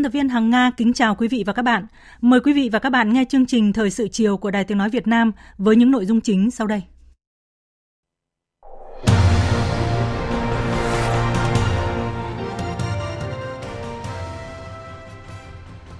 Biên 0.00 0.04
tập 0.04 0.12
viên 0.12 0.28
Hằng 0.28 0.50
Nga 0.50 0.70
kính 0.76 0.92
chào 0.92 1.14
quý 1.14 1.28
vị 1.28 1.44
và 1.46 1.52
các 1.52 1.62
bạn. 1.62 1.86
Mời 2.20 2.40
quý 2.40 2.52
vị 2.52 2.68
và 2.72 2.78
các 2.78 2.90
bạn 2.90 3.12
nghe 3.12 3.24
chương 3.28 3.46
trình 3.46 3.72
Thời 3.72 3.90
sự 3.90 4.08
chiều 4.08 4.36
của 4.36 4.50
Đài 4.50 4.64
Tiếng 4.64 4.78
Nói 4.78 4.90
Việt 4.90 5.06
Nam 5.06 5.32
với 5.58 5.76
những 5.76 5.90
nội 5.90 6.06
dung 6.06 6.20
chính 6.20 6.50
sau 6.50 6.66
đây. 6.66 6.82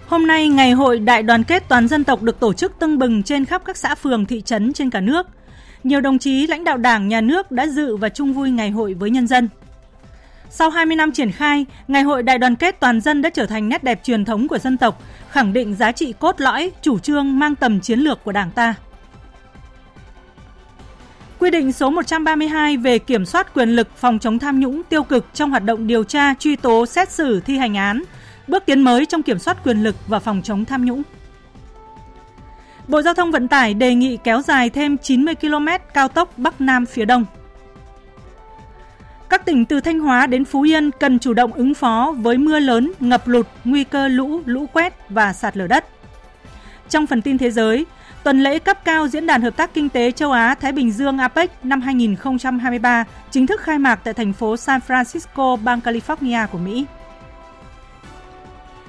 Hôm 0.06 0.26
nay, 0.26 0.48
Ngày 0.48 0.72
hội 0.72 0.98
Đại 0.98 1.22
đoàn 1.22 1.44
kết 1.44 1.68
toàn 1.68 1.88
dân 1.88 2.04
tộc 2.04 2.22
được 2.22 2.40
tổ 2.40 2.52
chức 2.52 2.72
tưng 2.78 2.98
bừng 2.98 3.22
trên 3.22 3.44
khắp 3.44 3.62
các 3.64 3.76
xã 3.76 3.94
phường, 3.94 4.26
thị 4.26 4.40
trấn 4.40 4.72
trên 4.72 4.90
cả 4.90 5.00
nước. 5.00 5.26
Nhiều 5.84 6.00
đồng 6.00 6.18
chí 6.18 6.46
lãnh 6.46 6.64
đạo 6.64 6.76
Đảng, 6.76 7.08
Nhà 7.08 7.20
nước 7.20 7.50
đã 7.50 7.66
dự 7.66 7.96
và 7.96 8.08
chung 8.08 8.32
vui 8.32 8.50
ngày 8.50 8.70
hội 8.70 8.94
với 8.94 9.10
nhân 9.10 9.26
dân. 9.26 9.48
Sau 10.52 10.70
20 10.70 10.96
năm 10.96 11.12
triển 11.12 11.32
khai, 11.32 11.66
Ngày 11.88 12.02
hội 12.02 12.22
Đại 12.22 12.38
đoàn 12.38 12.56
kết 12.56 12.80
toàn 12.80 13.00
dân 13.00 13.22
đã 13.22 13.30
trở 13.30 13.46
thành 13.46 13.68
nét 13.68 13.84
đẹp 13.84 14.00
truyền 14.04 14.24
thống 14.24 14.48
của 14.48 14.58
dân 14.58 14.76
tộc, 14.76 15.02
khẳng 15.30 15.52
định 15.52 15.74
giá 15.74 15.92
trị 15.92 16.14
cốt 16.18 16.40
lõi, 16.40 16.70
chủ 16.82 16.98
trương 16.98 17.38
mang 17.38 17.54
tầm 17.54 17.80
chiến 17.80 17.98
lược 18.00 18.24
của 18.24 18.32
Đảng 18.32 18.50
ta. 18.50 18.74
Quy 21.38 21.50
định 21.50 21.72
số 21.72 21.90
132 21.90 22.76
về 22.76 22.98
kiểm 22.98 23.26
soát 23.26 23.54
quyền 23.54 23.68
lực 23.68 23.96
phòng 23.96 24.18
chống 24.18 24.38
tham 24.38 24.60
nhũng 24.60 24.82
tiêu 24.82 25.02
cực 25.02 25.26
trong 25.34 25.50
hoạt 25.50 25.64
động 25.64 25.86
điều 25.86 26.04
tra, 26.04 26.34
truy 26.34 26.56
tố, 26.56 26.86
xét 26.86 27.10
xử, 27.10 27.40
thi 27.40 27.56
hành 27.56 27.74
án, 27.74 28.02
bước 28.48 28.62
tiến 28.66 28.80
mới 28.80 29.06
trong 29.06 29.22
kiểm 29.22 29.38
soát 29.38 29.64
quyền 29.64 29.82
lực 29.82 29.96
và 30.06 30.18
phòng 30.18 30.42
chống 30.44 30.64
tham 30.64 30.84
nhũng. 30.84 31.02
Bộ 32.88 33.02
Giao 33.02 33.14
thông 33.14 33.30
Vận 33.30 33.48
tải 33.48 33.74
đề 33.74 33.94
nghị 33.94 34.18
kéo 34.24 34.42
dài 34.42 34.70
thêm 34.70 34.98
90 34.98 35.34
km 35.34 35.66
cao 35.94 36.08
tốc 36.08 36.32
Bắc 36.36 36.60
Nam 36.60 36.86
phía 36.86 37.04
Đông. 37.04 37.24
Các 39.30 39.44
tỉnh 39.44 39.64
từ 39.64 39.80
Thanh 39.80 40.00
Hóa 40.00 40.26
đến 40.26 40.44
Phú 40.44 40.62
Yên 40.62 40.90
cần 40.90 41.18
chủ 41.18 41.34
động 41.34 41.52
ứng 41.52 41.74
phó 41.74 42.14
với 42.18 42.38
mưa 42.38 42.58
lớn, 42.58 42.92
ngập 43.00 43.28
lụt, 43.28 43.46
nguy 43.64 43.84
cơ 43.84 44.08
lũ, 44.08 44.40
lũ 44.44 44.66
quét 44.72 44.94
và 45.08 45.32
sạt 45.32 45.56
lở 45.56 45.66
đất. 45.66 45.84
Trong 46.88 47.06
phần 47.06 47.22
tin 47.22 47.38
thế 47.38 47.50
giới, 47.50 47.86
tuần 48.22 48.42
lễ 48.42 48.58
cấp 48.58 48.84
cao 48.84 49.08
Diễn 49.08 49.26
đàn 49.26 49.42
Hợp 49.42 49.56
tác 49.56 49.74
Kinh 49.74 49.88
tế 49.88 50.10
Châu 50.10 50.32
Á-Thái 50.32 50.72
Bình 50.72 50.92
Dương 50.92 51.18
APEC 51.18 51.64
năm 51.64 51.80
2023 51.80 53.04
chính 53.30 53.46
thức 53.46 53.60
khai 53.60 53.78
mạc 53.78 54.00
tại 54.04 54.14
thành 54.14 54.32
phố 54.32 54.56
San 54.56 54.80
Francisco, 54.88 55.56
bang 55.56 55.80
California 55.84 56.46
của 56.46 56.58
Mỹ. 56.58 56.86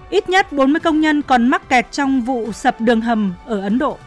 Ít 0.09 0.29
nhất 0.29 0.51
40 0.51 0.79
công 0.79 1.01
nhân 1.01 1.21
còn 1.21 1.47
mắc 1.47 1.69
kẹt 1.69 1.91
trong 1.91 2.21
vụ 2.21 2.51
sập 2.51 2.81
đường 2.81 3.01
hầm 3.01 3.33
ở 3.45 3.61
Ấn 3.61 3.79
Độ. 3.79 3.97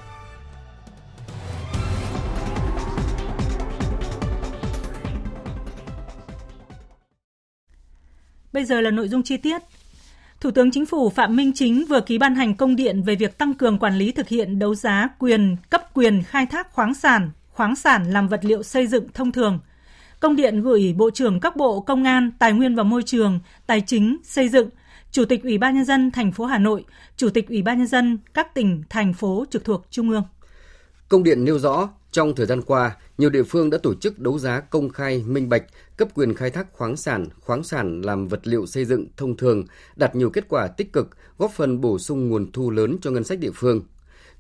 Bây 8.55 8.65
giờ 8.65 8.81
là 8.81 8.91
nội 8.91 9.09
dung 9.09 9.23
chi 9.23 9.37
tiết. 9.37 9.63
Thủ 10.41 10.51
tướng 10.51 10.71
Chính 10.71 10.87
phủ 10.87 11.11
Phạm 11.11 11.37
Minh 11.37 11.53
Chính 11.55 11.85
vừa 11.89 12.01
ký 12.01 12.19
ban 12.19 12.35
hành 12.35 12.55
công 12.55 12.77
điện 12.77 13.03
về 13.03 13.15
việc 13.15 13.39
tăng 13.39 13.55
cường 13.55 13.79
quản 13.79 13.99
lý 13.99 14.13
thực 14.13 14.29
hiện 14.29 14.59
đấu 14.59 14.75
giá 14.75 15.09
quyền 15.19 15.57
cấp 15.71 15.95
quyền 15.95 16.23
khai 16.23 16.47
thác 16.47 16.73
khoáng 16.73 16.95
sản, 16.95 17.31
khoáng 17.51 17.77
sản 17.77 18.13
làm 18.13 18.29
vật 18.29 18.45
liệu 18.45 18.63
xây 18.63 18.87
dựng 18.87 19.09
thông 19.15 19.33
thường. 19.33 19.59
Công 20.21 20.37
điện 20.37 20.61
gửi 20.61 20.95
Bộ 20.97 21.11
trưởng 21.11 21.41
các 21.41 21.57
bộ 21.57 21.81
Công 21.81 22.05
an, 22.05 22.31
Tài 22.39 22.53
nguyên 22.53 22.75
và 22.75 22.83
Môi 22.83 23.03
trường, 23.03 23.41
Tài 23.67 23.81
chính, 23.81 24.17
Xây 24.25 24.49
dựng, 24.49 24.69
Chủ 25.11 25.25
tịch 25.25 25.43
Ủy 25.43 25.59
ban 25.59 25.75
nhân 25.75 25.85
dân 25.85 26.11
thành 26.11 26.33
phố 26.33 26.45
Hà 26.45 26.59
Nội, 26.59 26.85
Chủ 27.17 27.29
tịch 27.31 27.49
Ủy 27.49 27.63
ban 27.63 27.79
nhân 27.79 27.87
dân 27.87 28.19
các 28.35 28.55
tỉnh 28.55 28.83
thành 28.91 29.15
phố 29.15 29.45
trực 29.51 29.65
thuộc 29.65 29.87
Trung 29.91 30.11
ương. 30.11 30.25
Công 31.09 31.23
điện 31.23 31.45
nêu 31.45 31.59
rõ, 31.59 31.89
trong 32.15 32.35
thời 32.35 32.47
gian 32.47 32.63
qua, 32.63 32.97
nhiều 33.19 33.31
địa 33.31 33.43
phương 33.43 33.71
đã 33.71 33.79
tổ 33.79 33.95
chức 33.95 34.19
đấu 34.19 34.39
giá 34.39 34.61
công 34.61 34.89
khai, 34.89 35.25
minh 35.27 35.49
bạch, 35.49 35.65
cấp 35.97 36.09
quyền 36.15 36.35
khai 36.35 36.51
thác 36.51 36.73
khoáng 36.73 36.97
sản, 36.97 37.27
khoáng 37.41 37.65
sản 37.65 38.03
làm 38.03 38.29
vật 38.29 38.47
liệu 38.47 38.67
xây 38.67 38.85
dựng 38.85 39.07
thông 39.17 39.37
thường, 39.37 39.65
đạt 39.97 40.17
nhiều 40.17 40.31
kết 40.31 40.45
quả 40.49 40.67
tích 40.67 40.93
cực, 40.93 41.11
góp 41.39 41.51
phần 41.53 41.81
bổ 41.81 41.99
sung 41.99 42.29
nguồn 42.29 42.53
thu 42.53 42.71
lớn 42.71 42.97
cho 43.03 43.11
ngân 43.11 43.25
sách 43.25 43.39
địa 43.39 43.51
phương. 43.55 43.83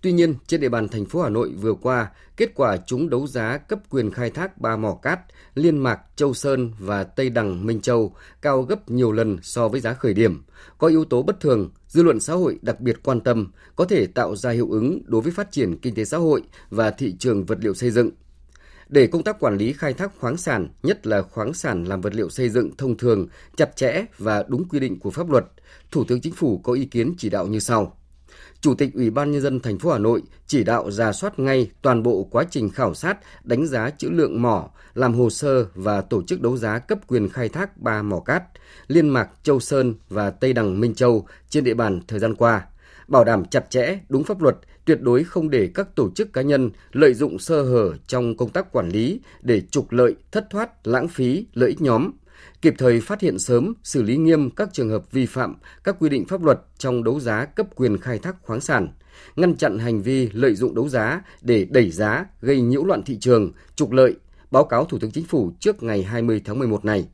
Tuy 0.05 0.13
nhiên, 0.13 0.35
trên 0.47 0.61
địa 0.61 0.69
bàn 0.69 0.89
thành 0.89 1.05
phố 1.05 1.23
Hà 1.23 1.29
Nội 1.29 1.53
vừa 1.61 1.75
qua, 1.75 2.11
kết 2.37 2.55
quả 2.55 2.77
chúng 2.87 3.11
đấu 3.11 3.27
giá 3.27 3.59
cấp 3.59 3.79
quyền 3.91 4.11
khai 4.11 4.31
thác 4.31 4.59
ba 4.59 4.77
mỏ 4.77 4.95
cát 5.03 5.21
Liên 5.55 5.79
Mạc, 5.79 6.01
Châu 6.17 6.35
Sơn 6.35 6.73
và 6.79 7.05
Tây 7.05 7.31
Đằng, 7.31 7.67
Minh 7.67 7.81
Châu 7.81 8.15
cao 8.43 8.63
gấp 8.63 8.91
nhiều 8.91 9.13
lần 9.13 9.39
so 9.43 9.69
với 9.69 9.81
giá 9.81 9.95
khởi 9.95 10.15
điểm. 10.15 10.43
Có 10.79 10.89
yếu 10.89 11.05
tố 11.05 11.23
bất 11.23 11.41
thường, 11.41 11.71
dư 11.89 12.03
luận 12.03 12.21
xã 12.21 12.35
hội 12.35 12.59
đặc 12.63 12.81
biệt 12.81 12.97
quan 13.05 13.21
tâm, 13.21 13.53
có 13.77 13.85
thể 13.85 14.07
tạo 14.07 14.37
ra 14.37 14.51
hiệu 14.51 14.71
ứng 14.71 15.03
đối 15.07 15.21
với 15.21 15.33
phát 15.33 15.53
triển 15.53 15.79
kinh 15.79 15.95
tế 15.95 16.05
xã 16.05 16.17
hội 16.17 16.43
và 16.71 16.91
thị 16.91 17.15
trường 17.19 17.45
vật 17.45 17.59
liệu 17.61 17.75
xây 17.75 17.91
dựng. 17.91 18.11
Để 18.89 19.07
công 19.07 19.23
tác 19.23 19.41
quản 19.41 19.57
lý 19.57 19.73
khai 19.73 19.93
thác 19.93 20.13
khoáng 20.19 20.37
sản, 20.37 20.69
nhất 20.83 21.07
là 21.07 21.23
khoáng 21.23 21.55
sản 21.55 21.85
làm 21.85 22.01
vật 22.01 22.15
liệu 22.15 22.29
xây 22.29 22.49
dựng 22.49 22.77
thông 22.77 22.97
thường, 22.97 23.27
chặt 23.57 23.77
chẽ 23.77 24.05
và 24.19 24.45
đúng 24.49 24.69
quy 24.69 24.81
định 24.81 24.99
của 24.99 25.11
pháp 25.11 25.31
luật, 25.31 25.45
Thủ 25.91 26.05
tướng 26.05 26.21
Chính 26.21 26.35
phủ 26.35 26.59
có 26.59 26.73
ý 26.73 26.85
kiến 26.85 27.15
chỉ 27.19 27.31
đạo 27.31 27.47
như 27.47 27.59
sau. 27.59 27.99
Chủ 28.65 28.75
tịch 28.75 28.95
Ủy 28.95 29.11
ban 29.11 29.33
nhân 29.33 29.41
dân 29.41 29.61
thành 29.61 29.79
phố 29.79 29.93
Hà 29.93 29.99
Nội 29.99 30.23
chỉ 30.47 30.65
đạo 30.65 30.91
ra 30.91 31.13
soát 31.13 31.39
ngay 31.39 31.71
toàn 31.83 32.03
bộ 32.03 32.29
quá 32.31 32.45
trình 32.51 32.71
khảo 32.71 32.95
sát, 32.95 33.19
đánh 33.45 33.67
giá 33.67 33.91
trữ 33.91 34.09
lượng 34.11 34.43
mỏ, 34.43 34.71
làm 34.95 35.15
hồ 35.15 35.31
sơ 35.31 35.67
và 35.75 36.01
tổ 36.01 36.23
chức 36.23 36.41
đấu 36.41 36.57
giá 36.57 36.79
cấp 36.79 36.99
quyền 37.07 37.29
khai 37.29 37.49
thác 37.49 37.79
ba 37.79 38.03
mỏ 38.03 38.21
cát 38.21 38.43
Liên 38.87 39.09
Mạc, 39.09 39.29
Châu 39.43 39.61
Sơn 39.61 39.95
và 40.09 40.31
Tây 40.31 40.53
Đằng 40.53 40.81
Minh 40.81 40.95
Châu 40.95 41.27
trên 41.49 41.65
địa 41.65 41.75
bàn 41.75 42.01
thời 42.09 42.19
gian 42.19 42.35
qua, 42.35 42.67
bảo 43.09 43.25
đảm 43.25 43.45
chặt 43.45 43.71
chẽ, 43.71 43.99
đúng 44.09 44.25
pháp 44.25 44.43
luật, 44.43 44.57
tuyệt 44.85 45.01
đối 45.01 45.25
không 45.25 45.51
để 45.51 45.71
các 45.75 45.95
tổ 45.95 46.11
chức 46.11 46.33
cá 46.33 46.43
nhân 46.43 46.71
lợi 46.93 47.15
dụng 47.15 47.39
sơ 47.39 47.63
hở 47.63 47.93
trong 48.07 48.37
công 48.37 48.51
tác 48.51 48.73
quản 48.73 48.89
lý 48.89 49.21
để 49.43 49.61
trục 49.61 49.93
lợi, 49.93 50.15
thất 50.33 50.47
thoát, 50.51 50.87
lãng 50.87 51.09
phí, 51.09 51.47
lợi 51.55 51.69
ích 51.69 51.81
nhóm, 51.81 52.11
kịp 52.63 52.75
thời 52.79 53.01
phát 53.01 53.21
hiện 53.21 53.39
sớm, 53.39 53.75
xử 53.83 54.03
lý 54.03 54.17
nghiêm 54.17 54.51
các 54.51 54.69
trường 54.73 54.91
hợp 54.91 55.13
vi 55.13 55.27
phạm 55.27 55.57
các 55.85 55.97
quy 55.99 56.09
định 56.09 56.25
pháp 56.25 56.43
luật 56.43 56.61
trong 56.79 57.05
đấu 57.05 57.21
giá 57.21 57.45
cấp 57.45 57.67
quyền 57.75 57.99
khai 57.99 58.19
thác 58.19 58.37
khoáng 58.43 58.61
sản, 58.61 58.89
ngăn 59.37 59.57
chặn 59.57 59.79
hành 59.79 60.03
vi 60.03 60.31
lợi 60.33 60.55
dụng 60.55 60.75
đấu 60.75 60.89
giá 60.89 61.23
để 61.43 61.67
đẩy 61.71 61.91
giá, 61.91 62.27
gây 62.41 62.61
nhiễu 62.61 62.85
loạn 62.85 63.03
thị 63.03 63.19
trường, 63.21 63.53
trục 63.77 63.93
lợi, 63.93 64.15
báo 64.51 64.65
cáo 64.65 64.85
Thủ 64.85 64.99
tướng 64.99 65.11
Chính 65.11 65.25
phủ 65.25 65.53
trước 65.61 65.83
ngày 65.83 66.03
20 66.03 66.43
tháng 66.45 66.59
11 66.59 66.85
này. 66.85 67.09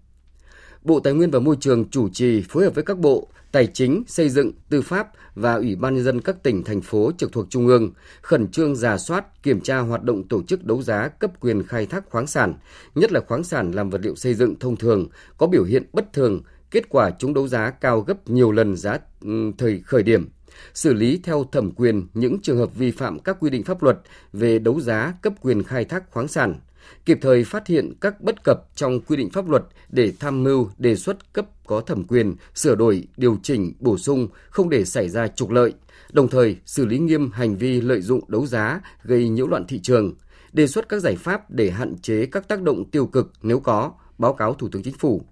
Bộ 0.85 1.01
Tài 1.01 1.13
nguyên 1.13 1.31
và 1.31 1.39
Môi 1.39 1.57
trường 1.61 1.91
chủ 1.91 2.09
trì 2.09 2.43
phối 2.49 2.65
hợp 2.65 2.75
với 2.75 2.85
các 2.85 2.99
bộ 2.99 3.29
Tài 3.53 3.67
chính, 3.67 4.03
Xây 4.07 4.29
dựng, 4.29 4.53
Tư 4.69 4.83
pháp 4.83 5.09
và 5.35 5.55
Ủy 5.55 5.77
ban 5.77 5.95
nhân 5.95 6.05
dân 6.05 6.21
các 6.21 6.43
tỉnh 6.43 6.65
thành 6.65 6.81
phố 6.81 7.13
trực 7.19 7.33
thuộc 7.33 7.47
trung 7.51 7.67
ương 7.67 7.91
khẩn 8.23 8.49
trương 8.49 8.77
giả 8.77 8.99
soát, 8.99 9.43
kiểm 9.43 9.61
tra 9.61 9.79
hoạt 9.79 10.03
động 10.03 10.29
tổ 10.29 10.43
chức 10.43 10.65
đấu 10.65 10.83
giá 10.83 11.09
cấp 11.09 11.31
quyền 11.41 11.63
khai 11.63 11.87
thác 11.87 12.11
khoáng 12.11 12.27
sản, 12.27 12.55
nhất 12.95 13.13
là 13.13 13.21
khoáng 13.29 13.45
sản 13.45 13.73
làm 13.73 13.91
vật 13.91 14.01
liệu 14.05 14.15
xây 14.15 14.35
dựng 14.35 14.59
thông 14.59 14.77
thường 14.77 15.09
có 15.39 15.47
biểu 15.47 15.65
hiện 15.65 15.85
bất 15.93 16.13
thường, 16.13 16.43
kết 16.71 16.89
quả 16.89 17.11
chúng 17.19 17.35
đấu 17.35 17.49
giá 17.49 17.71
cao 17.71 18.01
gấp 18.01 18.31
nhiều 18.31 18.53
lần 18.53 18.77
giá 18.77 18.99
ừ, 19.21 19.51
thời 19.59 19.81
khởi 19.85 20.03
điểm. 20.03 20.29
Xử 20.75 20.95
lý 20.95 21.21
theo 21.23 21.45
thẩm 21.53 21.71
quyền 21.71 22.07
những 22.15 22.39
trường 22.43 22.59
hợp 22.59 22.75
vi 22.75 22.91
phạm 22.91 23.19
các 23.19 23.37
quy 23.41 23.51
định 23.51 23.65
pháp 23.65 23.83
luật 23.83 23.99
về 24.33 24.59
đấu 24.59 24.81
giá 24.81 25.15
cấp 25.23 25.33
quyền 25.41 25.63
khai 25.63 25.85
thác 25.85 26.11
khoáng 26.11 26.29
sản, 26.29 26.55
kịp 27.05 27.19
thời 27.23 27.45
phát 27.45 27.67
hiện 27.67 27.93
các 28.01 28.21
bất 28.21 28.45
cập 28.45 28.69
trong 28.75 29.01
quy 29.01 29.17
định 29.17 29.31
pháp 29.31 29.49
luật 29.49 29.63
để 29.89 30.13
tham 30.21 30.43
mưu 30.43 30.71
đề 30.79 30.97
xuất 30.97 31.33
cấp 31.33 31.47
có 31.67 31.81
thẩm 31.81 32.05
quyền 32.05 32.35
sửa 32.55 32.75
đổi, 32.75 33.09
điều 33.17 33.37
chỉnh, 33.43 33.73
bổ 33.81 33.99
sung 33.99 34.29
không 34.51 34.71
để 34.71 34.85
xảy 34.85 35.09
ra 35.09 35.29
trục 35.29 35.51
lợi, 35.51 35.73
đồng 36.13 36.29
thời 36.29 36.57
xử 36.67 36.87
lý 36.87 36.99
nghiêm 36.99 37.31
hành 37.31 37.57
vi 37.57 37.81
lợi 37.81 38.01
dụng 38.01 38.21
đấu 38.29 38.47
giá 38.47 38.81
gây 39.03 39.29
nhiễu 39.29 39.47
loạn 39.47 39.65
thị 39.69 39.81
trường, 39.83 40.15
đề 40.53 40.67
xuất 40.67 40.89
các 40.89 40.99
giải 40.99 41.17
pháp 41.17 41.51
để 41.51 41.71
hạn 41.71 41.99
chế 42.03 42.27
các 42.27 42.49
tác 42.49 42.63
động 42.63 42.91
tiêu 42.91 43.07
cực 43.07 43.33
nếu 43.43 43.61
có, 43.61 43.93
báo 44.19 44.35
cáo 44.35 44.55
Thủ 44.55 44.69
tướng 44.69 44.83
Chính 44.83 44.95
phủ. 44.95 45.23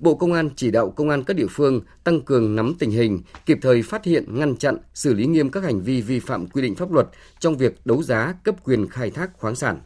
Bộ 0.00 0.14
Công 0.14 0.32
an 0.32 0.50
chỉ 0.56 0.70
đạo 0.70 0.90
công 0.90 1.10
an 1.10 1.24
các 1.24 1.36
địa 1.36 1.46
phương 1.50 1.80
tăng 2.04 2.20
cường 2.20 2.56
nắm 2.56 2.74
tình 2.78 2.90
hình, 2.90 3.22
kịp 3.46 3.58
thời 3.62 3.82
phát 3.82 4.04
hiện, 4.04 4.24
ngăn 4.38 4.56
chặn, 4.56 4.76
xử 4.94 5.14
lý 5.14 5.26
nghiêm 5.26 5.50
các 5.50 5.64
hành 5.64 5.80
vi 5.80 6.02
vi 6.02 6.20
phạm 6.20 6.46
quy 6.46 6.62
định 6.62 6.74
pháp 6.74 6.92
luật 6.92 7.08
trong 7.38 7.56
việc 7.56 7.80
đấu 7.84 8.02
giá 8.02 8.34
cấp 8.44 8.64
quyền 8.64 8.88
khai 8.88 9.10
thác 9.10 9.30
khoáng 9.38 9.56
sản. 9.56 9.80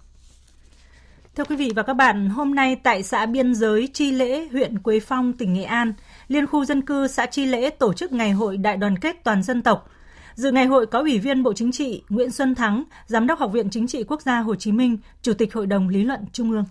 Thưa 1.41 1.45
quý 1.45 1.57
vị 1.57 1.73
và 1.77 1.83
các 1.83 1.95
bạn, 1.95 2.29
hôm 2.29 2.55
nay 2.55 2.77
tại 2.83 3.03
xã 3.03 3.27
biên 3.27 3.55
giới 3.55 3.89
Chi 3.93 4.13
Lễ, 4.13 4.49
huyện 4.49 4.79
Quế 4.79 5.01
Phong, 5.01 5.33
tỉnh 5.33 5.55
Nghệ 5.55 5.63
An, 5.63 5.93
Liên 6.29 6.47
khu 6.47 6.65
dân 6.65 6.83
cư 6.83 7.07
xã 7.07 7.27
Chi 7.27 7.45
Lễ 7.45 7.71
tổ 7.71 7.93
chức 7.93 8.13
ngày 8.13 8.31
hội 8.31 8.57
đại 8.57 8.77
đoàn 8.77 8.99
kết 8.99 9.17
toàn 9.25 9.43
dân 9.43 9.63
tộc. 9.63 9.91
Dự 10.35 10.53
ngày 10.53 10.67
hội 10.67 10.87
có 10.87 10.99
Ủy 10.99 11.19
viên 11.19 11.43
Bộ 11.43 11.53
Chính 11.53 11.73
trị 11.73 12.03
Nguyễn 12.09 12.31
Xuân 12.31 12.55
Thắng, 12.55 12.85
Giám 13.07 13.27
đốc 13.27 13.39
Học 13.39 13.53
viện 13.53 13.71
Chính 13.71 13.87
trị 13.87 14.05
Quốc 14.05 14.23
gia 14.23 14.41
Hồ 14.41 14.55
Chí 14.55 14.73
Minh, 14.73 14.99
Chủ 15.23 15.33
tịch 15.33 15.55
Hội 15.55 15.67
đồng 15.67 15.89
Lý 15.89 16.05
luận 16.05 16.21
Trung 16.33 16.51
ương. 16.51 16.65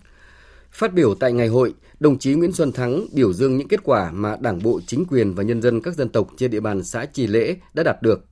Phát 0.72 0.92
biểu 0.92 1.14
tại 1.14 1.32
ngày 1.32 1.48
hội, 1.48 1.74
đồng 2.00 2.18
chí 2.18 2.34
Nguyễn 2.34 2.52
Xuân 2.52 2.72
Thắng 2.72 3.06
biểu 3.12 3.32
dương 3.32 3.56
những 3.56 3.68
kết 3.68 3.80
quả 3.84 4.10
mà 4.12 4.36
Đảng 4.40 4.62
bộ, 4.62 4.80
chính 4.86 5.04
quyền 5.10 5.34
và 5.34 5.42
nhân 5.42 5.62
dân 5.62 5.82
các 5.82 5.94
dân 5.94 6.08
tộc 6.08 6.28
trên 6.36 6.50
địa 6.50 6.60
bàn 6.60 6.84
xã 6.84 7.04
Trì 7.04 7.26
Lễ 7.26 7.56
đã 7.74 7.82
đạt 7.82 8.02
được. 8.02 8.24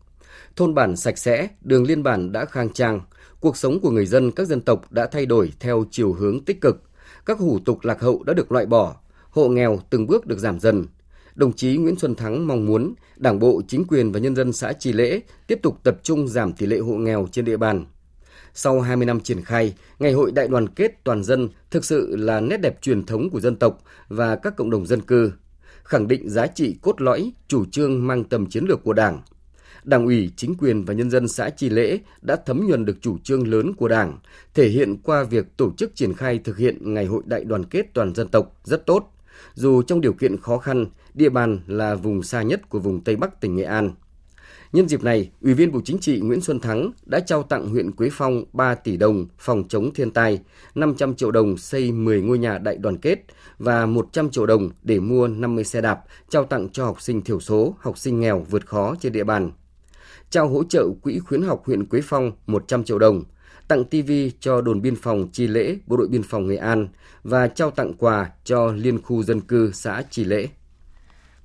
Thôn 0.56 0.74
bản 0.74 0.96
sạch 0.96 1.18
sẽ, 1.18 1.48
đường 1.60 1.84
liên 1.84 2.02
bản 2.02 2.32
đã 2.32 2.44
khang 2.44 2.72
trang, 2.72 3.00
cuộc 3.40 3.56
sống 3.56 3.80
của 3.80 3.90
người 3.90 4.06
dân 4.06 4.30
các 4.30 4.46
dân 4.46 4.60
tộc 4.60 4.92
đã 4.92 5.06
thay 5.06 5.26
đổi 5.26 5.52
theo 5.60 5.84
chiều 5.90 6.12
hướng 6.12 6.44
tích 6.44 6.60
cực, 6.60 6.82
các 7.26 7.38
hủ 7.38 7.58
tục 7.64 7.84
lạc 7.84 8.00
hậu 8.00 8.22
đã 8.22 8.32
được 8.32 8.52
loại 8.52 8.66
bỏ, 8.66 8.96
hộ 9.30 9.48
nghèo 9.48 9.80
từng 9.90 10.06
bước 10.06 10.26
được 10.26 10.38
giảm 10.38 10.60
dần. 10.60 10.86
Đồng 11.34 11.52
chí 11.52 11.76
Nguyễn 11.76 11.98
Xuân 11.98 12.14
Thắng 12.14 12.46
mong 12.46 12.66
muốn 12.66 12.94
Đảng 13.16 13.38
bộ, 13.38 13.62
chính 13.68 13.84
quyền 13.84 14.12
và 14.12 14.20
nhân 14.20 14.36
dân 14.36 14.52
xã 14.52 14.72
Trì 14.72 14.92
Lễ 14.92 15.20
tiếp 15.46 15.58
tục 15.62 15.78
tập 15.82 15.98
trung 16.02 16.28
giảm 16.28 16.52
tỷ 16.52 16.66
lệ 16.66 16.78
hộ 16.78 16.92
nghèo 16.92 17.28
trên 17.32 17.44
địa 17.44 17.56
bàn. 17.56 17.84
Sau 18.54 18.80
20 18.80 19.06
năm 19.06 19.20
triển 19.20 19.44
khai, 19.44 19.74
Ngày 19.98 20.12
hội 20.12 20.32
đại 20.32 20.48
đoàn 20.48 20.68
kết 20.68 21.04
toàn 21.04 21.24
dân 21.24 21.48
thực 21.70 21.84
sự 21.84 22.16
là 22.16 22.40
nét 22.40 22.56
đẹp 22.56 22.82
truyền 22.82 23.06
thống 23.06 23.30
của 23.30 23.40
dân 23.40 23.56
tộc 23.56 23.82
và 24.08 24.36
các 24.36 24.56
cộng 24.56 24.70
đồng 24.70 24.86
dân 24.86 25.00
cư, 25.00 25.32
khẳng 25.84 26.08
định 26.08 26.30
giá 26.30 26.46
trị 26.46 26.76
cốt 26.82 27.00
lõi, 27.00 27.32
chủ 27.48 27.64
trương 27.64 28.06
mang 28.06 28.24
tầm 28.24 28.46
chiến 28.46 28.64
lược 28.68 28.84
của 28.84 28.92
Đảng– 28.92 29.22
Đảng 29.84 30.06
ủy, 30.06 30.30
chính 30.36 30.54
quyền 30.54 30.84
và 30.84 30.94
nhân 30.94 31.10
dân 31.10 31.28
xã 31.28 31.50
Tri 31.50 31.68
Lễ 31.68 31.98
đã 32.22 32.36
thấm 32.46 32.66
nhuần 32.66 32.84
được 32.84 32.96
chủ 33.00 33.18
trương 33.18 33.48
lớn 33.48 33.72
của 33.72 33.88
Đảng, 33.88 34.18
thể 34.54 34.68
hiện 34.68 34.96
qua 34.96 35.24
việc 35.24 35.56
tổ 35.56 35.70
chức 35.76 35.94
triển 35.94 36.14
khai 36.14 36.38
thực 36.38 36.56
hiện 36.58 36.94
Ngày 36.94 37.06
hội 37.06 37.22
đại 37.26 37.44
đoàn 37.44 37.64
kết 37.64 37.94
toàn 37.94 38.14
dân 38.14 38.28
tộc 38.28 38.56
rất 38.64 38.86
tốt, 38.86 39.12
dù 39.54 39.82
trong 39.82 40.00
điều 40.00 40.12
kiện 40.12 40.36
khó 40.36 40.58
khăn, 40.58 40.86
địa 41.14 41.28
bàn 41.28 41.60
là 41.66 41.94
vùng 41.94 42.22
xa 42.22 42.42
nhất 42.42 42.68
của 42.68 42.78
vùng 42.78 43.00
Tây 43.00 43.16
Bắc 43.16 43.40
tỉnh 43.40 43.56
Nghệ 43.56 43.64
An. 43.64 43.90
Nhân 44.72 44.88
dịp 44.88 45.04
này, 45.04 45.30
Ủy 45.40 45.54
viên 45.54 45.72
Bộ 45.72 45.80
Chính 45.84 45.98
trị 45.98 46.20
Nguyễn 46.20 46.40
Xuân 46.40 46.60
Thắng 46.60 46.90
đã 47.06 47.20
trao 47.20 47.42
tặng 47.42 47.68
huyện 47.68 47.92
Quế 47.92 48.08
Phong 48.12 48.44
3 48.52 48.74
tỷ 48.74 48.96
đồng 48.96 49.26
phòng 49.38 49.68
chống 49.68 49.94
thiên 49.94 50.10
tai, 50.10 50.40
500 50.74 51.14
triệu 51.14 51.30
đồng 51.30 51.56
xây 51.56 51.92
10 51.92 52.22
ngôi 52.22 52.38
nhà 52.38 52.58
đại 52.58 52.76
đoàn 52.76 52.96
kết 52.96 53.18
và 53.58 53.86
100 53.86 54.30
triệu 54.30 54.46
đồng 54.46 54.70
để 54.82 55.00
mua 55.00 55.28
50 55.28 55.64
xe 55.64 55.80
đạp 55.80 56.00
trao 56.28 56.44
tặng 56.44 56.68
cho 56.68 56.84
học 56.84 57.02
sinh 57.02 57.22
thiểu 57.22 57.40
số, 57.40 57.74
học 57.80 57.98
sinh 57.98 58.20
nghèo 58.20 58.46
vượt 58.50 58.66
khó 58.66 58.94
trên 59.00 59.12
địa 59.12 59.24
bàn 59.24 59.50
trao 60.30 60.48
hỗ 60.48 60.64
trợ 60.64 60.88
Quỹ 61.02 61.18
khuyến 61.18 61.42
học 61.42 61.62
huyện 61.66 61.86
Quế 61.86 62.00
Phong 62.04 62.32
100 62.46 62.84
triệu 62.84 62.98
đồng, 62.98 63.24
tặng 63.68 63.84
TV 63.84 64.12
cho 64.40 64.60
đồn 64.60 64.82
biên 64.82 64.96
phòng 64.96 65.28
Chi 65.32 65.46
Lễ, 65.46 65.76
Bộ 65.86 65.96
đội 65.96 66.08
biên 66.08 66.22
phòng 66.22 66.46
Nghệ 66.46 66.56
An 66.56 66.88
và 67.22 67.48
trao 67.48 67.70
tặng 67.70 67.92
quà 67.98 68.30
cho 68.44 68.72
liên 68.72 69.02
khu 69.02 69.22
dân 69.22 69.40
cư 69.40 69.70
xã 69.72 70.02
Chi 70.10 70.24
Lễ. 70.24 70.48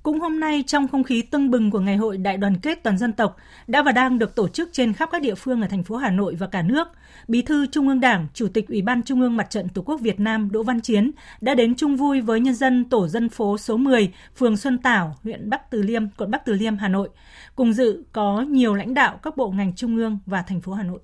Cũng 0.04 0.20
hôm 0.20 0.40
nay, 0.40 0.64
trong 0.66 0.88
không 0.88 1.04
khí 1.04 1.22
tưng 1.22 1.50
bừng 1.50 1.70
của 1.70 1.80
Ngày 1.80 1.96
hội 1.96 2.16
Đại 2.16 2.36
đoàn 2.36 2.56
kết 2.62 2.82
toàn 2.82 2.98
dân 2.98 3.12
tộc 3.12 3.36
đã 3.66 3.82
và 3.82 3.92
đang 3.92 4.18
được 4.18 4.34
tổ 4.34 4.48
chức 4.48 4.68
trên 4.72 4.92
khắp 4.92 5.08
các 5.12 5.22
địa 5.22 5.34
phương 5.34 5.62
ở 5.62 5.68
thành 5.68 5.82
phố 5.82 5.96
Hà 5.96 6.10
Nội 6.10 6.34
và 6.34 6.46
cả 6.46 6.62
nước, 6.62 6.88
Bí 7.28 7.42
thư 7.42 7.66
Trung 7.66 7.88
ương 7.88 8.00
Đảng, 8.00 8.26
Chủ 8.34 8.48
tịch 8.48 8.68
Ủy 8.68 8.82
ban 8.82 9.02
Trung 9.02 9.20
ương 9.20 9.36
Mặt 9.36 9.50
trận 9.50 9.68
Tổ 9.68 9.82
quốc 9.82 10.00
Việt 10.00 10.20
Nam 10.20 10.50
Đỗ 10.52 10.62
Văn 10.62 10.80
Chiến 10.80 11.10
đã 11.40 11.54
đến 11.54 11.74
chung 11.74 11.96
vui 11.96 12.20
với 12.20 12.40
nhân 12.40 12.54
dân 12.54 12.84
tổ 12.84 13.08
dân 13.08 13.28
phố 13.28 13.58
số 13.58 13.76
10, 13.76 14.12
phường 14.36 14.56
Xuân 14.56 14.78
Tảo, 14.78 15.16
huyện 15.22 15.50
Bắc 15.50 15.70
Từ 15.70 15.82
Liêm, 15.82 16.08
quận 16.08 16.30
Bắc 16.30 16.44
Từ 16.44 16.52
Liêm, 16.52 16.76
Hà 16.76 16.88
Nội. 16.88 17.08
Cùng 17.56 17.72
dự 17.72 18.04
có 18.12 18.40
nhiều 18.40 18.74
lãnh 18.74 18.94
đạo 18.94 19.18
các 19.22 19.36
bộ 19.36 19.50
ngành 19.50 19.72
trung 19.76 19.96
ương 19.96 20.18
và 20.26 20.42
thành 20.42 20.60
phố 20.60 20.72
Hà 20.72 20.82
Nội. 20.82 21.00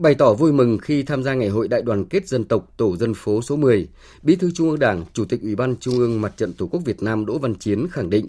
Bày 0.00 0.14
tỏ 0.14 0.34
vui 0.34 0.52
mừng 0.52 0.78
khi 0.78 1.02
tham 1.02 1.22
gia 1.22 1.34
Ngày 1.34 1.48
hội 1.48 1.68
Đại 1.68 1.82
đoàn 1.82 2.04
kết 2.04 2.28
dân 2.28 2.44
tộc 2.44 2.72
Tổ 2.76 2.96
dân 2.96 3.14
phố 3.14 3.42
số 3.42 3.56
10, 3.56 3.88
Bí 4.22 4.36
thư 4.36 4.50
Trung 4.50 4.70
ương 4.70 4.78
Đảng, 4.78 5.04
Chủ 5.12 5.24
tịch 5.24 5.42
Ủy 5.42 5.54
ban 5.54 5.76
Trung 5.76 5.94
ương 5.98 6.20
Mặt 6.20 6.32
trận 6.36 6.52
Tổ 6.52 6.66
quốc 6.66 6.80
Việt 6.84 7.02
Nam 7.02 7.26
Đỗ 7.26 7.38
Văn 7.38 7.54
Chiến 7.54 7.86
khẳng 7.90 8.10
định, 8.10 8.26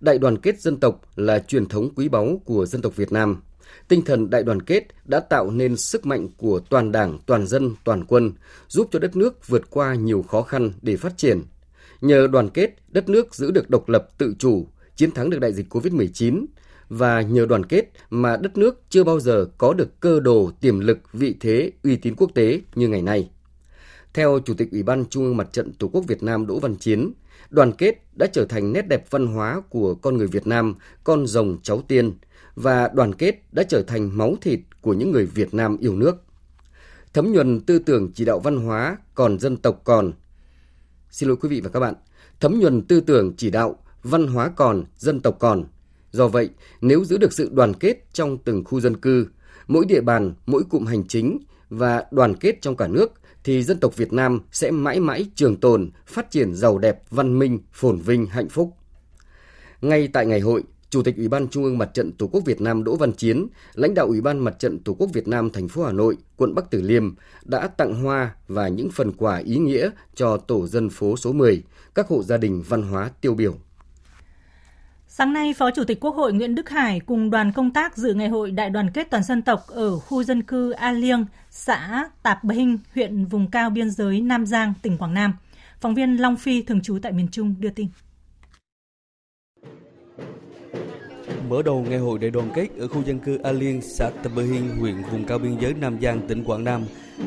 đại 0.00 0.18
đoàn 0.18 0.38
kết 0.38 0.60
dân 0.60 0.76
tộc 0.76 1.00
là 1.16 1.38
truyền 1.38 1.66
thống 1.66 1.90
quý 1.96 2.08
báu 2.08 2.40
của 2.44 2.66
dân 2.66 2.82
tộc 2.82 2.96
Việt 2.96 3.12
Nam. 3.12 3.42
Tinh 3.88 4.02
thần 4.02 4.30
đại 4.30 4.42
đoàn 4.42 4.62
kết 4.62 4.86
đã 5.04 5.20
tạo 5.20 5.50
nên 5.50 5.76
sức 5.76 6.06
mạnh 6.06 6.28
của 6.36 6.60
toàn 6.70 6.92
đảng, 6.92 7.18
toàn 7.26 7.46
dân, 7.46 7.74
toàn 7.84 8.04
quân, 8.04 8.32
giúp 8.68 8.88
cho 8.92 8.98
đất 8.98 9.16
nước 9.16 9.48
vượt 9.48 9.70
qua 9.70 9.94
nhiều 9.94 10.22
khó 10.22 10.42
khăn 10.42 10.72
để 10.82 10.96
phát 10.96 11.12
triển. 11.16 11.42
Nhờ 12.00 12.26
đoàn 12.26 12.48
kết, 12.48 12.74
đất 12.88 13.08
nước 13.08 13.34
giữ 13.34 13.50
được 13.50 13.70
độc 13.70 13.88
lập 13.88 14.08
tự 14.18 14.34
chủ, 14.38 14.66
chiến 14.96 15.10
thắng 15.10 15.30
được 15.30 15.38
đại 15.38 15.52
dịch 15.52 15.74
COVID-19, 15.74 16.44
và 16.88 17.20
nhờ 17.20 17.46
đoàn 17.46 17.66
kết 17.66 17.84
mà 18.10 18.36
đất 18.36 18.58
nước 18.58 18.82
chưa 18.88 19.04
bao 19.04 19.20
giờ 19.20 19.46
có 19.58 19.74
được 19.74 20.00
cơ 20.00 20.20
đồ, 20.20 20.50
tiềm 20.60 20.80
lực, 20.80 20.98
vị 21.12 21.36
thế, 21.40 21.72
uy 21.82 21.96
tín 21.96 22.14
quốc 22.16 22.30
tế 22.34 22.60
như 22.74 22.88
ngày 22.88 23.02
nay. 23.02 23.30
Theo 24.14 24.40
Chủ 24.44 24.54
tịch 24.54 24.70
Ủy 24.72 24.82
ban 24.82 25.04
Trung 25.04 25.24
ương 25.24 25.36
Mặt 25.36 25.48
trận 25.52 25.72
Tổ 25.72 25.88
quốc 25.88 26.04
Việt 26.06 26.22
Nam 26.22 26.46
Đỗ 26.46 26.58
Văn 26.58 26.76
Chiến, 26.76 27.12
đoàn 27.50 27.72
kết 27.72 28.02
đã 28.14 28.26
trở 28.32 28.44
thành 28.44 28.72
nét 28.72 28.88
đẹp 28.88 29.10
văn 29.10 29.26
hóa 29.26 29.62
của 29.70 29.94
con 29.94 30.16
người 30.16 30.26
Việt 30.26 30.46
Nam, 30.46 30.74
con 31.04 31.26
rồng 31.26 31.58
cháu 31.62 31.82
tiên, 31.88 32.12
và 32.54 32.88
đoàn 32.94 33.14
kết 33.14 33.42
đã 33.52 33.62
trở 33.62 33.82
thành 33.82 34.18
máu 34.18 34.36
thịt 34.40 34.60
của 34.80 34.92
những 34.92 35.12
người 35.12 35.26
Việt 35.26 35.54
Nam 35.54 35.76
yêu 35.80 35.96
nước. 35.96 36.16
Thấm 37.12 37.32
nhuần 37.32 37.60
tư 37.60 37.78
tưởng 37.78 38.12
chỉ 38.14 38.24
đạo 38.24 38.40
văn 38.40 38.56
hóa 38.56 38.96
còn 39.14 39.38
dân 39.38 39.56
tộc 39.56 39.80
còn. 39.84 40.12
Xin 41.10 41.28
lỗi 41.28 41.36
quý 41.40 41.48
vị 41.48 41.60
và 41.60 41.70
các 41.70 41.80
bạn. 41.80 41.94
Thấm 42.40 42.60
nhuần 42.60 42.82
tư 42.82 43.00
tưởng 43.00 43.32
chỉ 43.36 43.50
đạo 43.50 43.76
văn 44.02 44.26
hóa 44.26 44.48
còn, 44.48 44.84
dân 44.96 45.20
tộc 45.20 45.36
còn– 45.38 45.64
Do 46.12 46.28
vậy, 46.28 46.50
nếu 46.80 47.04
giữ 47.04 47.18
được 47.18 47.32
sự 47.32 47.50
đoàn 47.52 47.74
kết 47.74 48.04
trong 48.12 48.38
từng 48.38 48.64
khu 48.64 48.80
dân 48.80 48.96
cư, 48.96 49.26
mỗi 49.68 49.84
địa 49.84 50.00
bàn, 50.00 50.34
mỗi 50.46 50.62
cụm 50.70 50.86
hành 50.86 51.06
chính 51.08 51.38
và 51.70 52.04
đoàn 52.10 52.34
kết 52.34 52.62
trong 52.62 52.76
cả 52.76 52.88
nước 52.88 53.12
thì 53.44 53.62
dân 53.62 53.78
tộc 53.78 53.96
Việt 53.96 54.12
Nam 54.12 54.40
sẽ 54.52 54.70
mãi 54.70 55.00
mãi 55.00 55.26
trường 55.34 55.56
tồn, 55.56 55.90
phát 56.06 56.30
triển 56.30 56.54
giàu 56.54 56.78
đẹp, 56.78 57.02
văn 57.10 57.38
minh, 57.38 57.58
phồn 57.72 57.98
vinh, 57.98 58.26
hạnh 58.26 58.48
phúc. 58.48 58.76
Ngay 59.80 60.08
tại 60.08 60.26
ngày 60.26 60.40
hội, 60.40 60.62
Chủ 60.90 61.02
tịch 61.02 61.16
Ủy 61.16 61.28
ban 61.28 61.48
Trung 61.48 61.64
ương 61.64 61.78
Mặt 61.78 61.90
trận 61.94 62.12
Tổ 62.12 62.26
quốc 62.26 62.44
Việt 62.44 62.60
Nam 62.60 62.84
Đỗ 62.84 62.96
Văn 62.96 63.12
Chiến, 63.12 63.46
lãnh 63.74 63.94
đạo 63.94 64.06
Ủy 64.06 64.20
ban 64.20 64.38
Mặt 64.38 64.58
trận 64.58 64.78
Tổ 64.78 64.94
quốc 64.94 65.10
Việt 65.12 65.28
Nam 65.28 65.50
thành 65.50 65.68
phố 65.68 65.84
Hà 65.84 65.92
Nội, 65.92 66.16
quận 66.36 66.54
Bắc 66.54 66.70
Từ 66.70 66.82
Liêm 66.82 67.14
đã 67.44 67.68
tặng 67.68 67.94
hoa 67.94 68.34
và 68.48 68.68
những 68.68 68.90
phần 68.90 69.12
quà 69.12 69.36
ý 69.36 69.56
nghĩa 69.56 69.90
cho 70.14 70.36
tổ 70.36 70.66
dân 70.66 70.88
phố 70.88 71.16
số 71.16 71.32
10, 71.32 71.62
các 71.94 72.08
hộ 72.08 72.22
gia 72.22 72.36
đình 72.36 72.62
văn 72.68 72.82
hóa 72.82 73.10
tiêu 73.20 73.34
biểu. 73.34 73.54
Sáng 75.14 75.32
nay, 75.32 75.54
Phó 75.54 75.70
Chủ 75.70 75.84
tịch 75.84 76.00
Quốc 76.00 76.14
hội 76.14 76.32
Nguyễn 76.32 76.54
Đức 76.54 76.68
Hải 76.68 77.00
cùng 77.00 77.30
đoàn 77.30 77.52
công 77.52 77.70
tác 77.70 77.96
dự 77.96 78.14
ngày 78.14 78.28
hội 78.28 78.50
đại 78.50 78.70
đoàn 78.70 78.90
kết 78.90 79.10
toàn 79.10 79.22
dân 79.22 79.42
tộc 79.42 79.66
ở 79.68 79.98
khu 79.98 80.22
dân 80.22 80.42
cư 80.42 80.70
A 80.70 80.92
Liêng, 80.92 81.24
xã 81.50 82.08
Tạp 82.22 82.38
Hinh, 82.50 82.78
huyện 82.94 83.24
vùng 83.24 83.50
cao 83.50 83.70
biên 83.70 83.90
giới 83.90 84.20
Nam 84.20 84.46
Giang, 84.46 84.72
tỉnh 84.82 84.98
Quảng 84.98 85.14
Nam. 85.14 85.34
Phóng 85.80 85.94
viên 85.94 86.16
Long 86.16 86.36
Phi 86.36 86.62
thường 86.62 86.80
trú 86.80 86.98
tại 87.02 87.12
miền 87.12 87.28
Trung 87.32 87.54
đưa 87.58 87.70
tin. 87.70 87.88
Mở 91.48 91.62
đầu 91.64 91.86
ngày 91.88 91.98
hội 91.98 92.18
đại 92.18 92.30
đoàn 92.30 92.50
kết 92.54 92.68
ở 92.78 92.88
khu 92.88 93.02
dân 93.04 93.18
cư 93.18 93.38
A 93.38 93.52
Liêng, 93.52 93.80
xã 93.82 94.10
Tạp 94.22 94.32
Hinh, 94.36 94.78
huyện 94.80 95.02
vùng 95.10 95.24
cao 95.24 95.38
biên 95.38 95.60
giới 95.60 95.74
Nam 95.74 96.00
Giang, 96.00 96.28
tỉnh 96.28 96.44
Quảng 96.44 96.64
Nam, 96.64 96.84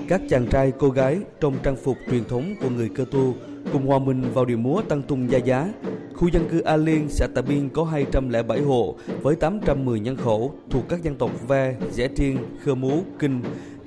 các 0.08 0.22
chàng 0.30 0.48
trai 0.52 0.72
cô 0.80 0.90
gái 0.90 1.20
trong 1.42 1.58
trang 1.64 1.76
phục 1.84 1.98
truyền 2.12 2.24
thống 2.26 2.56
của 2.62 2.70
người 2.70 2.90
cơ 2.96 3.06
tu 3.12 3.36
cùng 3.74 3.88
hòa 3.88 4.00
mình 4.00 4.22
vào 4.34 4.46
điệu 4.46 4.58
múa 4.58 4.82
tăng 4.82 5.02
tung 5.02 5.32
gia 5.32 5.38
giá. 5.38 5.70
Khu 6.14 6.28
dân 6.28 6.48
cư 6.50 6.62
A 6.62 6.78
Liên, 6.78 7.10
xã 7.10 7.28
Tà 7.28 7.42
Biên 7.42 7.70
có 7.70 7.84
207 7.84 8.62
hộ 8.62 8.96
với 9.22 9.36
810 9.36 10.00
nhân 10.00 10.16
khẩu 10.16 10.56
thuộc 10.70 10.84
các 10.90 11.04
dân 11.04 11.16
tộc 11.16 11.48
Ve, 11.48 11.76
Dẻ 11.92 12.08
Triên, 12.16 12.38
Khơ 12.64 12.76
Mú, 12.76 13.04
Kinh. 13.20 13.42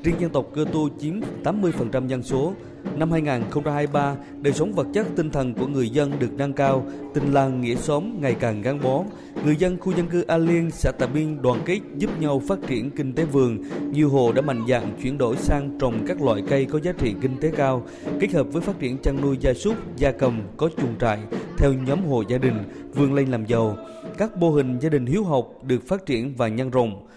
Riêng 0.08 0.20
dân 0.20 0.30
tộc 0.30 0.46
Cơ 0.54 0.64
Tu 0.72 0.88
chiếm 1.00 1.14
80% 1.44 2.06
dân 2.06 2.22
số, 2.22 2.52
Năm 2.96 3.10
2023, 3.10 4.16
đời 4.40 4.52
sống 4.52 4.72
vật 4.72 4.86
chất 4.94 5.06
tinh 5.16 5.30
thần 5.30 5.54
của 5.54 5.66
người 5.66 5.90
dân 5.90 6.12
được 6.18 6.32
nâng 6.32 6.52
cao, 6.52 6.86
tình 7.14 7.32
làng 7.32 7.60
nghĩa 7.60 7.74
xóm 7.74 8.20
ngày 8.20 8.36
càng 8.40 8.62
gắn 8.62 8.80
bó. 8.82 9.04
Người 9.44 9.56
dân 9.56 9.78
khu 9.78 9.92
dân 9.92 10.06
cư 10.06 10.24
A 10.26 10.36
Liên, 10.36 10.70
xã 10.70 10.92
Tà 10.98 11.06
Biên 11.06 11.42
đoàn 11.42 11.60
kết 11.64 11.80
giúp 11.96 12.10
nhau 12.20 12.42
phát 12.48 12.58
triển 12.66 12.90
kinh 12.90 13.12
tế 13.12 13.24
vườn. 13.24 13.58
Nhiều 13.92 14.08
hộ 14.08 14.32
đã 14.32 14.42
mạnh 14.42 14.64
dạn 14.68 14.96
chuyển 15.02 15.18
đổi 15.18 15.36
sang 15.36 15.78
trồng 15.80 16.04
các 16.06 16.22
loại 16.22 16.42
cây 16.48 16.64
có 16.64 16.80
giá 16.80 16.92
trị 16.92 17.14
kinh 17.20 17.36
tế 17.40 17.50
cao, 17.56 17.86
kết 18.20 18.32
hợp 18.32 18.46
với 18.52 18.62
phát 18.62 18.78
triển 18.78 18.98
chăn 18.98 19.20
nuôi 19.22 19.36
gia 19.40 19.54
súc, 19.54 19.74
gia 19.96 20.12
cầm 20.12 20.42
có 20.56 20.70
chuồng 20.76 20.98
trại 21.00 21.18
theo 21.58 21.72
nhóm 21.72 22.04
hộ 22.04 22.22
gia 22.28 22.38
đình 22.38 22.54
vươn 22.94 23.14
lên 23.14 23.28
làm 23.28 23.46
giàu. 23.46 23.76
Các 24.18 24.36
mô 24.36 24.50
hình 24.50 24.78
gia 24.78 24.88
đình 24.88 25.06
hiếu 25.06 25.24
học 25.24 25.48
được 25.62 25.88
phát 25.88 26.06
triển 26.06 26.34
và 26.36 26.48
nhân 26.48 26.70
rộng. 26.70 27.08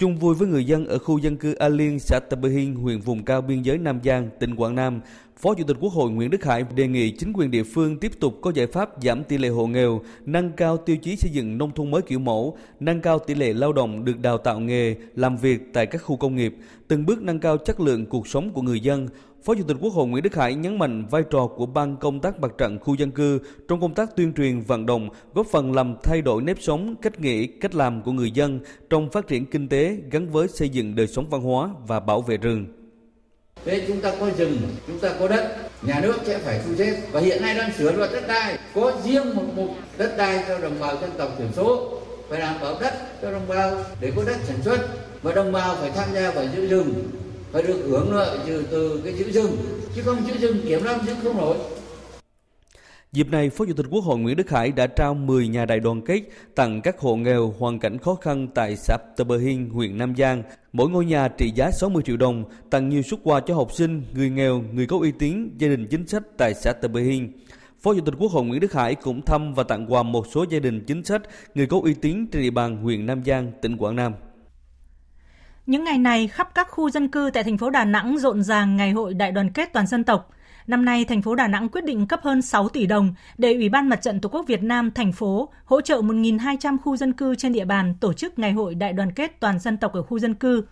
Chung 0.00 0.16
vui 0.16 0.34
với 0.34 0.48
người 0.48 0.64
dân 0.64 0.86
ở 0.86 0.98
khu 0.98 1.18
dân 1.18 1.36
cư 1.36 1.54
A 1.54 1.68
Liên, 1.68 1.98
xã 1.98 2.20
Tập 2.30 2.38
Bờ 2.42 2.48
Hinh, 2.48 2.74
huyện 2.74 3.00
vùng 3.00 3.24
cao 3.24 3.40
biên 3.40 3.62
giới 3.62 3.78
Nam 3.78 4.00
Giang, 4.04 4.28
tỉnh 4.38 4.56
Quảng 4.56 4.74
Nam, 4.74 5.00
Phó 5.36 5.54
Chủ 5.54 5.64
tịch 5.64 5.76
Quốc 5.80 5.92
hội 5.92 6.10
Nguyễn 6.10 6.30
Đức 6.30 6.44
Hải 6.44 6.64
đề 6.74 6.88
nghị 6.88 7.10
chính 7.10 7.32
quyền 7.32 7.50
địa 7.50 7.62
phương 7.62 7.98
tiếp 7.98 8.20
tục 8.20 8.38
có 8.42 8.52
giải 8.54 8.66
pháp 8.66 8.90
giảm 9.02 9.24
tỷ 9.24 9.38
lệ 9.38 9.48
hộ 9.48 9.66
nghèo, 9.66 10.00
nâng 10.26 10.52
cao 10.52 10.76
tiêu 10.76 10.96
chí 10.96 11.16
xây 11.16 11.30
dựng 11.30 11.58
nông 11.58 11.70
thôn 11.74 11.90
mới 11.90 12.02
kiểu 12.02 12.18
mẫu, 12.18 12.56
nâng 12.80 13.00
cao 13.00 13.18
tỷ 13.18 13.34
lệ 13.34 13.52
lao 13.52 13.72
động 13.72 14.04
được 14.04 14.20
đào 14.22 14.38
tạo 14.38 14.60
nghề, 14.60 14.96
làm 15.14 15.36
việc 15.36 15.60
tại 15.72 15.86
các 15.86 15.98
khu 15.98 16.16
công 16.16 16.36
nghiệp, 16.36 16.56
từng 16.88 17.06
bước 17.06 17.22
nâng 17.22 17.40
cao 17.40 17.56
chất 17.56 17.80
lượng 17.80 18.06
cuộc 18.06 18.28
sống 18.28 18.50
của 18.50 18.62
người 18.62 18.80
dân, 18.80 19.08
Phó 19.44 19.54
Chủ 19.54 19.62
tịch 19.68 19.76
Quốc 19.80 19.92
hội 19.92 20.06
Nguyễn 20.06 20.22
Đức 20.22 20.34
Hải 20.34 20.54
nhấn 20.54 20.78
mạnh 20.78 21.06
vai 21.10 21.22
trò 21.30 21.46
của 21.46 21.66
ban 21.66 21.96
công 21.96 22.20
tác 22.20 22.40
mặt 22.40 22.50
trận 22.58 22.78
khu 22.78 22.94
dân 22.94 23.10
cư 23.10 23.38
trong 23.68 23.80
công 23.80 23.94
tác 23.94 24.16
tuyên 24.16 24.32
truyền 24.32 24.60
vận 24.60 24.86
động, 24.86 25.08
góp 25.34 25.46
phần 25.46 25.72
làm 25.72 25.94
thay 26.02 26.22
đổi 26.22 26.42
nếp 26.42 26.56
sống, 26.60 26.94
cách 27.02 27.20
nghĩ, 27.20 27.46
cách 27.46 27.74
làm 27.74 28.02
của 28.02 28.12
người 28.12 28.30
dân 28.30 28.60
trong 28.90 29.10
phát 29.10 29.26
triển 29.26 29.46
kinh 29.46 29.68
tế 29.68 29.96
gắn 30.10 30.28
với 30.28 30.48
xây 30.48 30.68
dựng 30.68 30.94
đời 30.94 31.06
sống 31.06 31.30
văn 31.30 31.40
hóa 31.40 31.70
và 31.86 32.00
bảo 32.00 32.20
vệ 32.20 32.36
rừng. 32.36 32.66
Thế 33.64 33.84
chúng 33.88 34.00
ta 34.00 34.12
có 34.20 34.30
rừng, 34.38 34.58
chúng 34.86 34.98
ta 34.98 35.14
có 35.20 35.28
đất, 35.28 35.56
nhà 35.82 36.00
nước 36.02 36.18
sẽ 36.24 36.38
phải 36.38 36.60
thu 36.66 36.74
xếp. 36.74 37.00
Và 37.12 37.20
hiện 37.20 37.42
nay 37.42 37.54
đang 37.54 37.72
sửa 37.72 37.92
luật 37.92 38.10
đất 38.12 38.24
đai 38.28 38.58
có 38.74 38.92
riêng 39.04 39.34
một 39.34 39.44
mục 39.56 39.70
đất 39.98 40.14
đai 40.18 40.44
cho 40.48 40.58
đồng 40.58 40.80
bào 40.80 40.96
dân 41.00 41.10
tộc 41.18 41.28
thiểu 41.38 41.48
số 41.52 42.00
phải 42.28 42.40
đảm 42.40 42.54
bảo 42.60 42.80
đất 42.80 43.22
cho 43.22 43.32
đồng 43.32 43.48
bào 43.48 43.84
để 44.00 44.12
có 44.16 44.22
đất 44.26 44.36
sản 44.44 44.62
xuất. 44.62 44.78
Và 45.22 45.32
đồng 45.32 45.52
bào 45.52 45.76
phải 45.76 45.90
tham 45.90 46.08
gia 46.14 46.30
vào 46.30 46.44
giữ 46.54 46.66
rừng 46.66 46.94
phải 47.52 47.62
được 47.62 47.82
hưởng 47.88 48.12
lợi 48.14 48.38
từ, 48.46 48.66
từ 48.70 49.00
cái 49.04 49.14
chữ 49.18 49.30
rừng 49.32 49.56
chứ 49.94 50.02
không 50.04 50.16
chữ 50.26 50.34
rừng 50.40 50.60
kiểm 50.64 50.84
lâm 50.84 51.00
chứ 51.06 51.12
không 51.22 51.36
nổi 51.36 51.56
Dịp 53.12 53.30
này, 53.30 53.50
Phó 53.50 53.64
Chủ 53.64 53.72
tịch 53.72 53.86
Quốc 53.90 54.04
hội 54.04 54.18
Nguyễn 54.18 54.36
Đức 54.36 54.50
Hải 54.50 54.72
đã 54.72 54.86
trao 54.86 55.14
10 55.14 55.48
nhà 55.48 55.64
đại 55.64 55.80
đoàn 55.80 56.02
kết 56.02 56.22
tặng 56.54 56.80
các 56.82 56.98
hộ 56.98 57.16
nghèo 57.16 57.54
hoàn 57.58 57.78
cảnh 57.78 57.98
khó 57.98 58.14
khăn 58.14 58.48
tại 58.54 58.76
xã 58.76 58.96
Tờ 59.16 59.24
Bờ 59.24 59.38
hiên 59.38 59.70
huyện 59.70 59.98
Nam 59.98 60.16
Giang. 60.16 60.42
Mỗi 60.72 60.90
ngôi 60.90 61.04
nhà 61.04 61.28
trị 61.28 61.52
giá 61.54 61.70
60 61.70 62.02
triệu 62.06 62.16
đồng, 62.16 62.44
tặng 62.70 62.88
nhiều 62.88 63.02
xuất 63.02 63.20
quà 63.24 63.40
cho 63.40 63.54
học 63.54 63.72
sinh, 63.72 64.02
người 64.14 64.30
nghèo, 64.30 64.64
người 64.72 64.86
có 64.86 64.98
uy 64.98 65.12
tín, 65.18 65.50
gia 65.58 65.68
đình 65.68 65.86
chính 65.90 66.06
sách 66.06 66.22
tại 66.36 66.54
xã 66.54 66.72
Tờ 66.72 66.88
Bờ 66.88 67.00
hiên 67.00 67.32
Phó 67.82 67.94
Chủ 67.94 68.00
tịch 68.00 68.14
Quốc 68.18 68.32
hội 68.32 68.44
Nguyễn 68.44 68.60
Đức 68.60 68.72
Hải 68.72 68.94
cũng 68.94 69.22
thăm 69.22 69.54
và 69.54 69.62
tặng 69.62 69.92
quà 69.92 70.02
một 70.02 70.26
số 70.34 70.44
gia 70.50 70.58
đình 70.58 70.84
chính 70.86 71.04
sách, 71.04 71.22
người 71.54 71.66
có 71.66 71.80
uy 71.82 71.94
tín 71.94 72.26
trên 72.26 72.42
địa 72.42 72.50
bàn 72.50 72.76
huyện 72.76 73.06
Nam 73.06 73.24
Giang, 73.24 73.52
tỉnh 73.62 73.76
Quảng 73.76 73.96
Nam. 73.96 74.12
Những 75.70 75.84
ngày 75.84 75.98
này, 75.98 76.28
khắp 76.28 76.54
các 76.54 76.68
khu 76.70 76.90
dân 76.90 77.08
cư 77.08 77.30
tại 77.34 77.44
thành 77.44 77.58
phố 77.58 77.70
Đà 77.70 77.84
Nẵng 77.84 78.18
rộn 78.18 78.42
ràng 78.42 78.76
ngày 78.76 78.92
hội 78.92 79.14
đại 79.14 79.32
đoàn 79.32 79.50
kết 79.50 79.72
toàn 79.72 79.86
dân 79.86 80.04
tộc. 80.04 80.30
Năm 80.66 80.84
nay, 80.84 81.04
thành 81.04 81.22
phố 81.22 81.34
Đà 81.34 81.48
Nẵng 81.48 81.68
quyết 81.68 81.84
định 81.84 82.06
cấp 82.06 82.20
hơn 82.22 82.42
6 82.42 82.68
tỷ 82.68 82.86
đồng 82.86 83.14
để 83.38 83.54
Ủy 83.54 83.68
ban 83.68 83.88
Mặt 83.88 84.02
trận 84.02 84.20
Tổ 84.20 84.28
quốc 84.28 84.46
Việt 84.46 84.62
Nam 84.62 84.90
thành 84.90 85.12
phố 85.12 85.48
hỗ 85.64 85.80
trợ 85.80 86.00
1.200 86.00 86.78
khu 86.78 86.96
dân 86.96 87.12
cư 87.12 87.34
trên 87.34 87.52
địa 87.52 87.64
bàn 87.64 87.94
tổ 88.00 88.12
chức 88.12 88.38
ngày 88.38 88.52
hội 88.52 88.74
đại 88.74 88.92
đoàn 88.92 89.12
kết 89.12 89.40
toàn 89.40 89.58
dân 89.58 89.76
tộc 89.76 89.92
ở 89.92 90.02
khu 90.02 90.18
dân 90.18 90.34
cư. 90.34 90.64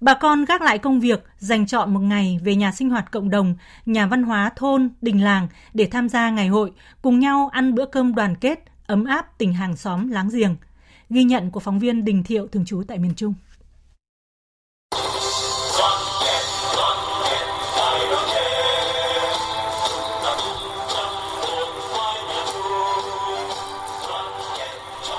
Bà 0.00 0.14
con 0.14 0.44
gác 0.44 0.62
lại 0.62 0.78
công 0.78 1.00
việc, 1.00 1.24
dành 1.38 1.66
chọn 1.66 1.94
một 1.94 2.00
ngày 2.00 2.40
về 2.44 2.54
nhà 2.54 2.72
sinh 2.72 2.90
hoạt 2.90 3.10
cộng 3.10 3.30
đồng, 3.30 3.54
nhà 3.86 4.06
văn 4.06 4.22
hóa 4.22 4.50
thôn, 4.56 4.88
đình 5.02 5.24
làng 5.24 5.48
để 5.74 5.88
tham 5.90 6.08
gia 6.08 6.30
ngày 6.30 6.48
hội, 6.48 6.72
cùng 7.02 7.18
nhau 7.18 7.48
ăn 7.52 7.74
bữa 7.74 7.86
cơm 7.86 8.14
đoàn 8.14 8.34
kết, 8.34 8.64
ấm 8.86 9.04
áp 9.04 9.38
tình 9.38 9.52
hàng 9.52 9.76
xóm 9.76 10.08
láng 10.08 10.28
giềng. 10.32 10.56
Ghi 11.10 11.24
nhận 11.24 11.50
của 11.50 11.60
phóng 11.60 11.78
viên 11.78 12.04
Đình 12.04 12.22
Thiệu 12.22 12.46
thường 12.46 12.64
trú 12.64 12.82
tại 12.88 12.98
miền 12.98 13.14
Trung. 13.14 13.34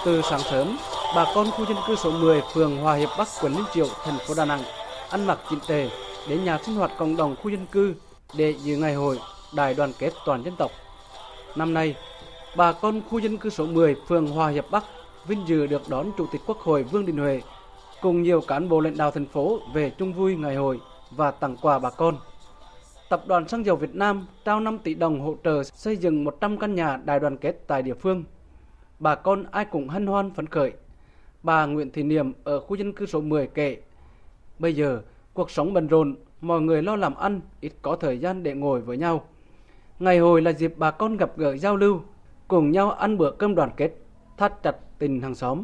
Từ 0.08 0.22
sáng 0.22 0.40
sớm, 0.40 0.78
bà 1.16 1.26
con 1.36 1.52
khu 1.52 1.66
dân 1.66 1.78
cư 1.88 1.96
số 1.96 2.12
10 2.12 2.42
phường 2.54 2.78
Hòa 2.78 2.96
Hiệp 2.96 3.10
Bắc, 3.18 3.28
quận 3.42 3.54
Liên 3.54 3.66
Triệu, 3.74 3.88
thành 4.04 4.18
phố 4.28 4.34
Đà 4.38 4.46
Nẵng 4.46 4.62
ăn 5.10 5.28
mặc 5.28 5.40
chỉnh 5.50 5.60
tề 5.68 5.90
đến 6.30 6.44
nhà 6.44 6.58
sinh 6.66 6.76
hoạt 6.76 6.92
cộng 6.98 7.18
đồng 7.18 7.36
khu 7.36 7.50
dân 7.50 7.66
cư 7.72 7.94
để 8.38 8.54
dự 8.64 8.78
ngày 8.78 8.94
hội 8.94 9.20
đại 9.56 9.74
đoàn 9.74 9.92
kết 10.00 10.14
toàn 10.26 10.44
dân 10.44 10.56
tộc. 10.56 10.72
Năm 11.56 11.74
nay, 11.74 11.96
bà 12.58 12.72
con 12.72 13.02
khu 13.10 13.20
dân 13.20 13.38
cư 13.38 13.50
số 13.50 13.66
10 13.66 13.96
phường 14.08 14.28
Hòa 14.28 14.50
Hiệp 14.50 14.72
Bắc 14.72 14.84
vinh 15.28 15.48
dự 15.48 15.68
được 15.68 15.90
đón 15.90 16.12
Chủ 16.18 16.28
tịch 16.32 16.42
Quốc 16.46 16.60
hội 16.60 16.84
Vương 16.84 17.06
Đình 17.06 17.18
Huệ 17.18 17.42
cùng 18.02 18.24
nhiều 18.24 18.42
cán 18.42 18.70
bộ 18.70 18.80
lãnh 18.80 18.98
đạo 18.98 19.12
thành 19.12 19.26
phố 19.26 19.60
về 19.74 19.90
chung 19.90 20.14
vui 20.14 20.36
ngày 20.36 20.56
hội 20.56 20.80
và 21.12 21.32
tặng 21.32 21.58
quà 21.62 21.80
bà 21.80 21.90
con. 21.90 22.18
Tập 23.10 23.24
đoàn 23.28 23.48
Xăng 23.48 23.66
dầu 23.66 23.76
Việt 23.76 23.96
Nam 23.96 24.28
trao 24.46 24.60
5 24.60 24.78
tỷ 24.78 24.94
đồng 24.94 25.22
hỗ 25.22 25.36
trợ 25.44 25.64
xây 25.64 25.98
dựng 25.98 26.24
100 26.24 26.58
căn 26.58 26.76
nhà 26.76 27.00
đại 27.06 27.20
đoàn 27.20 27.38
kết 27.38 27.68
tại 27.68 27.82
địa 27.82 27.94
phương. 27.94 28.24
Bà 29.00 29.16
con 29.16 29.46
ai 29.52 29.66
cũng 29.66 29.90
hân 29.90 30.08
hoan 30.08 30.32
phấn 30.32 30.48
khởi. 30.48 30.74
Bà 31.44 31.66
Nguyễn 31.66 31.92
Thị 31.92 32.04
Niệm 32.04 32.34
ở 32.44 32.60
khu 32.60 32.76
dân 32.76 32.94
cư 32.94 33.06
số 33.06 33.22
10 33.22 33.48
kể, 33.48 33.78
bây 34.60 34.76
giờ 34.76 35.02
cuộc 35.34 35.52
sống 35.52 35.74
bận 35.74 35.88
rộn, 35.88 36.16
mọi 36.42 36.62
người 36.62 36.82
lo 36.82 36.96
làm 36.96 37.16
ăn, 37.16 37.42
ít 37.62 37.74
có 37.82 37.96
thời 37.96 38.20
gian 38.20 38.44
để 38.44 38.54
ngồi 38.54 38.82
với 38.82 38.98
nhau. 38.98 39.24
Ngày 40.00 40.18
hồi 40.18 40.42
là 40.42 40.52
dịp 40.52 40.74
bà 40.78 40.92
con 40.92 41.18
gặp 41.18 41.38
gỡ 41.38 41.58
giao 41.58 41.76
lưu, 41.76 42.02
cùng 42.48 42.72
nhau 42.72 42.92
ăn 42.92 43.18
bữa 43.18 43.32
cơm 43.32 43.56
đoàn 43.56 43.70
kết, 43.78 43.92
thắt 44.38 44.64
chặt 44.64 44.76
tình 45.00 45.22
hàng 45.22 45.36
xóm. 45.36 45.64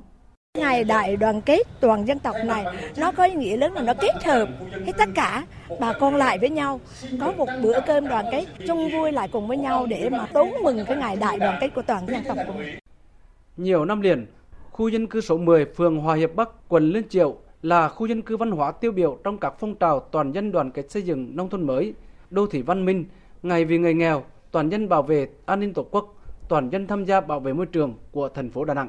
Ngày 0.58 0.84
đại 0.84 1.16
đoàn 1.16 1.42
kết 1.42 1.62
toàn 1.80 2.08
dân 2.08 2.20
tộc 2.20 2.36
này 2.46 2.66
nó 2.98 3.12
có 3.12 3.24
ý 3.24 3.34
nghĩa 3.34 3.58
lớn 3.58 3.74
là 3.74 3.82
nó 3.82 3.94
kết 4.02 4.24
hợp 4.24 4.50
hết 4.86 4.94
tất 4.98 5.10
cả 5.16 5.46
bà 5.80 5.94
con 5.94 6.16
lại 6.16 6.38
với 6.38 6.50
nhau 6.50 6.80
có 7.22 7.32
một 7.32 7.50
bữa 7.64 7.80
cơm 7.88 8.08
đoàn 8.08 8.26
kết 8.32 8.46
chung 8.68 8.90
vui 8.92 9.12
lại 9.12 9.28
cùng 9.32 9.48
với 9.48 9.58
nhau 9.58 9.86
để 9.86 10.10
mà 10.10 10.26
tốn 10.34 10.52
mừng 10.64 10.86
cái 10.88 10.98
ngày 10.98 11.16
đại 11.16 11.40
đoàn 11.40 11.58
kết 11.62 11.70
của 11.76 11.82
toàn 11.82 12.08
dân 12.08 12.24
tộc 12.28 12.38
của 12.48 12.54
mình. 12.54 12.83
Nhiều 13.58 13.86
năm 13.86 14.02
liền, 14.02 14.26
khu 14.72 14.88
dân 14.88 15.08
cư 15.08 15.22
số 15.22 15.38
10 15.38 15.66
phường 15.66 15.98
Hòa 15.98 16.16
Hiệp 16.16 16.36
Bắc, 16.36 16.50
quận 16.70 16.90
Liên 16.92 17.10
Triệu 17.10 17.38
là 17.62 17.90
khu 17.90 18.06
dân 18.06 18.22
cư 18.22 18.38
văn 18.38 18.52
hóa 18.52 18.72
tiêu 18.72 18.92
biểu 18.92 19.18
trong 19.24 19.38
các 19.38 19.54
phong 19.60 19.76
trào 19.76 20.00
toàn 20.00 20.32
dân 20.32 20.52
đoàn 20.52 20.72
kết 20.72 20.92
xây 20.92 21.02
dựng 21.02 21.36
nông 21.36 21.50
thôn 21.50 21.68
mới, 21.68 21.94
đô 22.30 22.48
thị 22.48 22.62
văn 22.62 22.86
minh, 22.86 23.06
ngày 23.44 23.66
vì 23.66 23.78
người 23.78 23.94
nghèo, 23.94 24.24
toàn 24.52 24.70
dân 24.70 24.90
bảo 24.90 25.04
vệ 25.04 25.30
an 25.46 25.60
ninh 25.60 25.74
tổ 25.74 25.84
quốc, 25.92 26.16
toàn 26.50 26.70
dân 26.70 26.88
tham 26.88 27.06
gia 27.06 27.22
bảo 27.22 27.40
vệ 27.40 27.54
môi 27.54 27.66
trường 27.66 27.94
của 28.12 28.30
thành 28.30 28.50
phố 28.50 28.66
Đà 28.66 28.74
Nẵng. 28.74 28.88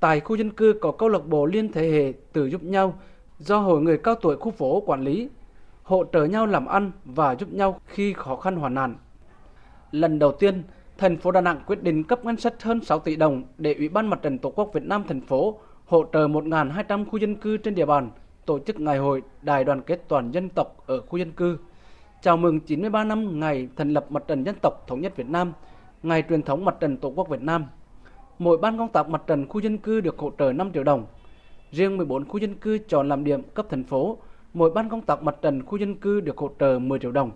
Tại 0.00 0.20
khu 0.20 0.36
dân 0.36 0.50
cư 0.50 0.74
có 0.80 0.92
câu 0.92 1.08
lạc 1.08 1.26
bộ 1.26 1.46
liên 1.46 1.72
thế 1.72 1.90
hệ 1.90 2.12
tự 2.32 2.46
giúp 2.46 2.62
nhau 2.62 2.98
do 3.38 3.58
hội 3.58 3.80
người 3.80 3.98
cao 3.98 4.14
tuổi 4.14 4.36
khu 4.36 4.50
phố 4.50 4.80
quản 4.80 5.02
lý, 5.02 5.28
hỗ 5.82 6.04
trợ 6.12 6.24
nhau 6.24 6.46
làm 6.46 6.66
ăn 6.66 6.92
và 7.04 7.34
giúp 7.34 7.52
nhau 7.52 7.80
khi 7.86 8.12
khó 8.12 8.36
khăn 8.36 8.56
hoàn 8.56 8.74
nạn. 8.74 8.96
Lần 9.92 10.18
đầu 10.18 10.32
tiên, 10.32 10.62
thành 10.98 11.16
phố 11.16 11.30
Đà 11.30 11.40
Nẵng 11.40 11.60
quyết 11.66 11.82
định 11.82 12.04
cấp 12.04 12.24
ngân 12.24 12.36
sách 12.36 12.62
hơn 12.62 12.80
6 12.80 12.98
tỷ 12.98 13.16
đồng 13.16 13.42
để 13.58 13.74
Ủy 13.74 13.88
ban 13.88 14.06
Mặt 14.06 14.22
trận 14.22 14.38
Tổ 14.38 14.50
quốc 14.50 14.70
Việt 14.72 14.84
Nam 14.84 15.04
thành 15.08 15.20
phố 15.20 15.58
hỗ 15.86 16.04
trợ 16.12 16.28
1.200 16.28 17.04
khu 17.10 17.18
dân 17.18 17.34
cư 17.34 17.56
trên 17.56 17.74
địa 17.74 17.86
bàn 17.86 18.10
tổ 18.46 18.58
chức 18.58 18.80
ngày 18.80 18.98
hội 18.98 19.22
đại 19.42 19.64
đoàn 19.64 19.80
kết 19.80 20.04
toàn 20.08 20.30
dân 20.30 20.48
tộc 20.48 20.76
ở 20.86 21.00
khu 21.00 21.18
dân 21.18 21.32
cư. 21.32 21.58
Chào 22.22 22.36
mừng 22.36 22.60
93 22.60 23.04
năm 23.04 23.40
ngày 23.40 23.68
thành 23.76 23.92
lập 23.92 24.06
Mặt 24.08 24.22
trận 24.28 24.44
Dân 24.44 24.54
tộc 24.62 24.84
Thống 24.86 25.00
nhất 25.00 25.16
Việt 25.16 25.28
Nam, 25.28 25.52
ngày 26.02 26.22
truyền 26.28 26.42
thống 26.42 26.64
Mặt 26.64 26.76
trận 26.80 26.96
Tổ 26.96 27.08
quốc 27.08 27.28
Việt 27.28 27.42
Nam– 27.42 27.64
mỗi 28.38 28.58
ban 28.58 28.78
công 28.78 28.88
tác 28.88 29.08
mặt 29.08 29.22
trận 29.26 29.46
khu 29.48 29.60
dân 29.60 29.78
cư 29.78 30.00
được 30.00 30.18
hỗ 30.18 30.32
trợ 30.38 30.52
5 30.52 30.70
triệu 30.74 30.84
đồng. 30.84 31.06
Riêng 31.70 31.96
14 31.96 32.24
khu 32.24 32.38
dân 32.38 32.54
cư 32.54 32.78
chọn 32.78 33.08
làm 33.08 33.24
điểm 33.24 33.42
cấp 33.54 33.66
thành 33.70 33.84
phố, 33.84 34.18
mỗi 34.54 34.70
ban 34.70 34.88
công 34.88 35.00
tác 35.00 35.22
mặt 35.22 35.36
trận 35.42 35.62
khu 35.66 35.78
dân 35.78 35.94
cư 35.94 36.20
được 36.20 36.38
hỗ 36.38 36.50
trợ 36.60 36.78
10 36.78 36.98
triệu 36.98 37.12
đồng. 37.12 37.30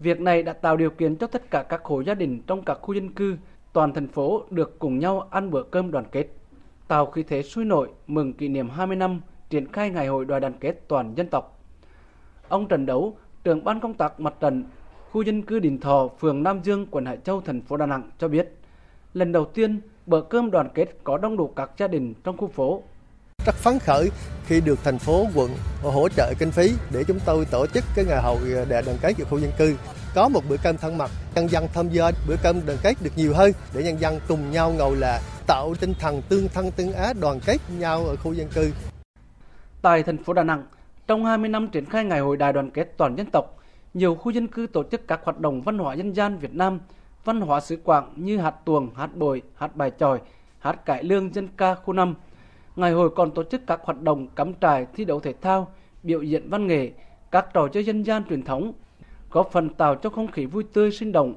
Việc 0.00 0.20
này 0.20 0.42
đã 0.42 0.52
tạo 0.52 0.76
điều 0.76 0.90
kiện 0.90 1.16
cho 1.16 1.26
tất 1.26 1.50
cả 1.50 1.62
các 1.62 1.84
hộ 1.84 2.00
gia 2.00 2.14
đình 2.14 2.42
trong 2.46 2.62
các 2.62 2.78
khu 2.82 2.94
dân 2.94 3.12
cư 3.12 3.36
toàn 3.72 3.92
thành 3.92 4.08
phố 4.08 4.42
được 4.50 4.78
cùng 4.78 4.98
nhau 4.98 5.28
ăn 5.30 5.50
bữa 5.50 5.62
cơm 5.62 5.90
đoàn 5.90 6.04
kết, 6.12 6.26
tạo 6.88 7.06
khí 7.06 7.22
thế 7.22 7.42
sôi 7.42 7.64
nổi 7.64 7.88
mừng 8.06 8.32
kỷ 8.32 8.48
niệm 8.48 8.68
20 8.68 8.96
năm 8.96 9.20
triển 9.50 9.72
khai 9.72 9.90
ngày 9.90 10.06
hội 10.06 10.24
Đoàn 10.24 10.40
đoàn 10.40 10.52
kết 10.60 10.88
toàn 10.88 11.14
dân 11.14 11.28
tộc. 11.28 11.58
Ông 12.48 12.68
Trần 12.68 12.86
Đấu, 12.86 13.16
trưởng 13.44 13.64
ban 13.64 13.80
công 13.80 13.94
tác 13.94 14.20
mặt 14.20 14.34
trận 14.40 14.64
khu 15.10 15.22
dân 15.22 15.42
cư 15.42 15.58
Đình 15.58 15.78
Thọ, 15.78 16.08
phường 16.18 16.42
Nam 16.42 16.60
Dương, 16.62 16.86
quận 16.90 17.06
Hải 17.06 17.16
Châu, 17.16 17.40
thành 17.40 17.60
phố 17.60 17.76
Đà 17.76 17.86
Nẵng 17.86 18.10
cho 18.18 18.28
biết, 18.28 18.56
lần 19.14 19.32
đầu 19.32 19.44
tiên 19.44 19.80
bữa 20.06 20.20
cơm 20.20 20.50
đoàn 20.50 20.68
kết 20.74 20.96
có 21.04 21.18
đông 21.18 21.36
đủ 21.36 21.46
các 21.46 21.70
gia 21.78 21.88
đình 21.88 22.14
trong 22.24 22.36
khu 22.36 22.48
phố. 22.48 22.82
Rất 23.46 23.54
phấn 23.54 23.78
khởi 23.78 24.10
khi 24.46 24.60
được 24.60 24.78
thành 24.84 24.98
phố, 24.98 25.26
quận 25.34 25.50
hỗ 25.82 26.08
trợ 26.08 26.32
kinh 26.38 26.50
phí 26.50 26.72
để 26.92 27.04
chúng 27.04 27.18
tôi 27.24 27.44
tổ 27.44 27.66
chức 27.66 27.84
cái 27.94 28.04
ngày 28.04 28.22
hội 28.22 28.38
đại 28.68 28.82
đoàn 28.82 28.98
kết 29.02 29.18
ở 29.18 29.24
khu 29.24 29.38
dân 29.38 29.50
cư. 29.58 29.76
Có 30.14 30.28
một 30.28 30.40
bữa 30.48 30.56
cơm 30.62 30.76
thân 30.76 30.98
mật, 30.98 31.10
nhân 31.34 31.48
dân 31.48 31.66
tham 31.74 31.88
gia 31.88 32.10
bữa 32.28 32.36
cơm 32.42 32.66
đoàn 32.66 32.78
kết 32.82 32.94
được 33.02 33.10
nhiều 33.16 33.34
hơn 33.34 33.52
để 33.74 33.82
nhân 33.82 34.00
dân 34.00 34.20
cùng 34.28 34.50
nhau 34.50 34.72
ngồi 34.78 34.96
là 34.96 35.20
tạo 35.46 35.74
tinh 35.80 35.94
thần 35.98 36.22
tương 36.28 36.48
thân 36.48 36.70
tương 36.70 36.92
ái 36.92 37.14
đoàn 37.20 37.40
kết 37.46 37.58
nhau 37.78 38.06
ở 38.06 38.16
khu 38.16 38.32
dân 38.32 38.48
cư. 38.48 38.70
Tại 39.82 40.02
thành 40.02 40.24
phố 40.24 40.32
Đà 40.32 40.42
Nẵng, 40.42 40.64
trong 41.06 41.24
20 41.24 41.48
năm 41.48 41.68
triển 41.68 41.84
khai 41.84 42.04
ngày 42.04 42.20
hội 42.20 42.36
đại 42.36 42.52
đoàn 42.52 42.70
kết 42.70 42.94
toàn 42.96 43.16
dân 43.16 43.26
tộc, 43.32 43.44
nhiều 43.94 44.14
khu 44.14 44.30
dân 44.30 44.46
cư 44.48 44.66
tổ 44.72 44.82
chức 44.90 45.08
các 45.08 45.20
hoạt 45.24 45.40
động 45.40 45.62
văn 45.62 45.78
hóa 45.78 45.94
dân 45.94 46.16
gian 46.16 46.38
Việt 46.38 46.54
Nam 46.54 46.80
văn 47.24 47.40
hóa 47.40 47.60
xứ 47.60 47.78
Quảng 47.84 48.12
như 48.16 48.38
hát 48.38 48.54
tuồng, 48.64 48.94
hát 48.94 49.16
bồi, 49.16 49.42
hát 49.56 49.76
bài 49.76 49.92
tròi, 49.98 50.18
hát 50.58 50.86
cải 50.86 51.04
lương 51.04 51.34
dân 51.34 51.48
ca 51.56 51.74
khu 51.74 51.92
năm 51.92 52.14
Ngày 52.80 52.92
hội 52.92 53.10
còn 53.10 53.30
tổ 53.30 53.42
chức 53.42 53.66
các 53.66 53.80
hoạt 53.84 54.02
động 54.02 54.28
cắm 54.28 54.52
trại, 54.60 54.86
thi 54.94 55.04
đấu 55.04 55.20
thể 55.20 55.32
thao, 55.32 55.72
biểu 56.02 56.22
diễn 56.22 56.50
văn 56.50 56.66
nghệ, 56.66 56.90
các 57.30 57.46
trò 57.54 57.68
chơi 57.68 57.84
dân 57.84 58.02
gian 58.02 58.22
truyền 58.28 58.42
thống, 58.42 58.72
góp 59.30 59.50
phần 59.52 59.68
tạo 59.68 59.94
cho 59.94 60.10
không 60.10 60.32
khí 60.32 60.46
vui 60.46 60.64
tươi 60.72 60.92
sinh 60.92 61.12
động. 61.12 61.34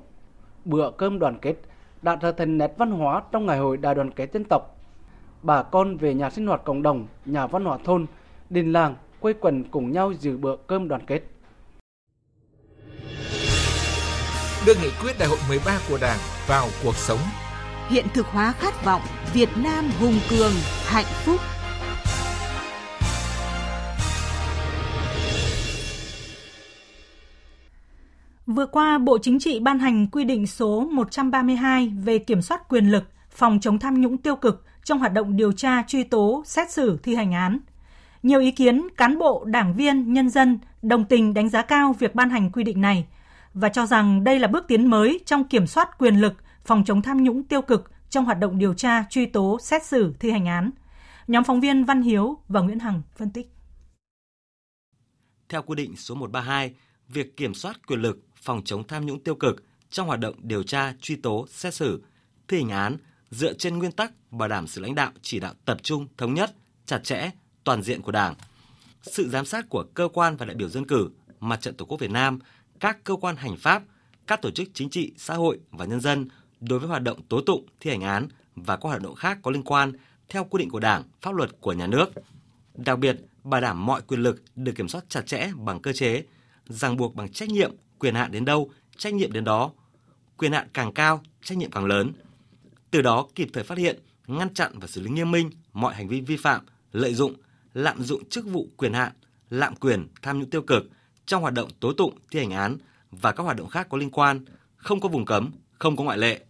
Bữa 0.65 0.91
cơm 0.91 1.19
đoàn 1.19 1.37
kết 1.41 1.55
đã 2.01 2.15
trở 2.15 2.31
thành 2.31 2.57
nét 2.57 2.73
văn 2.77 2.91
hóa 2.91 3.23
trong 3.31 3.45
ngày 3.45 3.57
hội 3.57 3.77
đại 3.77 3.95
đoàn 3.95 4.11
kết 4.11 4.33
dân 4.33 4.43
tộc. 4.49 4.77
Bà 5.41 5.63
con 5.63 5.97
về 5.97 6.13
nhà 6.13 6.29
sinh 6.29 6.47
hoạt 6.47 6.63
cộng 6.63 6.81
đồng, 6.81 7.07
nhà 7.25 7.47
văn 7.47 7.65
hóa 7.65 7.77
thôn, 7.83 8.05
đình 8.49 8.73
làng 8.73 8.95
quây 9.19 9.33
quần 9.33 9.63
cùng 9.63 9.91
nhau 9.91 10.11
dự 10.11 10.37
bữa 10.37 10.55
cơm 10.67 10.87
đoàn 10.87 11.01
kết. 11.05 11.21
đưa 14.65 14.73
nghị 14.73 14.89
quyết 15.01 15.13
đại 15.19 15.29
hội 15.29 15.39
13 15.49 15.79
của 15.89 15.97
Đảng 16.01 16.19
vào 16.47 16.67
cuộc 16.83 16.95
sống. 16.95 17.19
Hiện 17.93 18.05
thực 18.13 18.25
hóa 18.25 18.51
khát 18.51 18.85
vọng 18.85 19.01
Việt 19.33 19.49
Nam 19.63 19.89
hùng 19.99 20.19
cường, 20.29 20.51
hạnh 20.85 21.05
phúc. 21.25 21.39
Vừa 28.45 28.65
qua, 28.65 28.97
Bộ 28.97 29.17
Chính 29.17 29.39
trị 29.39 29.59
ban 29.59 29.79
hành 29.79 30.07
quy 30.07 30.23
định 30.23 30.47
số 30.47 30.87
132 30.91 31.93
về 32.03 32.17
kiểm 32.17 32.41
soát 32.41 32.69
quyền 32.69 32.91
lực, 32.91 33.03
phòng 33.29 33.59
chống 33.61 33.79
tham 33.79 34.01
nhũng 34.01 34.17
tiêu 34.17 34.35
cực 34.35 34.65
trong 34.83 34.99
hoạt 34.99 35.13
động 35.13 35.37
điều 35.37 35.51
tra, 35.51 35.83
truy 35.87 36.03
tố, 36.03 36.43
xét 36.45 36.71
xử, 36.71 36.97
thi 37.03 37.15
hành 37.15 37.31
án. 37.31 37.59
Nhiều 38.23 38.39
ý 38.39 38.51
kiến 38.51 38.87
cán 38.97 39.19
bộ, 39.19 39.43
đảng 39.47 39.73
viên, 39.73 40.13
nhân 40.13 40.29
dân 40.29 40.59
đồng 40.81 41.05
tình 41.05 41.33
đánh 41.33 41.49
giá 41.49 41.61
cao 41.61 41.95
việc 41.99 42.15
ban 42.15 42.29
hành 42.29 42.51
quy 42.51 42.63
định 42.63 42.81
này 42.81 43.05
và 43.53 43.69
cho 43.69 43.85
rằng 43.85 44.23
đây 44.23 44.39
là 44.39 44.47
bước 44.47 44.67
tiến 44.67 44.87
mới 44.89 45.19
trong 45.25 45.43
kiểm 45.43 45.67
soát 45.67 45.97
quyền 45.97 46.15
lực, 46.15 46.33
phòng 46.65 46.83
chống 46.85 47.01
tham 47.01 47.23
nhũng 47.23 47.43
tiêu 47.43 47.61
cực 47.61 47.91
trong 48.09 48.25
hoạt 48.25 48.39
động 48.39 48.57
điều 48.57 48.73
tra, 48.73 49.05
truy 49.09 49.25
tố, 49.25 49.57
xét 49.61 49.85
xử, 49.85 50.13
thi 50.19 50.31
hành 50.31 50.45
án. 50.45 50.71
Nhóm 51.27 51.43
phóng 51.43 51.61
viên 51.61 51.85
Văn 51.85 52.01
Hiếu 52.01 52.37
và 52.47 52.61
Nguyễn 52.61 52.79
Hằng 52.79 53.01
phân 53.15 53.29
tích. 53.29 53.49
Theo 55.49 55.61
quy 55.61 55.75
định 55.75 55.95
số 55.95 56.15
132, 56.15 56.73
việc 57.07 57.37
kiểm 57.37 57.53
soát 57.53 57.87
quyền 57.87 58.01
lực, 58.01 58.19
phòng 58.35 58.61
chống 58.65 58.87
tham 58.87 59.05
nhũng 59.05 59.23
tiêu 59.23 59.35
cực 59.35 59.63
trong 59.89 60.07
hoạt 60.07 60.19
động 60.19 60.35
điều 60.41 60.63
tra, 60.63 60.93
truy 61.01 61.15
tố, 61.15 61.45
xét 61.49 61.73
xử, 61.73 62.03
thi 62.47 62.57
hành 62.57 62.69
án 62.69 62.97
dựa 63.31 63.53
trên 63.53 63.77
nguyên 63.77 63.91
tắc 63.91 64.11
bảo 64.31 64.47
đảm 64.47 64.67
sự 64.67 64.81
lãnh 64.81 64.95
đạo 64.95 65.11
chỉ 65.21 65.39
đạo 65.39 65.53
tập 65.65 65.77
trung, 65.83 66.07
thống 66.17 66.33
nhất, 66.33 66.55
chặt 66.85 67.03
chẽ, 67.03 67.29
toàn 67.63 67.83
diện 67.83 68.01
của 68.01 68.11
Đảng. 68.11 68.35
Sự 69.01 69.29
giám 69.29 69.45
sát 69.45 69.65
của 69.69 69.85
cơ 69.93 70.07
quan 70.13 70.35
và 70.35 70.45
đại 70.45 70.55
biểu 70.55 70.69
dân 70.69 70.87
cử, 70.87 71.09
Mặt 71.39 71.61
trận 71.61 71.75
Tổ 71.75 71.85
quốc 71.85 71.99
Việt 71.99 72.11
Nam, 72.11 72.39
các 72.79 73.03
cơ 73.03 73.15
quan 73.15 73.35
hành 73.35 73.57
pháp, 73.57 73.83
các 74.27 74.41
tổ 74.41 74.51
chức 74.51 74.69
chính 74.73 74.89
trị, 74.89 75.13
xã 75.17 75.35
hội 75.35 75.59
và 75.71 75.85
nhân 75.85 76.01
dân 76.01 76.27
đối 76.69 76.79
với 76.79 76.89
hoạt 76.89 77.03
động 77.03 77.21
tố 77.29 77.41
tụng, 77.41 77.65
thi 77.79 77.89
hành 77.89 78.01
án 78.01 78.27
và 78.55 78.75
các 78.75 78.89
hoạt 78.89 79.01
động 79.01 79.15
khác 79.15 79.39
có 79.41 79.51
liên 79.51 79.63
quan 79.63 79.93
theo 80.29 80.43
quy 80.43 80.59
định 80.59 80.69
của 80.69 80.79
Đảng, 80.79 81.03
pháp 81.21 81.35
luật 81.35 81.61
của 81.61 81.73
nhà 81.73 81.87
nước. 81.87 82.09
Đặc 82.75 82.99
biệt, 82.99 83.17
bảo 83.43 83.61
đảm 83.61 83.85
mọi 83.85 84.01
quyền 84.01 84.19
lực 84.19 84.43
được 84.55 84.71
kiểm 84.75 84.87
soát 84.87 85.03
chặt 85.09 85.21
chẽ 85.25 85.51
bằng 85.55 85.79
cơ 85.81 85.93
chế, 85.93 86.23
ràng 86.67 86.97
buộc 86.97 87.15
bằng 87.15 87.31
trách 87.31 87.49
nhiệm, 87.49 87.71
quyền 87.99 88.15
hạn 88.15 88.31
đến 88.31 88.45
đâu, 88.45 88.71
trách 88.97 89.13
nhiệm 89.13 89.31
đến 89.31 89.43
đó. 89.43 89.71
Quyền 90.37 90.51
hạn 90.51 90.67
càng 90.73 90.93
cao, 90.93 91.21
trách 91.43 91.57
nhiệm 91.57 91.71
càng 91.71 91.85
lớn. 91.85 92.11
Từ 92.91 93.01
đó 93.01 93.27
kịp 93.35 93.49
thời 93.53 93.63
phát 93.63 93.77
hiện, 93.77 93.99
ngăn 94.27 94.53
chặn 94.53 94.79
và 94.79 94.87
xử 94.87 95.01
lý 95.01 95.09
nghiêm 95.09 95.31
minh 95.31 95.49
mọi 95.73 95.93
hành 95.93 96.07
vi 96.07 96.21
vi 96.21 96.37
phạm, 96.37 96.65
lợi 96.91 97.13
dụng, 97.13 97.33
lạm 97.73 98.03
dụng 98.03 98.29
chức 98.29 98.45
vụ 98.45 98.67
quyền 98.77 98.93
hạn, 98.93 99.11
lạm 99.49 99.75
quyền, 99.75 100.07
tham 100.21 100.39
nhũng 100.39 100.49
tiêu 100.49 100.61
cực 100.61 100.83
trong 101.25 101.41
hoạt 101.41 101.53
động 101.53 101.69
tố 101.79 101.93
tụng, 101.93 102.17
thi 102.31 102.39
hành 102.39 102.51
án 102.51 102.77
và 103.11 103.31
các 103.31 103.43
hoạt 103.43 103.57
động 103.57 103.67
khác 103.67 103.87
có 103.89 103.97
liên 103.97 104.11
quan, 104.11 104.45
không 104.75 104.99
có 104.99 105.09
vùng 105.09 105.25
cấm, 105.25 105.51
không 105.79 105.95
có 105.95 106.03
ngoại 106.03 106.17
lệ. 106.17 106.41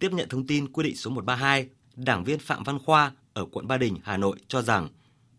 Tiếp 0.00 0.12
nhận 0.12 0.28
thông 0.28 0.46
tin 0.46 0.72
quy 0.72 0.84
định 0.84 0.96
số 0.96 1.10
132, 1.10 1.68
đảng 1.96 2.24
viên 2.24 2.38
Phạm 2.38 2.62
Văn 2.64 2.78
Khoa 2.86 3.12
ở 3.32 3.44
quận 3.52 3.68
Ba 3.68 3.76
Đình, 3.76 3.96
Hà 4.02 4.16
Nội 4.16 4.36
cho 4.48 4.62
rằng 4.62 4.88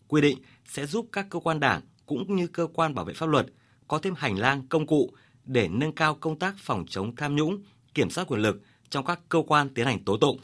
quy 0.07 0.21
định 0.21 0.37
sẽ 0.67 0.85
giúp 0.85 1.05
các 1.11 1.25
cơ 1.29 1.39
quan 1.39 1.59
đảng 1.59 1.81
cũng 2.05 2.35
như 2.35 2.47
cơ 2.47 2.67
quan 2.73 2.95
bảo 2.95 3.05
vệ 3.05 3.13
pháp 3.13 3.29
luật 3.29 3.45
có 3.87 3.97
thêm 3.97 4.13
hành 4.17 4.37
lang 4.37 4.61
công 4.69 4.87
cụ 4.87 5.09
để 5.45 5.67
nâng 5.67 5.91
cao 5.91 6.17
công 6.19 6.39
tác 6.39 6.53
phòng 6.57 6.85
chống 6.89 7.15
tham 7.15 7.35
nhũng, 7.35 7.61
kiểm 7.93 8.09
soát 8.09 8.27
quyền 8.27 8.41
lực 8.41 8.61
trong 8.89 9.05
các 9.05 9.19
cơ 9.29 9.43
quan 9.47 9.69
tiến 9.69 9.85
hành 9.85 10.03
tố 10.05 10.17
tụng. 10.17 10.37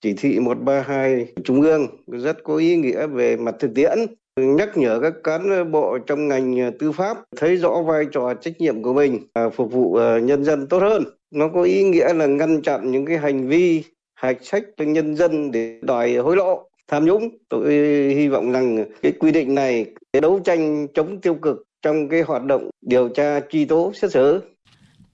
Chỉ 0.00 0.14
thị 0.18 0.38
132 0.38 1.26
Trung 1.44 1.62
ương 1.62 1.86
rất 2.06 2.44
có 2.44 2.56
ý 2.56 2.76
nghĩa 2.76 3.06
về 3.06 3.36
mặt 3.36 3.54
thực 3.58 3.70
tiễn, 3.74 3.98
nhắc 4.36 4.76
nhở 4.76 5.00
các 5.00 5.14
cán 5.24 5.72
bộ 5.72 5.98
trong 6.06 6.28
ngành 6.28 6.72
tư 6.78 6.92
pháp 6.92 7.16
thấy 7.36 7.56
rõ 7.56 7.82
vai 7.86 8.04
trò 8.12 8.34
trách 8.34 8.60
nhiệm 8.60 8.82
của 8.82 8.94
mình, 8.94 9.26
à, 9.32 9.48
phục 9.48 9.72
vụ 9.72 9.94
à, 9.94 10.18
nhân 10.18 10.44
dân 10.44 10.66
tốt 10.66 10.78
hơn. 10.78 11.04
Nó 11.30 11.48
có 11.48 11.62
ý 11.62 11.84
nghĩa 11.84 12.14
là 12.14 12.26
ngăn 12.26 12.62
chặn 12.62 12.90
những 12.90 13.06
cái 13.06 13.18
hành 13.18 13.48
vi 13.48 13.84
hạch 14.14 14.38
sách 14.42 14.64
cho 14.76 14.84
nhân 14.84 15.16
dân 15.16 15.50
để 15.50 15.78
đòi 15.82 16.16
hối 16.16 16.36
lộ 16.36 16.70
tham 16.88 17.04
nhũng 17.04 17.28
tôi 17.48 17.74
hy 18.14 18.28
vọng 18.28 18.52
rằng 18.52 18.84
cái 19.02 19.12
quy 19.12 19.32
định 19.32 19.54
này 19.54 19.86
cái 20.12 20.20
đấu 20.20 20.40
tranh 20.44 20.86
chống 20.94 21.20
tiêu 21.20 21.34
cực 21.34 21.56
trong 21.82 22.08
cái 22.08 22.22
hoạt 22.22 22.44
động 22.44 22.70
điều 22.80 23.08
tra 23.08 23.40
truy 23.50 23.64
tố 23.64 23.92
xét 23.94 24.12
xử 24.12 24.40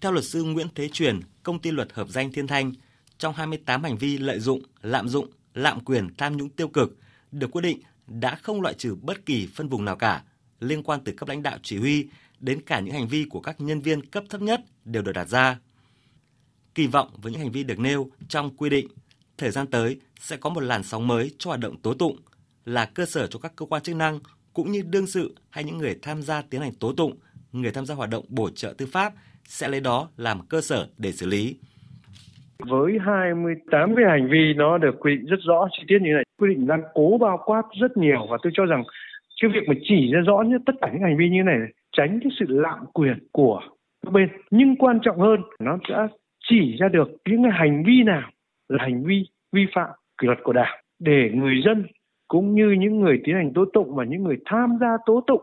theo 0.04 0.12
luật 0.12 0.24
sư 0.24 0.44
Nguyễn 0.44 0.66
Thế 0.74 0.88
Truyền, 0.88 1.20
công 1.42 1.58
ty 1.58 1.70
luật 1.70 1.92
hợp 1.92 2.08
danh 2.08 2.32
Thiên 2.32 2.46
Thanh, 2.46 2.72
trong 3.18 3.34
28 3.34 3.82
hành 3.82 3.96
vi 3.96 4.18
lợi 4.18 4.38
dụng, 4.38 4.62
lạm 4.82 5.08
dụng, 5.08 5.26
lạm 5.54 5.80
quyền, 5.80 6.08
tham 6.18 6.36
nhũng 6.36 6.48
tiêu 6.48 6.68
cực 6.68 6.96
được 7.32 7.50
quyết 7.50 7.62
định 7.62 7.78
đã 8.06 8.34
không 8.34 8.60
loại 8.60 8.74
trừ 8.74 8.96
bất 9.02 9.26
kỳ 9.26 9.48
phân 9.54 9.68
vùng 9.68 9.84
nào 9.84 9.96
cả, 9.96 10.22
liên 10.60 10.82
quan 10.82 11.00
từ 11.04 11.12
cấp 11.12 11.28
lãnh 11.28 11.42
đạo 11.42 11.58
chỉ 11.62 11.78
huy 11.78 12.08
đến 12.40 12.60
cả 12.66 12.80
những 12.80 12.94
hành 12.94 13.08
vi 13.08 13.26
của 13.30 13.40
các 13.40 13.60
nhân 13.60 13.80
viên 13.80 14.06
cấp 14.06 14.24
thấp 14.30 14.42
nhất 14.42 14.60
đều 14.84 15.02
được 15.02 15.12
đặt 15.12 15.28
ra. 15.28 15.58
Kỳ 16.74 16.86
vọng 16.86 17.08
với 17.22 17.32
những 17.32 17.40
hành 17.40 17.50
vi 17.50 17.64
được 17.64 17.78
nêu 17.78 18.06
trong 18.28 18.50
quy 18.56 18.70
định, 18.70 18.86
thời 19.38 19.50
gian 19.50 19.66
tới 19.66 20.00
sẽ 20.18 20.36
có 20.36 20.50
một 20.50 20.60
làn 20.60 20.82
sóng 20.82 21.06
mới 21.06 21.30
cho 21.38 21.50
hoạt 21.50 21.60
động 21.60 21.76
tố 21.82 21.94
tụng, 21.94 22.16
là 22.64 22.86
cơ 22.94 23.04
sở 23.04 23.26
cho 23.26 23.38
các 23.38 23.52
cơ 23.56 23.66
quan 23.66 23.82
chức 23.82 23.96
năng 23.96 24.18
cũng 24.52 24.72
như 24.72 24.82
đương 24.90 25.06
sự 25.06 25.34
hay 25.50 25.64
những 25.64 25.78
người 25.78 25.98
tham 26.02 26.22
gia 26.22 26.42
tiến 26.50 26.60
hành 26.60 26.72
tố 26.80 26.92
tụng, 26.92 27.12
người 27.52 27.70
tham 27.70 27.86
gia 27.86 27.94
hoạt 27.94 28.10
động 28.10 28.24
bổ 28.28 28.50
trợ 28.50 28.74
tư 28.78 28.86
pháp 28.92 29.12
sẽ 29.44 29.68
lấy 29.68 29.80
đó 29.80 30.08
làm 30.16 30.40
cơ 30.48 30.60
sở 30.60 30.86
để 30.98 31.12
xử 31.12 31.26
lý. 31.26 31.56
Với 32.58 32.98
28 33.06 33.94
cái 33.96 34.04
hành 34.08 34.28
vi 34.32 34.54
nó 34.56 34.78
được 34.78 34.94
quy 35.00 35.16
định 35.16 35.26
rất 35.26 35.40
rõ 35.40 35.68
chi 35.72 35.84
tiết 35.88 35.98
như 36.02 36.10
này, 36.14 36.24
quy 36.40 36.48
định 36.54 36.66
đang 36.66 36.82
cố 36.94 37.18
bao 37.20 37.42
quát 37.44 37.62
rất 37.80 37.96
nhiều 37.96 38.26
và 38.30 38.38
tôi 38.42 38.52
cho 38.56 38.66
rằng 38.66 38.84
cái 39.44 39.50
việc 39.54 39.68
mà 39.68 39.74
chỉ 39.82 40.12
ra 40.12 40.20
rõ 40.20 40.42
nhất 40.46 40.62
tất 40.66 40.72
cả 40.80 40.88
những 40.92 41.02
hành 41.02 41.16
vi 41.18 41.28
như 41.28 41.42
này 41.42 41.58
tránh 41.96 42.20
cái 42.22 42.32
sự 42.38 42.46
lạm 42.48 42.78
quyền 42.92 43.18
của 43.32 43.60
các 44.06 44.12
bên 44.12 44.28
nhưng 44.50 44.76
quan 44.76 44.98
trọng 45.02 45.20
hơn 45.20 45.40
nó 45.60 45.78
sẽ 45.88 45.94
chỉ 46.48 46.76
ra 46.80 46.88
được 46.88 47.08
những 47.28 47.42
cái 47.42 47.52
hành 47.54 47.84
vi 47.86 48.02
nào 48.02 48.30
là 48.68 48.84
hành 48.84 49.04
vi 49.04 49.24
vi 49.52 49.66
phạm 49.74 49.90
kỷ 50.18 50.26
luật 50.26 50.38
của 50.42 50.52
đảng 50.52 50.84
để 50.98 51.30
người 51.34 51.62
dân 51.64 51.86
cũng 52.28 52.54
như 52.54 52.70
những 52.78 53.00
người 53.00 53.20
tiến 53.24 53.34
hành 53.34 53.52
tố 53.54 53.64
tụng 53.72 53.94
và 53.94 54.04
những 54.04 54.24
người 54.24 54.36
tham 54.44 54.70
gia 54.80 54.96
tố 55.06 55.24
tụng 55.26 55.42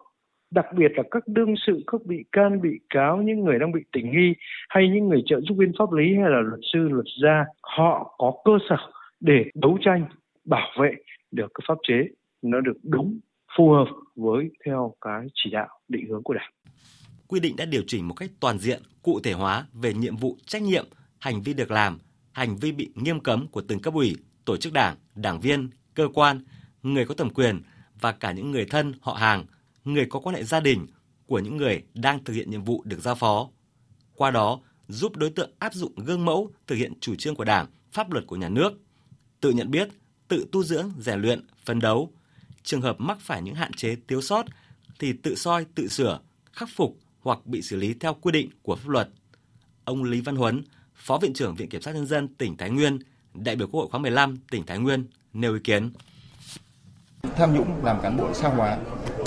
đặc 0.52 0.66
biệt 0.76 0.92
là 0.96 1.04
các 1.12 1.24
đương 1.28 1.56
sự, 1.68 1.84
các 1.88 2.02
bị 2.06 2.24
can, 2.32 2.62
bị 2.62 2.80
cáo, 2.90 3.18
những 3.18 3.44
người 3.44 3.60
đang 3.60 3.72
bị 3.72 3.82
tình 3.92 4.12
nghi 4.12 4.34
hay 4.70 4.90
những 4.90 5.08
người 5.08 5.24
trợ 5.26 5.42
giúp 5.42 5.56
viên 5.58 5.72
pháp 5.80 5.92
lý 5.92 6.16
hay 6.16 6.30
là 6.30 6.42
luật 6.42 6.60
sư, 6.74 6.80
luật 6.80 7.06
gia, 7.24 7.46
họ 7.62 8.16
có 8.18 8.34
cơ 8.46 8.52
sở 8.70 8.78
để 9.20 9.46
đấu 9.54 9.78
tranh, 9.82 10.06
bảo 10.46 10.68
vệ 10.80 10.92
được 11.32 11.52
cái 11.54 11.66
pháp 11.68 11.78
chế 11.88 12.08
nó 12.42 12.62
được 12.62 12.78
đúng, 12.84 13.20
phù 13.58 13.70
hợp 13.70 13.88
với 14.16 14.50
theo 14.66 14.94
cái 15.02 15.28
chỉ 15.34 15.50
đạo 15.52 15.68
định 15.88 16.06
hướng 16.10 16.24
của 16.24 16.34
Đảng. 16.34 16.52
Quy 17.32 17.40
định 17.40 17.56
đã 17.56 17.66
điều 17.66 17.84
chỉnh 17.88 18.08
một 18.08 18.14
cách 18.14 18.32
toàn 18.40 18.60
diện, 18.60 18.84
cụ 19.02 19.20
thể 19.20 19.34
hóa 19.34 19.66
về 19.74 19.94
nhiệm 19.94 20.18
vụ, 20.18 20.38
trách 20.46 20.62
nhiệm, 20.62 20.88
hành 21.20 21.42
vi 21.42 21.54
được 21.54 21.72
làm, 21.72 22.00
hành 22.32 22.58
vi 22.58 22.72
bị 22.72 22.90
nghiêm 22.96 23.20
cấm 23.20 23.48
của 23.48 23.62
từng 23.62 23.80
cấp 23.80 23.94
ủy, 23.94 24.16
tổ 24.46 24.58
chức 24.58 24.74
đảng, 24.74 24.98
đảng 25.16 25.40
viên, 25.40 25.70
cơ 25.94 26.08
quan, 26.14 26.44
người 26.84 27.06
có 27.06 27.16
thẩm 27.16 27.30
quyền 27.30 27.62
và 28.00 28.12
cả 28.12 28.32
những 28.32 28.52
người 28.52 28.66
thân, 28.66 28.94
họ 29.02 29.14
hàng, 29.14 29.46
người 29.84 30.06
có 30.06 30.20
quan 30.20 30.36
hệ 30.36 30.44
gia 30.44 30.60
đình 30.60 30.88
của 31.28 31.40
những 31.40 31.58
người 31.58 31.84
đang 31.94 32.24
thực 32.24 32.34
hiện 32.34 32.52
nhiệm 32.52 32.64
vụ 32.64 32.84
được 32.86 33.00
giao 33.02 33.16
phó. 33.16 33.50
Qua 34.16 34.32
đó, 34.32 34.60
giúp 34.88 35.18
đối 35.18 35.30
tượng 35.30 35.52
áp 35.60 35.74
dụng 35.74 35.96
gương 35.96 36.26
mẫu 36.26 36.52
thực 36.68 36.76
hiện 36.76 36.94
chủ 37.02 37.16
trương 37.16 37.36
của 37.36 37.46
Đảng, 37.46 37.68
pháp 37.92 38.12
luật 38.12 38.28
của 38.28 38.36
nhà 38.36 38.50
nước, 38.50 38.74
tự 39.42 39.52
nhận 39.52 39.72
biết, 39.72 39.90
tự 40.28 40.46
tu 40.52 40.64
dưỡng, 40.64 40.92
rèn 41.00 41.22
luyện, 41.22 41.46
phấn 41.66 41.80
đấu. 41.80 42.12
Trường 42.64 42.82
hợp 42.82 42.96
mắc 43.00 43.18
phải 43.22 43.42
những 43.42 43.56
hạn 43.56 43.74
chế 43.74 43.96
thiếu 44.08 44.22
sót 44.22 44.46
thì 45.00 45.14
tự 45.14 45.36
soi, 45.36 45.66
tự 45.76 45.88
sửa, 45.88 46.20
khắc 46.52 46.70
phục 46.76 47.01
hoặc 47.22 47.46
bị 47.46 47.62
xử 47.62 47.76
lý 47.76 47.94
theo 47.94 48.14
quy 48.22 48.32
định 48.32 48.50
của 48.62 48.76
pháp 48.76 48.90
luật. 48.90 49.10
Ông 49.86 50.04
Lý 50.04 50.22
Văn 50.22 50.36
Huấn, 50.36 50.64
Phó 50.96 51.18
Viện 51.18 51.34
trưởng 51.34 51.56
Viện 51.56 51.70
Kiểm 51.70 51.82
sát 51.82 51.96
Nhân 51.96 52.06
dân 52.06 52.28
tỉnh 52.28 52.58
Thái 52.58 52.70
Nguyên, 52.70 53.00
đại 53.34 53.56
biểu 53.56 53.68
Quốc 53.68 53.80
hội 53.80 53.90
khóa 53.92 54.00
15 54.00 54.38
tỉnh 54.52 54.66
Thái 54.66 54.78
Nguyên 54.78 55.06
nêu 55.34 55.54
ý 55.54 55.60
kiến. 55.64 55.92
Tham 57.36 57.54
nhũng 57.54 57.86
làm 57.86 58.02
cán 58.02 58.18
bộ 58.18 58.34
sa 58.34 58.50
hóa. 58.50 58.78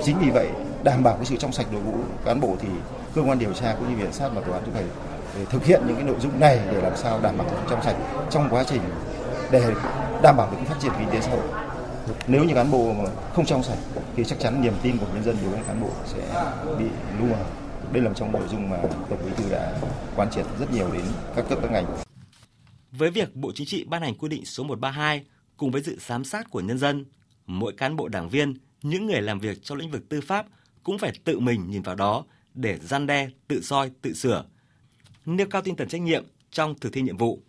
Chính 0.05 0.19
vì 0.19 0.31
vậy, 0.31 0.49
đảm 0.85 1.03
bảo 1.03 1.17
cái 1.17 1.27
sự 1.27 1.37
trong 1.37 1.53
sạch 1.53 1.67
đội 1.73 1.83
ngũ 1.83 1.95
cán 2.25 2.41
bộ 2.41 2.57
thì 2.61 2.69
cơ 3.15 3.23
quan 3.23 3.39
điều 3.39 3.53
tra 3.53 3.77
cũng 3.79 3.91
như 3.91 3.97
viện 3.97 4.13
sát 4.13 4.29
và 4.35 4.41
tòa 4.41 4.55
án 4.55 4.65
cũng 4.65 4.75
phải 4.75 4.85
thực 5.51 5.65
hiện 5.65 5.83
những 5.87 5.97
cái 5.97 6.05
nội 6.05 6.17
dung 6.21 6.41
này 6.41 6.61
để 6.73 6.81
làm 6.81 6.97
sao 6.97 7.21
đảm 7.23 7.39
bảo 7.39 7.47
trong 7.71 7.83
sạch 7.83 7.97
trong 8.31 8.49
quá 8.51 8.65
trình 8.65 8.81
để 9.53 9.75
đảm 10.23 10.37
bảo 10.37 10.51
được 10.51 10.57
phát 10.67 10.77
triển 10.81 10.93
kinh 10.99 11.09
tế 11.11 11.21
xã 11.21 11.31
hội. 11.31 11.49
Nếu 12.27 12.45
như 12.45 12.55
cán 12.55 12.71
bộ 12.71 12.93
mà 12.93 13.05
không 13.35 13.47
trong 13.47 13.63
sạch 13.63 13.79
thì 14.17 14.25
chắc 14.25 14.39
chắn 14.39 14.63
niềm 14.63 14.75
tin 14.83 14.99
của 14.99 15.07
nhân 15.15 15.25
dân 15.25 15.37
đối 15.43 15.51
với 15.51 15.61
cán 15.67 15.81
bộ 15.81 15.91
sẽ 16.07 16.19
bị 16.79 16.85
lu 17.21 17.27
mờ. 17.27 17.45
Đây 17.93 18.03
là 18.03 18.09
một 18.09 18.15
trong 18.17 18.33
nội 18.33 18.49
dung 18.51 18.71
mà 18.71 18.77
Tổng 19.11 19.19
Bí 19.25 19.31
thư 19.37 19.51
đã 19.51 19.81
quán 20.17 20.31
triệt 20.31 20.47
rất 20.61 20.73
nhiều 20.73 20.91
đến 20.93 21.05
các 21.37 21.45
cấp 21.49 21.59
các 21.63 21.71
ngành. 21.71 21.87
Với 22.93 23.11
việc 23.11 23.37
Bộ 23.37 23.53
Chính 23.55 23.67
trị 23.67 23.85
ban 23.85 24.03
hành 24.03 24.15
quy 24.15 24.29
định 24.29 24.45
số 24.45 24.65
132 24.65 25.25
cùng 25.57 25.71
với 25.71 25.83
sự 25.83 25.99
giám 26.01 26.25
sát 26.25 26.51
của 26.51 26.61
nhân 26.61 26.79
dân, 26.79 27.05
mỗi 27.47 27.73
cán 27.73 27.97
bộ 27.97 28.09
đảng 28.09 28.29
viên, 28.29 28.55
những 28.83 29.07
người 29.07 29.23
làm 29.23 29.39
việc 29.39 29.63
trong 29.63 29.79
lĩnh 29.79 29.91
vực 29.91 30.09
tư 30.09 30.21
pháp 30.21 30.47
cũng 30.83 30.99
phải 30.99 31.13
tự 31.25 31.41
mình 31.41 31.71
nhìn 31.71 31.83
vào 31.83 31.95
đó 31.95 32.25
để 32.55 32.79
gian 32.79 33.07
đe, 33.07 33.29
tự 33.49 33.63
soi, 33.63 33.91
tự 34.03 34.15
sửa. 34.15 34.45
Nêu 35.27 35.47
cao 35.47 35.63
tinh 35.63 35.77
thần 35.77 35.89
trách 35.89 36.01
nhiệm 36.01 36.25
trong 36.51 36.79
thực 36.79 36.93
thi 36.93 37.03
nhiệm 37.03 37.17
vụ. 37.17 37.43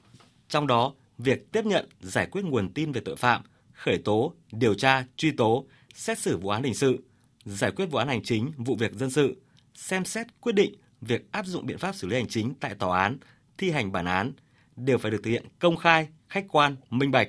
Trong 0.47 0.67
đó, 0.67 0.93
việc 1.17 1.51
tiếp 1.51 1.65
nhận, 1.65 1.89
giải 2.01 2.27
quyết 2.31 2.45
nguồn 2.45 2.73
tin 2.73 2.91
về 2.91 3.01
tội 3.05 3.15
phạm, 3.15 3.41
khởi 3.73 3.97
tố, 3.97 4.33
điều 4.51 4.73
tra, 4.73 5.05
truy 5.17 5.31
tố, 5.31 5.65
xét 5.95 6.19
xử 6.19 6.37
vụ 6.37 6.49
án 6.49 6.63
hình 6.63 6.73
sự, 6.73 7.03
giải 7.45 7.71
quyết 7.71 7.85
vụ 7.85 7.97
án 7.97 8.07
hành 8.07 8.23
chính, 8.23 8.51
vụ 8.57 8.75
việc 8.75 8.93
dân 8.93 9.09
sự, 9.09 9.35
xem 9.75 10.05
xét 10.05 10.27
quyết 10.41 10.55
định 10.55 10.75
việc 11.01 11.31
áp 11.31 11.45
dụng 11.45 11.65
biện 11.65 11.77
pháp 11.77 11.95
xử 11.95 12.07
lý 12.07 12.15
hành 12.15 12.27
chính 12.27 12.53
tại 12.59 12.75
tòa 12.75 13.01
án, 13.01 13.17
thi 13.57 13.71
hành 13.71 13.91
bản 13.91 14.05
án 14.05 14.31
đều 14.75 14.97
phải 14.97 15.11
được 15.11 15.23
thực 15.23 15.29
hiện 15.29 15.45
công 15.59 15.77
khai, 15.77 16.07
khách 16.29 16.45
quan, 16.49 16.75
minh 16.89 17.11
bạch. 17.11 17.27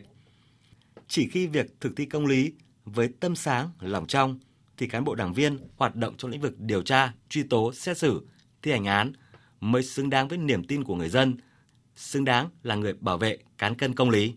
Chỉ 1.09 1.29
khi 1.29 1.47
việc 1.47 1.81
thực 1.81 1.97
thi 1.97 2.05
công 2.05 2.27
lý 2.27 2.53
với 2.85 3.09
tâm 3.21 3.37
sáng, 3.37 3.71
lòng 3.81 4.07
trong 4.07 4.39
thì 4.77 4.89
cán 4.89 5.05
bộ 5.05 5.15
đảng 5.15 5.33
viên 5.33 5.59
hoạt 5.77 5.97
động 5.97 6.15
trong 6.17 6.31
lĩnh 6.31 6.41
vực 6.41 6.55
điều 6.59 6.83
tra, 6.83 7.13
truy 7.29 7.43
tố, 7.43 7.73
xét 7.73 7.99
xử, 7.99 8.27
thi 8.63 8.71
hành 8.71 8.85
án 8.85 9.13
mới 9.61 9.83
xứng 9.83 10.11
đáng 10.11 10.29
với 10.29 10.39
niềm 10.39 10.65
tin 10.65 10.85
của 10.85 10.95
người 10.95 11.09
dân, 11.09 11.37
xứng 11.97 12.25
đáng 12.25 12.49
là 12.63 12.75
người 12.75 12.93
bảo 12.93 13.19
vệ 13.19 13.39
cán 13.59 13.75
cân 13.75 13.95
công 13.95 14.11
lý. 14.11 14.35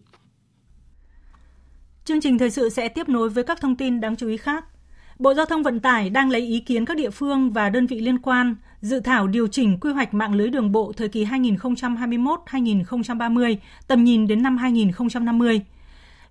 Chương 2.05 2.21
trình 2.21 2.37
thời 2.37 2.51
sự 2.51 2.69
sẽ 2.69 2.89
tiếp 2.89 3.09
nối 3.09 3.29
với 3.29 3.43
các 3.43 3.61
thông 3.61 3.75
tin 3.75 4.01
đáng 4.01 4.15
chú 4.15 4.27
ý 4.27 4.37
khác. 4.37 4.65
Bộ 5.19 5.33
Giao 5.33 5.45
thông 5.45 5.63
Vận 5.63 5.79
tải 5.79 6.09
đang 6.09 6.29
lấy 6.29 6.41
ý 6.41 6.59
kiến 6.59 6.85
các 6.85 6.97
địa 6.97 7.09
phương 7.09 7.51
và 7.51 7.69
đơn 7.69 7.87
vị 7.87 8.01
liên 8.01 8.19
quan 8.19 8.55
dự 8.81 8.99
thảo 8.99 9.27
điều 9.27 9.47
chỉnh 9.47 9.79
quy 9.79 9.91
hoạch 9.91 10.13
mạng 10.13 10.35
lưới 10.35 10.49
đường 10.49 10.71
bộ 10.71 10.93
thời 10.97 11.09
kỳ 11.09 11.25
2021-2030, 11.25 13.55
tầm 13.87 14.03
nhìn 14.03 14.27
đến 14.27 14.43
năm 14.43 14.57
2050. 14.57 15.61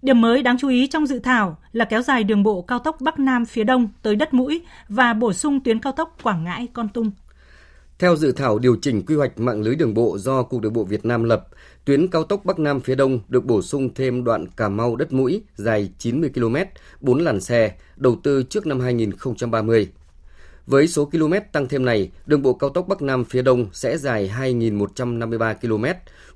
Điểm 0.03 0.21
mới 0.21 0.43
đáng 0.43 0.59
chú 0.59 0.69
ý 0.69 0.87
trong 0.87 1.07
dự 1.07 1.19
thảo 1.19 1.59
là 1.73 1.85
kéo 1.85 2.03
dài 2.03 2.25
đường 2.25 2.43
bộ 2.43 2.63
cao 2.63 2.79
tốc 2.79 3.01
Bắc 3.01 3.19
Nam 3.19 3.45
phía 3.45 3.65
Đông 3.65 3.89
tới 4.03 4.17
đất 4.17 4.35
mũi 4.35 4.63
và 4.89 5.15
bổ 5.15 5.33
sung 5.33 5.61
tuyến 5.61 5.79
cao 5.79 5.93
tốc 5.93 6.17
Quảng 6.23 6.45
Ngãi– 6.45 6.67
Con 6.73 6.89
Tum. 6.89 7.11
Theo 7.99 8.17
dự 8.17 8.33
thảo 8.33 8.59
điều 8.59 8.77
chỉnh 8.83 9.07
quy 9.07 9.15
hoạch 9.15 9.41
mạng 9.41 9.63
lưới 9.63 9.75
đường 9.75 9.95
bộ 9.95 10.19
do 10.19 10.43
Cục 10.43 10.61
Đường 10.61 10.73
bộ 10.73 10.85
Việt 10.85 11.05
Nam 11.05 11.25
lập, 11.25 11.49
tuyến 11.89 12.09
cao 12.09 12.25
tốc 12.25 12.45
Bắc 12.45 12.59
Nam 12.59 12.81
phía 12.81 12.95
Đông 12.95 13.21
được 13.29 13.45
bổ 13.45 13.63
sung 13.63 13.95
thêm 13.95 14.25
đoạn 14.25 14.47
Cà 14.57 14.69
Mau 14.69 14.97
đất 14.97 15.13
mũi 15.13 15.43
dài 15.55 15.91
90 15.99 16.31
km, 16.35 16.57
4 17.01 17.19
làn 17.19 17.41
xe, 17.41 17.75
đầu 17.97 18.17
tư 18.23 18.43
trước 18.43 18.67
năm 18.67 18.81
2030. 18.81 19.89
Với 20.67 20.89
số 20.89 21.05
km 21.05 21.33
tăng 21.53 21.69
thêm 21.69 21.85
này, 21.85 22.11
đường 22.27 22.43
bộ 22.43 22.53
cao 22.53 22.71
tốc 22.71 22.89
Bắc 22.89 23.03
Nam 23.03 23.25
phía 23.25 23.43
Đông 23.43 23.67
sẽ 23.73 23.99
dài 23.99 24.31
2.153 24.39 25.55
km, 25.55 25.85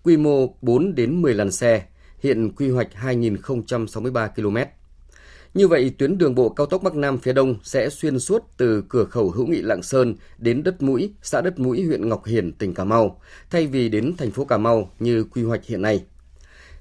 quy 0.03 0.17
mô 0.17 0.55
4 0.63 0.95
đến 0.95 1.23
10 1.23 1.35
làn 1.35 1.51
xe, 1.51 1.83
hiện 2.19 2.51
quy 2.57 2.71
hoạch 2.71 2.89
2.063 3.03 4.29
km. 4.29 4.57
Như 5.55 5.69
vậy, 5.69 5.93
tuyến 5.99 6.19
đường 6.19 6.35
bộ 6.35 6.49
cao 6.49 6.67
tốc 6.67 6.83
Bắc 6.83 6.95
Nam 6.95 7.19
phía 7.19 7.33
Đông 7.33 7.55
sẽ 7.63 7.91
xuyên 7.91 8.19
suốt 8.19 8.43
từ 8.57 8.85
cửa 8.89 9.05
khẩu 9.05 9.31
hữu 9.31 9.47
nghị 9.47 9.63
Lạng 9.63 9.83
Sơn 9.83 10.15
đến 10.39 10.63
đất 10.63 10.83
mũi, 10.83 11.13
xã 11.23 11.41
đất 11.41 11.59
mũi 11.59 11.83
huyện 11.83 12.09
Ngọc 12.09 12.27
Hiển, 12.27 12.53
tỉnh 12.53 12.75
Cà 12.75 12.85
Mau, 12.85 13.21
thay 13.51 13.67
vì 13.67 13.89
đến 13.89 14.13
thành 14.19 14.31
phố 14.31 14.45
Cà 14.45 14.59
Mau 14.59 14.91
như 14.99 15.25
quy 15.25 15.43
hoạch 15.43 15.65
hiện 15.65 15.83
nay. 15.83 16.05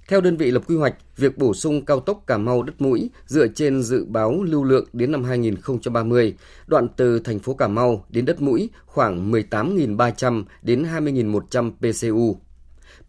Theo 0.08 0.22
đơn 0.22 0.38
vị 0.38 0.52
lập 0.52 0.64
quy 0.68 0.76
hoạch, 0.76 0.96
việc 1.18 1.38
bổ 1.38 1.54
sung 1.54 1.86
cao 1.86 2.00
tốc 2.00 2.24
Cà 2.28 2.38
Mau 2.38 2.64
đất 2.64 2.82
mũi 2.82 3.10
dựa 3.28 3.48
trên 3.48 3.84
dự 3.84 4.06
báo 4.06 4.44
lưu 4.44 4.64
lượng 4.64 4.86
đến 4.94 5.12
năm 5.12 5.24
2030, 5.24 6.36
đoạn 6.68 6.88
từ 6.98 7.20
thành 7.20 7.40
phố 7.40 7.54
Cà 7.54 7.68
Mau 7.68 8.06
đến 8.10 8.26
đất 8.26 8.42
mũi 8.42 8.70
khoảng 8.86 9.32
18.300 9.32 10.44
đến 10.62 10.84
20.100 10.84 11.72
PCU. 11.72 12.38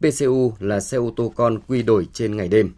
PCU 0.00 0.52
là 0.60 0.80
xe 0.80 0.96
ô 0.96 1.12
tô 1.16 1.32
con 1.36 1.58
quy 1.68 1.82
đổi 1.82 2.06
trên 2.12 2.36
ngày 2.36 2.48
đêm. 2.48 2.72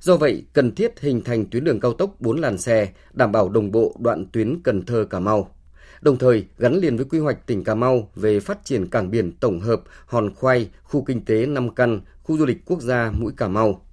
Do 0.00 0.16
vậy, 0.16 0.44
cần 0.52 0.74
thiết 0.74 1.00
hình 1.00 1.22
thành 1.24 1.46
tuyến 1.46 1.64
đường 1.64 1.80
cao 1.80 1.92
tốc 1.92 2.20
4 2.20 2.40
làn 2.40 2.58
xe, 2.58 2.88
đảm 3.12 3.32
bảo 3.32 3.48
đồng 3.48 3.70
bộ 3.70 3.96
đoạn 3.98 4.26
tuyến 4.32 4.60
Cần 4.64 4.84
Thơ 4.84 5.06
Cà 5.10 5.20
Mau. 5.20 5.54
Đồng 6.00 6.18
thời, 6.18 6.46
gắn 6.58 6.74
liền 6.74 6.96
với 6.96 7.04
quy 7.04 7.18
hoạch 7.18 7.46
tỉnh 7.46 7.64
Cà 7.64 7.74
Mau 7.74 8.10
về 8.14 8.40
phát 8.40 8.64
triển 8.64 8.90
cảng 8.90 9.10
biển 9.10 9.32
tổng 9.32 9.60
hợp 9.60 9.82
Hòn 10.06 10.34
Khoai, 10.34 10.68
khu 10.82 11.04
kinh 11.04 11.24
tế 11.24 11.46
Năm 11.46 11.74
Căn, 11.74 12.00
khu 12.22 12.38
du 12.38 12.46
lịch 12.46 12.64
quốc 12.66 12.80
gia 12.80 13.10
Mũi 13.10 13.32
Cà 13.36 13.48
Mau. 13.48 13.86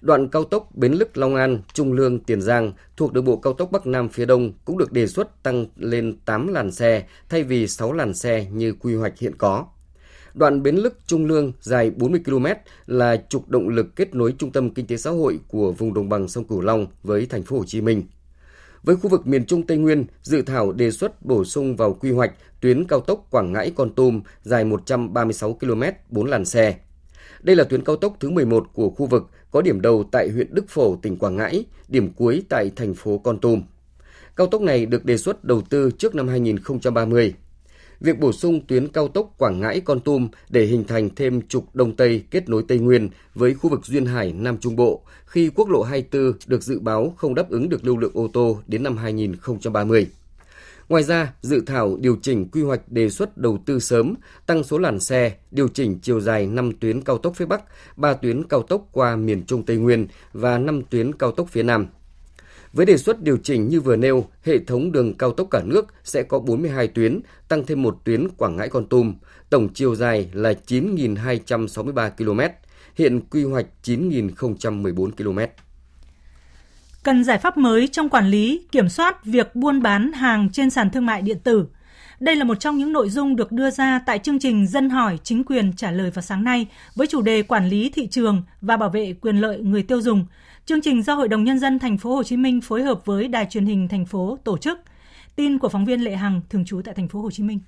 Đoạn 0.00 0.28
cao 0.28 0.44
tốc 0.44 0.68
Bến 0.74 0.92
Lức 0.92 1.16
Long 1.16 1.34
An, 1.34 1.58
Trung 1.72 1.92
Lương, 1.92 2.20
Tiền 2.20 2.40
Giang 2.40 2.72
thuộc 2.96 3.12
đường 3.12 3.24
bộ 3.24 3.36
cao 3.36 3.52
tốc 3.52 3.72
Bắc 3.72 3.86
Nam 3.86 4.08
phía 4.08 4.24
Đông 4.24 4.52
cũng 4.64 4.78
được 4.78 4.92
đề 4.92 5.06
xuất 5.06 5.42
tăng 5.42 5.66
lên 5.76 6.16
8 6.24 6.48
làn 6.48 6.72
xe 6.72 7.06
thay 7.28 7.42
vì 7.42 7.68
6 7.68 7.92
làn 7.92 8.14
xe 8.14 8.46
như 8.52 8.72
quy 8.72 8.94
hoạch 8.94 9.18
hiện 9.18 9.34
có. 9.38 9.66
Đoạn 10.34 10.62
Bến 10.62 10.76
Lức 10.76 10.98
Trung 11.06 11.26
Lương 11.26 11.52
dài 11.60 11.90
40 11.90 12.20
km 12.24 12.46
là 12.86 13.16
trục 13.28 13.48
động 13.48 13.68
lực 13.68 13.96
kết 13.96 14.14
nối 14.14 14.34
trung 14.38 14.52
tâm 14.52 14.70
kinh 14.70 14.86
tế 14.86 14.96
xã 14.96 15.10
hội 15.10 15.40
của 15.48 15.72
vùng 15.72 15.94
đồng 15.94 16.08
bằng 16.08 16.28
sông 16.28 16.44
Cửu 16.44 16.60
Long 16.60 16.86
với 17.02 17.26
thành 17.26 17.42
phố 17.42 17.58
Hồ 17.58 17.64
Chí 17.64 17.80
Minh. 17.80 18.02
Với 18.82 18.96
khu 18.96 19.10
vực 19.10 19.26
miền 19.26 19.46
Trung 19.46 19.66
Tây 19.66 19.76
Nguyên, 19.76 20.04
dự 20.22 20.42
thảo 20.42 20.72
đề 20.72 20.90
xuất 20.90 21.24
bổ 21.24 21.44
sung 21.44 21.76
vào 21.76 21.94
quy 21.94 22.10
hoạch 22.10 22.32
tuyến 22.60 22.84
cao 22.84 23.00
tốc 23.00 23.26
Quảng 23.30 23.52
Ngãi 23.52 23.72
Con 23.76 23.94
Tum 23.94 24.22
dài 24.42 24.64
136 24.64 25.52
km 25.52 25.82
4 26.08 26.26
làn 26.26 26.44
xe. 26.44 26.76
Đây 27.42 27.56
là 27.56 27.64
tuyến 27.64 27.84
cao 27.84 27.96
tốc 27.96 28.16
thứ 28.20 28.30
11 28.30 28.66
của 28.72 28.90
khu 28.90 29.06
vực 29.06 29.30
có 29.50 29.62
điểm 29.62 29.80
đầu 29.80 30.04
tại 30.12 30.28
huyện 30.28 30.54
Đức 30.54 30.64
Phổ, 30.68 30.96
tỉnh 30.96 31.16
Quảng 31.16 31.36
Ngãi, 31.36 31.64
điểm 31.88 32.12
cuối 32.12 32.42
tại 32.48 32.70
thành 32.76 32.94
phố 32.94 33.18
Con 33.18 33.40
Tum. 33.40 33.62
Cao 34.36 34.46
tốc 34.46 34.62
này 34.62 34.86
được 34.86 35.04
đề 35.04 35.16
xuất 35.16 35.44
đầu 35.44 35.62
tư 35.70 35.90
trước 35.98 36.14
năm 36.14 36.28
2030 36.28 37.34
việc 38.00 38.18
bổ 38.18 38.32
sung 38.32 38.60
tuyến 38.66 38.88
cao 38.88 39.08
tốc 39.08 39.34
Quảng 39.38 39.60
Ngãi 39.60 39.80
Con 39.80 40.00
Tum 40.00 40.28
để 40.48 40.64
hình 40.64 40.84
thành 40.84 41.10
thêm 41.16 41.42
trục 41.48 41.74
Đông 41.74 41.96
Tây 41.96 42.24
kết 42.30 42.48
nối 42.48 42.64
Tây 42.68 42.78
Nguyên 42.78 43.08
với 43.34 43.54
khu 43.54 43.70
vực 43.70 43.86
duyên 43.86 44.06
hải 44.06 44.32
Nam 44.32 44.58
Trung 44.58 44.76
Bộ 44.76 45.02
khi 45.26 45.50
quốc 45.54 45.68
lộ 45.68 45.82
24 45.82 46.32
được 46.46 46.62
dự 46.62 46.80
báo 46.80 47.14
không 47.16 47.34
đáp 47.34 47.50
ứng 47.50 47.68
được 47.68 47.84
lưu 47.84 47.96
lượng 47.96 48.12
ô 48.14 48.28
tô 48.32 48.58
đến 48.66 48.82
năm 48.82 48.96
2030. 48.96 50.06
Ngoài 50.88 51.02
ra, 51.02 51.32
dự 51.42 51.62
thảo 51.66 51.96
điều 52.00 52.16
chỉnh 52.22 52.48
quy 52.48 52.62
hoạch 52.62 52.80
đề 52.88 53.10
xuất 53.10 53.38
đầu 53.38 53.58
tư 53.66 53.78
sớm, 53.78 54.14
tăng 54.46 54.64
số 54.64 54.78
làn 54.78 55.00
xe, 55.00 55.36
điều 55.50 55.68
chỉnh 55.68 55.98
chiều 56.02 56.20
dài 56.20 56.46
5 56.46 56.72
tuyến 56.80 57.02
cao 57.02 57.18
tốc 57.18 57.32
phía 57.36 57.46
Bắc, 57.46 57.62
3 57.96 58.14
tuyến 58.14 58.44
cao 58.48 58.62
tốc 58.62 58.88
qua 58.92 59.16
miền 59.16 59.46
Trung 59.46 59.62
Tây 59.62 59.76
Nguyên 59.76 60.06
và 60.32 60.58
5 60.58 60.82
tuyến 60.90 61.12
cao 61.12 61.32
tốc 61.32 61.48
phía 61.50 61.62
Nam. 61.62 61.86
Với 62.74 62.86
đề 62.86 62.96
xuất 62.96 63.22
điều 63.22 63.36
chỉnh 63.36 63.68
như 63.68 63.80
vừa 63.80 63.96
nêu, 63.96 64.26
hệ 64.44 64.58
thống 64.58 64.92
đường 64.92 65.14
cao 65.14 65.32
tốc 65.32 65.48
cả 65.50 65.60
nước 65.64 65.94
sẽ 66.04 66.22
có 66.22 66.38
42 66.38 66.88
tuyến, 66.88 67.20
tăng 67.48 67.66
thêm 67.66 67.82
một 67.82 68.00
tuyến 68.04 68.28
Quảng 68.28 68.56
Ngãi 68.56 68.68
Con 68.68 68.86
Tum, 68.86 69.14
tổng 69.50 69.68
chiều 69.74 69.94
dài 69.94 70.28
là 70.32 70.52
9.263 70.66 72.10
km, 72.10 72.40
hiện 72.96 73.20
quy 73.30 73.44
hoạch 73.44 73.66
9.014 73.84 75.10
km. 75.10 75.38
Cần 77.02 77.24
giải 77.24 77.38
pháp 77.38 77.56
mới 77.56 77.88
trong 77.88 78.08
quản 78.08 78.28
lý, 78.28 78.66
kiểm 78.72 78.88
soát 78.88 79.24
việc 79.24 79.54
buôn 79.54 79.82
bán 79.82 80.12
hàng 80.12 80.48
trên 80.52 80.70
sàn 80.70 80.90
thương 80.90 81.06
mại 81.06 81.22
điện 81.22 81.38
tử. 81.44 81.66
Đây 82.20 82.36
là 82.36 82.44
một 82.44 82.60
trong 82.60 82.78
những 82.78 82.92
nội 82.92 83.10
dung 83.10 83.36
được 83.36 83.52
đưa 83.52 83.70
ra 83.70 84.00
tại 84.06 84.18
chương 84.18 84.38
trình 84.38 84.66
Dân 84.66 84.90
hỏi 84.90 85.18
chính 85.22 85.44
quyền 85.44 85.72
trả 85.76 85.90
lời 85.90 86.10
vào 86.10 86.22
sáng 86.22 86.44
nay 86.44 86.66
với 86.94 87.06
chủ 87.06 87.22
đề 87.22 87.42
quản 87.42 87.68
lý 87.68 87.90
thị 87.90 88.06
trường 88.06 88.42
và 88.60 88.76
bảo 88.76 88.90
vệ 88.90 89.14
quyền 89.20 89.36
lợi 89.36 89.58
người 89.58 89.82
tiêu 89.82 90.00
dùng– 90.00 90.26
Chương 90.66 90.80
trình 90.80 91.02
do 91.02 91.14
Hội 91.14 91.28
đồng 91.28 91.44
nhân 91.44 91.58
dân 91.58 91.78
thành 91.78 91.98
phố 91.98 92.14
Hồ 92.14 92.22
Chí 92.22 92.36
Minh 92.36 92.60
phối 92.60 92.82
hợp 92.82 93.06
với 93.06 93.28
Đài 93.28 93.46
truyền 93.50 93.66
hình 93.66 93.88
thành 93.88 94.06
phố 94.06 94.38
tổ 94.44 94.58
chức. 94.58 94.78
Tin 95.36 95.58
của 95.58 95.68
phóng 95.68 95.84
viên 95.84 96.04
Lệ 96.04 96.16
Hằng 96.16 96.40
thường 96.50 96.64
trú 96.64 96.80
tại 96.84 96.94
thành 96.94 97.08
phố 97.08 97.20
Hồ 97.20 97.30
Chí 97.30 97.42
Minh. 97.42 97.58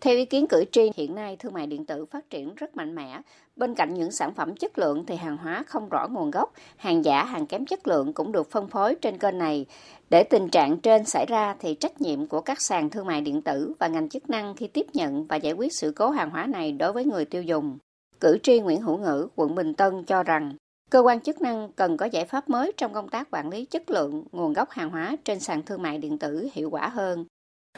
Theo 0.00 0.16
ý 0.16 0.24
kiến 0.24 0.46
cử 0.46 0.64
tri, 0.72 0.90
hiện 0.96 1.14
nay 1.14 1.36
thương 1.36 1.52
mại 1.52 1.66
điện 1.66 1.86
tử 1.86 2.04
phát 2.04 2.30
triển 2.30 2.54
rất 2.54 2.76
mạnh 2.76 2.94
mẽ. 2.94 3.20
Bên 3.56 3.74
cạnh 3.74 3.94
những 3.94 4.10
sản 4.10 4.34
phẩm 4.34 4.56
chất 4.56 4.78
lượng 4.78 5.04
thì 5.06 5.16
hàng 5.16 5.36
hóa 5.36 5.64
không 5.66 5.88
rõ 5.88 6.08
nguồn 6.10 6.30
gốc, 6.30 6.52
hàng 6.76 7.04
giả, 7.04 7.24
hàng 7.24 7.46
kém 7.46 7.66
chất 7.66 7.86
lượng 7.86 8.12
cũng 8.12 8.32
được 8.32 8.50
phân 8.50 8.68
phối 8.68 8.94
trên 8.94 9.18
kênh 9.18 9.38
này. 9.38 9.66
Để 10.10 10.24
tình 10.24 10.48
trạng 10.48 10.78
trên 10.78 11.04
xảy 11.04 11.26
ra 11.26 11.54
thì 11.60 11.74
trách 11.74 12.00
nhiệm 12.00 12.26
của 12.26 12.40
các 12.40 12.60
sàn 12.60 12.90
thương 12.90 13.06
mại 13.06 13.20
điện 13.20 13.42
tử 13.42 13.72
và 13.78 13.88
ngành 13.88 14.08
chức 14.08 14.30
năng 14.30 14.54
khi 14.54 14.66
tiếp 14.66 14.86
nhận 14.92 15.24
và 15.24 15.36
giải 15.36 15.52
quyết 15.52 15.72
sự 15.72 15.92
cố 15.96 16.10
hàng 16.10 16.30
hóa 16.30 16.46
này 16.46 16.72
đối 16.72 16.92
với 16.92 17.04
người 17.04 17.24
tiêu 17.24 17.42
dùng. 17.42 17.78
Cử 18.20 18.38
tri 18.42 18.60
Nguyễn 18.60 18.80
Hữu 18.80 18.98
Ngữ, 18.98 19.28
quận 19.36 19.54
Bình 19.54 19.74
Tân 19.74 20.04
cho 20.04 20.22
rằng 20.22 20.52
Cơ 20.92 21.00
quan 21.00 21.20
chức 21.20 21.42
năng 21.42 21.68
cần 21.76 21.96
có 21.96 22.06
giải 22.06 22.24
pháp 22.24 22.48
mới 22.48 22.72
trong 22.76 22.92
công 22.92 23.08
tác 23.08 23.28
quản 23.30 23.48
lý 23.48 23.64
chất 23.64 23.90
lượng, 23.90 24.24
nguồn 24.32 24.52
gốc 24.52 24.70
hàng 24.70 24.90
hóa 24.90 25.16
trên 25.24 25.40
sàn 25.40 25.62
thương 25.62 25.82
mại 25.82 25.98
điện 25.98 26.18
tử 26.18 26.48
hiệu 26.52 26.70
quả 26.70 26.88
hơn. 26.88 27.24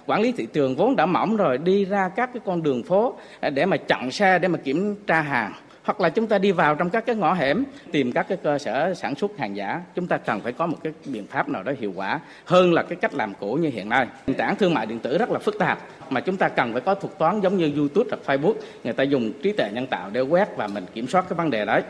Quản 0.06 0.20
lý 0.20 0.32
thị 0.32 0.46
trường 0.52 0.76
vốn 0.76 0.96
đã 0.96 1.06
mỏng 1.06 1.36
rồi, 1.36 1.58
đi 1.58 1.84
ra 1.84 2.08
các 2.16 2.30
cái 2.32 2.42
con 2.46 2.62
đường 2.62 2.82
phố 2.82 3.14
để 3.54 3.66
mà 3.66 3.76
chặn 3.76 4.10
xe, 4.10 4.38
để 4.38 4.48
mà 4.48 4.58
kiểm 4.58 4.96
tra 5.06 5.20
hàng. 5.20 5.52
Hoặc 5.84 6.00
là 6.00 6.08
chúng 6.10 6.26
ta 6.26 6.38
đi 6.38 6.52
vào 6.52 6.74
trong 6.74 6.90
các 6.90 7.06
cái 7.06 7.16
ngõ 7.16 7.34
hẻm 7.34 7.64
tìm 7.92 8.12
các 8.12 8.28
cái 8.28 8.38
cơ 8.42 8.58
sở 8.58 8.94
sản 8.94 9.14
xuất 9.14 9.38
hàng 9.38 9.56
giả. 9.56 9.82
Chúng 9.94 10.06
ta 10.06 10.16
cần 10.16 10.40
phải 10.40 10.52
có 10.52 10.66
một 10.66 10.76
cái 10.82 10.92
biện 11.06 11.26
pháp 11.26 11.48
nào 11.48 11.62
đó 11.62 11.72
hiệu 11.78 11.92
quả 11.96 12.20
hơn 12.44 12.72
là 12.72 12.82
cái 12.82 12.96
cách 12.96 13.14
làm 13.14 13.34
cũ 13.40 13.54
như 13.54 13.70
hiện 13.72 13.88
nay. 13.88 14.06
Nền 14.26 14.36
tảng 14.36 14.56
thương 14.56 14.74
mại 14.74 14.86
điện 14.86 14.98
tử 14.98 15.18
rất 15.18 15.30
là 15.30 15.38
phức 15.38 15.58
tạp 15.58 15.78
mà 16.10 16.20
chúng 16.20 16.36
ta 16.36 16.48
cần 16.48 16.72
phải 16.72 16.80
có 16.80 16.94
thuật 16.94 17.18
toán 17.18 17.40
giống 17.40 17.56
như 17.56 17.72
YouTube 17.76 18.10
hoặc 18.10 18.20
Facebook. 18.26 18.54
Người 18.84 18.92
ta 18.92 19.02
dùng 19.02 19.32
trí 19.42 19.52
tuệ 19.52 19.70
nhân 19.72 19.86
tạo 19.86 20.10
để 20.10 20.20
quét 20.20 20.48
và 20.56 20.66
mình 20.66 20.84
kiểm 20.94 21.06
soát 21.06 21.24
cái 21.28 21.36
vấn 21.36 21.50
đề 21.50 21.64
đấy. 21.64 21.82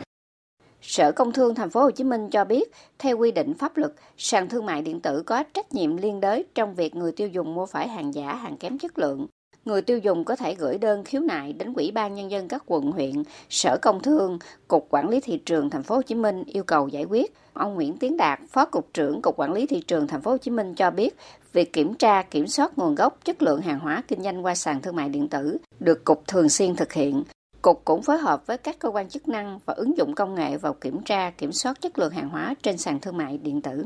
Sở 0.87 1.11
Công 1.11 1.31
Thương 1.31 1.55
Thành 1.55 1.69
phố 1.69 1.81
Hồ 1.81 1.91
Chí 1.91 2.03
Minh 2.03 2.29
cho 2.29 2.45
biết, 2.45 2.71
theo 2.99 3.17
quy 3.17 3.31
định 3.31 3.53
pháp 3.53 3.77
luật, 3.77 3.93
sàn 4.17 4.49
thương 4.49 4.65
mại 4.65 4.81
điện 4.81 4.99
tử 4.99 5.23
có 5.25 5.43
trách 5.43 5.73
nhiệm 5.73 5.97
liên 5.97 6.19
đới 6.19 6.45
trong 6.55 6.75
việc 6.75 6.95
người 6.95 7.11
tiêu 7.11 7.27
dùng 7.27 7.53
mua 7.53 7.65
phải 7.65 7.87
hàng 7.87 8.13
giả, 8.13 8.35
hàng 8.35 8.57
kém 8.57 8.77
chất 8.77 8.99
lượng. 8.99 9.27
Người 9.65 9.81
tiêu 9.81 9.97
dùng 9.97 10.23
có 10.23 10.35
thể 10.35 10.55
gửi 10.55 10.77
đơn 10.77 11.03
khiếu 11.03 11.21
nại 11.21 11.53
đến 11.53 11.73
Ủy 11.73 11.91
ban 11.91 12.15
nhân 12.15 12.31
dân 12.31 12.47
các 12.47 12.63
quận 12.65 12.91
huyện, 12.91 13.23
Sở 13.49 13.77
Công 13.81 14.01
Thương, 14.01 14.39
Cục 14.67 14.87
Quản 14.89 15.09
lý 15.09 15.19
thị 15.19 15.37
trường 15.37 15.69
Thành 15.69 15.83
phố 15.83 15.95
Hồ 15.95 16.01
Chí 16.01 16.15
Minh 16.15 16.43
yêu 16.43 16.63
cầu 16.63 16.87
giải 16.87 17.03
quyết. 17.03 17.33
Ông 17.53 17.75
Nguyễn 17.75 17.97
Tiến 17.97 18.17
Đạt, 18.17 18.39
Phó 18.49 18.65
cục 18.65 18.93
trưởng 18.93 19.21
Cục 19.21 19.39
Quản 19.39 19.53
lý 19.53 19.67
thị 19.67 19.79
trường 19.87 20.07
Thành 20.07 20.21
phố 20.21 20.31
Hồ 20.31 20.37
Chí 20.37 20.51
Minh 20.51 20.75
cho 20.75 20.91
biết, 20.91 21.15
việc 21.53 21.73
kiểm 21.73 21.93
tra, 21.93 22.23
kiểm 22.23 22.47
soát 22.47 22.77
nguồn 22.77 22.95
gốc, 22.95 23.17
chất 23.25 23.41
lượng 23.41 23.61
hàng 23.61 23.79
hóa 23.79 24.03
kinh 24.07 24.23
doanh 24.23 24.45
qua 24.45 24.55
sàn 24.55 24.81
thương 24.81 24.95
mại 24.95 25.09
điện 25.09 25.27
tử 25.27 25.57
được 25.79 26.03
cục 26.05 26.27
thường 26.27 26.49
xuyên 26.49 26.75
thực 26.75 26.93
hiện. 26.93 27.23
Cục 27.65 27.81
cũng 27.85 28.03
phối 28.03 28.17
hợp 28.17 28.47
với 28.47 28.57
các 28.57 28.79
cơ 28.79 28.89
quan 28.89 29.09
chức 29.09 29.27
năng 29.27 29.59
và 29.65 29.73
ứng 29.73 29.97
dụng 29.97 30.15
công 30.15 30.35
nghệ 30.35 30.57
vào 30.57 30.73
kiểm 30.73 31.01
tra, 31.05 31.29
kiểm 31.29 31.51
soát 31.51 31.81
chất 31.81 31.99
lượng 31.99 32.11
hàng 32.11 32.29
hóa 32.29 32.55
trên 32.63 32.77
sàn 32.77 32.99
thương 32.99 33.17
mại 33.17 33.37
điện 33.37 33.61
tử. 33.61 33.85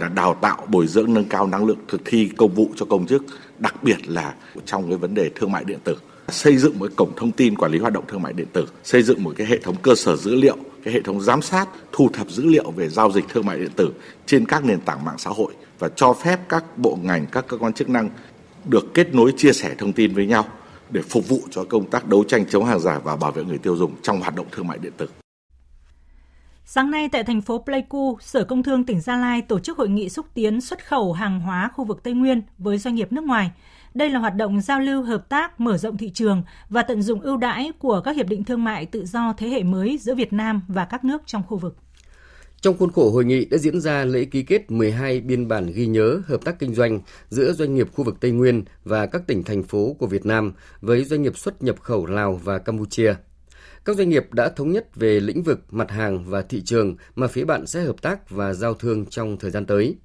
Là 0.00 0.08
đào 0.08 0.34
tạo, 0.34 0.66
bồi 0.68 0.86
dưỡng, 0.86 1.14
nâng 1.14 1.24
cao 1.24 1.46
năng 1.46 1.64
lực 1.64 1.78
thực 1.88 2.00
thi 2.04 2.30
công 2.36 2.54
vụ 2.54 2.68
cho 2.76 2.86
công 2.86 3.06
chức, 3.06 3.24
đặc 3.58 3.82
biệt 3.82 4.08
là 4.08 4.34
trong 4.64 4.88
cái 4.88 4.98
vấn 4.98 5.14
đề 5.14 5.30
thương 5.34 5.52
mại 5.52 5.64
điện 5.64 5.78
tử. 5.84 5.96
Xây 6.28 6.56
dựng 6.56 6.78
một 6.78 6.90
cổng 6.96 7.12
thông 7.16 7.32
tin 7.32 7.56
quản 7.56 7.72
lý 7.72 7.78
hoạt 7.78 7.92
động 7.92 8.04
thương 8.08 8.22
mại 8.22 8.32
điện 8.32 8.46
tử, 8.52 8.66
xây 8.84 9.02
dựng 9.02 9.22
một 9.22 9.34
cái 9.36 9.46
hệ 9.46 9.58
thống 9.58 9.76
cơ 9.82 9.94
sở 9.94 10.16
dữ 10.16 10.34
liệu, 10.34 10.56
cái 10.84 10.94
hệ 10.94 11.00
thống 11.02 11.20
giám 11.20 11.42
sát, 11.42 11.68
thu 11.92 12.08
thập 12.12 12.30
dữ 12.30 12.44
liệu 12.44 12.70
về 12.70 12.88
giao 12.88 13.12
dịch 13.12 13.24
thương 13.28 13.46
mại 13.46 13.58
điện 13.58 13.72
tử 13.76 13.92
trên 14.26 14.46
các 14.46 14.64
nền 14.64 14.80
tảng 14.80 15.04
mạng 15.04 15.18
xã 15.18 15.30
hội 15.30 15.54
và 15.78 15.88
cho 15.96 16.12
phép 16.12 16.40
các 16.48 16.78
bộ 16.78 16.98
ngành, 17.02 17.26
các 17.32 17.44
cơ 17.48 17.58
quan 17.58 17.72
chức 17.72 17.88
năng 17.88 18.08
được 18.64 18.94
kết 18.94 19.14
nối 19.14 19.32
chia 19.36 19.52
sẻ 19.52 19.74
thông 19.78 19.92
tin 19.92 20.14
với 20.14 20.26
nhau 20.26 20.44
để 20.94 21.02
phục 21.02 21.28
vụ 21.28 21.38
cho 21.50 21.64
công 21.64 21.90
tác 21.90 22.08
đấu 22.08 22.24
tranh 22.28 22.46
chống 22.46 22.64
hàng 22.64 22.80
giả 22.80 22.98
và 22.98 23.16
bảo 23.16 23.32
vệ 23.32 23.44
người 23.44 23.58
tiêu 23.58 23.76
dùng 23.76 23.92
trong 24.02 24.20
hoạt 24.20 24.36
động 24.36 24.46
thương 24.52 24.66
mại 24.66 24.78
điện 24.78 24.92
tử. 24.96 25.08
Sáng 26.64 26.90
nay 26.90 27.08
tại 27.08 27.24
thành 27.24 27.40
phố 27.40 27.58
Pleiku, 27.58 28.18
Sở 28.20 28.44
Công 28.44 28.62
Thương 28.62 28.84
tỉnh 28.84 29.00
Gia 29.00 29.16
Lai 29.16 29.42
tổ 29.42 29.58
chức 29.58 29.78
hội 29.78 29.88
nghị 29.88 30.08
xúc 30.08 30.26
tiến 30.34 30.60
xuất 30.60 30.86
khẩu 30.86 31.12
hàng 31.12 31.40
hóa 31.40 31.70
khu 31.74 31.84
vực 31.84 32.02
Tây 32.02 32.14
Nguyên 32.14 32.42
với 32.58 32.78
doanh 32.78 32.94
nghiệp 32.94 33.12
nước 33.12 33.24
ngoài. 33.24 33.50
Đây 33.94 34.10
là 34.10 34.18
hoạt 34.18 34.34
động 34.34 34.60
giao 34.60 34.80
lưu 34.80 35.02
hợp 35.02 35.28
tác, 35.28 35.60
mở 35.60 35.76
rộng 35.76 35.96
thị 35.96 36.10
trường 36.10 36.42
và 36.68 36.82
tận 36.82 37.02
dụng 37.02 37.20
ưu 37.20 37.36
đãi 37.36 37.72
của 37.78 38.00
các 38.00 38.16
hiệp 38.16 38.26
định 38.26 38.44
thương 38.44 38.64
mại 38.64 38.86
tự 38.86 39.04
do 39.06 39.34
thế 39.36 39.48
hệ 39.48 39.62
mới 39.62 39.98
giữa 39.98 40.14
Việt 40.14 40.32
Nam 40.32 40.62
và 40.68 40.84
các 40.84 41.04
nước 41.04 41.22
trong 41.26 41.42
khu 41.48 41.56
vực. 41.56 41.83
Trong 42.64 42.76
khuôn 42.78 42.92
khổ 42.92 43.10
hội 43.10 43.24
nghị 43.24 43.44
đã 43.44 43.58
diễn 43.58 43.80
ra 43.80 44.04
lễ 44.04 44.24
ký 44.24 44.42
kết 44.42 44.70
12 44.70 45.20
biên 45.20 45.48
bản 45.48 45.66
ghi 45.74 45.86
nhớ 45.86 46.20
hợp 46.26 46.44
tác 46.44 46.58
kinh 46.58 46.74
doanh 46.74 47.00
giữa 47.28 47.52
doanh 47.52 47.74
nghiệp 47.74 47.88
khu 47.92 48.04
vực 48.04 48.16
Tây 48.20 48.30
Nguyên 48.30 48.64
và 48.84 49.06
các 49.06 49.22
tỉnh 49.26 49.42
thành 49.42 49.62
phố 49.62 49.96
của 49.98 50.06
Việt 50.06 50.26
Nam 50.26 50.52
với 50.80 51.04
doanh 51.04 51.22
nghiệp 51.22 51.38
xuất 51.38 51.62
nhập 51.62 51.80
khẩu 51.80 52.06
Lào 52.06 52.40
và 52.44 52.58
Campuchia. 52.58 53.14
Các 53.84 53.96
doanh 53.96 54.08
nghiệp 54.08 54.32
đã 54.32 54.48
thống 54.48 54.72
nhất 54.72 54.96
về 54.96 55.20
lĩnh 55.20 55.42
vực, 55.42 55.60
mặt 55.70 55.90
hàng 55.90 56.24
và 56.30 56.42
thị 56.42 56.62
trường 56.64 56.96
mà 57.14 57.26
phía 57.26 57.44
bạn 57.44 57.66
sẽ 57.66 57.82
hợp 57.82 58.02
tác 58.02 58.30
và 58.30 58.54
giao 58.54 58.74
thương 58.74 59.06
trong 59.06 59.38
thời 59.38 59.50
gian 59.50 59.66
tới. 59.66 59.96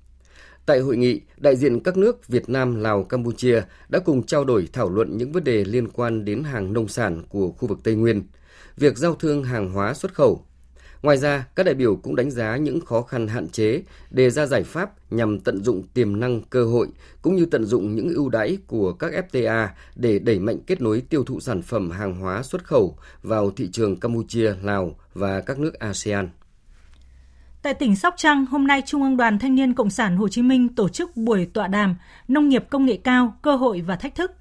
Tại 0.65 0.80
hội 0.80 0.98
nghị, 0.98 1.22
đại 1.38 1.56
diện 1.56 1.80
các 1.80 1.98
nước 1.98 2.28
Việt 2.28 2.50
Nam, 2.50 2.76
Lào, 2.76 3.04
Campuchia 3.04 3.62
đã 3.89 4.00
cùng 4.00 4.24
trao 4.24 4.45
đổi 4.45 4.67
thảo 4.74 4.89
luận 4.89 5.17
những 5.17 5.32
vấn 5.32 5.43
đề 5.43 5.65
liên 5.65 5.88
quan 5.88 6.26
đến 6.26 6.43
hàng 6.43 6.74
nông 6.74 6.88
sản 6.88 7.24
của 7.30 7.52
khu 7.52 7.67
vực 7.67 7.80
Tây 7.84 7.95
Nguyên, 7.95 8.24
việc 8.78 8.98
giao 8.98 9.15
thương 9.15 9.43
hàng 9.43 9.69
hóa 9.74 9.93
xuất 9.93 10.13
khẩu, 10.13 10.45
Ngoài 11.01 11.17
ra, 11.17 11.45
các 11.55 11.65
đại 11.65 11.75
biểu 11.75 11.95
cũng 11.95 12.15
đánh 12.15 12.31
giá 12.31 12.57
những 12.57 12.81
khó 12.85 13.01
khăn 13.01 13.27
hạn 13.27 13.49
chế, 13.49 13.81
đề 14.12 14.29
ra 14.29 14.45
giải 14.45 14.63
pháp 14.63 15.12
nhằm 15.12 15.39
tận 15.39 15.63
dụng 15.63 15.83
tiềm 15.93 16.19
năng 16.19 16.41
cơ 16.41 16.65
hội 16.65 16.88
cũng 17.21 17.35
như 17.35 17.45
tận 17.45 17.65
dụng 17.65 17.95
những 17.95 18.09
ưu 18.09 18.29
đãi 18.29 18.57
của 18.67 18.93
các 18.93 19.12
FTA 19.31 19.67
để 19.95 20.19
đẩy 20.19 20.39
mạnh 20.39 20.57
kết 20.67 20.81
nối 20.81 21.01
tiêu 21.09 21.23
thụ 21.23 21.39
sản 21.39 21.62
phẩm 21.62 21.91
hàng 21.91 22.15
hóa 22.15 22.43
xuất 22.43 22.63
khẩu 22.63 22.97
vào 23.23 23.51
thị 23.51 23.69
trường 23.71 23.99
Campuchia, 23.99 24.53
Lào 24.63 24.95
và 25.13 25.41
các 25.41 25.59
nước 25.59 25.73
ASEAN. 25.73 26.29
Tại 27.62 27.73
tỉnh 27.73 27.95
Sóc 27.95 28.13
Trăng, 28.17 28.45
hôm 28.45 28.67
nay 28.67 28.81
Trung 28.85 29.03
ương 29.03 29.17
Đoàn 29.17 29.39
Thanh 29.39 29.55
niên 29.55 29.73
Cộng 29.73 29.89
sản 29.89 30.17
Hồ 30.17 30.27
Chí 30.27 30.41
Minh 30.41 30.75
tổ 30.75 30.89
chức 30.89 31.17
buổi 31.17 31.45
tọa 31.53 31.67
đàm 31.67 31.95
Nông 32.27 32.49
nghiệp 32.49 32.63
công 32.69 32.85
nghệ 32.85 32.97
cao, 33.03 33.33
cơ 33.41 33.55
hội 33.55 33.81
và 33.81 33.95
thách 33.95 34.15
thức. 34.15 34.31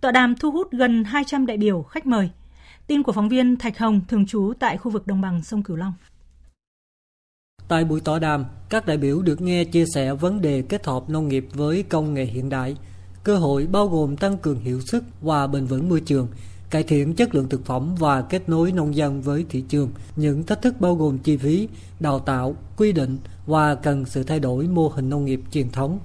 Tọa 0.00 0.12
đàm 0.12 0.34
thu 0.34 0.50
hút 0.50 0.70
gần 0.72 1.04
200 1.04 1.46
đại 1.46 1.56
biểu 1.56 1.82
khách 1.82 2.06
mời. 2.06 2.30
Tin 2.86 3.02
của 3.02 3.12
phóng 3.12 3.28
viên 3.28 3.56
Thạch 3.56 3.78
Hồng 3.78 4.00
thường 4.08 4.26
trú 4.26 4.52
tại 4.58 4.76
khu 4.76 4.90
vực 4.90 5.06
đồng 5.06 5.20
bằng 5.20 5.42
sông 5.42 5.62
Cửu 5.62 5.76
Long. 5.76 5.92
Tại 7.68 7.84
buổi 7.84 8.00
tọa 8.00 8.18
đàm, 8.18 8.44
các 8.68 8.86
đại 8.86 8.96
biểu 8.96 9.22
được 9.22 9.40
nghe 9.40 9.64
chia 9.64 9.84
sẻ 9.94 10.14
vấn 10.14 10.40
đề 10.40 10.62
kết 10.62 10.86
hợp 10.86 11.10
nông 11.10 11.28
nghiệp 11.28 11.46
với 11.54 11.82
công 11.82 12.14
nghệ 12.14 12.24
hiện 12.24 12.48
đại. 12.48 12.76
Cơ 13.24 13.36
hội 13.36 13.66
bao 13.66 13.88
gồm 13.88 14.16
tăng 14.16 14.38
cường 14.38 14.60
hiệu 14.60 14.80
sức 14.80 15.04
và 15.20 15.46
bền 15.46 15.66
vững 15.66 15.88
môi 15.88 16.00
trường, 16.00 16.28
cải 16.70 16.82
thiện 16.82 17.14
chất 17.14 17.34
lượng 17.34 17.48
thực 17.48 17.66
phẩm 17.66 17.94
và 17.98 18.22
kết 18.22 18.48
nối 18.48 18.72
nông 18.72 18.96
dân 18.96 19.22
với 19.22 19.44
thị 19.48 19.64
trường. 19.68 19.90
Những 20.16 20.42
thách 20.42 20.62
thức 20.62 20.80
bao 20.80 20.94
gồm 20.94 21.18
chi 21.18 21.36
phí, 21.36 21.68
đào 22.00 22.18
tạo, 22.18 22.56
quy 22.76 22.92
định 22.92 23.18
và 23.46 23.74
cần 23.74 24.04
sự 24.04 24.22
thay 24.22 24.40
đổi 24.40 24.66
mô 24.66 24.88
hình 24.88 25.10
nông 25.10 25.24
nghiệp 25.24 25.40
truyền 25.52 25.70
thống. 25.70 25.98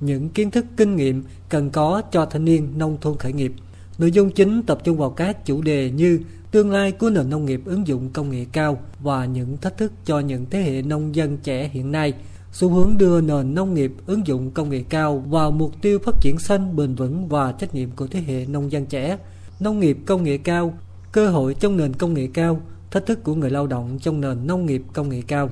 Những 0.00 0.28
kiến 0.28 0.50
thức 0.50 0.66
kinh 0.76 0.96
nghiệm 0.96 1.24
cần 1.48 1.70
có 1.70 2.02
cho 2.12 2.26
thanh 2.26 2.44
niên 2.44 2.78
nông 2.78 2.98
thôn 3.00 3.16
khởi 3.18 3.32
nghiệp. 3.32 3.52
Nội 3.98 4.12
dung 4.12 4.30
chính 4.30 4.62
tập 4.62 4.78
trung 4.84 4.96
vào 4.96 5.10
các 5.10 5.46
chủ 5.46 5.62
đề 5.62 5.90
như 5.90 6.20
tương 6.56 6.70
lai 6.70 6.92
của 6.92 7.10
nền 7.10 7.30
nông 7.30 7.44
nghiệp 7.44 7.60
ứng 7.64 7.86
dụng 7.86 8.10
công 8.12 8.30
nghệ 8.30 8.46
cao 8.52 8.78
và 9.00 9.24
những 9.24 9.56
thách 9.56 9.78
thức 9.78 9.92
cho 10.04 10.18
những 10.18 10.46
thế 10.50 10.62
hệ 10.62 10.82
nông 10.82 11.14
dân 11.14 11.38
trẻ 11.38 11.70
hiện 11.72 11.92
nay, 11.92 12.12
xu 12.52 12.70
hướng 12.70 12.98
đưa 12.98 13.20
nền 13.20 13.54
nông 13.54 13.74
nghiệp 13.74 13.92
ứng 14.06 14.26
dụng 14.26 14.50
công 14.50 14.70
nghệ 14.70 14.84
cao 14.88 15.18
vào 15.18 15.50
mục 15.50 15.72
tiêu 15.82 15.98
phát 15.98 16.14
triển 16.20 16.38
xanh 16.38 16.76
bền 16.76 16.94
vững 16.94 17.28
và 17.28 17.52
trách 17.52 17.74
nhiệm 17.74 17.90
của 17.90 18.06
thế 18.06 18.20
hệ 18.20 18.46
nông 18.46 18.72
dân 18.72 18.86
trẻ, 18.86 19.18
nông 19.60 19.80
nghiệp 19.80 19.98
công 20.06 20.22
nghệ 20.22 20.38
cao, 20.38 20.78
cơ 21.12 21.30
hội 21.30 21.54
trong 21.54 21.76
nền 21.76 21.94
công 21.94 22.14
nghệ 22.14 22.28
cao, 22.34 22.60
thách 22.90 23.06
thức 23.06 23.24
của 23.24 23.34
người 23.34 23.50
lao 23.50 23.66
động 23.66 23.98
trong 23.98 24.20
nền 24.20 24.46
nông 24.46 24.66
nghiệp 24.66 24.82
công 24.92 25.08
nghệ 25.08 25.22
cao. 25.26 25.50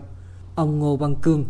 Ông 0.55 0.79
Ngô 0.79 0.97
Văn 0.97 1.14
Cương, 1.23 1.45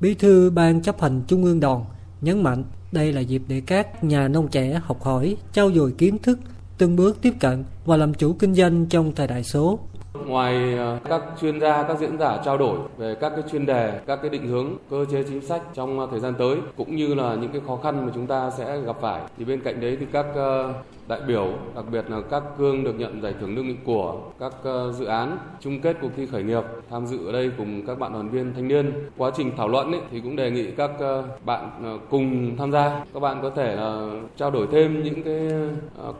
Bí 0.00 0.14
thư 0.14 0.50
Ban 0.50 0.82
chấp 0.82 1.00
hành 1.00 1.22
Trung 1.26 1.44
ương 1.44 1.60
Đoàn, 1.60 1.84
nhấn 2.20 2.42
mạnh 2.42 2.64
đây 2.92 3.12
là 3.12 3.20
dịp 3.20 3.42
để 3.48 3.62
các 3.66 4.04
nhà 4.04 4.28
nông 4.28 4.48
trẻ 4.48 4.80
học 4.84 5.02
hỏi, 5.02 5.36
trao 5.52 5.72
dồi 5.72 5.92
kiến 5.92 6.18
thức, 6.18 6.38
từng 6.80 6.96
bước 6.96 7.22
tiếp 7.22 7.32
cận 7.40 7.64
và 7.86 7.96
làm 7.96 8.14
chủ 8.14 8.32
kinh 8.38 8.54
doanh 8.54 8.86
trong 8.86 9.12
thời 9.14 9.26
đại 9.26 9.44
số. 9.44 9.78
Ngoài 10.26 10.74
ờ, 10.78 10.98
các 11.08 11.22
chuyên 11.40 11.60
gia, 11.60 11.82
các 11.82 11.98
diễn 12.00 12.18
giả 12.18 12.38
trao 12.44 12.58
đổi 12.58 12.78
về 12.98 13.14
các 13.14 13.30
cái 13.30 13.42
chuyên 13.52 13.66
đề, 13.66 14.00
các 14.06 14.18
cái 14.22 14.30
định 14.30 14.46
hướng, 14.48 14.76
cơ 14.90 15.04
chế 15.12 15.22
chính 15.22 15.46
sách 15.46 15.62
trong 15.74 16.00
ờ, 16.00 16.06
thời 16.10 16.20
gian 16.20 16.34
tới 16.38 16.56
cũng 16.76 16.96
như 16.96 17.14
là 17.14 17.34
những 17.34 17.52
cái 17.52 17.60
khó 17.66 17.76
khăn 17.76 18.06
mà 18.06 18.12
chúng 18.14 18.26
ta 18.26 18.50
sẽ 18.50 18.80
gặp 18.80 18.96
phải 19.00 19.20
thì 19.38 19.44
bên 19.44 19.60
cạnh 19.60 19.80
đấy 19.80 19.96
thì 20.00 20.06
các 20.12 20.26
ờ, 20.34 20.74
đại 21.10 21.20
biểu, 21.26 21.48
đặc 21.74 21.84
biệt 21.92 22.10
là 22.10 22.20
các 22.30 22.42
cương 22.58 22.84
được 22.84 22.98
nhận 22.98 23.22
giải 23.22 23.34
thưởng 23.40 23.56
lương 23.56 23.66
nghị 23.66 23.74
của 23.84 24.18
các 24.40 24.52
ờ, 24.62 24.92
dự 24.92 25.04
án 25.04 25.38
chung 25.60 25.80
kết 25.80 25.96
cuộc 26.00 26.08
thi 26.16 26.26
khởi 26.26 26.42
nghiệp 26.42 26.62
tham 26.90 27.06
dự 27.06 27.26
ở 27.26 27.32
đây 27.32 27.50
cùng 27.58 27.86
các 27.86 27.98
bạn 27.98 28.12
đoàn 28.12 28.28
viên 28.28 28.54
thanh 28.54 28.68
niên. 28.68 28.92
Quá 29.16 29.30
trình 29.36 29.50
thảo 29.56 29.68
luận 29.68 29.92
ấy, 29.92 30.00
thì 30.10 30.20
cũng 30.20 30.36
đề 30.36 30.50
nghị 30.50 30.70
các 30.70 30.90
ờ, 30.98 31.24
bạn 31.44 31.70
ờ, 31.84 31.98
cùng 32.10 32.56
tham 32.56 32.72
gia. 32.72 33.04
Các 33.14 33.20
bạn 33.20 33.38
có 33.42 33.50
thể 33.50 33.76
là 33.76 34.10
trao 34.36 34.50
đổi 34.50 34.66
thêm 34.72 35.02
những 35.02 35.22
cái 35.22 35.50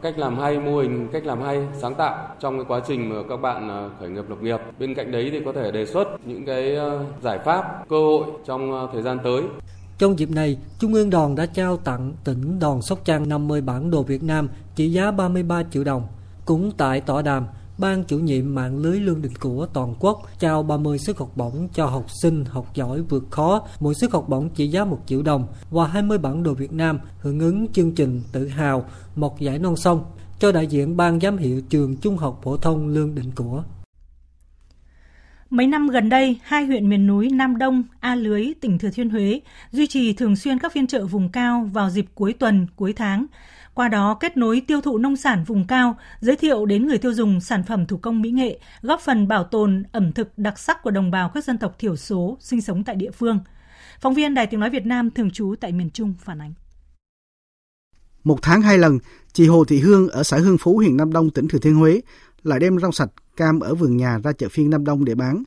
cách 0.01 0.19
làm 0.19 0.37
hay, 0.37 0.59
mô 0.59 0.77
hình 0.77 1.07
cách 1.11 1.25
làm 1.25 1.41
hay, 1.41 1.67
sáng 1.73 1.95
tạo 1.95 2.27
trong 2.39 2.55
cái 2.55 2.65
quá 2.67 2.81
trình 2.87 3.09
mà 3.09 3.15
các 3.29 3.37
bạn 3.37 3.89
khởi 3.99 4.09
nghiệp 4.09 4.25
lập 4.29 4.41
nghiệp. 4.41 4.59
Bên 4.79 4.93
cạnh 4.93 5.11
đấy 5.11 5.29
thì 5.31 5.41
có 5.45 5.51
thể 5.51 5.71
đề 5.71 5.85
xuất 5.85 6.27
những 6.27 6.45
cái 6.45 6.77
giải 7.21 7.39
pháp, 7.39 7.85
cơ 7.89 7.97
hội 7.97 8.25
trong 8.45 8.89
thời 8.93 9.01
gian 9.01 9.19
tới. 9.23 9.41
Trong 10.01 10.19
dịp 10.19 10.31
này, 10.31 10.57
Trung 10.79 10.93
ương 10.93 11.09
đoàn 11.09 11.35
đã 11.35 11.45
trao 11.45 11.77
tặng 11.77 12.13
tỉnh 12.23 12.59
đoàn 12.59 12.81
Sóc 12.81 13.01
Trăng 13.05 13.29
50 13.29 13.61
bản 13.61 13.91
đồ 13.91 14.03
Việt 14.03 14.23
Nam 14.23 14.49
trị 14.75 14.91
giá 14.91 15.11
33 15.11 15.63
triệu 15.71 15.83
đồng. 15.83 16.07
Cũng 16.45 16.71
tại 16.77 17.01
tọa 17.01 17.21
đàm, 17.21 17.45
Ban 17.77 18.03
chủ 18.03 18.19
nhiệm 18.19 18.55
mạng 18.55 18.77
lưới 18.77 18.99
lương 18.99 19.21
định 19.21 19.35
của 19.39 19.67
toàn 19.73 19.95
quốc 19.99 20.21
trao 20.39 20.63
30 20.63 20.97
suất 20.99 21.17
học 21.17 21.31
bổng 21.35 21.67
cho 21.73 21.85
học 21.85 22.05
sinh 22.21 22.45
học 22.45 22.75
giỏi 22.75 23.01
vượt 23.01 23.23
khó, 23.29 23.67
mỗi 23.79 23.93
suất 23.95 24.11
học 24.11 24.29
bổng 24.29 24.49
trị 24.49 24.67
giá 24.67 24.85
1 24.85 24.99
triệu 25.05 25.21
đồng 25.21 25.47
và 25.69 25.87
20 25.87 26.17
bản 26.17 26.43
đồ 26.43 26.53
Việt 26.53 26.73
Nam 26.73 26.99
hưởng 27.19 27.39
ứng 27.39 27.67
chương 27.73 27.95
trình 27.95 28.21
tự 28.31 28.47
hào 28.47 28.85
một 29.15 29.39
giải 29.39 29.59
non 29.59 29.75
sông 29.75 30.03
cho 30.39 30.51
đại 30.51 30.67
diện 30.67 30.97
ban 30.97 31.19
giám 31.19 31.37
hiệu 31.37 31.61
trường 31.69 31.97
trung 31.97 32.17
học 32.17 32.39
phổ 32.43 32.57
thông 32.57 32.87
Lương 32.87 33.15
Định 33.15 33.31
Của. 33.35 33.63
Mấy 35.51 35.67
năm 35.67 35.87
gần 35.87 36.09
đây, 36.09 36.39
hai 36.43 36.65
huyện 36.65 36.89
miền 36.89 37.07
núi 37.07 37.29
Nam 37.29 37.57
Đông, 37.57 37.83
A 37.99 38.15
Lưới, 38.15 38.53
tỉnh 38.61 38.79
Thừa 38.79 38.89
Thiên 38.89 39.09
Huế 39.09 39.41
duy 39.71 39.87
trì 39.87 40.13
thường 40.13 40.35
xuyên 40.35 40.59
các 40.59 40.73
phiên 40.73 40.87
chợ 40.87 41.05
vùng 41.05 41.29
cao 41.31 41.69
vào 41.73 41.89
dịp 41.89 42.05
cuối 42.15 42.33
tuần, 42.33 42.67
cuối 42.75 42.93
tháng. 42.93 43.25
Qua 43.73 43.87
đó 43.87 44.17
kết 44.19 44.37
nối 44.37 44.61
tiêu 44.67 44.81
thụ 44.81 44.97
nông 44.97 45.15
sản 45.15 45.43
vùng 45.43 45.67
cao, 45.67 45.97
giới 46.19 46.35
thiệu 46.35 46.65
đến 46.65 46.87
người 46.87 46.97
tiêu 46.97 47.13
dùng 47.13 47.41
sản 47.41 47.63
phẩm 47.63 47.85
thủ 47.85 47.97
công 47.97 48.21
mỹ 48.21 48.31
nghệ, 48.31 48.59
góp 48.81 49.01
phần 49.01 49.27
bảo 49.27 49.43
tồn 49.43 49.83
ẩm 49.91 50.11
thực 50.11 50.37
đặc 50.37 50.59
sắc 50.59 50.83
của 50.83 50.91
đồng 50.91 51.11
bào 51.11 51.29
các 51.29 51.43
dân 51.43 51.57
tộc 51.57 51.75
thiểu 51.79 51.95
số 51.95 52.37
sinh 52.39 52.61
sống 52.61 52.83
tại 52.83 52.95
địa 52.95 53.11
phương. 53.11 53.39
Phóng 54.01 54.13
viên 54.13 54.33
Đài 54.33 54.47
Tiếng 54.47 54.59
Nói 54.59 54.69
Việt 54.69 54.85
Nam 54.85 55.11
thường 55.11 55.31
trú 55.31 55.55
tại 55.59 55.71
miền 55.71 55.89
Trung 55.89 56.13
phản 56.19 56.41
ánh. 56.41 56.53
Một 58.23 58.39
tháng 58.41 58.61
hai 58.61 58.77
lần, 58.77 58.99
chị 59.33 59.47
Hồ 59.47 59.65
Thị 59.65 59.79
Hương 59.79 60.09
ở 60.09 60.23
xã 60.23 60.37
Hương 60.37 60.57
Phú, 60.57 60.77
huyện 60.77 60.97
Nam 60.97 61.13
Đông, 61.13 61.29
tỉnh 61.29 61.47
Thừa 61.47 61.59
Thiên 61.59 61.75
Huế 61.75 62.01
lại 62.43 62.59
đem 62.59 62.79
rau 62.79 62.91
sạch, 62.91 63.09
cam 63.37 63.59
ở 63.59 63.75
vườn 63.75 63.97
nhà 63.97 64.19
ra 64.23 64.31
chợ 64.31 64.47
phiên 64.51 64.69
Nam 64.69 64.85
Đông 64.85 65.05
để 65.05 65.15
bán. 65.15 65.43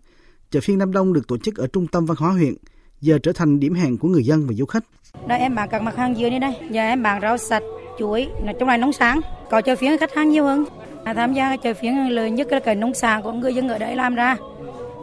Chợ 0.50 0.60
phiên 0.60 0.78
Nam 0.78 0.92
Đông 0.92 1.12
được 1.12 1.28
tổ 1.28 1.38
chức 1.38 1.56
ở 1.56 1.66
trung 1.66 1.86
tâm 1.86 2.06
văn 2.06 2.16
hóa 2.20 2.30
huyện, 2.30 2.54
giờ 3.00 3.18
trở 3.22 3.32
thành 3.32 3.60
điểm 3.60 3.74
hẹn 3.74 3.98
của 3.98 4.08
người 4.08 4.24
dân 4.24 4.46
và 4.46 4.54
du 4.54 4.66
khách. 4.66 4.84
Đây 5.26 5.38
em 5.38 5.54
bán 5.54 5.68
các 5.68 5.82
mặt 5.82 5.96
hàng 5.96 6.14
dưa 6.14 6.30
đi 6.30 6.38
đây, 6.38 6.54
giờ 6.70 6.82
em 6.82 7.02
bán 7.02 7.20
rau 7.20 7.38
sạch, 7.38 7.62
chuối, 7.98 8.28
nói 8.44 8.54
chung 8.58 8.68
là 8.68 8.76
nông 8.76 8.92
sản, 8.92 9.20
có 9.50 9.60
chợ 9.60 9.76
phiên 9.76 9.98
khách 9.98 10.14
hàng 10.14 10.30
nhiều 10.30 10.44
hơn. 10.44 10.64
À, 11.04 11.14
tham 11.14 11.32
gia 11.32 11.56
chợ 11.56 11.74
phiên 11.74 12.08
lớn 12.08 12.34
nhất 12.34 12.52
là 12.52 12.60
cái 12.60 12.74
nông 12.74 12.94
sản 12.94 13.22
của 13.22 13.32
người 13.32 13.54
dân 13.54 13.68
ở 13.68 13.78
đây 13.78 13.96
làm 13.96 14.14
ra. 14.14 14.36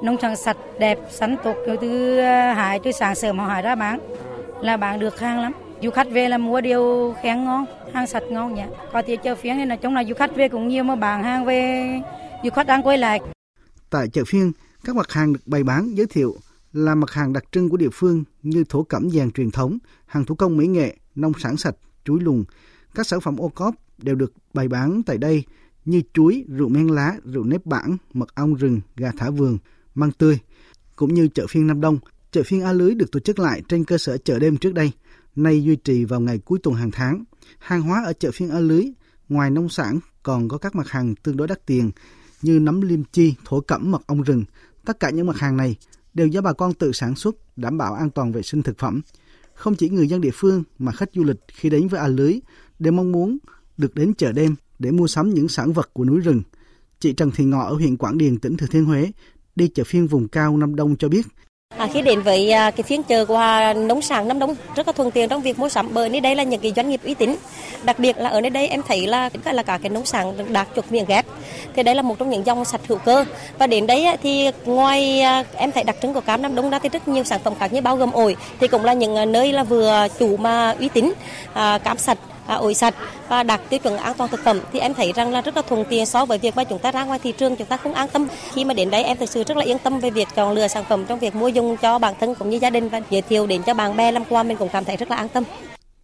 Nông 0.04 0.18
sản 0.22 0.36
sạch, 0.36 0.58
đẹp, 0.80 1.00
sắn 1.10 1.36
tốt 1.44 1.56
từ 1.66 2.18
à, 2.18 2.54
hải 2.54 2.80
từ 2.84 2.92
sáng 2.92 3.16
sớm 3.16 3.40
họ 3.40 3.48
hải 3.48 3.62
ra 3.62 3.76
bán, 3.76 4.00
là 4.62 4.78
bán 4.78 5.00
được 5.00 5.20
hàng 5.20 5.40
lắm. 5.40 5.52
Du 5.82 5.90
khách 5.90 6.08
về 6.12 6.30
là 6.30 6.38
mua 6.38 6.62
điều 6.62 7.16
khen 7.22 7.44
ngon, 7.44 7.66
hàng 7.94 8.08
sạch 8.08 8.24
ngon 8.30 8.56
nhỉ. 8.56 8.64
Có 8.94 9.02
thì 9.08 9.18
chợ 9.24 9.36
phiên 9.36 9.58
nên 9.58 9.68
nói 9.68 9.78
chung 9.78 9.96
là 9.96 10.04
du 10.04 10.14
khách 10.14 10.36
về 10.36 10.50
cũng 10.50 10.68
nhiều 10.68 10.84
mà 10.84 10.96
bán 10.96 11.24
hàng 11.24 11.46
về 11.46 12.02
du 12.44 12.50
khách 12.50 12.68
đang 12.68 12.84
quay 12.84 12.98
lại. 12.98 13.20
Tại 13.90 14.08
chợ 14.08 14.24
phiên, 14.28 14.52
các 14.84 14.96
mặt 14.96 15.12
hàng 15.12 15.34
được 15.34 15.40
bày 15.46 15.64
bán 15.64 15.98
giới 15.98 16.06
thiệu 16.06 16.36
là 16.74 16.96
mặt 16.96 17.12
hàng 17.12 17.34
đặc 17.34 17.44
trưng 17.52 17.70
của 17.70 17.78
địa 17.78 17.90
phương 17.94 18.24
như 18.44 18.64
thổ 18.70 18.84
cẩm 18.84 19.10
vàng 19.14 19.32
truyền 19.32 19.52
thống, 19.52 19.78
hàng 20.06 20.26
thủ 20.26 20.36
công 20.36 20.58
mỹ 20.58 20.68
nghệ, 20.68 20.98
nông 21.16 21.34
sản 21.40 21.58
sạch, 21.58 21.76
chuối 22.06 22.20
lùng. 22.20 22.44
Các 22.96 23.08
sản 23.08 23.22
phẩm 23.22 23.38
ô 23.38 23.50
cóp 23.50 23.76
đều 23.98 24.16
được 24.16 24.34
bày 24.54 24.68
bán 24.68 25.04
tại 25.04 25.18
đây 25.18 25.44
như 25.86 26.02
chuối, 26.14 26.46
rượu 26.48 26.70
men 26.70 26.88
lá, 26.88 27.16
rượu 27.26 27.44
nếp 27.44 27.66
bản, 27.66 27.98
mật 28.14 28.36
ong 28.36 28.56
rừng, 28.56 28.82
gà 28.96 29.12
thả 29.18 29.30
vườn, 29.30 29.58
măng 29.96 30.12
tươi. 30.12 30.40
Cũng 30.96 31.14
như 31.14 31.28
chợ 31.28 31.46
phiên 31.50 31.68
Nam 31.68 31.82
Đông, 31.82 32.00
chợ 32.32 32.44
phiên 32.46 32.62
A 32.62 32.74
Lưới 32.74 32.96
được 32.96 33.12
tổ 33.12 33.20
chức 33.20 33.40
lại 33.40 33.62
trên 33.68 33.86
cơ 33.86 33.98
sở 33.98 34.18
chợ 34.18 34.40
đêm 34.40 34.58
trước 34.58 34.74
đây, 34.74 34.92
nay 35.36 35.64
duy 35.64 35.76
trì 35.76 36.06
vào 36.06 36.20
ngày 36.20 36.40
cuối 36.40 36.60
tuần 36.64 36.76
hàng 36.76 36.92
tháng. 36.92 37.24
Hàng 37.60 37.82
hóa 37.82 38.04
ở 38.06 38.14
chợ 38.14 38.32
phiên 38.32 38.50
A 38.50 38.60
Lưới, 38.60 38.86
ngoài 39.30 39.50
nông 39.50 39.70
sản 39.70 40.00
còn 40.24 40.48
có 40.48 40.58
các 40.58 40.76
mặt 40.76 40.88
hàng 40.90 41.16
tương 41.16 41.38
đối 41.38 41.48
đắt 41.48 41.66
tiền 41.66 41.92
như 42.42 42.60
nấm 42.60 42.82
liêm 42.82 43.04
chi, 43.04 43.36
thổ 43.46 43.62
cẩm, 43.62 43.92
mật 43.92 44.08
ong 44.08 44.22
rừng. 44.22 44.44
Tất 44.86 45.00
cả 45.00 45.10
những 45.10 45.28
mặt 45.28 45.38
hàng 45.38 45.58
này 45.58 45.76
đều 46.14 46.28
do 46.28 46.42
bà 46.42 46.54
con 46.54 46.74
tự 46.74 46.92
sản 46.92 47.16
xuất, 47.16 47.58
đảm 47.58 47.78
bảo 47.78 47.94
an 47.94 48.10
toàn 48.10 48.32
vệ 48.32 48.42
sinh 48.42 48.64
thực 48.64 48.78
phẩm. 48.78 49.02
Không 49.54 49.76
chỉ 49.76 49.90
người 49.90 50.08
dân 50.08 50.22
địa 50.22 50.32
phương 50.34 50.64
mà 50.80 50.92
khách 50.92 51.10
du 51.14 51.24
lịch 51.24 51.40
khi 51.48 51.70
đến 51.70 51.88
với 51.88 52.00
A 52.00 52.08
Lưới 52.08 52.40
đều 52.80 52.94
mong 52.94 53.12
muốn 53.12 53.38
được 53.78 53.96
đến 53.96 54.14
chợ 54.14 54.32
đêm 54.32 54.56
để 54.80 54.92
mua 54.92 55.08
sắm 55.08 55.30
những 55.30 55.48
sản 55.48 55.74
vật 55.74 55.90
của 55.94 56.06
núi 56.06 56.20
rừng. 56.20 56.42
Chị 57.00 57.14
Trần 57.14 57.32
Thị 57.32 57.46
Ngọ 57.46 57.62
ở 57.62 57.74
huyện 57.74 57.98
Quảng 57.98 58.18
Điền, 58.18 58.38
tỉnh 58.38 58.58
Thừa 58.58 58.68
Thiên 58.68 58.86
Huế 58.86 59.12
đi 59.56 59.68
chợ 59.68 59.84
phiên 59.84 60.08
vùng 60.08 60.28
cao 60.28 60.58
Nam 60.58 60.76
Đông 60.76 60.96
cho 60.96 61.10
biết 61.10 61.26
À, 61.78 61.88
khi 61.94 62.02
đến 62.02 62.22
với 62.22 62.52
à, 62.52 62.72
cái 62.72 62.84
phiên 62.84 63.04
chợ 63.04 63.26
của 63.26 63.36
à, 63.36 63.74
nông 63.74 64.02
sản 64.02 64.28
Nam 64.28 64.40
Đông 64.40 64.56
rất 64.76 64.88
là 64.88 64.94
thuận 64.94 65.12
tiện 65.12 65.30
trong 65.30 65.42
việc 65.42 65.60
mua 65.60 65.70
sắm 65.70 65.90
bởi 65.94 66.10
nơi 66.10 66.22
đây 66.22 66.36
là 66.36 66.44
những 66.44 66.62
cái 66.62 66.74
doanh 66.76 66.90
nghiệp 66.90 67.02
uy 67.04 67.14
tín. 67.14 67.36
Đặc 67.84 68.00
biệt 68.00 68.18
là 68.18 68.30
ở 68.30 68.42
nơi 68.42 68.50
đây 68.50 68.68
em 68.68 68.82
thấy 68.88 69.08
là 69.08 69.30
tất 69.30 69.40
cả 69.44 69.54
là 69.54 69.64
cả 69.64 69.80
cái 69.84 69.90
nông 69.90 70.06
sản 70.06 70.54
đạt 70.54 70.68
chuẩn 70.76 70.86
miệng 70.90 71.06
ghép. 71.06 71.26
Thì 71.76 71.84
đây 71.84 71.96
là 71.96 72.02
một 72.02 72.20
trong 72.20 72.30
những 72.30 72.46
dòng 72.46 72.66
sạch 72.66 72.82
hữu 72.88 72.98
cơ. 72.98 73.26
Và 73.58 73.68
đến 73.68 73.88
đấy 73.88 74.06
à, 74.06 74.16
thì 74.24 74.52
ngoài 74.66 75.22
à, 75.22 75.44
em 75.56 75.72
thấy 75.72 75.84
đặc 75.84 75.96
trưng 76.02 76.14
của 76.14 76.22
cam 76.22 76.42
Nam 76.42 76.56
Đông 76.56 76.70
ra 76.70 76.80
thì 76.80 76.90
rất 76.90 77.08
nhiều 77.08 77.24
sản 77.24 77.40
phẩm 77.44 77.54
khác 77.60 77.74
như 77.74 77.82
bao 77.82 77.96
gồm 77.96 78.12
ổi 78.12 78.36
thì 78.60 78.68
cũng 78.68 78.86
là 78.86 78.94
những 78.94 79.16
à, 79.16 79.26
nơi 79.26 79.54
là 79.54 79.64
vừa 79.64 80.08
chủ 80.20 80.38
mà 80.38 80.76
uy 80.80 80.90
tín. 80.90 81.14
À, 81.54 81.78
cam 81.78 81.98
sạch 81.98 82.18
À, 82.52 82.56
ổi 82.56 82.74
sạch 82.74 82.96
và 83.30 83.44
đạt 83.44 83.62
tiêu 83.70 83.80
chuẩn 83.80 83.98
an 83.98 84.16
toàn 84.18 84.30
thực 84.30 84.40
phẩm, 84.44 84.60
thì 84.72 84.80
em 84.80 84.94
thấy 84.94 85.12
rằng 85.16 85.32
là 85.32 85.42
rất 85.42 85.56
là 85.56 85.62
thuận 85.62 85.84
tiện 85.90 86.06
so 86.06 86.26
với 86.26 86.38
việc 86.38 86.56
mà 86.56 86.64
chúng 86.64 86.80
ta 86.80 86.92
ra 86.92 87.04
ngoài 87.04 87.20
thị 87.24 87.34
trường, 87.38 87.56
chúng 87.56 87.68
ta 87.68 87.78
không 87.78 87.94
an 87.94 88.10
tâm. 88.14 88.28
Khi 88.54 88.66
mà 88.66 88.74
đến 88.74 88.90
đây 88.90 89.04
em 89.04 89.18
thực 89.18 89.30
sự 89.30 89.44
rất 89.44 89.58
là 89.58 89.64
yên 89.64 89.78
tâm 89.84 90.00
về 90.00 90.10
việc 90.10 90.28
chọn 90.36 90.54
lựa 90.54 90.68
sản 90.68 90.84
phẩm 90.90 91.06
trong 91.08 91.20
việc 91.20 91.36
mua 91.36 91.48
dùng 91.48 91.78
cho 91.82 92.00
bản 92.00 92.14
thân 92.20 92.36
cũng 92.36 92.50
như 92.50 92.58
gia 92.62 92.70
đình 92.70 92.90
và 92.90 93.02
giới 93.10 93.22
thiệu 93.22 93.48
đến 93.48 93.62
cho 93.66 93.74
bạn 93.74 93.98
bè 93.98 94.12
năm 94.12 94.24
qua 94.30 94.44
mình 94.44 94.58
cũng 94.58 94.70
cảm 94.74 94.86
thấy 94.86 94.98
rất 94.98 95.10
là 95.10 95.16
an 95.16 95.30
tâm. 95.30 95.44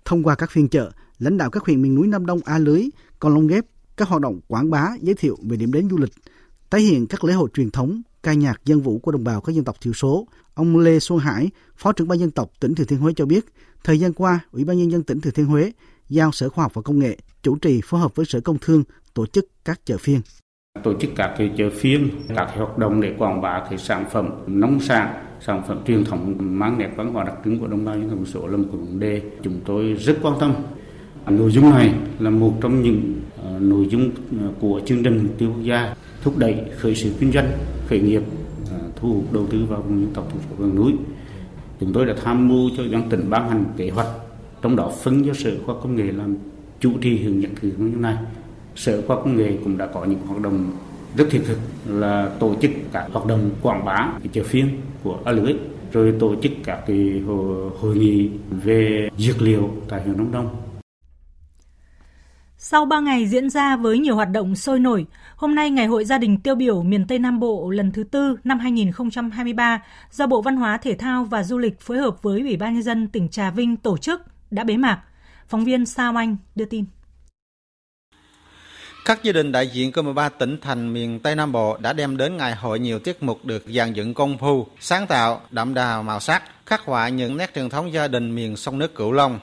Thông 0.06 0.24
qua 0.24 0.36
các 0.36 0.52
phiên 0.52 0.68
chợ, 0.68 0.92
lãnh 1.20 1.38
đạo 1.38 1.50
các 1.50 1.64
huyện 1.64 1.82
miền 1.82 1.96
núi 1.96 2.08
Nam 2.08 2.26
Đông 2.26 2.40
A 2.46 2.58
Lưới 2.58 2.84
còn 3.20 3.34
lông 3.34 3.48
ghép, 3.48 3.66
các 3.98 4.08
hoạt 4.08 4.22
động 4.22 4.40
quảng 4.48 4.70
bá, 4.70 4.88
giới 5.02 5.16
thiệu 5.16 5.38
về 5.50 5.58
điểm 5.58 5.72
đến 5.72 5.90
du 5.90 5.98
lịch, 5.98 6.14
tái 6.70 6.82
hiện 6.82 7.08
các 7.08 7.24
lễ 7.24 7.34
hội 7.34 7.50
truyền 7.54 7.72
thống, 7.72 8.02
ca 8.24 8.34
nhạc, 8.34 8.66
dân 8.66 8.82
vũ 8.82 9.00
của 9.00 9.12
đồng 9.12 9.24
bào 9.24 9.42
các 9.42 9.54
dân 9.54 9.64
tộc 9.64 9.76
thiểu 9.82 9.94
số. 9.94 10.28
Ông 10.54 10.78
Lê 10.78 11.00
Xuân 11.00 11.20
Hải, 11.20 11.50
phó 11.78 11.92
trưởng 11.92 12.08
ban 12.08 12.20
dân 12.20 12.32
tộc 12.32 12.52
tỉnh 12.60 12.76
Thừa 12.76 12.86
Thiên 12.86 13.00
Huế 13.00 13.14
cho 13.16 13.26
biết, 13.26 13.46
thời 13.84 14.00
gian 14.00 14.14
qua, 14.14 14.40
ủy 14.52 14.64
ban 14.64 14.78
nhân 14.78 14.92
dân 14.92 15.04
tỉnh 15.04 15.22
Thừa 15.22 15.32
Thiên 15.32 15.46
Huế 15.46 15.72
giao 16.10 16.32
Sở 16.32 16.50
Khoa 16.50 16.64
học 16.64 16.74
và 16.74 16.82
Công 16.82 17.00
nghệ 17.00 17.18
chủ 17.44 17.56
trì 17.56 17.82
phối 17.86 18.00
hợp 18.00 18.16
với 18.16 18.26
Sở 18.26 18.40
Công 18.40 18.58
Thương 18.62 18.84
tổ 19.14 19.26
chức 19.26 19.48
các 19.66 19.82
chợ 19.86 19.98
phiên. 19.98 20.22
Tổ 20.84 20.94
chức 21.00 21.12
các 21.16 21.36
cái 21.38 21.52
chợ 21.58 21.70
phiên, 21.70 22.10
các 22.36 22.50
hoạt 22.56 22.78
động 22.78 23.02
để 23.02 23.16
quảng 23.18 23.42
bá 23.42 23.64
cái 23.70 23.78
sản 23.78 24.06
phẩm 24.12 24.30
nông 24.48 24.80
sản, 24.80 25.14
sản 25.40 25.64
phẩm 25.68 25.80
truyền 25.88 26.06
thống 26.06 26.36
mang 26.40 26.78
nét 26.78 26.90
văn 26.96 27.14
hóa 27.14 27.24
đặc 27.24 27.36
trưng 27.46 27.60
của 27.60 27.68
đồng 27.68 27.86
bào 27.86 27.96
dân 27.96 28.10
tộc 28.10 28.20
số 28.26 28.48
là 28.48 28.58
một 28.58 28.68
vấn 28.72 29.00
đề 29.00 29.22
chúng 29.44 29.60
tôi 29.66 29.94
rất 29.94 30.18
quan 30.22 30.40
tâm. 30.40 30.54
Nội 31.28 31.52
dung 31.52 31.70
này 31.70 31.94
là 32.20 32.30
một 32.30 32.54
trong 32.62 32.82
những 32.82 33.22
uh, 33.40 33.62
nội 33.62 33.88
dung 33.90 34.12
ờ, 34.42 34.52
của 34.60 34.82
chương 34.86 35.04
trình 35.04 35.24
mục 35.24 35.38
tiêu 35.38 35.50
quốc 35.50 35.64
gia 35.64 35.96
thúc 36.24 36.38
đẩy 36.38 36.66
khởi 36.78 36.96
sự 36.96 37.12
kinh 37.20 37.32
doanh, 37.32 37.52
khởi 37.88 38.00
nghiệp, 38.00 38.22
uh, 38.64 38.96
thu 38.96 39.14
hút 39.14 39.34
đầu 39.34 39.48
tư 39.52 39.66
vào 39.70 39.82
vùng 39.82 40.02
dân 40.02 40.14
tộc 40.14 40.28
thiểu 40.32 40.42
số 40.50 40.56
vùng 40.56 40.76
núi. 40.76 40.94
Chúng 41.80 41.94
tôi 41.94 42.06
đã 42.06 42.14
tham 42.24 42.48
mưu 42.48 42.70
cho 42.78 42.84
ủy 42.84 43.04
tỉnh 43.10 43.30
ban 43.30 43.50
hành 43.50 43.66
kế 43.78 43.90
hoạch 43.90 44.08
trong 44.62 44.76
đó 44.76 44.92
phân 45.04 45.26
cho 45.28 45.34
sở 45.34 45.52
khoa 45.66 45.76
công 45.84 45.96
nghệ 45.96 46.12
làm 46.12 46.36
chủ 46.80 46.92
trì 47.02 47.24
hướng 47.24 47.42
dẫn 47.42 47.56
thực 47.56 47.62
hiện 47.78 48.02
này. 48.02 48.18
Sở 48.76 49.02
khoa 49.08 49.16
công 49.16 49.38
nghệ 49.38 49.58
cũng 49.64 49.78
đã 49.78 49.86
có 49.86 50.06
những 50.06 50.20
hoạt 50.28 50.42
động 50.42 50.72
rất 51.16 51.26
thiết 51.32 51.42
thực 51.46 51.58
là 51.86 52.32
tổ 52.40 52.56
chức 52.62 52.72
các 52.92 53.10
hoạt 53.14 53.26
động 53.26 53.50
quảng 53.62 53.86
bá 53.86 54.12
cái 54.20 54.28
chợ 54.34 54.44
phiên 54.44 54.82
của 55.04 55.20
A 55.26 55.32
Lưới 55.32 55.54
rồi 55.92 56.14
tổ 56.20 56.36
chức 56.44 56.52
các 56.64 56.84
cái 56.88 57.24
hội, 57.28 57.72
hội 57.80 57.96
nghị 57.96 58.30
về 58.50 59.10
dược 59.18 59.42
liệu 59.42 59.70
tại 59.90 60.02
huyện 60.02 60.18
Đông 60.18 60.32
Đông 60.32 60.50
sau 62.60 62.86
3 62.86 63.00
ngày 63.00 63.28
diễn 63.28 63.50
ra 63.50 63.76
với 63.76 64.00
nhiều 64.00 64.16
hoạt 64.16 64.32
động 64.32 64.56
sôi 64.56 64.80
nổi, 64.80 65.06
hôm 65.36 65.56
nay 65.56 65.70
Ngày 65.70 65.88
hội 65.88 66.06
Gia 66.06 66.18
đình 66.18 66.38
tiêu 66.38 66.56
biểu 66.56 66.84
miền 66.84 67.08
Tây 67.08 67.20
Nam 67.20 67.40
Bộ 67.40 67.70
lần 67.70 67.92
thứ 67.92 68.04
tư 68.04 68.38
năm 68.44 68.60
2023 68.60 69.82
do 70.12 70.28
Bộ 70.28 70.42
Văn 70.42 70.56
hóa 70.56 70.78
Thể 70.78 70.96
thao 70.96 71.24
và 71.24 71.44
Du 71.44 71.58
lịch 71.58 71.80
phối 71.80 71.98
hợp 71.98 72.24
với 72.24 72.42
Ủy 72.42 72.58
ban 72.58 72.74
Nhân 72.74 72.84
dân 72.84 73.08
tỉnh 73.08 73.30
Trà 73.30 73.52
Vinh 73.52 73.78
tổ 73.78 73.98
chức 73.98 74.22
đã 74.52 74.64
bế 74.64 74.78
mạc. 74.78 75.02
Phóng 75.48 75.66
viên 75.66 75.86
Sao 75.86 76.16
Anh 76.16 76.38
đưa 76.56 76.66
tin. 76.66 76.86
Các 79.06 79.24
gia 79.24 79.32
đình 79.32 79.52
đại 79.52 79.68
diện 79.68 79.92
của 79.92 80.02
13 80.02 80.30
tỉnh 80.30 80.58
thành 80.62 80.94
miền 80.94 81.20
Tây 81.20 81.36
Nam 81.36 81.52
Bộ 81.52 81.78
đã 81.78 81.94
đem 81.94 82.18
đến 82.18 82.38
ngày 82.38 82.56
hội 82.56 82.80
nhiều 82.80 83.00
tiết 83.00 83.24
mục 83.24 83.46
được 83.46 83.64
dàn 83.76 83.94
dựng 83.94 84.14
công 84.14 84.38
phu, 84.38 84.68
sáng 84.80 85.08
tạo, 85.08 85.42
đậm 85.52 85.74
đà 85.74 86.02
màu 86.02 86.20
sắc, 86.20 86.44
khắc 86.66 86.82
họa 86.82 87.10
những 87.10 87.38
nét 87.38 87.52
truyền 87.56 87.70
thống 87.70 87.94
gia 87.94 88.08
đình 88.08 88.36
miền 88.36 88.58
sông 88.58 88.78
nước 88.78 88.96
Cửu 88.96 89.12
Long. 89.12 89.40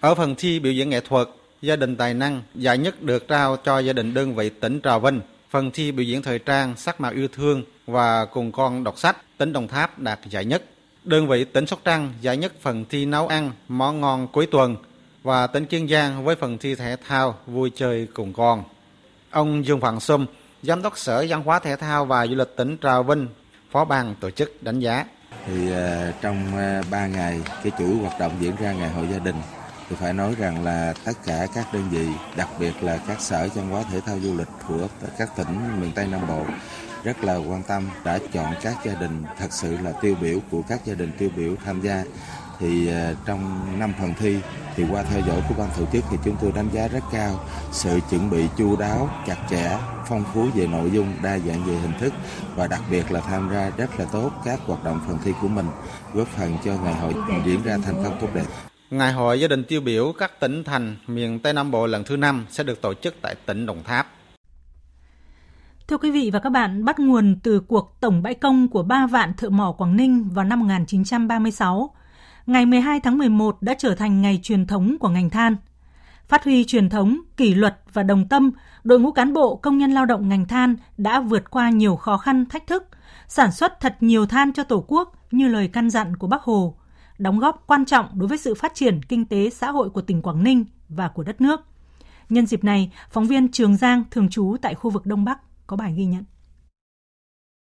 Ở 0.00 0.14
phần 0.14 0.34
thi 0.38 0.60
biểu 0.60 0.72
diễn 0.72 0.90
nghệ 0.90 1.00
thuật, 1.00 1.28
gia 1.62 1.76
đình 1.76 1.96
tài 1.96 2.14
năng 2.14 2.42
giải 2.54 2.78
nhất 2.78 3.02
được 3.02 3.28
trao 3.28 3.56
cho 3.56 3.78
gia 3.78 3.92
đình 3.92 4.14
đơn 4.14 4.34
vị 4.34 4.50
tỉnh 4.50 4.80
Trà 4.84 4.98
Vinh. 4.98 5.20
Phần 5.50 5.70
thi 5.70 5.92
biểu 5.92 6.04
diễn 6.04 6.22
thời 6.22 6.38
trang, 6.38 6.76
sắc 6.76 7.00
màu 7.00 7.12
yêu 7.12 7.28
thương 7.32 7.64
và 7.86 8.24
cùng 8.24 8.52
con 8.52 8.84
đọc 8.84 8.98
sách, 8.98 9.16
tỉnh 9.38 9.52
Đồng 9.52 9.68
Tháp 9.68 9.98
đạt 9.98 10.20
giải 10.30 10.44
nhất. 10.44 10.64
Đơn 11.06 11.28
vị 11.28 11.44
tỉnh 11.44 11.66
Sóc 11.66 11.80
Trăng 11.84 12.12
giải 12.20 12.36
nhất 12.36 12.52
phần 12.60 12.84
thi 12.90 13.06
nấu 13.06 13.26
ăn, 13.26 13.52
món 13.68 14.00
ngon 14.00 14.28
cuối 14.32 14.46
tuần 14.46 14.76
và 15.22 15.46
tỉnh 15.46 15.66
Kiên 15.66 15.88
Giang 15.88 16.24
với 16.24 16.36
phần 16.36 16.58
thi 16.58 16.74
thể 16.74 16.96
thao 17.08 17.34
vui 17.46 17.70
chơi 17.74 18.08
cùng 18.14 18.32
con. 18.32 18.64
Ông 19.30 19.66
Dương 19.66 19.80
Phạm 19.80 20.00
Sum, 20.00 20.26
Giám 20.62 20.82
đốc 20.82 20.98
Sở 20.98 21.26
Văn 21.28 21.42
hóa 21.42 21.58
Thể 21.58 21.76
thao 21.76 22.04
và 22.04 22.26
Du 22.26 22.34
lịch 22.34 22.56
tỉnh 22.56 22.76
Trà 22.82 23.02
Vinh, 23.02 23.28
Phó 23.70 23.84
ban 23.84 24.14
tổ 24.20 24.30
chức 24.30 24.62
đánh 24.62 24.80
giá. 24.80 25.04
Thì 25.46 25.72
uh, 25.72 26.14
trong 26.22 26.56
ờ, 26.56 26.80
uh, 26.80 26.90
3 26.90 27.06
ngày 27.06 27.40
cái 27.62 27.72
chuỗi 27.78 27.96
hoạt 27.96 28.20
động 28.20 28.32
diễn 28.40 28.56
ra 28.56 28.72
ngày 28.72 28.90
hội 28.90 29.06
gia 29.12 29.18
đình 29.18 29.36
thì 29.88 29.96
phải 30.00 30.12
nói 30.12 30.34
rằng 30.38 30.64
là 30.64 30.94
tất 31.04 31.12
cả 31.26 31.46
các 31.54 31.74
đơn 31.74 31.88
vị, 31.90 32.06
đặc 32.36 32.48
biệt 32.60 32.72
là 32.82 32.98
các 33.08 33.20
sở 33.20 33.48
văn 33.54 33.70
hóa 33.70 33.82
thể 33.90 34.00
thao 34.00 34.18
du 34.20 34.38
lịch 34.38 34.48
của 34.68 34.88
các 35.18 35.36
tỉnh 35.36 35.80
miền 35.80 35.92
Tây 35.94 36.06
Nam 36.06 36.20
Bộ 36.28 36.44
rất 37.06 37.24
là 37.24 37.36
quan 37.36 37.62
tâm, 37.62 37.88
đã 38.04 38.18
chọn 38.32 38.54
các 38.62 38.76
gia 38.84 38.94
đình 38.94 39.24
thật 39.38 39.48
sự 39.50 39.76
là 39.84 39.92
tiêu 39.92 40.14
biểu, 40.20 40.38
của 40.50 40.62
các 40.68 40.80
gia 40.84 40.94
đình 40.94 41.12
tiêu 41.18 41.30
biểu 41.36 41.54
tham 41.64 41.80
gia 41.80 42.04
thì 42.58 42.88
à, 42.88 43.12
trong 43.26 43.66
năm 43.78 43.92
phần 44.00 44.14
thi, 44.18 44.36
thì 44.76 44.84
qua 44.90 45.02
theo 45.02 45.20
dõi 45.26 45.40
của 45.48 45.54
ban 45.58 45.68
tổ 45.78 45.84
chức 45.92 46.04
thì 46.10 46.16
chúng 46.24 46.36
tôi 46.40 46.52
đánh 46.54 46.68
giá 46.72 46.88
rất 46.88 47.04
cao 47.12 47.44
sự 47.72 48.00
chuẩn 48.10 48.30
bị 48.30 48.44
chu 48.58 48.76
đáo, 48.76 49.10
chặt 49.26 49.36
chẽ, 49.50 49.78
phong 50.08 50.24
phú 50.34 50.48
về 50.54 50.66
nội 50.66 50.90
dung, 50.90 51.12
đa 51.22 51.38
dạng 51.38 51.64
về 51.64 51.74
hình 51.74 51.92
thức 52.00 52.12
và 52.56 52.66
đặc 52.66 52.80
biệt 52.90 53.12
là 53.12 53.20
tham 53.20 53.50
gia 53.52 53.70
rất 53.76 54.00
là 54.00 54.06
tốt 54.12 54.30
các 54.44 54.60
hoạt 54.66 54.84
động 54.84 55.00
phần 55.06 55.18
thi 55.24 55.32
của 55.42 55.48
mình, 55.48 55.66
góp 56.14 56.28
phần 56.28 56.56
cho 56.64 56.72
ngày 56.84 56.94
hội 56.94 57.14
diễn 57.46 57.62
ra 57.62 57.78
thành 57.84 58.04
công 58.04 58.18
tốt 58.20 58.28
đẹp 58.34 58.44
Ngày 58.90 59.12
hội 59.12 59.40
gia 59.40 59.48
đình 59.48 59.64
tiêu 59.64 59.80
biểu 59.80 60.12
các 60.18 60.40
tỉnh 60.40 60.64
thành 60.64 60.96
miền 61.06 61.38
Tây 61.38 61.52
Nam 61.52 61.70
Bộ 61.70 61.86
lần 61.86 62.04
thứ 62.04 62.16
năm 62.16 62.46
sẽ 62.50 62.64
được 62.64 62.82
tổ 62.82 62.94
chức 62.94 63.14
tại 63.22 63.34
tỉnh 63.46 63.66
Đồng 63.66 63.84
Tháp. 63.84 64.15
Thưa 65.88 65.98
quý 65.98 66.10
vị 66.10 66.30
và 66.32 66.38
các 66.38 66.50
bạn, 66.50 66.84
bắt 66.84 66.98
nguồn 66.98 67.36
từ 67.42 67.60
cuộc 67.60 67.96
tổng 68.00 68.22
bãi 68.22 68.34
công 68.34 68.68
của 68.68 68.82
ba 68.82 69.06
vạn 69.06 69.34
thợ 69.34 69.50
mỏ 69.50 69.72
Quảng 69.72 69.96
Ninh 69.96 70.28
vào 70.28 70.44
năm 70.44 70.60
1936, 70.60 71.90
ngày 72.46 72.66
12 72.66 73.00
tháng 73.00 73.18
11 73.18 73.56
đã 73.60 73.74
trở 73.78 73.94
thành 73.94 74.22
ngày 74.22 74.40
truyền 74.42 74.66
thống 74.66 74.96
của 75.00 75.08
ngành 75.08 75.30
than. 75.30 75.56
Phát 76.28 76.44
huy 76.44 76.64
truyền 76.64 76.88
thống, 76.88 77.20
kỷ 77.36 77.54
luật 77.54 77.78
và 77.92 78.02
đồng 78.02 78.28
tâm, 78.28 78.50
đội 78.84 79.00
ngũ 79.00 79.12
cán 79.12 79.32
bộ 79.32 79.56
công 79.56 79.78
nhân 79.78 79.92
lao 79.92 80.06
động 80.06 80.28
ngành 80.28 80.46
than 80.46 80.76
đã 80.96 81.20
vượt 81.20 81.50
qua 81.50 81.70
nhiều 81.70 81.96
khó 81.96 82.16
khăn, 82.16 82.46
thách 82.46 82.66
thức, 82.66 82.88
sản 83.28 83.52
xuất 83.52 83.80
thật 83.80 83.96
nhiều 84.00 84.26
than 84.26 84.52
cho 84.52 84.62
Tổ 84.62 84.84
quốc 84.88 85.14
như 85.30 85.48
lời 85.48 85.68
căn 85.72 85.90
dặn 85.90 86.16
của 86.16 86.26
Bác 86.26 86.42
Hồ, 86.42 86.74
đóng 87.18 87.38
góp 87.38 87.64
quan 87.66 87.84
trọng 87.84 88.06
đối 88.14 88.28
với 88.28 88.38
sự 88.38 88.54
phát 88.54 88.74
triển 88.74 89.02
kinh 89.02 89.24
tế 89.24 89.50
xã 89.50 89.70
hội 89.70 89.90
của 89.90 90.02
tỉnh 90.02 90.22
Quảng 90.22 90.44
Ninh 90.44 90.64
và 90.88 91.08
của 91.08 91.22
đất 91.22 91.40
nước. 91.40 91.60
Nhân 92.28 92.46
dịp 92.46 92.64
này, 92.64 92.92
phóng 93.10 93.26
viên 93.26 93.52
Trường 93.52 93.76
Giang 93.76 94.04
thường 94.10 94.28
trú 94.28 94.56
tại 94.62 94.74
khu 94.74 94.90
vực 94.90 95.06
Đông 95.06 95.24
Bắc 95.24 95.38
có 95.66 95.76
bài 95.76 95.94
ghi 95.96 96.04
nhận. 96.04 96.24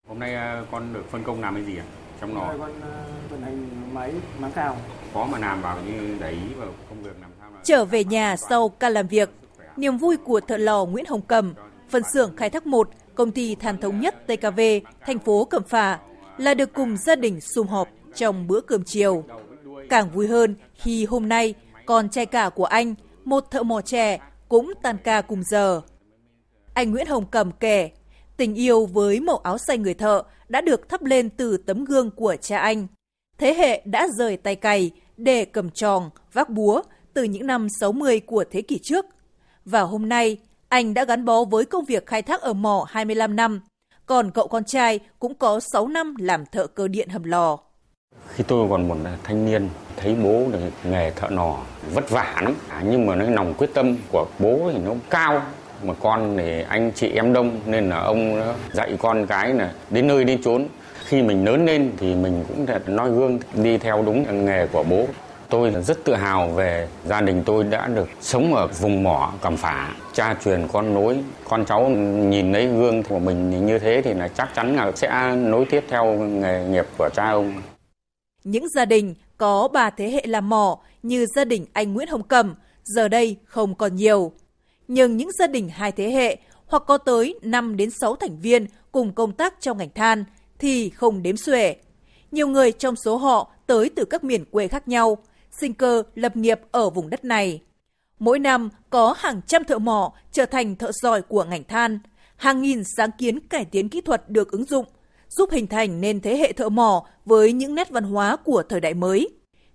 Hôm 0.08 0.20
nay 0.20 0.36
à, 0.36 0.64
con 0.72 0.94
được 0.94 1.04
phân 1.12 1.24
công 1.24 1.42
làm 1.42 1.56
cái 1.56 1.66
gì 1.66 1.78
ạ? 1.78 1.86
Trong 2.22 2.36
lò. 2.36 2.54
Con 2.60 2.82
à, 2.82 3.04
vận 3.30 3.42
hành 3.42 3.94
máy 3.94 4.14
máng 4.40 4.52
cào. 4.52 4.78
Có 5.14 5.26
mà 5.32 5.40
làm 5.40 5.62
vào 5.62 5.78
như 5.82 6.18
đấy 6.20 6.38
vào 6.58 6.74
công 6.90 7.04
việc 7.04 7.16
làm 7.22 7.32
sao? 7.40 7.52
Là... 7.52 7.60
Trở 7.64 7.86
về 7.86 8.04
nhà 8.04 8.36
sau 8.38 8.70
ca 8.70 8.90
làm 8.90 9.08
việc, 9.08 9.30
niềm 9.78 9.98
vui 9.98 10.18
của 10.18 10.40
thợ 10.40 10.58
lò 10.58 10.86
Nguyễn 10.86 11.06
Hồng 11.06 11.22
Cầm, 11.22 11.54
phân 11.90 12.04
xưởng 12.14 12.36
khai 12.36 12.50
thác 12.50 12.68
1, 12.68 12.90
công 13.16 13.32
ty 13.32 13.56
than 13.56 13.78
thống 13.78 14.00
nhất 14.00 14.28
TKV, 14.28 14.60
thành 15.02 15.20
phố 15.20 15.46
Cẩm 15.46 15.64
Phả 15.64 16.00
là 16.38 16.54
được 16.54 16.74
cùng 16.74 16.98
gia 16.98 17.16
đình 17.16 17.42
sum 17.42 17.68
họp 17.68 17.88
trong 18.16 18.48
bữa 18.48 18.62
cơm 18.62 18.84
chiều. 18.86 19.24
Càng 19.90 20.10
vui 20.10 20.28
hơn 20.28 20.56
khi 20.76 21.06
hôm 21.06 21.30
nay 21.30 21.54
con 21.86 22.10
trai 22.10 22.26
cả 22.26 22.50
của 22.50 22.66
anh, 22.66 22.96
một 23.26 23.52
thợ 23.52 23.64
mỏ 23.64 23.82
trẻ, 23.82 24.20
cũng 24.50 24.74
tan 24.82 24.98
ca 25.04 25.22
cùng 25.22 25.44
giờ. 25.44 25.82
Anh 26.80 26.92
Nguyễn 26.92 27.08
Hồng 27.08 27.26
Cầm 27.32 27.52
kể, 27.52 27.90
tình 28.38 28.56
yêu 28.56 28.86
với 28.86 29.20
màu 29.20 29.38
áo 29.38 29.58
xanh 29.58 29.82
người 29.82 29.94
thợ 29.94 30.24
đã 30.50 30.62
được 30.62 30.90
thắp 30.90 31.04
lên 31.04 31.30
từ 31.30 31.58
tấm 31.58 31.86
gương 31.86 32.12
của 32.12 32.36
cha 32.42 32.60
anh. 32.60 32.88
Thế 33.38 33.54
hệ 33.54 33.82
đã 33.86 34.08
rời 34.18 34.38
tay 34.38 34.56
cày 34.56 34.92
để 35.18 35.46
cầm 35.46 35.70
tròn, 35.70 36.10
vác 36.34 36.50
búa 36.50 36.82
từ 37.14 37.24
những 37.24 37.48
năm 37.48 37.68
60 37.80 38.20
của 38.20 38.44
thế 38.52 38.62
kỷ 38.62 38.80
trước. 38.84 39.06
Và 39.66 39.82
hôm 39.82 40.10
nay, 40.10 40.38
anh 40.70 40.94
đã 40.94 41.06
gắn 41.06 41.26
bó 41.26 41.44
với 41.44 41.66
công 41.66 41.86
việc 41.86 42.06
khai 42.06 42.22
thác 42.22 42.42
ở 42.42 42.54
mỏ 42.54 42.86
25 42.90 43.36
năm, 43.36 43.62
còn 44.06 44.32
cậu 44.32 44.48
con 44.48 44.64
trai 44.64 45.00
cũng 45.20 45.34
có 45.34 45.60
6 45.74 45.88
năm 45.88 46.16
làm 46.20 46.46
thợ 46.46 46.68
cơ 46.68 46.88
điện 46.88 47.10
hầm 47.10 47.24
lò. 47.24 47.58
Khi 48.28 48.44
tôi 48.48 48.68
còn 48.70 48.88
một 48.88 48.98
thanh 49.24 49.46
niên, 49.46 49.70
thấy 49.98 50.16
bố 50.16 50.48
nghề 50.84 51.12
thợ 51.12 51.30
nò 51.30 51.58
vất 51.94 52.10
vả 52.10 52.42
lắm, 52.42 52.56
à, 52.70 52.84
nhưng 52.90 53.06
mà 53.06 53.16
nó 53.16 53.30
lòng 53.30 53.54
quyết 53.58 53.70
tâm 53.74 53.98
của 54.12 54.28
bố 54.40 54.72
thì 54.74 54.80
nó 54.80 54.94
cao, 55.10 55.42
mà 55.84 55.94
con 55.94 56.38
thì 56.38 56.62
anh 56.70 56.92
chị 56.96 57.12
em 57.16 57.34
đông 57.34 57.60
nên 57.66 57.90
là 57.90 58.00
ông 58.00 58.42
dạy 58.74 58.98
con 59.00 59.28
cái 59.28 59.54
là 59.54 59.72
đến 59.90 60.08
nơi 60.08 60.24
đi 60.24 60.38
trốn 60.44 60.68
khi 61.06 61.22
mình 61.22 61.46
lớn 61.46 61.66
lên 61.66 61.92
thì 61.98 62.16
mình 62.16 62.46
cũng 62.48 62.66
nói 62.96 63.10
gương 63.12 63.40
đi 63.54 63.78
theo 63.78 64.04
đúng 64.06 64.46
nghề 64.46 64.68
của 64.68 64.84
bố 64.84 65.08
Tôi 65.50 65.72
rất 65.72 66.04
tự 66.04 66.16
hào 66.16 66.48
về 66.50 66.88
gia 67.06 67.22
đình 67.22 67.44
tôi 67.46 67.64
đã 67.64 67.88
được 67.88 68.10
sống 68.22 68.56
ở 68.56 68.68
vùng 68.68 69.04
mỏ 69.04 69.34
Cẩm 69.42 69.58
Phả, 69.58 69.94
cha 70.14 70.36
truyền 70.44 70.68
con 70.74 70.94
nối, 70.94 71.20
con 71.50 71.66
cháu 71.66 71.90
nhìn 71.90 72.52
lấy 72.52 72.68
gương 72.68 73.04
của 73.04 73.20
mình 73.20 73.66
như 73.66 73.80
thế 73.80 74.02
thì 74.06 74.14
là 74.14 74.28
chắc 74.28 74.50
chắn 74.56 74.76
là 74.76 74.92
sẽ 74.96 75.36
nối 75.36 75.66
tiếp 75.66 75.84
theo 75.90 76.14
nghề 76.14 76.64
nghiệp 76.70 76.86
của 76.98 77.10
cha 77.16 77.30
ông. 77.30 77.62
Những 78.44 78.70
gia 78.70 78.86
đình 78.86 79.16
có 79.38 79.68
ba 79.74 79.90
thế 79.90 80.10
hệ 80.10 80.24
làm 80.26 80.50
mỏ 80.50 80.80
như 81.04 81.26
gia 81.26 81.46
đình 81.46 81.66
anh 81.74 81.94
Nguyễn 81.94 82.08
Hồng 82.08 82.24
Cẩm 82.24 82.56
giờ 82.84 83.08
đây 83.08 83.38
không 83.46 83.76
còn 83.76 83.96
nhiều. 83.96 84.32
Nhưng 84.90 85.18
những 85.18 85.32
gia 85.32 85.48
đình 85.48 85.70
hai 85.70 85.92
thế 85.92 86.12
hệ 86.12 86.38
hoặc 86.66 86.84
có 86.88 86.98
tới 86.98 87.36
5 87.42 87.78
đến 87.78 87.90
6 88.02 88.16
thành 88.16 88.40
viên 88.40 88.66
cùng 88.92 89.14
công 89.14 89.32
tác 89.32 89.62
trong 89.62 89.78
ngành 89.78 89.90
than 89.96 90.24
thì 90.60 90.90
không 90.90 91.24
đếm 91.24 91.38
xuể. 91.38 91.76
Nhiều 92.32 92.48
người 92.48 92.72
trong 92.72 92.96
số 92.96 93.18
họ 93.18 93.52
tới 93.68 93.90
từ 93.96 94.06
các 94.06 94.24
miền 94.24 94.46
quê 94.46 94.68
khác 94.68 94.88
nhau, 94.88 95.18
sinh 95.62 95.74
cơ 95.74 96.04
lập 96.16 96.36
nghiệp 96.36 96.60
ở 96.72 96.90
vùng 96.90 97.10
đất 97.10 97.26
này. 97.26 97.62
Mỗi 98.20 98.40
năm 98.40 98.70
có 98.90 99.16
hàng 99.18 99.42
trăm 99.48 99.64
thợ 99.64 99.80
mỏ 99.80 100.14
trở 100.32 100.46
thành 100.46 100.76
thợ 100.76 100.92
giỏi 100.92 101.22
của 101.22 101.44
ngành 101.44 101.64
than, 101.64 102.00
hàng 102.36 102.62
nghìn 102.62 102.84
sáng 102.98 103.10
kiến 103.18 103.40
cải 103.40 103.66
tiến 103.66 103.90
kỹ 103.90 104.02
thuật 104.02 104.30
được 104.30 104.52
ứng 104.52 104.66
dụng, 104.66 104.86
giúp 105.30 105.50
hình 105.52 105.68
thành 105.68 106.02
nên 106.02 106.22
thế 106.22 106.38
hệ 106.38 106.54
thợ 106.54 106.70
mỏ 106.70 107.06
với 107.26 107.54
những 107.54 107.76
nét 107.76 107.90
văn 107.90 108.04
hóa 108.04 108.36
của 108.36 108.64
thời 108.70 108.80
đại 108.80 108.94
mới. 108.94 109.30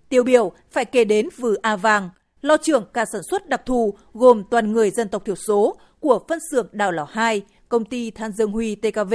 Tiêu 0.08 0.22
biểu 0.22 0.52
phải 0.70 0.84
kể 0.84 1.04
đến 1.04 1.28
Vừa 1.38 1.54
A 1.62 1.76
Vàng, 1.76 2.10
lo 2.44 2.56
trưởng 2.56 2.84
cả 2.94 3.04
sản 3.04 3.22
xuất 3.30 3.48
đặc 3.48 3.62
thù 3.66 3.94
gồm 4.14 4.42
toàn 4.50 4.72
người 4.72 4.90
dân 4.90 5.08
tộc 5.08 5.24
thiểu 5.24 5.34
số 5.34 5.76
của 6.00 6.20
phân 6.28 6.38
xưởng 6.50 6.66
Đào 6.72 6.92
Lò 6.92 7.06
2, 7.10 7.42
công 7.68 7.84
ty 7.84 8.10
Than 8.10 8.32
Dương 8.32 8.52
Huy 8.52 8.74
TKV, 8.74 9.14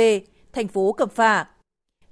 thành 0.53 0.67
phố 0.67 0.91
Cẩm 0.91 1.09
Phả. 1.09 1.45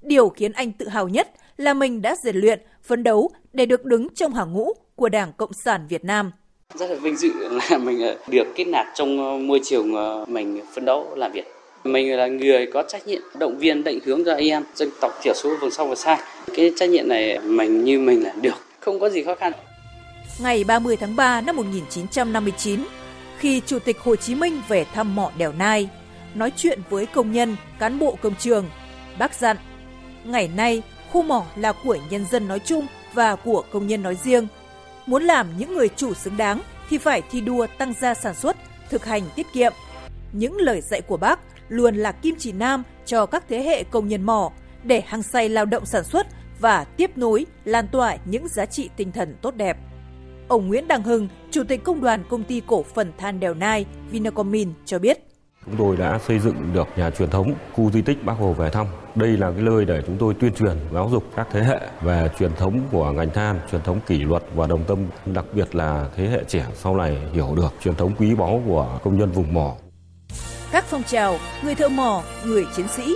Điều 0.01 0.29
khiến 0.29 0.51
anh 0.51 0.71
tự 0.71 0.87
hào 0.87 1.07
nhất 1.07 1.27
là 1.57 1.73
mình 1.73 2.01
đã 2.01 2.15
rèn 2.23 2.35
luyện, 2.35 2.59
phấn 2.83 3.03
đấu 3.03 3.31
để 3.53 3.65
được 3.65 3.85
đứng 3.85 4.07
trong 4.15 4.33
hàng 4.33 4.53
ngũ 4.53 4.73
của 4.95 5.09
Đảng 5.09 5.33
Cộng 5.37 5.51
sản 5.65 5.85
Việt 5.89 6.05
Nam. 6.05 6.31
Rất 6.73 6.89
là 6.89 6.95
vinh 6.95 7.17
dự 7.17 7.31
là 7.49 7.77
mình 7.83 8.01
ờ, 8.01 8.17
được 8.27 8.47
kết 8.55 8.65
nạp 8.67 8.87
trong 8.95 9.31
ờ, 9.31 9.37
môi 9.37 9.61
trường 9.63 9.95
ờ, 9.95 10.25
mình 10.27 10.61
phấn 10.73 10.85
đấu 10.85 11.15
làm 11.15 11.31
việc. 11.31 11.45
Mình 11.83 12.17
là 12.17 12.27
người 12.27 12.65
có 12.73 12.83
trách 12.87 13.07
nhiệm 13.07 13.21
động 13.39 13.57
viên 13.57 13.83
định 13.83 13.99
hướng 14.05 14.25
cho 14.25 14.33
anh 14.33 14.47
em 14.47 14.63
dân 14.75 14.89
tộc 15.01 15.11
thiểu 15.23 15.33
số 15.33 15.55
vùng 15.61 15.71
sâu 15.71 15.85
vùng 15.87 15.95
xa. 15.95 16.17
Cái 16.55 16.73
trách 16.75 16.89
nhiệm 16.89 17.07
này 17.07 17.39
mình 17.39 17.83
như 17.83 17.99
mình 17.99 18.23
là 18.23 18.33
được, 18.41 18.57
không 18.79 18.99
có 18.99 19.09
gì 19.09 19.23
khó 19.23 19.35
khăn. 19.35 19.53
Ngày 20.39 20.63
30 20.63 20.97
tháng 20.97 21.15
3 21.15 21.41
năm 21.41 21.55
1959, 21.55 22.87
khi 23.37 23.61
Chủ 23.65 23.79
tịch 23.79 23.99
Hồ 23.99 24.15
Chí 24.15 24.35
Minh 24.35 24.61
về 24.67 24.85
thăm 24.93 25.15
mỏ 25.15 25.31
Đèo 25.37 25.53
Nai, 25.53 25.89
nói 26.35 26.51
chuyện 26.55 26.79
với 26.89 27.05
công 27.05 27.31
nhân, 27.31 27.55
cán 27.79 27.99
bộ 27.99 28.17
công 28.21 28.35
trường, 28.35 28.65
bác 29.19 29.33
dặn, 29.33 29.57
ngày 30.23 30.47
nay 30.47 30.81
khu 31.11 31.23
mỏ 31.23 31.45
là 31.55 31.73
của 31.83 31.97
nhân 32.09 32.25
dân 32.31 32.47
nói 32.47 32.59
chung 32.59 32.87
và 33.13 33.35
của 33.35 33.63
công 33.71 33.87
nhân 33.87 34.03
nói 34.03 34.15
riêng. 34.23 34.47
Muốn 35.05 35.23
làm 35.23 35.47
những 35.57 35.73
người 35.73 35.89
chủ 35.89 36.13
xứng 36.13 36.37
đáng 36.37 36.61
thì 36.89 36.97
phải 36.97 37.21
thi 37.31 37.41
đua 37.41 37.67
tăng 37.77 37.93
gia 38.01 38.13
sản 38.13 38.35
xuất, 38.35 38.57
thực 38.89 39.05
hành 39.05 39.23
tiết 39.35 39.47
kiệm. 39.53 39.73
Những 40.31 40.57
lời 40.57 40.81
dạy 40.81 41.01
của 41.01 41.17
bác 41.17 41.39
luôn 41.69 41.95
là 41.95 42.11
kim 42.11 42.35
chỉ 42.39 42.51
nam 42.51 42.83
cho 43.05 43.25
các 43.25 43.43
thế 43.49 43.63
hệ 43.63 43.83
công 43.83 44.07
nhân 44.07 44.23
mỏ 44.23 44.51
để 44.83 45.01
hăng 45.07 45.23
say 45.23 45.49
lao 45.49 45.65
động 45.65 45.85
sản 45.85 46.03
xuất 46.03 46.27
và 46.59 46.83
tiếp 46.83 47.17
nối, 47.17 47.45
lan 47.65 47.87
tỏa 47.87 48.17
những 48.25 48.47
giá 48.47 48.65
trị 48.65 48.89
tinh 48.97 49.11
thần 49.11 49.35
tốt 49.41 49.55
đẹp. 49.55 49.77
Ông 50.47 50.67
Nguyễn 50.67 50.87
Đăng 50.87 51.03
Hưng, 51.03 51.27
Chủ 51.51 51.63
tịch 51.63 51.83
Công 51.83 52.01
đoàn 52.01 52.23
Công 52.29 52.43
ty 52.43 52.61
Cổ 52.67 52.83
phần 52.83 53.11
Than 53.17 53.39
Đèo 53.39 53.53
Nai 53.53 53.85
Vinacomin 54.09 54.73
cho 54.85 54.99
biết. 54.99 55.17
Chúng 55.65 55.75
tôi 55.77 55.97
đã 55.97 56.19
xây 56.27 56.39
dựng 56.39 56.73
được 56.73 56.87
nhà 56.95 57.09
truyền 57.09 57.29
thống 57.29 57.53
khu 57.73 57.91
di 57.91 58.01
tích 58.01 58.23
Bác 58.25 58.33
Hồ 58.33 58.53
về 58.53 58.69
thăm. 58.69 58.87
Đây 59.15 59.29
là 59.29 59.51
cái 59.51 59.61
nơi 59.61 59.85
để 59.85 60.01
chúng 60.07 60.17
tôi 60.17 60.33
tuyên 60.33 60.53
truyền, 60.53 60.77
giáo 60.93 61.09
dục 61.11 61.23
các 61.35 61.47
thế 61.51 61.63
hệ 61.63 61.79
về 62.01 62.29
truyền 62.39 62.55
thống 62.55 62.81
của 62.91 63.11
ngành 63.11 63.29
than, 63.29 63.59
truyền 63.71 63.81
thống 63.81 63.99
kỷ 64.07 64.17
luật 64.17 64.43
và 64.55 64.67
đồng 64.67 64.83
tâm, 64.83 64.99
đặc 65.25 65.45
biệt 65.53 65.75
là 65.75 66.09
thế 66.15 66.27
hệ 66.27 66.43
trẻ 66.47 66.65
sau 66.75 66.95
này 66.95 67.17
hiểu 67.33 67.55
được 67.55 67.73
truyền 67.83 67.95
thống 67.95 68.13
quý 68.19 68.35
báu 68.35 68.61
của 68.67 68.99
công 69.03 69.17
nhân 69.17 69.31
vùng 69.31 69.53
mỏ. 69.53 69.75
Các 70.71 70.85
phong 70.85 71.03
trào 71.03 71.37
người 71.63 71.75
thợ 71.75 71.89
mỏ, 71.89 72.23
người 72.45 72.65
chiến 72.75 72.87
sĩ, 72.87 73.15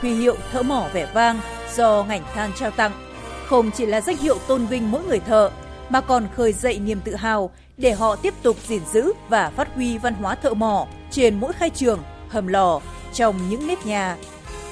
huy 0.00 0.14
hiệu 0.14 0.34
thợ 0.52 0.62
mỏ 0.62 0.88
vẻ 0.92 1.08
vang 1.14 1.40
do 1.74 2.04
ngành 2.08 2.22
than 2.34 2.50
trao 2.52 2.70
tặng 2.70 2.92
không 3.46 3.70
chỉ 3.70 3.86
là 3.86 4.00
danh 4.00 4.16
hiệu 4.16 4.38
tôn 4.46 4.66
vinh 4.66 4.90
mỗi 4.90 5.04
người 5.04 5.20
thợ 5.20 5.50
mà 5.88 6.00
còn 6.00 6.28
khơi 6.34 6.52
dậy 6.52 6.78
niềm 6.78 7.00
tự 7.04 7.14
hào 7.14 7.50
để 7.76 7.92
họ 7.92 8.16
tiếp 8.16 8.34
tục 8.42 8.56
gìn 8.66 8.82
giữ 8.92 9.12
và 9.28 9.50
phát 9.50 9.74
huy 9.74 9.98
văn 9.98 10.14
hóa 10.14 10.34
thợ 10.34 10.54
mỏ 10.54 10.86
trên 11.10 11.40
mỗi 11.40 11.52
khai 11.52 11.70
trường, 11.70 12.02
hầm 12.28 12.46
lò, 12.46 12.80
trong 13.12 13.48
những 13.48 13.66
nếp 13.66 13.86
nhà. 13.86 14.16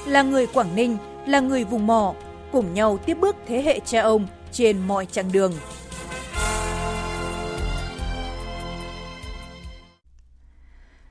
Là 0.05 0.21
người 0.21 0.47
Quảng 0.47 0.75
Ninh, 0.75 0.97
là 1.25 1.39
người 1.39 1.63
vùng 1.63 1.87
mỏ, 1.87 2.13
cùng 2.51 2.73
nhau 2.73 2.97
tiếp 3.05 3.17
bước 3.21 3.35
thế 3.47 3.61
hệ 3.61 3.79
cha 3.85 4.01
ông 4.01 4.27
trên 4.51 4.87
mọi 4.87 5.05
chặng 5.05 5.31
đường. 5.31 5.53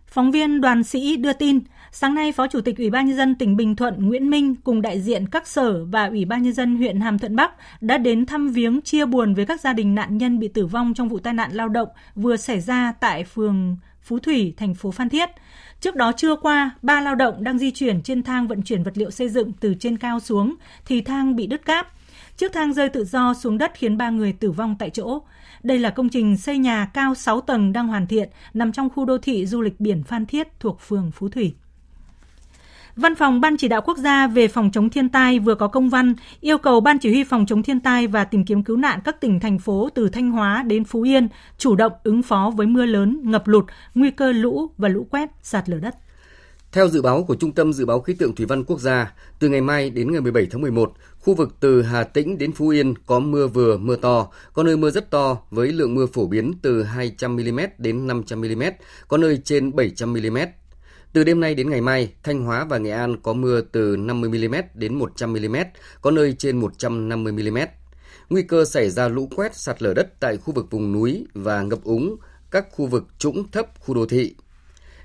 Phóng 0.07 0.31
viên 0.31 0.61
Đoàn 0.61 0.85
Sĩ 0.85 1.17
đưa 1.17 1.33
tin, 1.33 1.61
sáng 1.93 2.15
nay 2.15 2.33
Phó 2.33 2.47
Chủ 2.47 2.61
tịch 2.61 2.79
Ủy 2.79 2.91
ban 2.91 3.07
nhân 3.07 3.17
dân 3.17 3.35
tỉnh 3.35 3.57
Bình 3.57 3.77
Thuận 3.77 4.09
Nguyễn 4.09 4.31
Minh 4.31 4.55
cùng 4.57 4.83
đại 4.83 5.01
diện 5.01 5.27
các 5.27 5.47
sở 5.49 5.85
và 5.85 6.07
Ủy 6.07 6.25
ban 6.25 6.43
nhân 6.43 6.53
dân 6.53 6.77
huyện 6.77 7.01
Hàm 7.01 7.19
Thuận 7.19 7.37
Bắc 7.37 7.53
đã 7.81 7.99
đến 7.99 8.27
thăm 8.27 8.49
viếng 8.49 8.81
chia 8.81 9.07
buồn 9.07 9.35
với 9.35 9.47
các 9.47 9.61
gia 9.61 9.73
đình 9.73 9.95
nạn 9.95 10.19
nhân 10.19 10.39
bị 10.39 10.49
tử 10.49 10.67
vong 10.67 10.95
trong 10.95 11.09
vụ 11.09 11.19
tai 11.19 11.35
nạn 11.35 11.53
lao 11.53 11.69
động 11.69 11.89
vừa 12.15 12.37
xảy 12.37 12.61
ra 12.61 12.93
tại 13.01 13.25
phường 13.25 13.77
Phú 14.03 14.19
Thủy, 14.19 14.55
thành 14.57 14.75
phố 14.75 14.91
Phan 14.91 15.09
Thiết. 15.09 15.31
Trước 15.81 15.97
đó 15.97 16.13
trưa 16.17 16.37
qua, 16.37 16.71
ba 16.83 17.01
lao 17.01 17.15
động 17.15 17.45
đang 17.45 17.59
di 17.59 17.71
chuyển 17.71 18.03
trên 18.03 18.23
thang 18.23 18.49
vận 18.49 18.63
chuyển 18.63 18.83
vật 18.83 18.99
liệu 18.99 19.11
xây 19.11 19.29
dựng 19.29 19.53
từ 19.61 19.75
trên 19.75 19.99
cao 19.99 20.21
xuống 20.21 20.55
thì 20.87 21.01
thang 21.01 21.37
bị 21.37 21.47
đứt 21.47 21.65
cáp. 21.65 21.89
Chiếc 22.37 22.53
thang 22.53 22.73
rơi 22.73 22.89
tự 22.89 23.05
do 23.05 23.35
xuống 23.35 23.59
đất 23.59 23.73
khiến 23.75 23.97
ba 23.97 24.11
người 24.11 24.33
tử 24.33 24.51
vong 24.51 24.77
tại 24.79 24.91
chỗ. 24.91 25.19
Đây 25.63 25.79
là 25.79 25.91
công 25.91 26.09
trình 26.09 26.37
xây 26.37 26.59
nhà 26.59 26.91
cao 26.95 27.15
6 27.15 27.41
tầng 27.41 27.73
đang 27.73 27.89
hoàn 27.89 28.07
thiện, 28.07 28.29
nằm 28.55 28.73
trong 28.73 28.91
khu 28.91 29.05
đô 29.05 29.19
thị 29.19 29.47
du 29.47 29.61
lịch 29.61 29.81
biển 29.81 30.03
Phan 30.03 30.27
Thiết 30.27 30.61
thuộc 30.61 30.81
phường 30.81 31.11
Phú 31.11 31.29
Thủy. 31.29 31.55
Văn 32.97 33.15
phòng 33.15 33.41
Ban 33.41 33.57
chỉ 33.57 33.69
đạo 33.69 33.81
quốc 33.81 33.99
gia 33.99 34.27
về 34.27 34.49
phòng 34.49 34.71
chống 34.73 34.91
thiên 34.91 35.09
tai 35.09 35.39
vừa 35.39 35.55
có 35.55 35.69
công 35.69 35.89
văn 35.89 36.15
yêu 36.41 36.59
cầu 36.59 36.81
Ban 36.81 36.99
chỉ 36.99 37.11
huy 37.11 37.25
phòng 37.25 37.47
chống 37.47 37.63
thiên 37.63 37.81
tai 37.81 38.07
và 38.07 38.25
tìm 38.25 38.45
kiếm 38.45 38.63
cứu 38.63 38.77
nạn 38.77 39.01
các 39.05 39.21
tỉnh 39.21 39.41
thành 39.41 39.59
phố 39.59 39.89
từ 39.95 40.09
Thanh 40.09 40.31
Hóa 40.31 40.63
đến 40.67 40.85
Phú 40.85 41.03
Yên 41.03 41.29
chủ 41.59 41.77
động 41.77 41.93
ứng 42.05 42.23
phó 42.23 42.53
với 42.57 42.67
mưa 42.67 42.87
lớn, 42.87 43.21
ngập 43.25 43.49
lụt, 43.49 43.65
nguy 43.95 44.11
cơ 44.11 44.33
lũ 44.33 44.71
và 44.79 44.89
lũ 44.89 45.07
quét, 45.11 45.31
sạt 45.43 45.69
lở 45.69 45.79
đất. 45.79 45.95
Theo 46.73 46.89
dự 46.89 47.03
báo 47.03 47.25
của 47.25 47.35
Trung 47.35 47.53
tâm 47.53 47.73
Dự 47.73 47.87
báo 47.87 48.01
Khí 48.01 48.15
tượng 48.15 48.35
Thủy 48.35 48.47
văn 48.47 48.65
Quốc 48.65 48.81
gia, 48.81 49.13
từ 49.39 49.49
ngày 49.49 49.61
mai 49.61 49.91
đến 49.91 50.13
ngày 50.13 50.21
17 50.21 50.47
tháng 50.51 50.61
11, 50.61 50.93
khu 51.19 51.35
vực 51.35 51.57
từ 51.61 51.83
Hà 51.83 52.05
Tĩnh 52.05 52.39
đến 52.39 52.53
Phú 52.53 52.69
Yên 52.69 52.95
có 53.07 53.19
mưa 53.21 53.47
vừa, 53.47 53.79
mưa 53.79 53.97
to, 53.97 54.29
có 54.53 54.63
nơi 54.63 54.77
mưa 54.77 54.91
rất 54.91 55.11
to 55.11 55.39
với 55.51 55.69
lượng 55.73 55.95
mưa 55.95 56.07
phổ 56.07 56.27
biến 56.27 56.53
từ 56.63 56.85
200mm 56.85 57.69
đến 57.79 58.07
500mm, 58.07 58.73
có 59.09 59.17
nơi 59.17 59.41
trên 59.45 59.71
700mm. 59.71 60.47
Từ 61.13 61.25
đêm 61.25 61.41
nay 61.41 61.55
đến 61.55 61.71
ngày 61.71 61.81
mai, 61.81 62.13
Thanh 62.23 62.43
Hóa 62.43 62.65
và 62.65 62.79
Nghệ 62.79 62.91
An 62.91 63.17
có 63.23 63.33
mưa 63.33 63.61
từ 63.61 63.97
50mm 63.97 64.63
đến 64.75 64.99
100mm, 64.99 65.65
có 66.03 66.11
nơi 66.11 66.35
trên 66.39 66.61
150mm. 66.61 67.67
Nguy 68.31 68.43
cơ 68.43 68.65
xảy 68.65 68.91
ra 68.91 69.09
lũ 69.09 69.29
quét 69.37 69.57
sạt 69.57 69.83
lở 69.83 69.95
đất 69.95 70.21
tại 70.21 70.37
khu 70.37 70.55
vực 70.55 70.71
vùng 70.71 70.93
núi 70.93 71.27
và 71.35 71.63
ngập 71.63 71.85
úng 71.85 72.17
các 72.51 72.67
khu 72.71 72.87
vực 72.87 73.05
trũng 73.19 73.51
thấp 73.51 73.67
khu 73.79 73.95
đô 73.95 74.07
thị. 74.07 74.35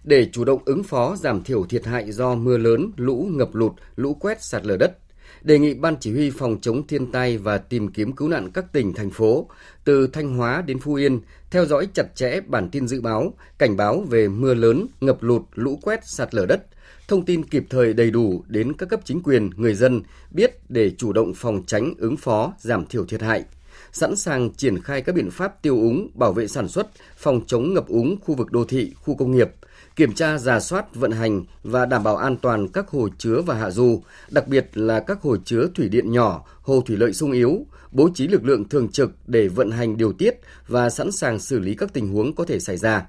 Để 0.04 0.30
chủ 0.32 0.44
động 0.44 0.62
ứng 0.66 0.84
phó 0.84 1.16
giảm 1.16 1.44
thiểu 1.44 1.66
thiệt 1.66 1.86
hại 1.86 2.12
do 2.12 2.36
mưa 2.36 2.58
lớn, 2.58 2.92
lũ 2.98 3.28
ngập 3.32 3.56
lụt, 3.56 3.74
lũ 3.96 4.14
quét 4.14 4.44
sạt 4.44 4.66
lở 4.66 4.78
đất, 4.78 4.98
đề 5.46 5.60
nghị 5.60 5.74
Ban 5.74 5.96
Chỉ 6.00 6.12
huy 6.12 6.30
Phòng 6.30 6.58
chống 6.62 6.88
thiên 6.88 7.12
tai 7.12 7.38
và 7.38 7.58
tìm 7.58 7.88
kiếm 7.88 8.12
cứu 8.12 8.30
nạn 8.30 8.52
các 8.54 8.66
tỉnh, 8.72 8.94
thành 8.94 9.10
phố, 9.10 9.50
từ 9.84 10.08
Thanh 10.08 10.36
Hóa 10.38 10.64
đến 10.66 10.80
Phú 10.80 10.94
Yên, 10.94 11.20
theo 11.52 11.66
dõi 11.66 11.88
chặt 11.94 12.16
chẽ 12.16 12.40
bản 12.48 12.70
tin 12.70 12.88
dự 12.88 13.02
báo, 13.02 13.34
cảnh 13.58 13.78
báo 13.78 14.02
về 14.10 14.28
mưa 14.28 14.54
lớn, 14.54 14.88
ngập 15.02 15.24
lụt, 15.24 15.42
lũ 15.54 15.80
quét, 15.82 16.00
sạt 16.06 16.36
lở 16.36 16.46
đất, 16.46 16.66
thông 17.08 17.26
tin 17.26 17.46
kịp 17.46 17.64
thời 17.70 17.94
đầy 17.94 18.12
đủ 18.12 18.44
đến 18.48 18.74
các 18.74 18.90
cấp 18.90 19.00
chính 19.04 19.24
quyền, 19.24 19.50
người 19.56 19.74
dân 19.74 20.02
biết 20.32 20.52
để 20.70 20.92
chủ 20.98 21.14
động 21.14 21.34
phòng 21.36 21.64
tránh, 21.68 21.94
ứng 21.98 22.18
phó, 22.18 22.54
giảm 22.60 22.86
thiểu 22.86 23.06
thiệt 23.06 23.22
hại 23.22 23.46
sẵn 23.92 24.16
sàng 24.16 24.54
triển 24.54 24.82
khai 24.82 25.02
các 25.02 25.16
biện 25.16 25.32
pháp 25.32 25.62
tiêu 25.62 25.76
úng, 25.76 26.10
bảo 26.14 26.34
vệ 26.34 26.48
sản 26.48 26.68
xuất, 26.68 26.88
phòng 27.18 27.42
chống 27.48 27.74
ngập 27.74 27.88
úng 27.88 28.16
khu 28.22 28.36
vực 28.36 28.52
đô 28.52 28.66
thị, 28.66 28.94
khu 29.02 29.16
công 29.16 29.32
nghiệp, 29.32 29.52
kiểm 29.96 30.14
tra 30.14 30.38
giả 30.38 30.60
soát 30.60 30.96
vận 30.96 31.12
hành 31.12 31.44
và 31.64 31.86
đảm 31.86 32.04
bảo 32.04 32.18
an 32.18 32.38
toàn 32.38 32.68
các 32.68 32.88
hồ 32.90 33.10
chứa 33.18 33.42
và 33.46 33.56
hạ 33.56 33.72
du, 33.72 34.02
đặc 34.30 34.48
biệt 34.48 34.70
là 34.74 35.00
các 35.00 35.22
hồ 35.22 35.38
chứa 35.46 35.68
thủy 35.76 35.90
điện 35.90 36.12
nhỏ, 36.12 36.46
hồ 36.62 36.82
thủy 36.82 36.98
lợi 36.98 37.14
sung 37.14 37.32
yếu, 37.32 37.66
bố 37.92 38.10
trí 38.14 38.28
lực 38.28 38.46
lượng 38.46 38.70
thường 38.70 38.90
trực 38.92 39.12
để 39.28 39.48
vận 39.48 39.72
hành 39.72 39.98
điều 39.98 40.14
tiết 40.14 40.36
và 40.68 40.90
sẵn 40.90 41.12
sàng 41.12 41.40
xử 41.40 41.60
lý 41.60 41.76
các 41.76 41.94
tình 41.94 42.14
huống 42.14 42.36
có 42.36 42.46
thể 42.46 42.60
xảy 42.60 42.78
ra. 42.78 43.06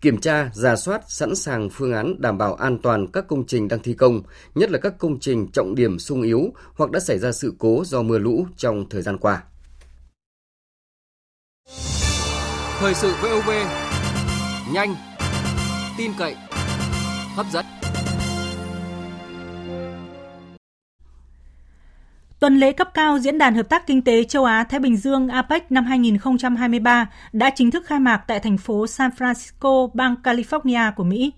Kiểm 0.00 0.20
tra, 0.20 0.50
giả 0.54 0.76
soát, 0.76 1.02
sẵn 1.08 1.34
sàng 1.34 1.70
phương 1.70 1.92
án 1.92 2.14
đảm 2.18 2.38
bảo 2.38 2.54
an 2.54 2.78
toàn 2.78 3.06
các 3.12 3.28
công 3.28 3.46
trình 3.46 3.68
đang 3.68 3.80
thi 3.82 3.94
công, 3.94 4.22
nhất 4.54 4.70
là 4.70 4.78
các 4.78 4.98
công 4.98 5.20
trình 5.20 5.48
trọng 5.52 5.74
điểm 5.74 5.98
sung 5.98 6.22
yếu 6.22 6.52
hoặc 6.74 6.90
đã 6.90 7.00
xảy 7.00 7.18
ra 7.18 7.32
sự 7.32 7.54
cố 7.58 7.82
do 7.86 8.02
mưa 8.02 8.18
lũ 8.18 8.46
trong 8.56 8.88
thời 8.88 9.02
gian 9.02 9.18
qua. 9.18 9.42
Thời 12.78 12.94
sự 12.94 13.14
VOV, 13.22 13.50
nhanh, 14.72 14.94
tin 15.98 16.12
cậy, 16.18 16.34
hấp 17.36 17.46
dẫn. 17.52 17.64
Tuần 22.40 22.56
lễ 22.56 22.72
cấp 22.72 22.88
cao 22.94 23.18
Diễn 23.18 23.38
đàn 23.38 23.54
Hợp 23.54 23.68
tác 23.68 23.86
Kinh 23.86 24.02
tế 24.02 24.24
Châu 24.24 24.44
Á-Thái 24.44 24.80
Bình 24.80 24.96
Dương 24.96 25.28
APEC 25.28 25.72
năm 25.72 25.84
2023 25.84 27.10
đã 27.32 27.50
chính 27.50 27.70
thức 27.70 27.86
khai 27.86 28.00
mạc 28.00 28.16
tại 28.26 28.40
thành 28.40 28.58
phố 28.58 28.86
San 28.86 29.10
Francisco, 29.18 29.88
bang 29.94 30.14
California 30.22 30.92
của 30.96 31.04
Mỹ. 31.04 31.32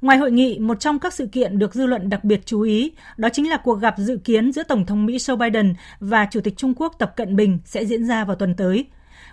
Ngoài 0.00 0.18
hội 0.18 0.32
nghị, 0.32 0.58
một 0.58 0.80
trong 0.80 0.98
các 0.98 1.14
sự 1.14 1.26
kiện 1.26 1.58
được 1.58 1.74
dư 1.74 1.86
luận 1.86 2.08
đặc 2.10 2.24
biệt 2.24 2.40
chú 2.46 2.60
ý, 2.60 2.92
đó 3.16 3.28
chính 3.28 3.50
là 3.50 3.56
cuộc 3.56 3.74
gặp 3.74 3.94
dự 3.98 4.16
kiến 4.24 4.52
giữa 4.52 4.62
Tổng 4.62 4.86
thống 4.86 5.06
Mỹ 5.06 5.16
Joe 5.16 5.36
Biden 5.36 5.74
và 6.00 6.26
Chủ 6.30 6.40
tịch 6.40 6.56
Trung 6.56 6.74
Quốc 6.76 6.94
Tập 6.98 7.12
Cận 7.16 7.36
Bình 7.36 7.58
sẽ 7.64 7.84
diễn 7.84 8.06
ra 8.06 8.24
vào 8.24 8.36
tuần 8.36 8.54
tới. 8.56 8.86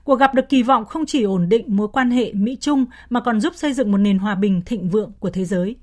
Cuộc 0.03 0.15
gặp 0.15 0.33
được 0.33 0.49
kỳ 0.49 0.63
vọng 0.63 0.85
không 0.85 1.05
chỉ 1.05 1.23
ổn 1.23 1.49
định 1.49 1.65
mối 1.67 1.87
quan 1.93 2.11
hệ 2.11 2.33
Mỹ-Trung 2.33 2.85
mà 3.09 3.19
còn 3.21 3.41
giúp 3.41 3.55
xây 3.55 3.73
dựng 3.73 3.91
một 3.91 3.97
nền 3.97 4.17
hòa 4.17 4.35
bình 4.35 4.61
thịnh 4.65 4.89
vượng 4.89 5.11
của 5.19 5.29
thế 5.29 5.45
giới. 5.45 5.75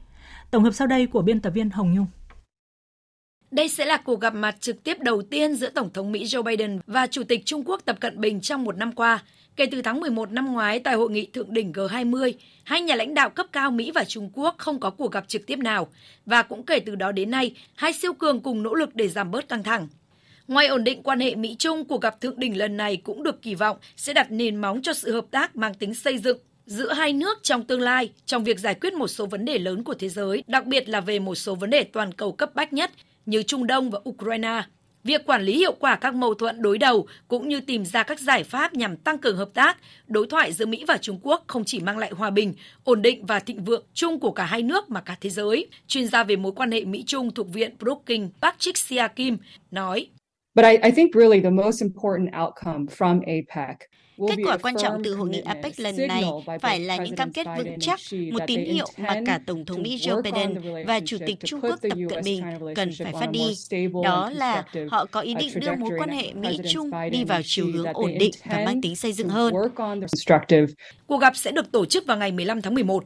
Tổng 0.51 0.64
hợp 0.64 0.71
sau 0.73 0.87
đây 0.87 1.07
của 1.07 1.23
biên 1.23 1.41
tập 1.41 1.51
viên 1.51 1.71
Hồng 1.71 1.95
Nhung. 1.95 2.07
Đây 3.51 3.68
sẽ 3.68 3.85
là 3.85 3.97
cuộc 3.97 4.21
gặp 4.21 4.35
mặt 4.35 4.61
trực 4.61 4.83
tiếp 4.83 4.97
đầu 5.01 5.23
tiên 5.23 5.55
giữa 5.55 5.71
Tổng 5.71 5.91
thống 5.93 6.12
Mỹ 6.12 6.25
Joe 6.25 6.43
Biden 6.43 6.81
và 6.87 7.07
Chủ 7.07 7.25
tịch 7.25 7.43
Trung 7.45 7.62
Quốc 7.66 7.81
Tập 7.85 7.97
Cận 8.01 8.21
Bình 8.21 8.41
trong 8.41 8.64
một 8.64 8.77
năm 8.77 8.93
qua. 8.93 9.23
Kể 9.57 9.66
từ 9.71 9.83
tháng 9.83 10.01
11 10.01 10.33
năm 10.33 10.53
ngoái 10.53 10.81
tại 10.81 10.95
hội 10.95 11.11
nghị 11.11 11.27
thượng 11.27 11.55
đỉnh 11.55 11.73
G20, 11.73 12.33
hai 12.64 12.81
nhà 12.81 12.95
lãnh 12.95 13.14
đạo 13.14 13.31
cấp 13.31 13.47
cao 13.53 13.71
Mỹ 13.71 13.91
và 13.95 14.05
Trung 14.05 14.31
Quốc 14.33 14.55
không 14.59 14.81
có 14.81 14.91
cuộc 14.91 15.12
gặp 15.12 15.29
trực 15.29 15.47
tiếp 15.47 15.59
nào. 15.59 15.89
Và 16.27 16.43
cũng 16.43 16.66
kể 16.66 16.81
từ 16.81 16.95
đó 16.95 17.12
đến 17.12 17.31
nay, 17.31 17.55
hai 17.75 17.93
siêu 17.93 18.12
cường 18.12 18.41
cùng 18.41 18.62
nỗ 18.62 18.75
lực 18.75 18.97
để 18.97 19.09
giảm 19.09 19.31
bớt 19.31 19.49
căng 19.49 19.62
thẳng. 19.62 19.89
Ngoài 20.51 20.66
ổn 20.66 20.84
định 20.84 21.03
quan 21.03 21.20
hệ 21.20 21.34
Mỹ-Trung, 21.34 21.84
cuộc 21.84 22.01
gặp 22.01 22.20
thượng 22.20 22.40
đỉnh 22.40 22.59
lần 22.59 22.76
này 22.76 22.96
cũng 22.96 23.22
được 23.22 23.42
kỳ 23.42 23.55
vọng 23.55 23.76
sẽ 23.96 24.12
đặt 24.12 24.30
nền 24.30 24.57
móng 24.57 24.82
cho 24.82 24.92
sự 24.92 25.12
hợp 25.12 25.24
tác 25.30 25.57
mang 25.57 25.74
tính 25.74 25.94
xây 25.94 26.18
dựng 26.18 26.38
giữa 26.66 26.92
hai 26.92 27.12
nước 27.12 27.38
trong 27.42 27.64
tương 27.64 27.80
lai 27.80 28.11
trong 28.26 28.44
việc 28.44 28.59
giải 28.59 28.74
quyết 28.74 28.92
một 28.92 29.09
số 29.09 29.26
vấn 29.26 29.44
đề 29.44 29.59
lớn 29.59 29.84
của 29.84 29.94
thế 29.94 30.09
giới, 30.09 30.44
đặc 30.46 30.66
biệt 30.66 30.88
là 30.88 31.01
về 31.01 31.18
một 31.18 31.34
số 31.34 31.55
vấn 31.55 31.70
đề 31.70 31.84
toàn 31.84 32.14
cầu 32.14 32.32
cấp 32.32 32.55
bách 32.55 32.72
nhất 32.72 32.90
như 33.26 33.42
Trung 33.42 33.66
Đông 33.66 33.90
và 33.90 33.98
Ukraine. 34.09 34.62
Việc 35.05 35.26
quản 35.26 35.42
lý 35.42 35.57
hiệu 35.57 35.72
quả 35.72 35.96
các 35.96 36.14
mâu 36.14 36.34
thuẫn 36.34 36.62
đối 36.62 36.78
đầu 36.78 37.07
cũng 37.28 37.48
như 37.48 37.61
tìm 37.61 37.84
ra 37.84 38.03
các 38.03 38.20
giải 38.20 38.44
pháp 38.44 38.74
nhằm 38.74 38.96
tăng 38.96 39.18
cường 39.18 39.36
hợp 39.36 39.51
tác, 39.55 39.78
đối 40.07 40.26
thoại 40.26 40.53
giữa 40.53 40.66
Mỹ 40.66 40.84
và 40.88 40.96
Trung 40.96 41.18
Quốc 41.22 41.44
không 41.46 41.64
chỉ 41.64 41.80
mang 41.80 41.98
lại 41.98 42.11
hòa 42.11 42.30
bình, 42.30 42.55
ổn 42.84 43.03
định 43.03 43.26
và 43.26 43.40
thịnh 43.40 43.64
vượng 43.64 43.84
chung 43.94 44.20
của 44.20 44.30
cả 44.30 44.44
hai 44.44 44.62
nước 44.62 44.90
mà 44.90 45.01
cả 45.01 45.16
thế 45.20 45.30
giới. 45.30 45.66
Chuyên 45.86 46.07
gia 46.07 46.24
về 46.24 46.36
mối 46.36 46.53
quan 46.57 46.70
hệ 46.70 46.84
Mỹ-Trung 46.84 47.34
thuộc 47.34 47.53
Viện 47.53 47.74
Brookings 47.78 48.30
Patrick 48.42 49.16
Kim 49.16 49.38
nói. 49.70 50.09
But 50.55 50.64
I, 50.64 50.78
I 50.88 50.90
think 50.90 51.14
really 51.14 51.40
the 51.40 51.51
most 51.51 51.82
important 51.82 52.30
outcome 52.34 52.86
from 52.86 53.20
APEC 53.20 53.90
Kết 54.28 54.36
quả 54.44 54.57
quan 54.57 54.74
trọng 54.78 55.05
từ 55.05 55.14
hội 55.14 55.28
nghị 55.28 55.40
APEC 55.40 55.80
lần 55.80 55.96
này 56.09 56.24
phải 56.61 56.80
là 56.80 56.96
những 56.96 57.16
cam 57.16 57.32
kết 57.32 57.46
vững 57.59 57.78
chắc, 57.80 58.01
một 58.32 58.38
tín 58.46 58.61
hiệu 58.61 58.86
mà 58.96 59.20
cả 59.26 59.40
Tổng 59.46 59.64
thống 59.64 59.82
Mỹ 59.82 59.96
Joe 59.96 60.22
Biden 60.22 60.84
và 60.86 61.01
Chủ 61.01 61.16
tịch 61.26 61.36
Trung 61.44 61.61
Quốc 61.61 61.78
Tập 61.82 61.98
Cận 62.11 62.24
Bình 62.24 62.42
cần 62.74 62.90
phải 62.98 63.12
phát 63.12 63.30
đi. 63.30 63.55
Đó 64.05 64.30
là 64.30 64.64
họ 64.90 65.07
có 65.07 65.20
ý 65.20 65.34
định 65.34 65.51
đưa 65.61 65.72
mối 65.76 65.90
quan 65.98 66.11
hệ 66.11 66.32
Mỹ-Trung 66.34 66.90
đi 67.11 67.24
vào 67.24 67.40
chiều 67.44 67.66
hướng 67.74 67.86
ổn 67.92 68.12
định 68.18 68.30
và 68.44 68.62
mang 68.64 68.80
tính 68.80 68.96
xây 68.96 69.12
dựng 69.12 69.28
hơn. 69.28 69.55
Cuộc 71.07 71.20
gặp 71.20 71.36
sẽ 71.36 71.51
được 71.51 71.72
tổ 71.72 71.86
chức 71.86 72.07
vào 72.07 72.16
ngày 72.16 72.32
15 72.32 72.62
tháng 72.62 72.74
11. 72.74 73.05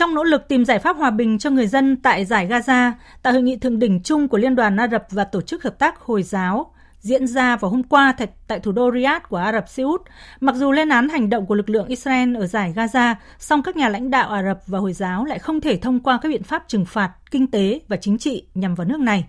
Trong 0.00 0.14
nỗ 0.14 0.24
lực 0.24 0.48
tìm 0.48 0.64
giải 0.64 0.78
pháp 0.78 0.96
hòa 0.96 1.10
bình 1.10 1.38
cho 1.38 1.50
người 1.50 1.66
dân 1.66 1.96
tại 1.96 2.24
giải 2.24 2.46
Gaza, 2.48 2.92
tại 3.22 3.32
hội 3.32 3.42
nghị 3.42 3.56
thượng 3.56 3.78
đỉnh 3.78 4.00
chung 4.02 4.28
của 4.28 4.38
Liên 4.38 4.56
đoàn 4.56 4.76
Ả 4.76 4.88
Rập 4.88 5.06
và 5.10 5.24
Tổ 5.24 5.40
chức 5.40 5.62
Hợp 5.62 5.78
tác 5.78 6.00
Hồi 6.00 6.22
giáo, 6.22 6.72
diễn 7.00 7.26
ra 7.26 7.56
vào 7.56 7.70
hôm 7.70 7.82
qua 7.82 8.14
tại, 8.18 8.28
tại 8.46 8.60
thủ 8.60 8.72
đô 8.72 8.90
Riyadh 8.92 9.28
của 9.28 9.36
Ả 9.36 9.52
Rập 9.52 9.68
Xê 9.68 9.82
Út. 9.82 10.02
Mặc 10.40 10.54
dù 10.56 10.72
lên 10.72 10.88
án 10.88 11.08
hành 11.08 11.30
động 11.30 11.46
của 11.46 11.54
lực 11.54 11.70
lượng 11.70 11.86
Israel 11.86 12.36
ở 12.36 12.46
giải 12.46 12.72
Gaza, 12.76 13.14
song 13.38 13.62
các 13.62 13.76
nhà 13.76 13.88
lãnh 13.88 14.10
đạo 14.10 14.28
Ả 14.28 14.42
Rập 14.42 14.60
và 14.66 14.78
Hồi 14.78 14.92
giáo 14.92 15.24
lại 15.24 15.38
không 15.38 15.60
thể 15.60 15.76
thông 15.76 16.00
qua 16.00 16.18
các 16.22 16.28
biện 16.28 16.42
pháp 16.42 16.64
trừng 16.68 16.84
phạt 16.84 17.12
kinh 17.30 17.50
tế 17.50 17.80
và 17.88 17.96
chính 17.96 18.18
trị 18.18 18.46
nhằm 18.54 18.74
vào 18.74 18.86
nước 18.86 19.00
này. 19.00 19.24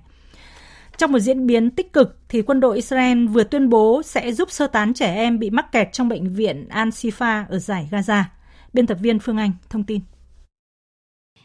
Trong 0.98 1.12
một 1.12 1.20
diễn 1.20 1.48
biến 1.48 1.72
tích 1.72 1.94
cực, 1.94 2.20
thì 2.30 2.42
quân 2.42 2.60
đội 2.60 2.76
Israel 2.76 3.28
vừa 3.28 3.44
tuyên 3.44 3.70
bố 3.70 4.02
sẽ 4.06 4.32
giúp 4.32 4.52
sơ 4.52 4.68
tán 4.68 4.94
trẻ 4.94 5.16
em 5.16 5.40
bị 5.40 5.50
mắc 5.50 5.72
kẹt 5.72 5.94
trong 5.94 6.10
bệnh 6.10 6.34
viện 6.34 6.68
Al-Shifa 6.70 7.44
ở 7.50 7.60
giải 7.60 7.88
Gaza. 7.92 8.24
Biên 8.74 8.88
tập 8.88 8.98
viên 9.02 9.20
Phương 9.20 9.38
Anh 9.38 9.52
thông 9.70 9.84
tin. 9.84 10.02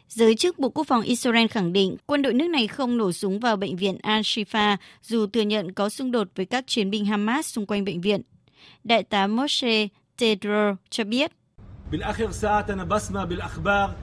Giới 0.08 0.34
chức 0.34 0.58
Bộ 0.58 0.68
Quốc 0.68 0.86
phòng 0.86 1.02
Israel 1.02 1.46
khẳng 1.46 1.72
định 1.72 1.96
quân 2.06 2.22
đội 2.22 2.34
nước 2.34 2.48
này 2.48 2.66
không 2.66 2.96
nổ 2.96 3.12
súng 3.12 3.40
vào 3.40 3.56
bệnh 3.56 3.76
viện 3.76 3.98
Al-Shifa 4.02 4.76
dù 5.02 5.26
thừa 5.26 5.40
nhận 5.40 5.72
có 5.72 5.88
xung 5.88 6.10
đột 6.10 6.28
với 6.34 6.46
các 6.46 6.64
chiến 6.66 6.90
binh 6.90 7.04
Hamas 7.04 7.46
xung 7.46 7.66
quanh 7.66 7.84
bệnh 7.84 8.00
viện. 8.00 8.22
Đại 8.84 9.02
tá 9.02 9.26
Moshe 9.26 9.88
Tedro 10.18 10.76
cho 10.90 11.04
biết 11.04 11.32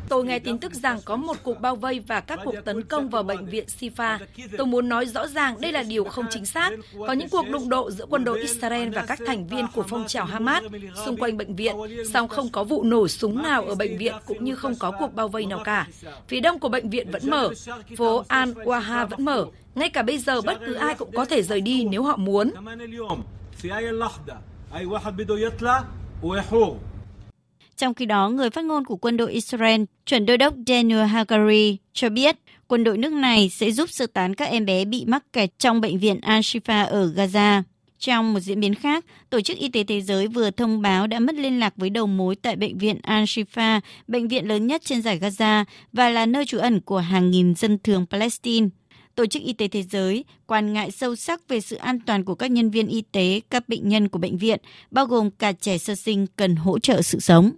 Tôi 0.10 0.26
nghe 0.26 0.40
tin 0.40 0.58
tức 0.58 0.74
rằng 0.74 1.00
có 1.06 1.16
một 1.16 1.38
cuộc 1.44 1.62
bao 1.62 1.76
vây 1.76 2.00
và 2.00 2.20
các 2.20 2.40
cuộc 2.44 2.56
tấn 2.66 2.84
công 2.84 3.10
vào 3.10 3.24
bệnh 3.24 3.46
viện 3.46 3.66
Sifa. 3.80 4.20
Tôi 4.58 4.68
muốn 4.68 4.90
nói 4.90 5.06
rõ 5.06 5.28
ràng 5.28 5.62
đây 5.62 5.72
là 5.72 5.84
điều 5.84 6.04
không 6.04 6.26
chính 6.30 6.46
xác. 6.46 6.72
Có 7.08 7.14
những 7.14 7.30
cuộc 7.30 7.50
đụng 7.50 7.70
độ 7.70 7.92
giữa 7.92 8.06
quân 8.10 8.24
đội 8.24 8.40
Israel 8.40 8.90
và 8.90 9.06
các 9.08 9.20
thành 9.28 9.48
viên 9.48 9.68
của 9.74 9.84
phong 9.90 10.08
trào 10.08 10.26
Hamas 10.26 10.64
xung 11.06 11.18
quanh 11.18 11.38
bệnh 11.38 11.56
viện, 11.56 11.76
song 12.14 12.28
không 12.28 12.50
có 12.50 12.64
vụ 12.64 12.84
nổ 12.84 13.08
súng 13.08 13.44
nào 13.44 13.66
ở 13.66 13.76
bệnh 13.76 13.98
viện 13.98 14.14
cũng 14.26 14.44
như 14.44 14.56
không 14.56 14.76
có 14.80 14.92
cuộc 15.00 15.16
bao 15.16 15.28
vây 15.28 15.46
nào 15.46 15.62
cả. 15.64 15.88
Phía 16.28 16.40
đông 16.40 16.60
của 16.60 16.70
bệnh 16.70 16.90
viện 16.90 17.12
vẫn 17.12 17.30
mở, 17.30 17.50
phố 17.98 18.24
Al-Waha 18.30 19.08
vẫn 19.08 19.26
mở. 19.26 19.46
Ngay 19.76 19.90
cả 19.90 20.02
bây 20.02 20.18
giờ 20.18 20.42
bất 20.42 20.60
cứ 20.66 20.74
ai 20.74 20.96
cũng 20.96 21.12
có 21.12 21.26
thể 21.26 21.44
rời 21.44 21.62
đi 21.62 21.86
nếu 21.86 22.04
họ 22.04 22.18
muốn. 22.18 22.52
Trong 27.78 27.94
khi 27.94 28.06
đó, 28.06 28.30
người 28.30 28.50
phát 28.50 28.66
ngôn 28.66 28.86
của 28.86 28.96
quân 28.96 29.18
đội 29.18 29.32
Israel, 29.34 29.82
chuẩn 30.06 30.26
đô 30.26 30.38
đốc 30.38 30.54
Daniel 30.68 31.04
Hagari, 31.04 31.78
cho 31.94 32.10
biết 32.10 32.36
quân 32.68 32.84
đội 32.84 32.98
nước 32.98 33.14
này 33.14 33.50
sẽ 33.50 33.72
giúp 33.72 33.90
sơ 33.90 34.08
tán 34.08 34.36
các 34.36 34.46
em 34.46 34.66
bé 34.66 34.86
bị 34.86 35.06
mắc 35.08 35.34
kẹt 35.34 35.60
trong 35.60 35.82
bệnh 35.82 36.00
viện 36.00 36.20
Al-Shifa 36.22 36.88
ở 36.88 37.14
Gaza. 37.16 37.62
Trong 38.00 38.34
một 38.34 38.40
diễn 38.40 38.60
biến 38.60 38.76
khác, 38.76 39.06
Tổ 39.30 39.42
chức 39.42 39.58
Y 39.58 39.70
tế 39.70 39.84
Thế 39.84 40.02
giới 40.02 40.28
vừa 40.28 40.52
thông 40.52 40.82
báo 40.82 41.08
đã 41.08 41.20
mất 41.20 41.36
liên 41.36 41.60
lạc 41.60 41.74
với 41.78 41.90
đầu 41.90 42.08
mối 42.08 42.36
tại 42.36 42.56
bệnh 42.56 42.78
viện 42.78 43.00
Al-Shifa, 43.04 43.82
bệnh 44.08 44.28
viện 44.28 44.48
lớn 44.48 44.68
nhất 44.68 44.82
trên 44.86 45.02
giải 45.02 45.20
Gaza 45.20 45.66
và 45.94 46.10
là 46.10 46.26
nơi 46.26 46.46
trú 46.46 46.58
ẩn 46.58 46.82
của 46.82 46.98
hàng 46.98 47.32
nghìn 47.32 47.56
dân 47.56 47.78
thường 47.84 48.06
Palestine. 48.10 48.68
Tổ 49.16 49.26
chức 49.26 49.44
Y 49.44 49.54
tế 49.54 49.68
Thế 49.68 49.84
giới 49.84 50.26
quan 50.48 50.74
ngại 50.74 50.92
sâu 50.92 51.16
sắc 51.16 51.48
về 51.48 51.62
sự 51.62 51.76
an 51.76 52.00
toàn 52.00 52.26
của 52.26 52.36
các 52.36 52.52
nhân 52.52 52.70
viên 52.70 52.88
y 52.88 53.02
tế, 53.02 53.42
các 53.50 53.70
bệnh 53.70 53.90
nhân 53.90 54.10
của 54.10 54.20
bệnh 54.20 54.38
viện, 54.38 54.60
bao 54.92 55.06
gồm 55.06 55.32
cả 55.32 55.52
trẻ 55.52 55.78
sơ 55.78 55.96
sinh 55.96 56.28
cần 56.36 56.56
hỗ 56.56 56.80
trợ 56.80 57.02
sự 57.02 57.20
sống. 57.20 57.52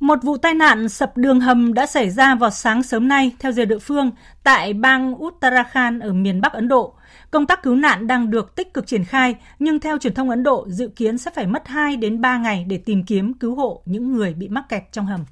Một 0.00 0.18
vụ 0.22 0.36
tai 0.36 0.54
nạn 0.54 0.88
sập 0.88 1.16
đường 1.16 1.40
hầm 1.40 1.74
đã 1.74 1.86
xảy 1.86 2.10
ra 2.10 2.34
vào 2.34 2.50
sáng 2.50 2.82
sớm 2.82 3.08
nay 3.08 3.32
theo 3.38 3.52
giờ 3.52 3.64
địa 3.64 3.78
phương 3.78 4.10
tại 4.42 4.72
bang 4.72 5.24
Uttarakhand 5.24 6.02
ở 6.02 6.12
miền 6.12 6.40
Bắc 6.40 6.52
Ấn 6.52 6.68
Độ. 6.68 6.94
Công 7.30 7.46
tác 7.46 7.62
cứu 7.62 7.74
nạn 7.74 8.06
đang 8.06 8.30
được 8.30 8.54
tích 8.56 8.74
cực 8.74 8.86
triển 8.86 9.04
khai, 9.04 9.34
nhưng 9.58 9.80
theo 9.80 9.98
truyền 9.98 10.14
thông 10.14 10.30
Ấn 10.30 10.42
Độ 10.42 10.66
dự 10.68 10.88
kiến 10.88 11.18
sẽ 11.18 11.30
phải 11.34 11.46
mất 11.46 11.68
2 11.68 11.96
đến 11.96 12.20
3 12.20 12.38
ngày 12.38 12.64
để 12.68 12.78
tìm 12.78 13.04
kiếm 13.04 13.34
cứu 13.34 13.54
hộ 13.54 13.82
những 13.84 14.12
người 14.12 14.34
bị 14.34 14.48
mắc 14.48 14.64
kẹt 14.68 14.82
trong 14.92 15.06
hầm. 15.06 15.24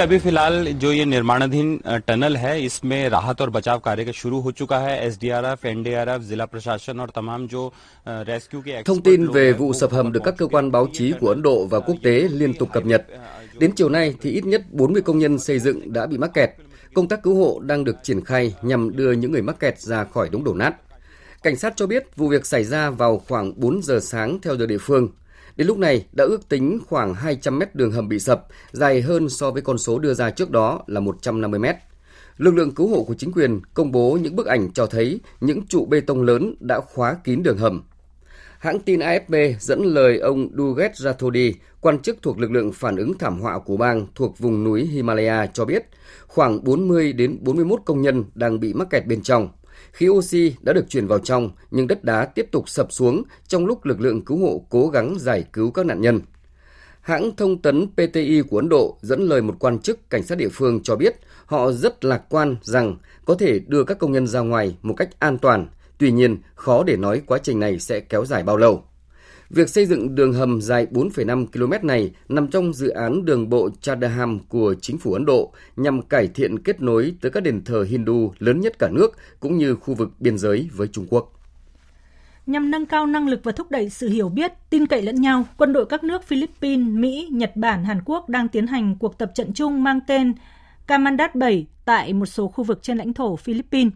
अभी 0.00 0.18
फिलहाल 0.18 0.66
जो 0.82 0.92
ये 0.92 1.04
निर्माणाधीन 1.04 1.68
टनल 2.06 2.36
है 2.36 2.64
इसमें 2.64 3.08
राहत 3.08 3.40
और 3.40 3.50
बचाव 3.50 3.78
कार्य 3.78 4.12
शुरू 4.12 4.40
हो 4.40 4.52
चुका 4.52 4.78
है 4.78 5.06
एसडीआरएफ 5.06 5.64
एनडीआरएफ 5.66 6.20
जिला 6.20 6.44
प्रशासन 6.46 7.00
और 7.00 7.10
तमाम 7.10 7.46
जो 7.46 7.62
रेस्क्यू 8.06 8.60
के 8.60 8.82
Thông 8.82 9.00
tin 9.00 9.26
về 9.28 9.52
vụ 9.52 9.72
sập 9.72 9.92
hầm 9.92 10.12
được 10.12 10.20
các 10.24 10.34
cơ 10.38 10.46
quan 10.46 10.70
báo 10.70 10.88
chí 10.92 11.12
của 11.20 11.28
Ấn 11.28 11.42
Độ 11.42 11.66
và 11.66 11.80
quốc 11.80 11.96
tế 12.02 12.28
liên 12.30 12.54
tục 12.54 12.68
cập 12.72 12.86
nhật. 12.86 13.06
Đến 13.58 13.72
chiều 13.76 13.88
nay 13.88 14.14
thì 14.22 14.30
ít 14.30 14.44
nhất 14.44 14.62
40 14.70 15.02
công 15.02 15.18
nhân 15.18 15.38
xây 15.38 15.58
dựng 15.58 15.92
đã 15.92 16.06
bị 16.06 16.18
mắc 16.18 16.30
kẹt. 16.34 16.50
Công 16.94 17.08
tác 17.08 17.22
cứu 17.22 17.34
hộ 17.34 17.60
đang 17.60 17.84
được 17.84 17.96
triển 18.02 18.24
khai 18.24 18.54
nhằm 18.62 18.96
đưa 18.96 19.12
những 19.12 19.32
người 19.32 19.42
mắc 19.42 19.60
kẹt 19.60 19.80
ra 19.80 20.04
khỏi 20.04 20.28
đống 20.32 20.44
đổ 20.44 20.54
nát. 20.54 20.74
Cảnh 21.42 21.56
sát 21.56 21.72
cho 21.76 21.86
biết 21.86 22.16
vụ 22.16 22.28
việc 22.28 22.46
xảy 22.46 22.64
ra 22.64 22.90
vào 22.90 23.22
khoảng 23.28 23.60
4 23.60 23.82
giờ 23.82 24.00
sáng 24.02 24.38
theo 24.42 24.56
giờ 24.56 24.66
địa 24.66 24.78
phương 24.78 25.08
Đến 25.61 25.67
lúc 25.67 25.77
này 25.77 26.05
đã 26.11 26.23
ước 26.23 26.49
tính 26.49 26.79
khoảng 26.87 27.13
200 27.13 27.59
mét 27.59 27.75
đường 27.75 27.91
hầm 27.91 28.09
bị 28.09 28.19
sập, 28.19 28.47
dài 28.71 29.01
hơn 29.01 29.29
so 29.29 29.51
với 29.51 29.61
con 29.61 29.77
số 29.77 29.99
đưa 29.99 30.13
ra 30.13 30.29
trước 30.31 30.51
đó 30.51 30.83
là 30.87 30.99
150 30.99 31.59
mét. 31.59 31.75
Lực 32.37 32.55
lượng 32.55 32.71
cứu 32.71 32.87
hộ 32.87 33.03
của 33.03 33.13
chính 33.13 33.31
quyền 33.31 33.61
công 33.73 33.91
bố 33.91 34.17
những 34.21 34.35
bức 34.35 34.45
ảnh 34.45 34.71
cho 34.73 34.85
thấy 34.85 35.19
những 35.41 35.67
trụ 35.67 35.85
bê 35.85 35.99
tông 35.99 36.21
lớn 36.21 36.55
đã 36.59 36.79
khóa 36.79 37.13
kín 37.23 37.43
đường 37.43 37.57
hầm. 37.57 37.83
Hãng 38.59 38.79
tin 38.79 38.99
AFP 38.99 39.53
dẫn 39.59 39.83
lời 39.83 40.17
ông 40.17 40.49
Duget 40.57 40.97
Rathodi, 40.97 41.53
quan 41.81 41.99
chức 41.99 42.17
thuộc 42.21 42.39
lực 42.39 42.51
lượng 42.51 42.71
phản 42.71 42.95
ứng 42.95 43.17
thảm 43.17 43.39
họa 43.39 43.59
của 43.59 43.77
bang 43.77 44.07
thuộc 44.15 44.39
vùng 44.39 44.63
núi 44.63 44.85
Himalaya 44.85 45.47
cho 45.53 45.65
biết, 45.65 45.85
khoảng 46.27 46.63
40 46.63 47.13
đến 47.13 47.37
41 47.41 47.81
công 47.85 48.01
nhân 48.01 48.23
đang 48.35 48.59
bị 48.59 48.73
mắc 48.73 48.89
kẹt 48.89 49.05
bên 49.05 49.21
trong. 49.21 49.49
Khí 49.91 50.09
oxy 50.09 50.55
đã 50.61 50.73
được 50.73 50.85
chuyển 50.89 51.07
vào 51.07 51.19
trong, 51.19 51.51
nhưng 51.71 51.87
đất 51.87 52.03
đá 52.03 52.25
tiếp 52.25 52.47
tục 52.51 52.69
sập 52.69 52.91
xuống 52.91 53.23
trong 53.47 53.65
lúc 53.65 53.85
lực 53.85 54.01
lượng 54.01 54.25
cứu 54.25 54.37
hộ 54.37 54.65
cố 54.69 54.87
gắng 54.87 55.15
giải 55.19 55.45
cứu 55.53 55.71
các 55.71 55.85
nạn 55.85 56.01
nhân. 56.01 56.21
Hãng 57.01 57.35
thông 57.35 57.61
tấn 57.61 57.87
PTI 57.87 58.41
của 58.41 58.57
Ấn 58.57 58.69
Độ 58.69 58.97
dẫn 59.01 59.21
lời 59.21 59.41
một 59.41 59.55
quan 59.59 59.79
chức 59.79 60.09
cảnh 60.09 60.23
sát 60.23 60.37
địa 60.37 60.49
phương 60.51 60.79
cho 60.83 60.95
biết 60.95 61.15
họ 61.45 61.71
rất 61.71 62.05
lạc 62.05 62.21
quan 62.29 62.55
rằng 62.61 62.97
có 63.25 63.35
thể 63.35 63.59
đưa 63.67 63.83
các 63.83 63.99
công 63.99 64.11
nhân 64.11 64.27
ra 64.27 64.39
ngoài 64.39 64.77
một 64.81 64.93
cách 64.97 65.09
an 65.19 65.37
toàn, 65.37 65.67
tuy 65.97 66.11
nhiên 66.11 66.37
khó 66.55 66.83
để 66.83 66.97
nói 66.97 67.21
quá 67.25 67.37
trình 67.43 67.59
này 67.59 67.79
sẽ 67.79 67.99
kéo 67.99 68.25
dài 68.25 68.43
bao 68.43 68.57
lâu. 68.57 68.83
Việc 69.53 69.69
xây 69.69 69.85
dựng 69.85 70.15
đường 70.15 70.33
hầm 70.33 70.61
dài 70.61 70.87
4,5 70.91 71.45
km 71.45 71.87
này 71.87 72.11
nằm 72.29 72.47
trong 72.47 72.73
dự 72.73 72.89
án 72.89 73.25
đường 73.25 73.49
bộ 73.49 73.69
Chadaham 73.81 74.39
của 74.39 74.75
chính 74.81 74.97
phủ 74.97 75.13
Ấn 75.13 75.25
Độ 75.25 75.53
nhằm 75.75 76.01
cải 76.01 76.27
thiện 76.27 76.59
kết 76.59 76.81
nối 76.81 77.15
tới 77.21 77.31
các 77.31 77.43
đền 77.43 77.63
thờ 77.63 77.85
Hindu 77.89 78.33
lớn 78.39 78.61
nhất 78.61 78.79
cả 78.79 78.89
nước 78.91 79.17
cũng 79.39 79.57
như 79.57 79.75
khu 79.75 79.93
vực 79.93 80.09
biên 80.19 80.37
giới 80.37 80.69
với 80.75 80.87
Trung 80.87 81.05
Quốc. 81.09 81.31
Nhằm 82.45 82.71
nâng 82.71 82.85
cao 82.85 83.05
năng 83.05 83.27
lực 83.27 83.39
và 83.43 83.51
thúc 83.51 83.71
đẩy 83.71 83.89
sự 83.89 84.09
hiểu 84.09 84.29
biết, 84.29 84.51
tin 84.69 84.87
cậy 84.87 85.01
lẫn 85.01 85.15
nhau, 85.21 85.45
quân 85.57 85.73
đội 85.73 85.85
các 85.85 86.03
nước 86.03 86.23
Philippines, 86.23 86.87
Mỹ, 86.87 87.27
Nhật 87.31 87.55
Bản, 87.55 87.85
Hàn 87.85 88.01
Quốc 88.05 88.29
đang 88.29 88.47
tiến 88.47 88.67
hành 88.67 88.95
cuộc 88.99 89.17
tập 89.17 89.31
trận 89.35 89.53
chung 89.53 89.83
mang 89.83 89.99
tên 90.07 90.33
Kamandat 90.87 91.35
7 91.35 91.67
tại 91.85 92.13
một 92.13 92.25
số 92.25 92.47
khu 92.47 92.63
vực 92.63 92.79
trên 92.81 92.97
lãnh 92.97 93.13
thổ 93.13 93.35
Philippines. 93.35 93.93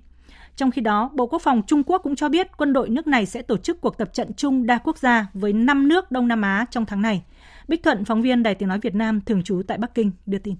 Trong 0.55 0.71
khi 0.71 0.81
đó, 0.81 1.09
Bộ 1.13 1.27
Quốc 1.27 1.41
phòng 1.41 1.61
Trung 1.67 1.83
Quốc 1.83 2.01
cũng 2.03 2.15
cho 2.15 2.29
biết 2.29 2.57
quân 2.57 2.73
đội 2.73 2.89
nước 2.89 3.07
này 3.07 3.25
sẽ 3.25 3.41
tổ 3.41 3.57
chức 3.57 3.81
cuộc 3.81 3.97
tập 3.97 4.13
trận 4.13 4.33
chung 4.33 4.65
đa 4.65 4.77
quốc 4.77 4.97
gia 4.97 5.27
với 5.33 5.53
5 5.53 5.87
nước 5.87 6.11
Đông 6.11 6.27
Nam 6.27 6.41
Á 6.41 6.65
trong 6.71 6.85
tháng 6.85 7.01
này. 7.01 7.23
Bích 7.67 7.83
Thuận, 7.83 8.05
phóng 8.05 8.21
viên 8.21 8.43
Đài 8.43 8.55
Tiếng 8.55 8.69
Nói 8.69 8.79
Việt 8.79 8.95
Nam, 8.95 9.21
thường 9.25 9.43
trú 9.43 9.61
tại 9.67 9.77
Bắc 9.77 9.95
Kinh, 9.95 10.11
đưa 10.25 10.37
tin. 10.37 10.55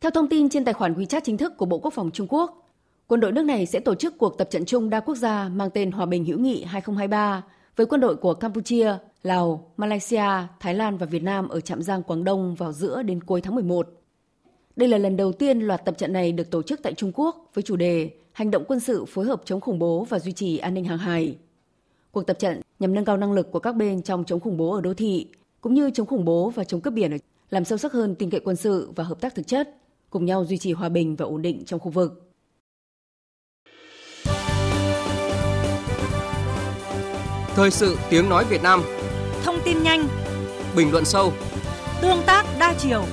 Theo 0.00 0.10
thông 0.10 0.28
tin 0.28 0.48
trên 0.48 0.64
tài 0.64 0.74
khoản 0.74 0.94
WeChat 0.94 1.20
chính 1.24 1.36
thức 1.36 1.56
của 1.56 1.66
Bộ 1.66 1.78
Quốc 1.78 1.94
phòng 1.94 2.10
Trung 2.10 2.26
Quốc, 2.30 2.70
quân 3.06 3.20
đội 3.20 3.32
nước 3.32 3.44
này 3.44 3.66
sẽ 3.66 3.80
tổ 3.80 3.94
chức 3.94 4.18
cuộc 4.18 4.38
tập 4.38 4.48
trận 4.50 4.64
chung 4.64 4.90
đa 4.90 5.00
quốc 5.00 5.14
gia 5.14 5.48
mang 5.48 5.70
tên 5.74 5.92
Hòa 5.92 6.06
bình 6.06 6.24
hữu 6.24 6.38
nghị 6.38 6.64
2023 6.64 7.42
với 7.76 7.86
quân 7.86 8.00
đội 8.00 8.16
của 8.16 8.34
Campuchia, 8.34 8.94
Lào, 9.22 9.72
Malaysia, 9.76 10.24
Thái 10.60 10.74
Lan 10.74 10.96
và 10.96 11.06
Việt 11.06 11.22
Nam 11.22 11.48
ở 11.48 11.60
Trạm 11.60 11.82
Giang 11.82 12.02
Quảng 12.02 12.24
Đông 12.24 12.54
vào 12.54 12.72
giữa 12.72 13.02
đến 13.02 13.22
cuối 13.22 13.40
tháng 13.40 13.54
11. 13.54 13.97
Đây 14.78 14.88
là 14.88 14.98
lần 14.98 15.16
đầu 15.16 15.32
tiên 15.32 15.60
loạt 15.60 15.84
tập 15.84 15.98
trận 15.98 16.12
này 16.12 16.32
được 16.32 16.50
tổ 16.50 16.62
chức 16.62 16.80
tại 16.82 16.94
Trung 16.94 17.12
Quốc 17.14 17.50
với 17.54 17.62
chủ 17.62 17.76
đề 17.76 18.10
hành 18.32 18.50
động 18.50 18.64
quân 18.68 18.80
sự 18.80 19.04
phối 19.04 19.24
hợp 19.24 19.42
chống 19.44 19.60
khủng 19.60 19.78
bố 19.78 20.06
và 20.08 20.18
duy 20.18 20.32
trì 20.32 20.58
an 20.58 20.74
ninh 20.74 20.84
hàng 20.84 20.98
hải. 20.98 21.36
Cuộc 22.10 22.22
tập 22.22 22.38
trận 22.38 22.60
nhằm 22.78 22.94
nâng 22.94 23.04
cao 23.04 23.16
năng 23.16 23.32
lực 23.32 23.52
của 23.52 23.58
các 23.58 23.72
bên 23.72 24.02
trong 24.02 24.24
chống 24.24 24.40
khủng 24.40 24.56
bố 24.56 24.74
ở 24.74 24.80
đô 24.80 24.94
thị, 24.94 25.26
cũng 25.60 25.74
như 25.74 25.90
chống 25.90 26.06
khủng 26.06 26.24
bố 26.24 26.50
và 26.50 26.64
chống 26.64 26.80
cướp 26.80 26.94
biển, 26.94 27.16
làm 27.50 27.64
sâu 27.64 27.78
sắc 27.78 27.92
hơn 27.92 28.14
tin 28.14 28.30
cậy 28.30 28.40
quân 28.40 28.56
sự 28.56 28.90
và 28.96 29.04
hợp 29.04 29.20
tác 29.20 29.34
thực 29.34 29.46
chất, 29.46 29.76
cùng 30.10 30.24
nhau 30.24 30.44
duy 30.44 30.58
trì 30.58 30.72
hòa 30.72 30.88
bình 30.88 31.16
và 31.16 31.24
ổn 31.24 31.42
định 31.42 31.64
trong 31.64 31.80
khu 31.80 31.90
vực. 31.90 32.30
Thời 37.54 37.70
sự 37.70 37.96
tiếng 38.10 38.28
nói 38.28 38.44
Việt 38.44 38.62
Nam 38.62 38.82
Thông 39.44 39.56
tin 39.64 39.82
nhanh 39.82 40.08
Bình 40.76 40.92
luận 40.92 41.04
sâu 41.04 41.32
Tương 42.02 42.22
tác 42.26 42.46
đa 42.58 42.74
chiều 42.78 43.04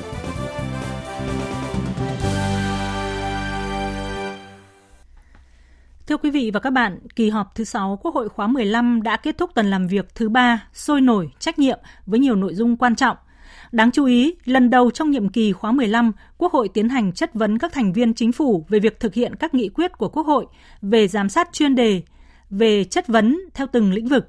Thưa 6.15 6.19
quý 6.23 6.31
vị 6.31 6.51
và 6.53 6.59
các 6.59 6.69
bạn, 6.69 6.99
kỳ 7.15 7.29
họp 7.29 7.55
thứ 7.55 7.63
6 7.63 7.99
Quốc 8.01 8.15
hội 8.15 8.29
khóa 8.29 8.47
15 8.47 9.01
đã 9.01 9.17
kết 9.17 9.37
thúc 9.37 9.49
tuần 9.55 9.65
làm 9.65 9.87
việc 9.87 10.15
thứ 10.15 10.29
ba 10.29 10.67
sôi 10.73 11.01
nổi, 11.01 11.31
trách 11.39 11.59
nhiệm 11.59 11.79
với 12.05 12.19
nhiều 12.19 12.35
nội 12.35 12.55
dung 12.55 12.77
quan 12.77 12.95
trọng. 12.95 13.17
Đáng 13.71 13.91
chú 13.91 14.05
ý, 14.05 14.35
lần 14.45 14.69
đầu 14.69 14.91
trong 14.91 15.11
nhiệm 15.11 15.29
kỳ 15.29 15.51
khóa 15.51 15.71
15, 15.71 16.11
Quốc 16.37 16.53
hội 16.53 16.69
tiến 16.69 16.89
hành 16.89 17.11
chất 17.11 17.33
vấn 17.33 17.57
các 17.57 17.73
thành 17.73 17.93
viên 17.93 18.13
chính 18.13 18.31
phủ 18.31 18.65
về 18.69 18.79
việc 18.79 18.99
thực 18.99 19.13
hiện 19.13 19.35
các 19.35 19.53
nghị 19.53 19.69
quyết 19.69 19.97
của 19.97 20.09
Quốc 20.09 20.27
hội 20.27 20.45
về 20.81 21.07
giám 21.07 21.29
sát 21.29 21.49
chuyên 21.51 21.75
đề, 21.75 22.01
về 22.49 22.83
chất 22.83 23.07
vấn 23.07 23.39
theo 23.53 23.67
từng 23.71 23.93
lĩnh 23.93 24.07
vực, 24.07 24.27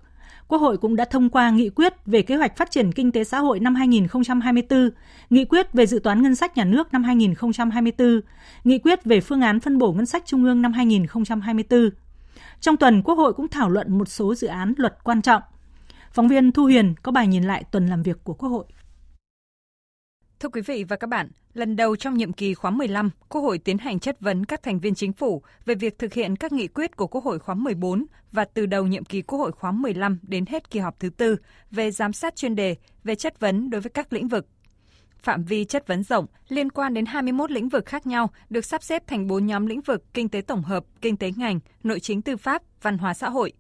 Quốc 0.49 0.59
hội 0.59 0.79
cũng 0.79 0.97
đã 0.97 1.05
thông 1.05 1.31
qua 1.31 1.51
nghị 1.51 1.71
quyết 1.71 1.93
về 2.07 2.23
kế 2.23 2.37
hoạch 2.37 2.57
phát 2.57 2.71
triển 2.71 2.93
kinh 2.93 3.13
tế 3.13 3.25
xã 3.25 3.39
hội 3.39 3.61
năm 3.61 3.75
2024, 3.75 4.91
nghị 5.31 5.45
quyết 5.45 5.73
về 5.73 5.87
dự 5.87 5.99
toán 5.99 6.23
ngân 6.23 6.35
sách 6.35 6.57
nhà 6.57 6.65
nước 6.65 6.93
năm 6.93 7.05
2024, 7.05 8.21
nghị 8.65 8.79
quyết 8.79 9.05
về 9.05 9.21
phương 9.21 9.41
án 9.41 9.61
phân 9.61 9.79
bổ 9.79 9.93
ngân 9.93 10.07
sách 10.07 10.23
trung 10.27 10.45
ương 10.45 10.63
năm 10.63 10.73
2024. 10.73 11.91
Trong 12.61 12.77
tuần, 12.77 13.03
Quốc 13.03 13.15
hội 13.15 13.33
cũng 13.33 13.49
thảo 13.49 13.71
luận 13.71 13.99
một 13.99 14.09
số 14.09 14.35
dự 14.35 14.47
án 14.47 14.75
luật 14.77 15.05
quan 15.05 15.23
trọng. 15.23 15.43
Phóng 16.13 16.29
viên 16.29 16.53
Thu 16.53 16.63
Huyền 16.63 16.95
có 17.03 17.13
bài 17.13 17.27
nhìn 17.27 17.45
lại 17.45 17.65
tuần 17.71 17.87
làm 17.87 18.03
việc 18.03 18.25
của 18.25 18.35
Quốc 18.35 18.49
hội. 18.49 18.65
Thưa 20.41 20.49
quý 20.49 20.61
vị 20.61 20.85
và 20.85 20.97
các 20.97 21.07
bạn, 21.07 21.29
lần 21.55 21.77
đầu 21.77 21.97
trong 21.97 22.17
nhiệm 22.17 22.33
kỳ 22.33 22.55
khóa 22.55 22.71
15, 22.71 23.11
Quốc 23.29 23.41
hội 23.41 23.59
tiến 23.59 23.79
hành 23.79 23.99
chất 23.99 24.21
vấn 24.21 24.45
các 24.45 24.63
thành 24.63 24.81
viên 24.81 24.95
chính 24.95 25.13
phủ 25.13 25.43
về 25.65 25.75
việc 25.75 25.99
thực 25.99 26.13
hiện 26.13 26.37
các 26.37 26.53
nghị 26.53 26.69
quyết 26.69 26.97
của 26.97 27.07
Quốc 27.07 27.25
hội 27.25 27.39
khóa 27.39 27.55
14 27.55 28.07
và 28.33 28.45
từ 28.45 28.67
đầu 28.67 28.87
nhiệm 28.87 29.05
kỳ 29.05 29.23
Quốc 29.23 29.39
hội 29.39 29.53
khóa 29.53 29.73
15 29.73 30.19
đến 30.23 30.45
hết 30.47 30.71
kỳ 30.71 30.81
họp 30.81 31.01
thứ 31.01 31.11
tư 31.11 31.37
về 31.71 31.91
giám 31.91 32.13
sát 32.13 32.37
chuyên 32.37 32.55
đề 32.55 32.77
về 33.05 33.15
chất 33.15 33.41
vấn 33.41 33.71
đối 33.71 33.81
với 33.81 33.91
các 33.91 34.13
lĩnh 34.13 34.29
vực. 34.29 34.47
Phạm 35.19 35.45
vi 35.45 35.65
chất 35.65 35.87
vấn 35.87 36.03
rộng 36.03 36.27
liên 36.49 36.71
quan 36.71 36.95
đến 36.95 37.07
21 37.07 37.51
lĩnh 37.51 37.69
vực 37.69 37.87
khác 37.87 38.07
nhau 38.07 38.31
được 38.51 38.65
sắp 38.65 38.83
xếp 38.83 39.07
thành 39.07 39.27
4 39.27 39.47
nhóm 39.47 39.67
lĩnh 39.67 39.81
vực 39.81 40.05
kinh 40.15 40.29
tế 40.29 40.41
tổng 40.41 40.63
hợp, 40.63 40.85
kinh 41.01 41.17
tế 41.17 41.33
ngành, 41.37 41.61
nội 41.83 42.01
chính 42.01 42.23
tư 42.23 42.37
pháp, 42.37 42.63
văn 42.83 42.99
hóa 42.99 43.15
xã 43.15 43.29
hội. 43.29 43.53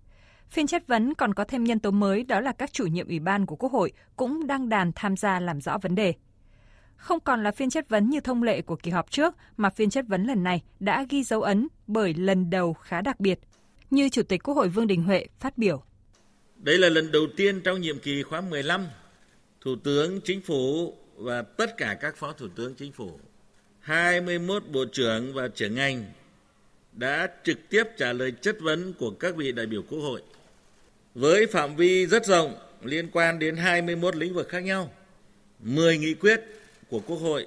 Phiên 0.48 0.66
chất 0.66 0.86
vấn 0.86 1.14
còn 1.14 1.34
có 1.34 1.44
thêm 1.44 1.64
nhân 1.64 1.78
tố 1.78 1.90
mới 1.90 2.22
đó 2.22 2.40
là 2.40 2.52
các 2.52 2.72
chủ 2.72 2.86
nhiệm 2.86 3.08
ủy 3.08 3.18
ban 3.18 3.46
của 3.46 3.56
Quốc 3.56 3.72
hội 3.72 3.92
cũng 4.16 4.46
đang 4.46 4.68
đàn 4.68 4.92
tham 4.94 5.16
gia 5.16 5.40
làm 5.40 5.60
rõ 5.60 5.78
vấn 5.78 5.94
đề 5.94 6.14
không 6.96 7.20
còn 7.20 7.42
là 7.42 7.50
phiên 7.50 7.70
chất 7.70 7.88
vấn 7.88 8.10
như 8.10 8.20
thông 8.20 8.42
lệ 8.42 8.62
của 8.62 8.76
kỳ 8.76 8.90
họp 8.90 9.10
trước, 9.10 9.34
mà 9.56 9.70
phiên 9.70 9.90
chất 9.90 10.04
vấn 10.08 10.24
lần 10.24 10.42
này 10.42 10.62
đã 10.80 11.06
ghi 11.10 11.22
dấu 11.22 11.42
ấn 11.42 11.68
bởi 11.86 12.14
lần 12.14 12.50
đầu 12.50 12.74
khá 12.74 13.00
đặc 13.00 13.20
biệt, 13.20 13.38
như 13.90 14.08
Chủ 14.08 14.22
tịch 14.22 14.42
Quốc 14.42 14.54
hội 14.54 14.68
Vương 14.68 14.86
Đình 14.86 15.02
Huệ 15.02 15.26
phát 15.40 15.58
biểu. 15.58 15.82
Đây 16.56 16.78
là 16.78 16.88
lần 16.88 17.12
đầu 17.12 17.26
tiên 17.36 17.60
trong 17.60 17.80
nhiệm 17.80 17.98
kỳ 17.98 18.22
khóa 18.22 18.40
15, 18.40 18.86
Thủ 19.60 19.76
tướng 19.84 20.20
Chính 20.20 20.40
phủ 20.40 20.94
và 21.16 21.42
tất 21.42 21.76
cả 21.76 21.96
các 22.00 22.16
phó 22.16 22.32
Thủ 22.32 22.48
tướng 22.56 22.74
Chính 22.74 22.92
phủ, 22.92 23.20
21 23.80 24.62
bộ 24.72 24.84
trưởng 24.92 25.34
và 25.34 25.48
trưởng 25.48 25.74
ngành 25.74 26.04
đã 26.92 27.28
trực 27.44 27.58
tiếp 27.68 27.84
trả 27.98 28.12
lời 28.12 28.32
chất 28.40 28.56
vấn 28.60 28.92
của 28.92 29.10
các 29.10 29.36
vị 29.36 29.52
đại 29.52 29.66
biểu 29.66 29.82
Quốc 29.82 29.98
hội. 29.98 30.22
Với 31.14 31.46
phạm 31.46 31.76
vi 31.76 32.06
rất 32.06 32.26
rộng 32.26 32.54
liên 32.82 33.08
quan 33.12 33.38
đến 33.38 33.56
21 33.56 34.16
lĩnh 34.16 34.34
vực 34.34 34.48
khác 34.48 34.60
nhau, 34.60 34.90
10 35.60 35.98
nghị 35.98 36.14
quyết 36.14 36.40
của 36.90 37.00
Quốc 37.06 37.16
hội 37.16 37.46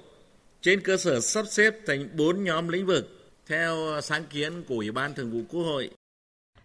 trên 0.62 0.82
cơ 0.82 0.98
sở 0.98 1.20
sắp 1.20 1.46
xếp 1.50 1.74
thành 1.88 2.10
4 2.18 2.44
nhóm 2.44 2.68
lĩnh 2.68 2.86
vực 2.86 3.32
theo 3.48 4.02
sáng 4.02 4.24
kiến 4.30 4.64
của 4.68 4.76
Ủy 4.76 4.92
ban 4.92 5.14
Thường 5.14 5.32
vụ 5.32 5.40
Quốc 5.50 5.64
hội. 5.64 5.90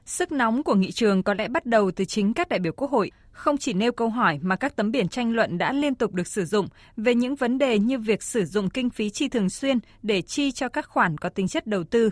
Sức 0.06 0.32
nóng 0.32 0.62
của 0.62 0.74
nghị 0.74 0.92
trường 0.92 1.22
có 1.22 1.34
lẽ 1.34 1.48
bắt 1.48 1.66
đầu 1.66 1.90
từ 1.90 2.04
chính 2.04 2.34
các 2.34 2.48
đại 2.48 2.58
biểu 2.58 2.72
Quốc 2.72 2.90
hội, 2.90 3.10
không 3.30 3.58
chỉ 3.58 3.72
nêu 3.72 3.92
câu 3.92 4.08
hỏi 4.08 4.38
mà 4.42 4.56
các 4.56 4.76
tấm 4.76 4.90
biển 4.90 5.08
tranh 5.08 5.32
luận 5.32 5.58
đã 5.58 5.72
liên 5.72 5.94
tục 5.94 6.12
được 6.12 6.26
sử 6.26 6.44
dụng 6.44 6.68
về 6.96 7.14
những 7.14 7.34
vấn 7.34 7.58
đề 7.58 7.78
như 7.78 7.98
việc 7.98 8.22
sử 8.22 8.44
dụng 8.44 8.70
kinh 8.70 8.90
phí 8.90 9.10
chi 9.10 9.28
thường 9.28 9.50
xuyên 9.50 9.78
để 10.02 10.22
chi 10.22 10.52
cho 10.52 10.68
các 10.68 10.88
khoản 10.88 11.18
có 11.18 11.28
tính 11.28 11.48
chất 11.48 11.66
đầu 11.66 11.84
tư, 11.84 12.10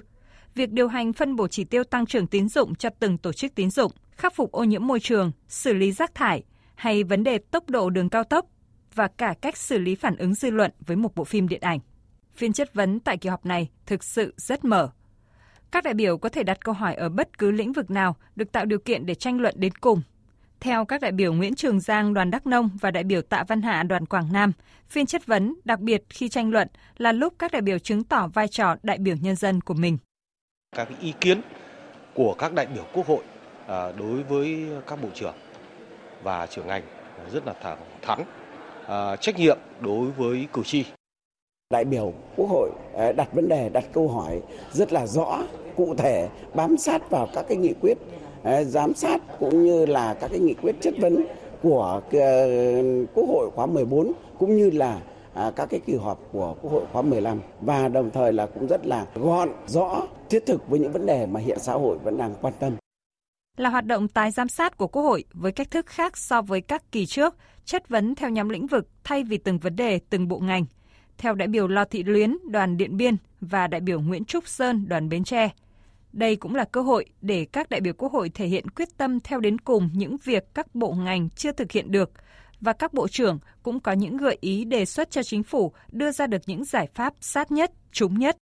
việc 0.55 0.71
điều 0.71 0.89
hành 0.89 1.13
phân 1.13 1.37
bổ 1.37 1.49
chỉ 1.49 1.65
tiêu 1.65 1.85
tăng 1.85 2.07
trưởng 2.07 2.27
tín 2.27 2.49
dụng 2.49 2.75
cho 2.75 2.89
từng 2.99 3.19
tổ 3.19 3.33
chức 3.33 3.55
tín 3.55 3.71
dụng, 3.71 3.93
khắc 4.17 4.35
phục 4.35 4.53
ô 4.53 4.65
nhiễm 4.65 4.87
môi 4.87 5.01
trường, 5.01 5.33
xử 5.49 5.73
lý 5.73 5.93
rác 5.93 6.15
thải 6.15 6.43
hay 6.75 7.05
vấn 7.05 7.25
đề 7.25 7.39
tốc 7.39 7.71
độ 7.71 7.91
đường 7.91 8.09
cao 8.09 8.25
tốc 8.25 8.47
và 8.95 9.09
cả 9.09 9.35
cách 9.41 9.57
xử 9.57 9.79
lý 9.79 9.95
phản 9.95 10.17
ứng 10.17 10.35
dư 10.35 10.51
luận 10.51 10.71
với 10.87 10.97
một 10.97 11.15
bộ 11.15 11.25
phim 11.25 11.49
điện 11.49 11.61
ảnh. 11.61 11.79
Phiên 12.35 12.53
chất 12.53 12.75
vấn 12.75 13.01
tại 13.01 13.17
kỳ 13.17 13.29
họp 13.29 13.47
này 13.47 13.71
thực 13.87 14.05
sự 14.05 14.35
rất 14.37 14.65
mở. 14.65 14.91
Các 15.71 15.85
đại 15.85 15.95
biểu 15.95 16.19
có 16.19 16.29
thể 16.29 16.43
đặt 16.43 16.65
câu 16.65 16.75
hỏi 16.75 16.95
ở 16.95 17.09
bất 17.09 17.39
cứ 17.39 17.51
lĩnh 17.51 17.73
vực 17.73 17.91
nào 17.91 18.17
được 18.37 18.53
tạo 18.53 18.65
điều 18.65 18.79
kiện 18.79 19.07
để 19.07 19.15
tranh 19.15 19.41
luận 19.41 19.55
đến 19.59 19.73
cùng. 19.75 20.03
Theo 20.61 20.85
các 20.85 21.01
đại 21.01 21.13
biểu 21.13 21.33
Nguyễn 21.33 21.55
Trường 21.55 21.81
Giang, 21.81 22.15
đoàn 22.15 22.31
Đắk 22.31 22.47
Nông 22.47 22.71
và 22.81 22.91
đại 22.91 23.05
biểu 23.05 23.23
Tạ 23.23 23.45
Văn 23.49 23.63
Hạ, 23.63 23.83
đoàn 23.83 24.07
Quảng 24.07 24.33
Nam, 24.33 24.53
phiên 24.89 25.07
chất 25.07 25.27
vấn 25.27 25.55
đặc 25.65 25.81
biệt 25.81 26.03
khi 26.09 26.29
tranh 26.29 26.51
luận 26.51 26.69
là 26.97 27.13
lúc 27.13 27.35
các 27.39 27.53
đại 27.53 27.63
biểu 27.63 27.79
chứng 27.79 28.05
tỏ 28.05 28.29
vai 28.35 28.49
trò 28.49 28.77
đại 28.83 28.99
biểu 28.99 29.17
nhân 29.17 29.37
dân 29.37 29.61
của 29.61 29.75
mình. 29.75 29.99
Các 30.77 30.89
ý 31.01 31.13
kiến 31.21 31.41
của 32.15 32.35
các 32.39 32.53
đại 32.53 32.67
biểu 32.67 32.85
Quốc 32.93 33.07
hội 33.07 33.25
à, 33.67 33.93
đối 33.99 34.23
với 34.23 34.67
các 34.87 35.03
bộ 35.03 35.09
trưởng 35.15 35.35
và 36.23 36.47
trưởng 36.47 36.67
ngành 36.67 36.83
rất 37.33 37.47
là 37.47 37.55
thẳng 37.63 37.79
thắn 38.03 38.19
À, 38.93 39.17
trách 39.17 39.39
nhiệm 39.39 39.59
đối 39.81 40.11
với 40.11 40.47
cử 40.53 40.63
tri. 40.65 40.85
Đại 41.71 41.85
biểu 41.85 42.13
Quốc 42.37 42.47
hội 42.51 42.71
à, 42.97 43.13
đặt 43.13 43.33
vấn 43.33 43.49
đề, 43.49 43.69
đặt 43.69 43.85
câu 43.93 44.09
hỏi 44.09 44.41
rất 44.73 44.93
là 44.93 45.07
rõ, 45.07 45.39
cụ 45.77 45.95
thể, 45.99 46.29
bám 46.55 46.77
sát 46.77 47.11
vào 47.11 47.29
các 47.35 47.45
cái 47.49 47.57
nghị 47.57 47.73
quyết, 47.81 47.95
à, 48.43 48.65
giám 48.65 48.95
sát 48.95 49.21
cũng 49.41 49.65
như 49.65 49.87
là 49.87 50.15
các 50.15 50.31
cái 50.31 50.41
nghị 50.41 50.55
quyết 50.55 50.75
chất 50.81 50.95
vấn 51.01 51.25
của 51.63 52.01
à, 52.13 52.33
Quốc 53.15 53.25
hội 53.29 53.51
khóa 53.51 53.67
14 53.67 54.13
cũng 54.39 54.57
như 54.57 54.71
là 54.71 55.01
các 55.57 55.67
cái 55.71 55.81
kỳ 55.87 55.95
họp 55.95 56.19
của 56.33 56.55
Quốc 56.63 56.73
hội 56.73 56.85
khóa 56.93 57.03
15 57.03 57.41
và 57.61 57.89
đồng 57.89 58.11
thời 58.11 58.33
là 58.33 58.47
cũng 58.47 58.67
rất 58.67 58.87
là 58.87 59.07
gọn, 59.15 59.49
rõ, 59.67 60.03
thiết 60.31 60.47
thực 60.47 60.69
với 60.69 60.79
những 60.79 60.93
vấn 60.93 61.07
đề 61.07 61.27
mà 61.27 61.41
hiện 61.41 61.59
xã 61.59 61.73
hội 61.73 61.99
vẫn 62.05 62.19
đang 62.19 62.35
quan 62.41 62.55
tâm 62.59 62.73
là 63.57 63.71
hoạt 63.71 63.87
động 63.87 64.09
tái 64.09 64.31
giám 64.31 64.49
sát 64.49 64.77
của 64.77 64.87
Quốc 64.87 65.03
hội 65.03 65.25
với 65.33 65.53
cách 65.53 65.71
thức 65.71 65.87
khác 65.87 66.17
so 66.19 66.43
với 66.43 66.61
các 66.61 66.93
kỳ 66.93 67.07
trước, 67.07 67.37
chất 67.65 67.89
vấn 67.89 68.15
theo 68.15 68.31
nhóm 68.31 68.49
lĩnh 68.49 68.67
vực 68.67 68.89
thay 69.05 69.25
vì 69.25 69.39
từng 69.39 69.59
vấn 69.59 69.77
đề, 69.77 70.01
từng 70.11 70.29
bộ 70.29 70.39
ngành. 70.39 70.65
Theo 71.19 71.35
đại 71.35 71.49
biểu 71.49 71.69
Lò 71.69 71.85
Thị 71.85 72.03
Luyến, 72.03 72.37
đoàn 72.51 72.77
Điện 72.77 72.97
Biên 72.97 73.17
và 73.41 73.67
đại 73.67 73.81
biểu 73.81 74.01
Nguyễn 74.01 74.25
Trúc 74.25 74.49
Sơn, 74.49 74.89
đoàn 74.89 75.09
Bến 75.09 75.25
Tre. 75.25 75.51
Đây 76.13 76.37
cũng 76.37 76.55
là 76.55 76.65
cơ 76.65 76.83
hội 76.83 77.05
để 77.21 77.47
các 77.53 77.71
đại 77.71 77.81
biểu 77.81 77.93
Quốc 77.93 78.13
hội 78.13 78.29
thể 78.29 78.47
hiện 78.47 78.71
quyết 78.71 78.89
tâm 78.97 79.21
theo 79.21 79.41
đến 79.41 79.59
cùng 79.59 79.91
những 79.95 80.17
việc 80.25 80.45
các 80.55 80.75
bộ 80.75 80.93
ngành 80.93 81.31
chưa 81.31 81.53
thực 81.53 81.73
hiện 81.73 81.93
được 81.93 82.11
và 82.61 82.73
các 82.73 82.95
bộ 82.95 83.09
trưởng 83.09 83.39
cũng 83.63 83.81
có 83.81 83.93
những 83.93 84.17
gợi 84.17 84.39
ý 84.41 84.65
đề 84.65 84.85
xuất 84.85 85.11
cho 85.11 85.23
chính 85.23 85.43
phủ 85.43 85.73
đưa 85.91 86.11
ra 86.11 86.27
được 86.27 86.43
những 86.47 86.65
giải 86.65 86.89
pháp 86.95 87.15
sát 87.21 87.53
nhất, 87.53 87.73
trúng 87.93 88.19
nhất 88.19 88.37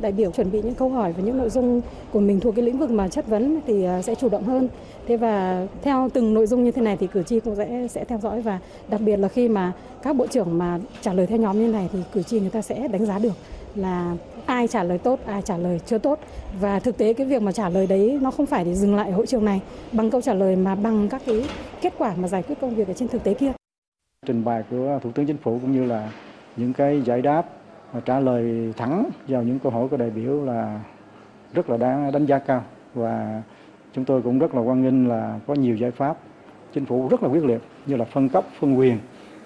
đại 0.00 0.12
biểu 0.12 0.30
chuẩn 0.30 0.50
bị 0.52 0.62
những 0.62 0.74
câu 0.74 0.88
hỏi 0.88 1.12
và 1.12 1.22
những 1.22 1.38
nội 1.38 1.50
dung 1.50 1.80
của 2.12 2.20
mình 2.20 2.40
thuộc 2.40 2.54
cái 2.56 2.64
lĩnh 2.64 2.78
vực 2.78 2.90
mà 2.90 3.08
chất 3.08 3.26
vấn 3.26 3.60
thì 3.66 3.84
à, 3.84 4.02
sẽ 4.02 4.14
chủ 4.14 4.28
động 4.28 4.44
hơn. 4.44 4.68
Thế 5.06 5.16
và 5.16 5.66
theo 5.82 6.08
từng 6.14 6.34
nội 6.34 6.46
dung 6.46 6.64
như 6.64 6.70
thế 6.70 6.82
này 6.82 6.96
thì 6.96 7.06
cử 7.06 7.22
tri 7.22 7.40
cũng 7.40 7.56
sẽ 7.56 7.86
sẽ 7.90 8.04
theo 8.04 8.18
dõi 8.18 8.42
và 8.42 8.58
đặc 8.88 9.00
biệt 9.00 9.16
là 9.16 9.28
khi 9.28 9.48
mà 9.48 9.72
các 10.02 10.16
bộ 10.16 10.26
trưởng 10.26 10.58
mà 10.58 10.78
trả 11.00 11.12
lời 11.12 11.26
theo 11.26 11.38
nhóm 11.38 11.58
như 11.58 11.72
này 11.72 11.88
thì 11.92 11.98
cử 12.12 12.22
tri 12.22 12.40
người 12.40 12.50
ta 12.50 12.62
sẽ 12.62 12.88
đánh 12.88 13.06
giá 13.06 13.18
được 13.18 13.32
là 13.74 14.16
ai 14.46 14.68
trả 14.68 14.82
lời 14.82 14.98
tốt, 14.98 15.20
ai 15.26 15.42
trả 15.42 15.56
lời 15.56 15.80
chưa 15.86 15.98
tốt 15.98 16.18
và 16.60 16.80
thực 16.80 16.98
tế 16.98 17.12
cái 17.12 17.26
việc 17.26 17.42
mà 17.42 17.52
trả 17.52 17.68
lời 17.68 17.86
đấy 17.86 18.18
nó 18.22 18.30
không 18.30 18.46
phải 18.46 18.64
để 18.64 18.74
dừng 18.74 18.96
lại 18.96 19.12
hội 19.12 19.26
trường 19.26 19.44
này 19.44 19.60
bằng 19.92 20.10
câu 20.10 20.20
trả 20.20 20.34
lời 20.34 20.56
mà 20.56 20.74
bằng 20.74 21.08
các 21.08 21.22
cái 21.26 21.44
kết 21.80 21.94
quả 21.98 22.14
mà 22.16 22.28
giải 22.28 22.42
quyết 22.42 22.60
công 22.60 22.74
việc 22.74 22.88
ở 22.88 22.94
trên 22.94 23.08
thực 23.08 23.24
tế 23.24 23.34
kia. 23.34 23.52
Trình 24.26 24.44
bày 24.44 24.62
của 24.70 24.98
Thủ 25.02 25.10
tướng 25.12 25.26
Chính 25.26 25.36
phủ 25.36 25.58
cũng 25.62 25.72
như 25.72 25.84
là 25.84 26.12
những 26.56 26.72
cái 26.72 27.02
giải 27.04 27.22
đáp 27.22 27.57
và 27.92 28.00
trả 28.00 28.20
lời 28.20 28.72
thẳng 28.76 29.10
vào 29.28 29.42
những 29.42 29.58
câu 29.58 29.72
hỏi 29.72 29.88
của 29.88 29.96
đại 29.96 30.10
biểu 30.10 30.44
là 30.44 30.80
rất 31.52 31.70
là 31.70 31.76
đáng 31.76 32.12
đánh 32.12 32.26
giá 32.26 32.38
cao. 32.38 32.64
Và 32.94 33.42
chúng 33.94 34.04
tôi 34.04 34.22
cũng 34.22 34.38
rất 34.38 34.54
là 34.54 34.60
quan 34.60 34.82
nghênh 34.82 35.08
là 35.08 35.40
có 35.46 35.54
nhiều 35.54 35.76
giải 35.76 35.90
pháp. 35.90 36.18
Chính 36.74 36.84
phủ 36.84 37.08
rất 37.08 37.22
là 37.22 37.28
quyết 37.28 37.44
liệt 37.44 37.60
như 37.86 37.96
là 37.96 38.04
phân 38.04 38.28
cấp 38.28 38.44
phân 38.60 38.78
quyền 38.78 38.98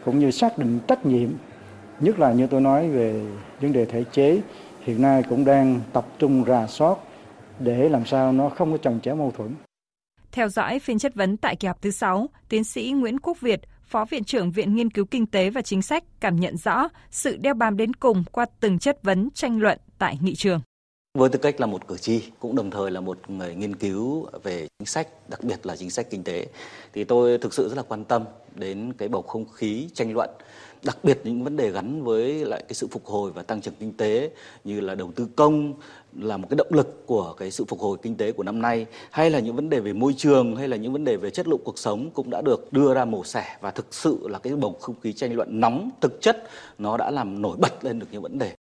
cũng 0.04 0.18
như 0.18 0.30
xác 0.30 0.58
định 0.58 0.78
trách 0.88 1.06
nhiệm. 1.06 1.30
Nhất 2.00 2.18
là 2.18 2.32
như 2.32 2.46
tôi 2.46 2.60
nói 2.60 2.88
về 2.88 3.26
vấn 3.60 3.72
đề 3.72 3.84
thể 3.84 4.04
chế 4.12 4.40
hiện 4.80 5.02
nay 5.02 5.22
cũng 5.28 5.44
đang 5.44 5.80
tập 5.92 6.06
trung 6.18 6.44
rà 6.44 6.66
soát 6.66 6.98
để 7.58 7.88
làm 7.88 8.06
sao 8.06 8.32
nó 8.32 8.48
không 8.48 8.72
có 8.72 8.78
chồng 8.78 9.00
chéo 9.02 9.16
mâu 9.16 9.30
thuẫn. 9.30 9.54
Theo 10.32 10.48
dõi 10.48 10.78
phiên 10.78 10.98
chất 10.98 11.14
vấn 11.14 11.36
tại 11.36 11.56
kỳ 11.56 11.68
họp 11.68 11.82
thứ 11.82 11.90
6, 11.90 12.26
tiến 12.48 12.64
sĩ 12.64 12.90
Nguyễn 12.90 13.18
Quốc 13.18 13.40
Việt, 13.40 13.60
Phó 13.92 14.04
Viện 14.04 14.24
trưởng 14.24 14.50
Viện 14.50 14.74
Nghiên 14.74 14.90
cứu 14.90 15.04
Kinh 15.04 15.26
tế 15.26 15.50
và 15.50 15.62
Chính 15.62 15.82
sách 15.82 16.04
cảm 16.20 16.36
nhận 16.36 16.56
rõ 16.56 16.88
sự 17.10 17.36
đeo 17.36 17.54
bám 17.54 17.76
đến 17.76 17.94
cùng 17.94 18.24
qua 18.32 18.46
từng 18.60 18.78
chất 18.78 19.02
vấn, 19.02 19.28
tranh 19.34 19.60
luận 19.60 19.78
tại 19.98 20.18
nghị 20.20 20.34
trường. 20.34 20.60
Với 21.18 21.28
tư 21.28 21.38
cách 21.38 21.60
là 21.60 21.66
một 21.66 21.88
cử 21.88 21.96
tri, 21.96 22.22
cũng 22.38 22.56
đồng 22.56 22.70
thời 22.70 22.90
là 22.90 23.00
một 23.00 23.18
người 23.30 23.54
nghiên 23.54 23.76
cứu 23.76 24.26
về 24.42 24.68
chính 24.78 24.86
sách, 24.86 25.08
đặc 25.28 25.44
biệt 25.44 25.66
là 25.66 25.76
chính 25.76 25.90
sách 25.90 26.06
kinh 26.10 26.24
tế, 26.24 26.46
thì 26.92 27.04
tôi 27.04 27.38
thực 27.38 27.54
sự 27.54 27.68
rất 27.68 27.76
là 27.76 27.82
quan 27.82 28.04
tâm 28.04 28.24
đến 28.54 28.92
cái 28.98 29.08
bầu 29.08 29.22
không 29.22 29.44
khí 29.48 29.88
tranh 29.94 30.14
luận 30.14 30.30
đặc 30.84 30.98
biệt 31.02 31.20
những 31.24 31.44
vấn 31.44 31.56
đề 31.56 31.70
gắn 31.70 32.04
với 32.04 32.44
lại 32.44 32.64
cái 32.68 32.74
sự 32.74 32.86
phục 32.90 33.06
hồi 33.06 33.30
và 33.30 33.42
tăng 33.42 33.60
trưởng 33.60 33.74
kinh 33.80 33.92
tế 33.92 34.30
như 34.64 34.80
là 34.80 34.94
đầu 34.94 35.12
tư 35.14 35.28
công 35.36 35.74
là 36.12 36.36
một 36.36 36.46
cái 36.50 36.56
động 36.56 36.66
lực 36.70 37.06
của 37.06 37.34
cái 37.38 37.50
sự 37.50 37.64
phục 37.64 37.80
hồi 37.80 37.98
kinh 38.02 38.16
tế 38.16 38.32
của 38.32 38.42
năm 38.42 38.62
nay 38.62 38.86
hay 39.10 39.30
là 39.30 39.38
những 39.38 39.56
vấn 39.56 39.70
đề 39.70 39.80
về 39.80 39.92
môi 39.92 40.14
trường 40.16 40.56
hay 40.56 40.68
là 40.68 40.76
những 40.76 40.92
vấn 40.92 41.04
đề 41.04 41.16
về 41.16 41.30
chất 41.30 41.48
lượng 41.48 41.60
cuộc 41.64 41.78
sống 41.78 42.10
cũng 42.14 42.30
đã 42.30 42.40
được 42.40 42.72
đưa 42.72 42.94
ra 42.94 43.04
mổ 43.04 43.24
xẻ. 43.24 43.56
Và 43.60 43.70
thực 43.70 43.86
sự 43.90 44.28
là 44.28 44.38
cái 44.38 44.56
bầu 44.56 44.76
không 44.80 45.00
khí 45.00 45.12
tranh 45.12 45.36
luận 45.36 45.60
nóng 45.60 45.90
thực 46.00 46.20
chất 46.20 46.48
nó 46.78 46.96
đã 46.96 47.10
làm 47.10 47.42
nổi 47.42 47.56
bật 47.60 47.84
lên 47.84 47.98
được 47.98 48.06
những 48.12 48.22
vấn 48.22 48.38
đề 48.38 48.52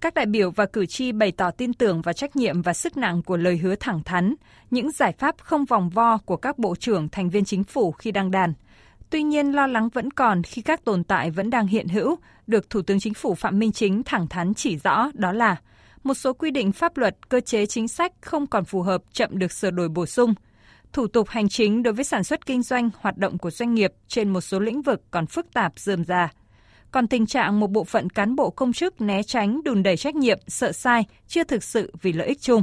các 0.00 0.14
đại 0.14 0.26
biểu 0.26 0.50
và 0.50 0.66
cử 0.66 0.86
tri 0.86 1.12
bày 1.12 1.32
tỏ 1.32 1.50
tin 1.50 1.74
tưởng 1.74 2.02
vào 2.02 2.12
trách 2.12 2.36
nhiệm 2.36 2.62
và 2.62 2.72
sức 2.72 2.96
nặng 2.96 3.22
của 3.22 3.36
lời 3.36 3.56
hứa 3.56 3.74
thẳng 3.74 4.02
thắn, 4.04 4.34
những 4.70 4.90
giải 4.90 5.12
pháp 5.18 5.34
không 5.38 5.64
vòng 5.64 5.90
vo 5.90 6.18
của 6.18 6.36
các 6.36 6.58
bộ 6.58 6.74
trưởng 6.76 7.08
thành 7.08 7.30
viên 7.30 7.44
chính 7.44 7.64
phủ 7.64 7.92
khi 7.92 8.10
đăng 8.10 8.30
đàn– 8.30 8.52
Tuy 9.10 9.22
nhiên, 9.22 9.52
lo 9.52 9.66
lắng 9.66 9.88
vẫn 9.88 10.10
còn 10.10 10.42
khi 10.42 10.62
các 10.62 10.84
tồn 10.84 11.04
tại 11.04 11.30
vẫn 11.30 11.50
đang 11.50 11.66
hiện 11.66 11.88
hữu, 11.88 12.16
được 12.46 12.70
Thủ 12.70 12.82
tướng 12.82 13.00
Chính 13.00 13.14
phủ 13.14 13.34
Phạm 13.34 13.58
Minh 13.58 13.72
Chính 13.72 14.02
thẳng 14.02 14.28
thắn 14.28 14.54
chỉ 14.54 14.76
rõ 14.76 15.10
đó 15.14 15.32
là 15.32 15.56
một 16.04 16.14
số 16.14 16.32
quy 16.32 16.50
định 16.50 16.72
pháp 16.72 16.96
luật, 16.96 17.28
cơ 17.28 17.40
chế 17.40 17.66
chính 17.66 17.88
sách 17.88 18.12
không 18.20 18.46
còn 18.46 18.64
phù 18.64 18.82
hợp 18.82 19.02
chậm 19.12 19.38
được 19.38 19.52
sửa 19.52 19.70
đổi 19.70 19.88
bổ 19.88 20.06
sung. 20.06 20.34
Thủ 20.92 21.06
tục 21.06 21.28
hành 21.28 21.48
chính 21.48 21.82
đối 21.82 21.94
với 21.94 22.04
sản 22.04 22.24
xuất 22.24 22.46
kinh 22.46 22.62
doanh, 22.62 22.90
hoạt 23.00 23.18
động 23.18 23.38
của 23.38 23.50
doanh 23.50 23.74
nghiệp 23.74 23.92
trên 24.08 24.28
một 24.28 24.40
số 24.40 24.60
lĩnh 24.60 24.82
vực 24.82 25.02
còn 25.10 25.26
phức 25.26 25.52
tạp 25.52 25.72
dườm 25.76 26.04
già. 26.04 26.28
Còn 26.90 27.06
tình 27.06 27.26
trạng 27.26 27.60
một 27.60 27.70
bộ 27.70 27.84
phận 27.84 28.10
cán 28.10 28.36
bộ 28.36 28.50
công 28.50 28.72
chức 28.72 29.00
né 29.00 29.22
tránh, 29.22 29.62
đùn 29.64 29.82
đẩy 29.82 29.96
trách 29.96 30.14
nhiệm, 30.14 30.38
sợ 30.46 30.72
sai 30.72 31.04
chưa 31.26 31.44
thực 31.44 31.62
sự 31.62 31.92
vì 32.02 32.12
lợi 32.12 32.28
ích 32.28 32.40
chung. 32.40 32.62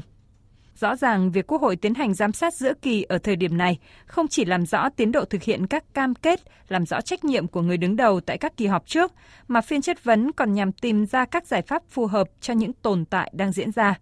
Rõ 0.80 0.96
ràng 0.96 1.32
việc 1.32 1.48
Quốc 1.48 1.62
hội 1.62 1.76
tiến 1.76 1.94
hành 1.94 2.14
giám 2.14 2.34
sát 2.34 2.54
giữa 2.54 2.74
kỳ 2.82 3.04
ở 3.04 3.18
thời 3.18 3.36
điểm 3.36 3.58
này 3.58 3.80
không 4.06 4.28
chỉ 4.28 4.46
làm 4.46 4.66
rõ 4.66 4.90
tiến 4.90 5.12
độ 5.12 5.26
thực 5.26 5.44
hiện 5.44 5.68
các 5.68 5.94
cam 5.94 6.16
kết, 6.16 6.40
làm 6.68 6.86
rõ 6.86 7.02
trách 7.02 7.26
nhiệm 7.26 7.48
của 7.48 7.62
người 7.62 7.78
đứng 7.78 7.96
đầu 7.96 8.20
tại 8.20 8.38
các 8.38 8.58
kỳ 8.58 8.68
họp 8.68 8.88
trước, 8.88 9.12
mà 9.48 9.62
phiên 9.62 9.82
chất 9.82 10.04
vấn 10.04 10.32
còn 10.32 10.54
nhằm 10.54 10.72
tìm 10.72 11.06
ra 11.06 11.26
các 11.26 11.48
giải 11.48 11.62
pháp 11.62 11.84
phù 11.90 12.08
hợp 12.08 12.28
cho 12.42 12.54
những 12.54 12.74
tồn 12.74 13.06
tại 13.06 13.32
đang 13.36 13.52
diễn 13.52 13.72
ra. 13.72 14.00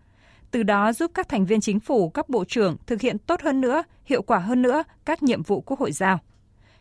Từ 0.51 0.63
đó 0.63 0.93
giúp 0.93 1.11
các 1.13 1.30
thành 1.30 1.45
viên 1.45 1.61
chính 1.61 1.80
phủ, 1.80 2.09
các 2.09 2.30
bộ 2.30 2.45
trưởng 2.45 2.78
thực 2.88 3.01
hiện 3.01 3.17
tốt 3.17 3.41
hơn 3.41 3.61
nữa, 3.61 3.84
hiệu 4.05 4.21
quả 4.21 4.39
hơn 4.39 4.61
nữa 4.61 4.84
các 5.05 5.24
nhiệm 5.24 5.43
vụ 5.43 5.61
Quốc 5.61 5.80
hội 5.80 5.91
giao. 5.91 6.19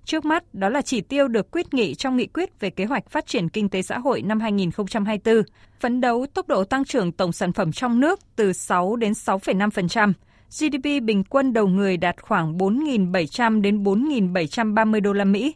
Trước 0.04 0.24
mắt, 0.24 0.54
đó 0.54 0.68
là 0.68 0.82
chỉ 0.82 1.00
tiêu 1.00 1.28
được 1.28 1.50
quyết 1.50 1.74
nghị 1.74 1.94
trong 1.94 2.16
nghị 2.16 2.26
quyết 2.26 2.60
về 2.60 2.70
kế 2.70 2.84
hoạch 2.84 3.10
phát 3.10 3.26
triển 3.26 3.48
kinh 3.48 3.68
tế 3.68 3.82
xã 3.82 3.98
hội 3.98 4.22
năm 4.22 4.40
2024, 4.40 5.42
phấn 5.80 6.00
đấu 6.00 6.26
tốc 6.34 6.48
độ 6.48 6.64
tăng 6.64 6.84
trưởng 6.84 7.12
tổng 7.12 7.32
sản 7.32 7.52
phẩm 7.52 7.72
trong 7.72 8.00
nước 8.00 8.20
từ 8.36 8.52
6 8.52 8.96
đến 8.96 9.12
6,5%, 9.12 10.12
GDP 10.58 11.04
bình 11.04 11.24
quân 11.24 11.52
đầu 11.52 11.66
người 11.66 11.96
đạt 11.96 12.22
khoảng 12.22 12.58
4.700 12.58 13.60
đến 13.60 13.82
4.730 13.82 15.00
đô 15.00 15.12
la 15.12 15.24
Mỹ 15.24 15.54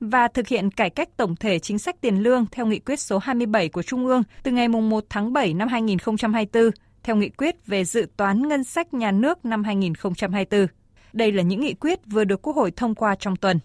và 0.00 0.28
thực 0.28 0.48
hiện 0.48 0.70
cải 0.70 0.90
cách 0.90 1.16
tổng 1.16 1.36
thể 1.36 1.58
chính 1.58 1.78
sách 1.78 2.00
tiền 2.00 2.22
lương 2.22 2.46
theo 2.52 2.66
nghị 2.66 2.78
quyết 2.78 3.00
số 3.00 3.18
27 3.18 3.68
của 3.68 3.82
Trung 3.82 4.06
ương 4.06 4.22
từ 4.42 4.50
ngày 4.50 4.68
1 4.68 5.04
tháng 5.10 5.32
7 5.32 5.54
năm 5.54 5.68
2024 5.68 6.70
theo 7.02 7.16
nghị 7.16 7.28
quyết 7.28 7.66
về 7.66 7.84
dự 7.84 8.06
toán 8.16 8.48
ngân 8.48 8.64
sách 8.64 8.94
nhà 8.94 9.10
nước 9.10 9.44
năm 9.44 9.64
2024. 9.64 10.66
Đây 11.12 11.32
là 11.32 11.42
những 11.42 11.60
nghị 11.60 11.74
quyết 11.74 11.98
vừa 12.06 12.24
được 12.24 12.42
Quốc 12.42 12.56
hội 12.56 12.70
thông 12.70 12.94
qua 12.94 13.14
trong 13.14 13.36
tuần. 13.36 13.58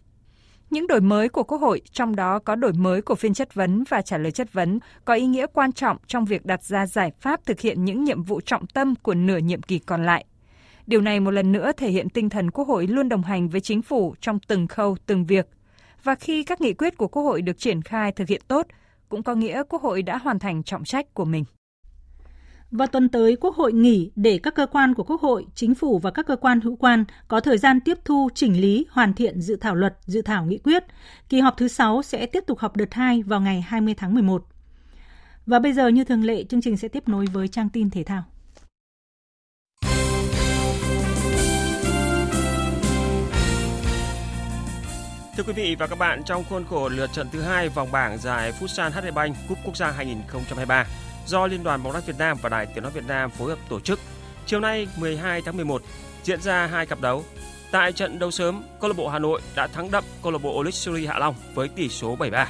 Những 0.74 0.88
đổi 0.88 1.02
mới 1.02 1.30
của 1.30 1.44
Quốc 1.44 1.58
hội, 1.58 1.82
trong 1.92 2.16
đó 2.16 2.40
có 2.40 2.56
đổi 2.56 2.74
mới 2.74 3.02
của 3.02 3.16
phiên 3.16 3.34
chất 3.34 3.54
vấn 3.54 3.84
và 3.90 4.02
trả 4.02 4.18
lời 4.18 4.32
chất 4.32 4.54
vấn, 4.54 4.80
có 5.06 5.14
ý 5.14 5.26
nghĩa 5.26 5.46
quan 5.54 5.72
trọng 5.72 5.98
trong 6.08 6.26
việc 6.26 6.46
đặt 6.46 6.64
ra 6.64 6.86
giải 6.86 7.12
pháp 7.20 7.46
thực 7.46 7.60
hiện 7.60 7.86
những 7.86 8.04
nhiệm 8.04 8.24
vụ 8.24 8.42
trọng 8.42 8.68
tâm 8.68 8.96
của 8.96 9.14
nửa 9.14 9.38
nhiệm 9.38 9.62
kỳ 9.62 9.80
còn 9.80 10.06
lại. 10.06 10.26
Điều 10.88 11.02
này 11.02 11.20
một 11.20 11.32
lần 11.32 11.52
nữa 11.52 11.72
thể 11.78 11.90
hiện 11.90 12.10
tinh 12.10 12.30
thần 12.30 12.52
Quốc 12.52 12.68
hội 12.68 12.88
luôn 12.88 13.10
đồng 13.10 13.24
hành 13.24 13.50
với 13.50 13.62
chính 13.62 13.82
phủ 13.82 14.16
trong 14.22 14.40
từng 14.48 14.68
khâu, 14.68 14.98
từng 15.06 15.26
việc. 15.26 15.48
Và 16.04 16.16
khi 16.16 16.44
các 16.44 16.62
nghị 16.62 16.74
quyết 16.74 16.98
của 16.98 17.08
Quốc 17.08 17.24
hội 17.24 17.42
được 17.42 17.60
triển 17.60 17.82
khai 17.82 18.12
thực 18.12 18.28
hiện 18.28 18.42
tốt, 18.48 18.68
cũng 19.10 19.24
có 19.24 19.36
nghĩa 19.36 19.64
Quốc 19.70 19.82
hội 19.82 20.02
đã 20.02 20.18
hoàn 20.18 20.40
thành 20.40 20.64
trọng 20.64 20.84
trách 20.84 21.14
của 21.14 21.26
mình. 21.26 21.44
Vào 22.74 22.88
tuần 22.88 23.10
tới, 23.10 23.36
Quốc 23.36 23.56
hội 23.56 23.74
nghỉ 23.74 24.12
để 24.16 24.40
các 24.44 24.56
cơ 24.56 24.66
quan 24.66 24.94
của 24.94 25.04
Quốc 25.04 25.22
hội, 25.22 25.46
Chính 25.56 25.76
phủ 25.76 26.00
và 26.00 26.12
các 26.12 26.26
cơ 26.28 26.36
quan 26.36 26.62
hữu 26.62 26.76
quan 26.76 27.06
có 27.28 27.40
thời 27.40 27.58
gian 27.58 27.80
tiếp 27.80 27.98
thu, 28.06 28.30
chỉnh 28.36 28.62
lý, 28.62 28.86
hoàn 28.90 29.14
thiện 29.14 29.42
dự 29.42 29.56
thảo 29.56 29.76
luật, 29.76 29.98
dự 30.06 30.22
thảo 30.22 30.46
nghị 30.46 30.58
quyết. 30.58 30.84
Kỳ 31.30 31.40
họp 31.40 31.58
thứ 31.58 31.68
6 31.68 32.02
sẽ 32.02 32.26
tiếp 32.26 32.44
tục 32.48 32.60
họp 32.60 32.76
đợt 32.76 32.94
2 32.94 33.24
vào 33.24 33.42
ngày 33.42 33.62
20 33.62 33.94
tháng 33.98 34.14
11. 34.14 34.46
Và 35.46 35.60
bây 35.60 35.74
giờ 35.74 35.88
như 35.88 36.04
thường 36.04 36.24
lệ, 36.24 36.44
chương 36.44 36.62
trình 36.62 36.78
sẽ 36.78 36.88
tiếp 36.88 37.10
nối 37.10 37.26
với 37.26 37.48
trang 37.48 37.70
tin 37.70 37.90
thể 37.90 38.04
thao. 38.04 38.24
Thưa 45.38 45.44
quý 45.44 45.54
vị 45.54 45.76
và 45.80 45.88
các 45.88 46.00
bạn, 46.00 46.24
trong 46.26 46.44
khuôn 46.50 46.64
khổ 46.70 46.90
lượt 46.90 47.10
trận 47.14 47.28
thứ 47.32 47.42
hai 47.42 47.70
vòng 47.70 47.92
bảng 47.92 48.18
giải 48.18 48.52
Futsal 48.60 48.92
HD 48.92 49.14
Bank 49.16 49.36
Cúp 49.50 49.58
Quốc 49.66 49.78
gia 49.78 49.92
2023, 49.92 50.86
do 51.28 51.48
Liên 51.48 51.64
đoàn 51.64 51.84
bóng 51.84 51.94
đá 51.94 52.00
Việt 52.00 52.16
Nam 52.18 52.38
và 52.42 52.50
Đài 52.50 52.66
Tiếng 52.66 52.84
nói 52.84 52.92
Việt 52.92 53.08
Nam 53.08 53.30
phối 53.30 53.50
hợp 53.50 53.60
tổ 53.70 53.80
chức. 53.80 54.00
Chiều 54.46 54.60
nay 54.60 54.88
12 54.98 55.42
tháng 55.42 55.56
11 55.56 55.82
diễn 56.24 56.42
ra 56.42 56.66
hai 56.66 56.86
cặp 56.86 57.02
đấu. 57.02 57.24
Tại 57.72 57.92
trận 57.92 58.20
đấu 58.20 58.32
sớm, 58.32 58.64
câu 58.82 58.90
lạc 58.90 58.98
bộ 58.98 59.08
Hà 59.08 59.20
Nội 59.20 59.42
đã 59.56 59.68
thắng 59.68 59.92
đậm 59.92 60.04
câu 60.24 60.32
lạc 60.32 60.42
bộ 60.44 60.60
Olympic 60.60 61.10
Hạ 61.10 61.20
Long 61.20 61.36
với 61.54 61.68
tỷ 61.68 61.90
số 61.90 62.16
7-3. 62.18 62.46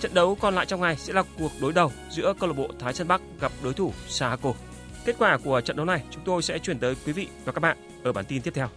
Trận 0.00 0.14
đấu 0.14 0.34
còn 0.40 0.54
lại 0.54 0.66
trong 0.66 0.80
ngày 0.80 0.96
sẽ 0.96 1.12
là 1.12 1.22
cuộc 1.38 1.52
đối 1.60 1.72
đầu 1.72 1.92
giữa 2.10 2.34
câu 2.40 2.48
lạc 2.48 2.56
bộ 2.56 2.68
Thái 2.78 2.94
Sơn 2.94 3.08
Bắc 3.08 3.20
gặp 3.40 3.52
đối 3.62 3.74
thủ 3.74 3.92
Sahako. 4.08 4.52
Kết 5.04 5.16
quả 5.18 5.38
của 5.44 5.60
trận 5.60 5.76
đấu 5.76 5.86
này 5.86 6.02
chúng 6.10 6.22
tôi 6.24 6.42
sẽ 6.42 6.58
chuyển 6.58 6.78
tới 6.78 6.96
quý 7.06 7.12
vị 7.12 7.28
và 7.44 7.52
các 7.52 7.60
bạn 7.60 7.76
ở 8.02 8.12
bản 8.12 8.24
tin 8.24 8.42
tiếp 8.42 8.54
theo. 8.54 8.68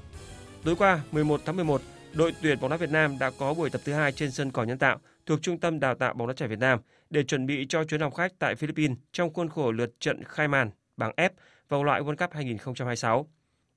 Tối 0.64 0.76
qua 0.76 1.00
11 1.12 1.42
tháng 1.46 1.56
11, 1.56 1.82
đội 2.14 2.34
tuyển 2.42 2.60
bóng 2.60 2.70
đá 2.70 2.78
Việt 2.78 2.90
Nam 2.90 3.20
đã 3.20 3.32
có 3.40 3.54
buổi 3.54 3.70
tập 3.70 3.82
thứ 3.86 3.94
hai 3.94 4.12
trên 4.12 4.32
sân 4.32 4.52
cỏ 4.52 4.64
nhân 4.64 4.78
tạo 4.78 5.00
thuộc 5.26 5.42
Trung 5.42 5.60
tâm 5.60 5.80
Đào 5.80 5.96
tạo 5.96 6.14
bóng 6.14 6.28
đá 6.28 6.34
trẻ 6.34 6.48
Việt 6.48 6.60
Nam 6.60 6.80
để 7.10 7.24
chuẩn 7.24 7.46
bị 7.46 7.66
cho 7.70 7.84
chuyến 7.84 8.02
làm 8.02 8.12
khách 8.12 8.40
tại 8.40 8.56
Philippines 8.56 8.98
trong 9.12 9.34
khuôn 9.34 9.50
khổ 9.50 9.72
lượt 9.72 10.00
trận 10.00 10.24
khai 10.24 10.48
màn 10.48 10.70
bảng 10.98 11.14
F 11.18 11.30
vòng 11.70 11.84
loại 11.84 12.02
World 12.02 12.16
Cup 12.16 12.34
2026. 12.34 13.28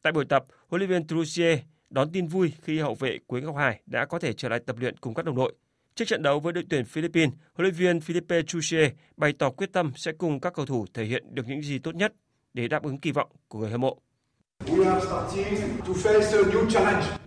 Tại 0.03 0.13
buổi 0.13 0.25
tập, 0.25 0.45
huấn 0.69 0.81
luyện 0.81 0.91
viên 0.91 1.07
Trussier 1.07 1.59
đón 1.91 2.13
tin 2.13 2.27
vui 2.27 2.53
khi 2.63 2.79
hậu 2.79 2.95
vệ 2.95 3.19
Quế 3.27 3.41
Ngọc 3.41 3.57
Hải 3.57 3.81
đã 3.87 4.07
có 4.07 4.19
thể 4.19 4.33
trở 4.33 4.49
lại 4.49 4.61
tập 4.67 4.77
luyện 4.79 4.97
cùng 4.97 5.15
các 5.15 5.25
đồng 5.25 5.37
đội. 5.37 5.55
Trước 5.95 6.05
trận 6.05 6.23
đấu 6.23 6.41
với 6.41 6.53
đội 6.53 6.65
tuyển 6.71 6.85
Philippines, 6.85 7.35
huấn 7.55 7.63
luyện 7.63 7.75
viên 7.75 8.01
Philippe 8.01 8.43
Trussier 8.43 8.91
bày 9.17 9.33
tỏ 9.39 9.51
quyết 9.51 9.73
tâm 9.73 9.93
sẽ 9.97 10.13
cùng 10.13 10.41
các 10.41 10.55
cầu 10.55 10.67
thủ 10.67 10.87
thể 10.95 11.05
hiện 11.05 11.35
được 11.35 11.49
những 11.49 11.63
gì 11.63 11.79
tốt 11.79 11.95
nhất 11.95 12.13
để 12.55 12.69
đáp 12.69 12.83
ứng 12.83 12.99
kỳ 12.99 13.13
vọng 13.13 13.31
của 13.49 13.59
người 13.59 13.71
hâm 13.71 13.81
mộ. 13.81 13.99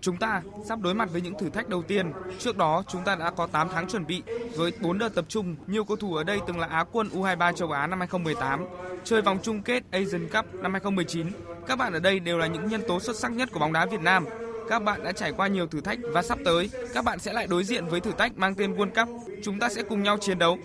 Chúng 0.01 0.17
ta 0.17 0.41
sắp 0.65 0.79
đối 0.79 0.93
mặt 0.93 1.09
với 1.11 1.21
những 1.21 1.37
thử 1.37 1.49
thách 1.49 1.69
đầu 1.69 1.81
tiên. 1.81 2.11
Trước 2.39 2.57
đó, 2.57 2.83
chúng 2.87 3.03
ta 3.03 3.15
đã 3.15 3.31
có 3.31 3.47
8 3.47 3.67
tháng 3.73 3.87
chuẩn 3.87 4.05
bị 4.05 4.23
với 4.55 4.71
4 4.81 4.97
đợt 4.97 5.15
tập 5.15 5.25
trung. 5.27 5.55
Nhiều 5.67 5.83
cầu 5.83 5.97
thủ 5.97 6.15
ở 6.15 6.23
đây 6.23 6.39
từng 6.47 6.59
là 6.59 6.67
Á 6.67 6.85
quân 6.91 7.09
U23 7.13 7.53
châu 7.53 7.71
Á 7.71 7.87
năm 7.87 7.99
2018, 7.99 8.65
chơi 9.03 9.21
vòng 9.21 9.39
chung 9.43 9.61
kết 9.61 9.83
Asian 9.91 10.29
Cup 10.29 10.53
năm 10.53 10.71
2019. 10.71 11.27
Các 11.67 11.75
bạn 11.75 11.93
ở 11.93 11.99
đây 11.99 12.19
đều 12.19 12.37
là 12.37 12.47
những 12.47 12.67
nhân 12.67 12.81
tố 12.87 12.99
xuất 12.99 13.15
sắc 13.15 13.31
nhất 13.31 13.49
của 13.51 13.59
bóng 13.59 13.73
đá 13.73 13.85
Việt 13.85 14.01
Nam. 14.01 14.25
Các 14.69 14.83
bạn 14.83 15.03
đã 15.03 15.11
trải 15.11 15.31
qua 15.31 15.47
nhiều 15.47 15.67
thử 15.67 15.81
thách 15.81 15.99
và 16.13 16.21
sắp 16.21 16.37
tới 16.45 16.69
các 16.93 17.05
bạn 17.05 17.19
sẽ 17.19 17.33
lại 17.33 17.47
đối 17.47 17.63
diện 17.63 17.85
với 17.85 17.99
thử 17.99 18.11
thách 18.17 18.37
mang 18.37 18.55
tên 18.55 18.73
World 18.75 19.05
Cup. 19.05 19.23
Chúng 19.43 19.59
ta 19.59 19.69
sẽ 19.69 19.83
cùng 19.83 20.03
nhau 20.03 20.17
chiến 20.21 20.39
đấu. 20.39 20.57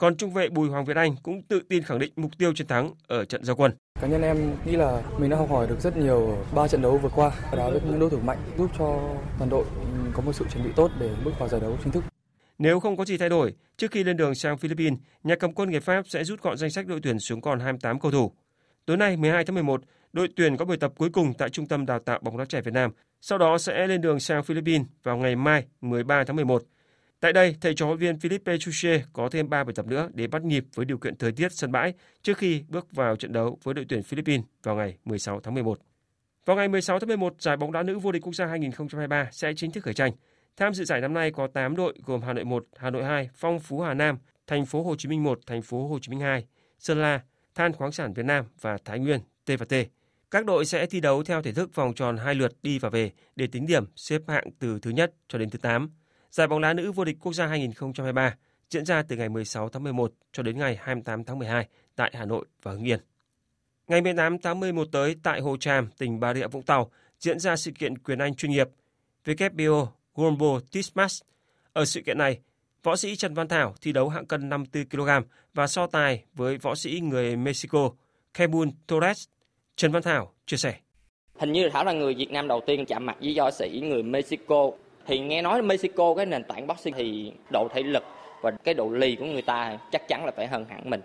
Còn 0.00 0.16
trung 0.16 0.32
vệ 0.32 0.48
Bùi 0.48 0.68
Hoàng 0.68 0.84
Việt 0.84 0.96
Anh 0.96 1.16
cũng 1.22 1.42
tự 1.42 1.60
tin 1.68 1.82
khẳng 1.82 1.98
định 1.98 2.12
mục 2.16 2.30
tiêu 2.38 2.52
chiến 2.54 2.66
thắng 2.66 2.90
ở 3.06 3.24
trận 3.24 3.44
giao 3.44 3.56
quân. 3.56 3.72
Cá 4.00 4.06
nhân 4.06 4.22
em 4.22 4.54
nghĩ 4.64 4.72
là 4.76 5.02
mình 5.18 5.30
đã 5.30 5.36
học 5.36 5.50
hỏi 5.50 5.66
được 5.66 5.80
rất 5.80 5.96
nhiều 5.96 6.38
ba 6.54 6.68
trận 6.68 6.82
đấu 6.82 6.98
vừa 6.98 7.08
qua, 7.08 7.32
đá 7.56 7.70
với 7.70 7.80
những 7.84 8.00
đối 8.00 8.10
thủ 8.10 8.18
mạnh 8.18 8.38
giúp 8.58 8.70
cho 8.78 9.00
toàn 9.38 9.50
đội 9.50 9.64
có 10.12 10.22
một 10.22 10.32
sự 10.32 10.44
chuẩn 10.52 10.64
bị 10.64 10.70
tốt 10.76 10.90
để 11.00 11.10
bước 11.24 11.30
vào 11.38 11.48
giải 11.48 11.60
đấu 11.60 11.78
chính 11.84 11.92
thức. 11.92 12.04
Nếu 12.58 12.80
không 12.80 12.96
có 12.96 13.04
gì 13.04 13.18
thay 13.18 13.28
đổi, 13.28 13.54
trước 13.76 13.90
khi 13.90 14.04
lên 14.04 14.16
đường 14.16 14.34
sang 14.34 14.58
Philippines, 14.58 14.98
nhà 15.24 15.36
cầm 15.36 15.52
quân 15.52 15.70
người 15.70 15.80
Pháp 15.80 16.08
sẽ 16.08 16.24
rút 16.24 16.42
gọn 16.42 16.56
danh 16.56 16.70
sách 16.70 16.86
đội 16.86 17.00
tuyển 17.02 17.18
xuống 17.18 17.40
còn 17.40 17.60
28 17.60 18.00
cầu 18.00 18.12
thủ. 18.12 18.32
Tối 18.86 18.96
nay 18.96 19.16
12 19.16 19.44
tháng 19.44 19.54
11, 19.54 19.82
đội 20.12 20.28
tuyển 20.36 20.56
có 20.56 20.64
buổi 20.64 20.76
tập 20.76 20.92
cuối 20.96 21.10
cùng 21.12 21.32
tại 21.38 21.48
Trung 21.48 21.66
tâm 21.66 21.86
Đào 21.86 21.98
tạo 21.98 22.18
bóng 22.22 22.38
đá 22.38 22.44
trẻ 22.44 22.60
Việt 22.60 22.74
Nam. 22.74 22.90
Sau 23.20 23.38
đó 23.38 23.58
sẽ 23.58 23.86
lên 23.86 24.00
đường 24.00 24.20
sang 24.20 24.42
Philippines 24.42 24.86
vào 25.02 25.16
ngày 25.16 25.36
mai 25.36 25.64
13 25.80 26.24
tháng 26.24 26.36
11. 26.36 26.62
Tại 27.20 27.32
đây, 27.32 27.56
thầy 27.60 27.74
trò 27.74 27.86
huấn 27.86 27.98
viên 27.98 28.18
Philippe 28.18 28.58
Chuche 28.58 29.02
có 29.12 29.28
thêm 29.28 29.50
3 29.50 29.64
buổi 29.64 29.74
tập 29.74 29.86
nữa 29.86 30.08
để 30.14 30.26
bắt 30.26 30.42
nhịp 30.42 30.64
với 30.74 30.86
điều 30.86 30.98
kiện 30.98 31.16
thời 31.16 31.32
tiết 31.32 31.52
sân 31.52 31.72
bãi 31.72 31.94
trước 32.22 32.38
khi 32.38 32.64
bước 32.68 32.92
vào 32.92 33.16
trận 33.16 33.32
đấu 33.32 33.58
với 33.62 33.74
đội 33.74 33.86
tuyển 33.88 34.02
Philippines 34.02 34.44
vào 34.62 34.76
ngày 34.76 34.96
16 35.04 35.40
tháng 35.40 35.54
11. 35.54 35.78
Vào 36.44 36.56
ngày 36.56 36.68
16 36.68 36.98
tháng 36.98 37.08
11, 37.08 37.34
giải 37.38 37.56
bóng 37.56 37.72
đá 37.72 37.82
nữ 37.82 37.98
vô 37.98 38.12
địch 38.12 38.22
quốc 38.22 38.34
gia 38.34 38.46
2023 38.46 39.28
sẽ 39.32 39.52
chính 39.56 39.70
thức 39.70 39.84
khởi 39.84 39.94
tranh. 39.94 40.12
Tham 40.56 40.74
dự 40.74 40.84
giải 40.84 41.00
năm 41.00 41.14
nay 41.14 41.30
có 41.30 41.46
8 41.46 41.76
đội 41.76 41.94
gồm 42.04 42.22
Hà 42.22 42.32
Nội 42.32 42.44
1, 42.44 42.66
Hà 42.76 42.90
Nội 42.90 43.04
2, 43.04 43.30
Phong 43.34 43.60
Phú 43.60 43.80
Hà 43.80 43.94
Nam, 43.94 44.18
Thành 44.46 44.66
phố 44.66 44.82
Hồ 44.82 44.96
Chí 44.96 45.08
Minh 45.08 45.22
1, 45.22 45.40
Thành 45.46 45.62
phố 45.62 45.88
Hồ 45.88 45.98
Chí 45.98 46.10
Minh 46.10 46.20
2, 46.20 46.46
Sơn 46.78 47.02
La, 47.02 47.20
Than 47.54 47.72
khoáng 47.72 47.92
sản 47.92 48.12
Việt 48.12 48.26
Nam 48.26 48.44
và 48.60 48.78
Thái 48.84 48.98
Nguyên 48.98 49.20
T&T. 49.44 49.74
Các 50.30 50.44
đội 50.44 50.64
sẽ 50.64 50.86
thi 50.86 51.00
đấu 51.00 51.22
theo 51.24 51.42
thể 51.42 51.52
thức 51.52 51.74
vòng 51.74 51.94
tròn 51.94 52.16
hai 52.16 52.34
lượt 52.34 52.52
đi 52.62 52.78
và 52.78 52.88
về 52.88 53.12
để 53.36 53.46
tính 53.46 53.66
điểm 53.66 53.84
xếp 53.96 54.22
hạng 54.28 54.50
từ 54.58 54.78
thứ 54.82 54.90
nhất 54.90 55.12
cho 55.28 55.38
đến 55.38 55.50
thứ 55.50 55.58
8. 55.58 55.90
Giải 56.30 56.46
bóng 56.46 56.60
đá 56.60 56.72
nữ 56.72 56.92
vô 56.92 57.04
địch 57.04 57.16
quốc 57.20 57.32
gia 57.32 57.46
2023 57.46 58.36
diễn 58.70 58.84
ra 58.84 59.02
từ 59.02 59.16
ngày 59.16 59.28
16 59.28 59.68
tháng 59.68 59.82
11 59.82 60.12
cho 60.32 60.42
đến 60.42 60.58
ngày 60.58 60.76
28 60.80 61.24
tháng 61.24 61.38
12 61.38 61.68
tại 61.96 62.12
Hà 62.14 62.24
Nội 62.24 62.46
và 62.62 62.72
Hưng 62.72 62.88
Yên. 62.88 63.00
Ngày 63.88 64.00
18 64.00 64.38
tháng 64.38 64.60
11 64.60 64.88
tới 64.92 65.16
tại 65.22 65.40
Hồ 65.40 65.56
Tràm, 65.56 65.88
tỉnh 65.98 66.20
Bà 66.20 66.34
Rịa 66.34 66.46
Vũng 66.46 66.62
Tàu 66.62 66.90
diễn 67.20 67.38
ra 67.38 67.56
sự 67.56 67.70
kiện 67.70 67.98
quyền 67.98 68.18
Anh 68.18 68.34
chuyên 68.34 68.52
nghiệp 68.52 68.68
WBO 69.24 69.86
Global 70.14 70.62
Tismas. 70.72 71.22
Ở 71.72 71.84
sự 71.84 72.00
kiện 72.06 72.18
này, 72.18 72.38
võ 72.82 72.96
sĩ 72.96 73.16
Trần 73.16 73.34
Văn 73.34 73.48
Thảo 73.48 73.74
thi 73.80 73.92
đấu 73.92 74.08
hạng 74.08 74.26
cân 74.26 74.48
54 74.48 74.84
kg 74.84 75.10
và 75.54 75.66
so 75.66 75.86
tài 75.86 76.24
với 76.34 76.58
võ 76.58 76.74
sĩ 76.74 77.00
người 77.00 77.36
Mexico 77.36 77.90
Kebun 78.34 78.70
Torres. 78.86 79.28
Trần 79.76 79.92
Văn 79.92 80.02
Thảo 80.02 80.32
chia 80.46 80.56
sẻ. 80.56 80.74
Hình 81.38 81.52
như 81.52 81.68
Thảo 81.72 81.84
là 81.84 81.92
người 81.92 82.14
Việt 82.14 82.30
Nam 82.30 82.48
đầu 82.48 82.60
tiên 82.66 82.86
chạm 82.86 83.06
mặt 83.06 83.16
với 83.20 83.34
võ 83.38 83.50
sĩ 83.50 83.80
người 83.84 84.02
Mexico. 84.02 84.70
Thì 85.10 85.18
nghe 85.18 85.42
nói 85.42 85.62
Mexico 85.62 86.14
cái 86.14 86.26
nền 86.26 86.44
tảng 86.44 86.66
boxing 86.66 86.94
thì 86.96 87.32
độ 87.52 87.68
thể 87.74 87.82
lực 87.82 88.02
và 88.42 88.50
cái 88.64 88.74
độ 88.74 88.88
lì 88.90 89.16
của 89.16 89.24
người 89.24 89.42
ta 89.42 89.78
chắc 89.92 90.02
chắn 90.08 90.24
là 90.24 90.32
phải 90.36 90.46
hơn 90.46 90.64
hẳn 90.68 90.90
mình. 90.90 91.00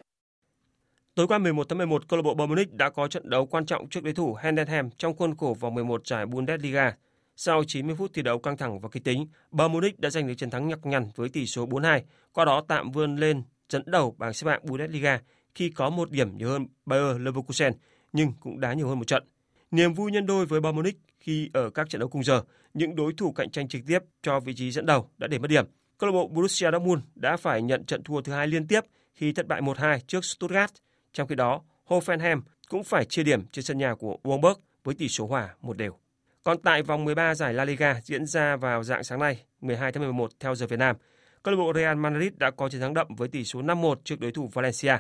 Tối 1.16 1.28
qua 1.28 1.38
11 1.38 1.70
tháng 1.70 1.78
11, 1.78 2.08
câu 2.08 2.18
lạc 2.18 2.24
bộ 2.24 2.34
Bayern 2.34 2.50
Munich 2.50 2.74
đã 2.74 2.90
có 2.90 3.08
trận 3.08 3.30
đấu 3.30 3.46
quan 3.46 3.66
trọng 3.66 3.90
trước 3.90 4.04
đối 4.04 4.14
thủ 4.14 4.38
Heidenheim 4.42 4.90
trong 4.98 5.16
khuôn 5.16 5.36
khổ 5.36 5.56
vòng 5.60 5.76
11 5.76 6.08
giải 6.08 6.26
Bundesliga. 6.26 6.96
Sau 7.36 7.64
90 7.68 7.96
phút 8.00 8.12
thi 8.14 8.22
đấu 8.22 8.40
căng 8.40 8.58
thẳng 8.58 8.80
và 8.80 8.90
kịch 8.90 9.04
tính, 9.04 9.28
Bayern 9.52 9.74
Munich 9.74 10.00
đã 10.00 10.10
giành 10.10 10.28
được 10.28 10.34
chiến 10.38 10.50
thắng 10.50 10.68
nhọc 10.68 10.86
nhằn 10.86 11.10
với 11.16 11.30
tỷ 11.30 11.46
số 11.46 11.66
4-2, 11.66 12.02
qua 12.34 12.46
đó 12.46 12.64
tạm 12.68 12.92
vươn 12.92 13.16
lên 13.16 13.44
dẫn 13.70 13.84
đầu 13.86 14.16
bảng 14.18 14.34
xếp 14.34 14.50
hạng 14.50 14.66
Bundesliga 14.66 15.20
khi 15.56 15.70
có 15.70 15.90
một 15.90 16.12
điểm 16.12 16.38
nhiều 16.38 16.50
hơn 16.50 16.68
Bayer 16.86 17.22
Leverkusen, 17.22 17.74
nhưng 18.14 18.32
cũng 18.40 18.60
đá 18.60 18.74
nhiều 18.74 18.88
hơn 18.88 19.00
một 19.00 19.08
trận. 19.08 19.24
Niềm 19.72 19.94
vui 19.94 20.12
nhân 20.12 20.26
đôi 20.26 20.46
với 20.46 20.62
Bayern 20.62 20.76
Munich 20.76 20.98
khi 21.26 21.50
ở 21.54 21.70
các 21.70 21.90
trận 21.90 22.00
đấu 22.00 22.10
cùng 22.10 22.24
giờ, 22.24 22.42
những 22.74 22.96
đối 22.96 23.14
thủ 23.14 23.32
cạnh 23.32 23.52
tranh 23.52 23.68
trực 23.68 23.82
tiếp 23.88 24.00
cho 24.22 24.40
vị 24.40 24.54
trí 24.56 24.72
dẫn 24.72 24.86
đầu 24.86 25.10
đã 25.18 25.28
để 25.28 25.40
mất 25.40 25.48
điểm. 25.48 25.66
Câu 25.98 26.10
lạc 26.10 26.14
bộ 26.14 26.28
Borussia 26.28 26.72
Dortmund 26.72 27.02
đã 27.16 27.38
phải 27.38 27.62
nhận 27.62 27.86
trận 27.86 28.04
thua 28.04 28.22
thứ 28.22 28.34
hai 28.34 28.48
liên 28.48 28.68
tiếp 28.68 28.82
khi 29.14 29.32
thất 29.32 29.48
bại 29.48 29.62
1-2 29.62 30.00
trước 30.08 30.26
Stuttgart. 30.26 30.72
Trong 31.14 31.28
khi 31.28 31.36
đó, 31.36 31.62
Hoffenheim 31.88 32.42
cũng 32.70 32.84
phải 32.84 33.06
chia 33.06 33.24
điểm 33.24 33.46
trên 33.52 33.66
sân 33.66 33.78
nhà 33.78 33.96
của 33.96 34.18
Wolfsburg 34.24 34.56
với 34.84 34.96
tỷ 34.96 35.08
số 35.08 35.28
hòa 35.28 35.56
một 35.62 35.78
đều. 35.78 35.98
Còn 36.44 36.62
tại 36.62 36.84
vòng 36.84 37.06
13 37.06 37.36
giải 37.36 37.54
La 37.54 37.66
Liga 37.66 38.02
diễn 38.04 38.26
ra 38.26 38.56
vào 38.56 38.84
dạng 38.84 39.04
sáng 39.04 39.20
nay, 39.20 39.44
12 39.62 39.92
tháng 39.92 40.04
11 40.04 40.32
theo 40.40 40.56
giờ 40.56 40.68
Việt 40.68 40.80
Nam, 40.80 40.96
câu 41.44 41.56
lạc 41.56 41.58
bộ 41.58 41.74
Real 41.76 41.98
Madrid 41.98 42.34
đã 42.38 42.52
có 42.52 42.70
chiến 42.70 42.82
thắng 42.82 42.94
đậm 42.94 43.08
với 43.18 43.28
tỷ 43.28 43.44
số 43.44 43.62
5-1 43.62 43.96
trước 44.04 44.20
đối 44.20 44.32
thủ 44.32 44.50
Valencia. 44.54 44.98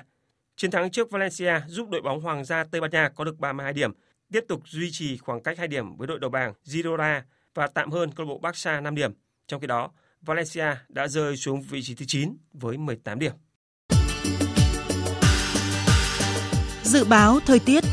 Chiến 0.56 0.72
thắng 0.72 0.92
trước 0.92 1.12
Valencia 1.12 1.62
giúp 1.68 1.90
đội 1.90 2.02
bóng 2.02 2.22
Hoàng 2.22 2.46
gia 2.46 2.64
Tây 2.64 2.82
Ban 2.82 2.92
Nha 2.92 3.10
có 3.10 3.24
được 3.24 3.40
32 3.40 3.74
điểm, 3.74 3.92
tiếp 4.32 4.46
tục 4.48 4.62
duy 4.66 4.92
trì 4.92 5.18
khoảng 5.18 5.44
cách 5.44 5.58
2 5.58 5.68
điểm 5.68 5.98
với 5.98 6.08
đội 6.08 6.20
đầu 6.20 6.30
bảng 6.30 6.54
Girona 6.64 7.26
và 7.54 7.68
tạm 7.68 7.92
hơn 7.92 8.12
câu 8.12 8.26
lạc 8.26 8.30
bộ 8.30 8.40
Barca 8.40 8.82
5 8.82 8.96
điểm. 8.96 9.12
Trong 9.48 9.62
khi 9.62 9.68
đó, 9.68 9.92
Valencia 10.22 10.76
đã 10.90 11.08
rơi 11.08 11.38
xuống 11.38 11.62
vị 11.62 11.82
trí 11.84 11.96
thứ 11.96 12.06
9 12.08 12.38
với 12.54 12.78
18 12.78 13.20
điểm. 13.20 13.34
Dự 16.84 17.06
báo 17.06 17.40
thời 17.46 17.60
tiết 17.60 17.84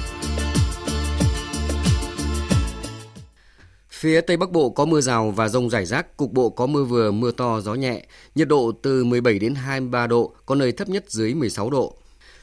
Phía 3.90 4.20
Tây 4.20 4.36
Bắc 4.36 4.50
Bộ 4.50 4.70
có 4.70 4.84
mưa 4.84 5.00
rào 5.00 5.30
và 5.30 5.48
rông 5.48 5.70
rải 5.70 5.86
rác, 5.86 6.16
cục 6.16 6.32
bộ 6.32 6.50
có 6.50 6.66
mưa 6.66 6.84
vừa, 6.84 7.12
mưa 7.12 7.30
to, 7.30 7.60
gió 7.60 7.74
nhẹ, 7.74 8.06
nhiệt 8.34 8.48
độ 8.48 8.72
từ 8.82 9.04
17 9.04 9.38
đến 9.38 9.54
23 9.54 10.06
độ, 10.06 10.34
có 10.46 10.54
nơi 10.54 10.72
thấp 10.72 10.88
nhất 10.88 11.04
dưới 11.08 11.34
16 11.34 11.70
độ. 11.70 12.01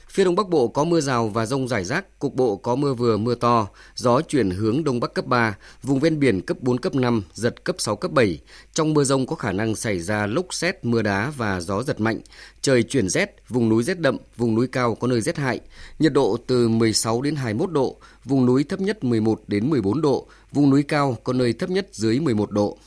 Phía 0.10 0.24
Đông 0.24 0.36
Bắc 0.36 0.49
Bộ 0.49 0.68
có 0.68 0.84
mưa 0.84 1.01
rào 1.01 1.28
và 1.28 1.45
rông 1.45 1.68
rải 1.68 1.86
rác, 1.86 2.20
cục 2.20 2.36
bộ 2.36 2.57
có 2.57 2.76
mưa 2.76 2.93
vừa 2.93 3.18
mưa 3.18 3.36
to, 3.36 3.68
gió 3.95 4.22
chuyển 4.22 4.49
hướng 4.49 4.84
Đông 4.84 4.99
Bắc 4.99 5.14
cấp 5.14 5.26
3, 5.26 5.57
vùng 5.84 5.99
ven 5.99 6.20
biển 6.20 6.41
cấp 6.41 6.57
4, 6.62 6.78
cấp 6.78 6.95
5, 6.95 7.24
giật 7.34 7.64
cấp 7.64 7.76
6, 7.80 7.95
cấp 7.95 8.12
7. 8.12 8.39
Trong 8.74 8.93
mưa 8.93 9.03
rông 9.03 9.28
có 9.28 9.36
khả 9.36 9.51
năng 9.51 9.76
xảy 9.76 9.99
ra 9.99 10.26
lốc 10.26 10.53
xét, 10.53 10.86
mưa 10.86 11.01
đá 11.01 11.32
và 11.38 11.62
gió 11.62 11.84
giật 11.84 11.99
mạnh. 11.99 12.20
Trời 12.62 12.84
chuyển 12.84 13.10
rét, 13.10 13.36
vùng 13.49 13.70
núi 13.70 13.84
rét 13.84 13.99
đậm, 13.99 14.18
vùng 14.38 14.55
núi 14.55 14.68
cao 14.68 14.95
có 14.95 15.07
nơi 15.07 15.22
rét 15.22 15.38
hại. 15.38 15.60
Nhiệt 15.99 16.14
độ 16.14 16.38
từ 16.47 16.68
16 16.68 17.22
đến 17.22 17.36
21 17.36 17.72
độ, 17.72 17.97
vùng 18.26 18.45
núi 18.45 18.64
thấp 18.64 18.80
nhất 18.80 19.03
11 19.03 19.41
đến 19.47 19.70
14 19.70 20.01
độ, 20.01 20.28
vùng 20.51 20.70
núi 20.70 20.84
cao 20.84 21.18
có 21.24 21.34
nơi 21.34 21.53
thấp 21.53 21.70
nhất 21.70 21.88
dưới 21.91 22.20
11 22.20 22.51
độ. 22.51 22.78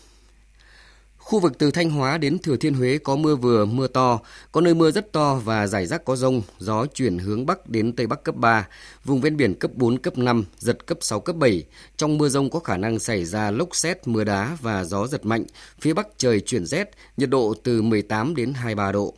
Khu 1.25 1.41
vực 1.41 1.59
từ 1.59 1.71
Thanh 1.71 1.91
Hóa 1.91 2.19
đến 2.19 2.39
Thừa 2.39 2.57
Thiên 2.57 2.75
Huế 2.75 2.99
có 2.99 3.17
mưa 3.17 3.37
vừa, 3.37 3.65
mưa 3.65 3.87
to, 3.87 4.21
có 4.53 4.61
nơi 4.61 4.75
mưa 4.75 4.91
rất 4.91 5.13
to 5.13 5.35
và 5.35 5.67
rải 5.67 5.87
rác 5.87 6.05
có 6.05 6.17
rông, 6.17 6.43
gió 6.59 6.87
chuyển 6.87 7.19
hướng 7.19 7.47
Bắc 7.47 7.69
đến 7.69 7.93
Tây 7.93 8.07
Bắc 8.07 8.25
cấp 8.25 8.37
3, 8.37 8.69
vùng 9.05 9.21
ven 9.21 9.37
biển 9.37 9.55
cấp 9.55 9.71
4, 9.75 9.99
cấp 9.99 10.19
5, 10.19 10.45
giật 10.59 10.87
cấp 10.87 10.99
6, 11.01 11.21
cấp 11.21 11.37
7. 11.37 11.65
Trong 11.97 12.19
mưa 12.19 12.29
rông 12.29 12.51
có 12.51 12.59
khả 12.59 12.77
năng 12.77 12.99
xảy 12.99 13.25
ra 13.25 13.51
lốc 13.51 13.77
xét, 13.77 14.09
mưa 14.09 14.25
đá 14.25 14.57
và 14.61 14.85
gió 14.85 15.07
giật 15.07 15.27
mạnh. 15.27 15.45
Phía 15.81 15.95
Bắc 15.95 16.07
trời 16.17 16.41
chuyển 16.41 16.67
rét, 16.67 16.91
nhiệt 17.17 17.31
độ 17.31 17.55
từ 17.63 17.83
18 17.83 18.35
đến 18.35 18.53
23 18.55 18.93
độ. 18.93 19.15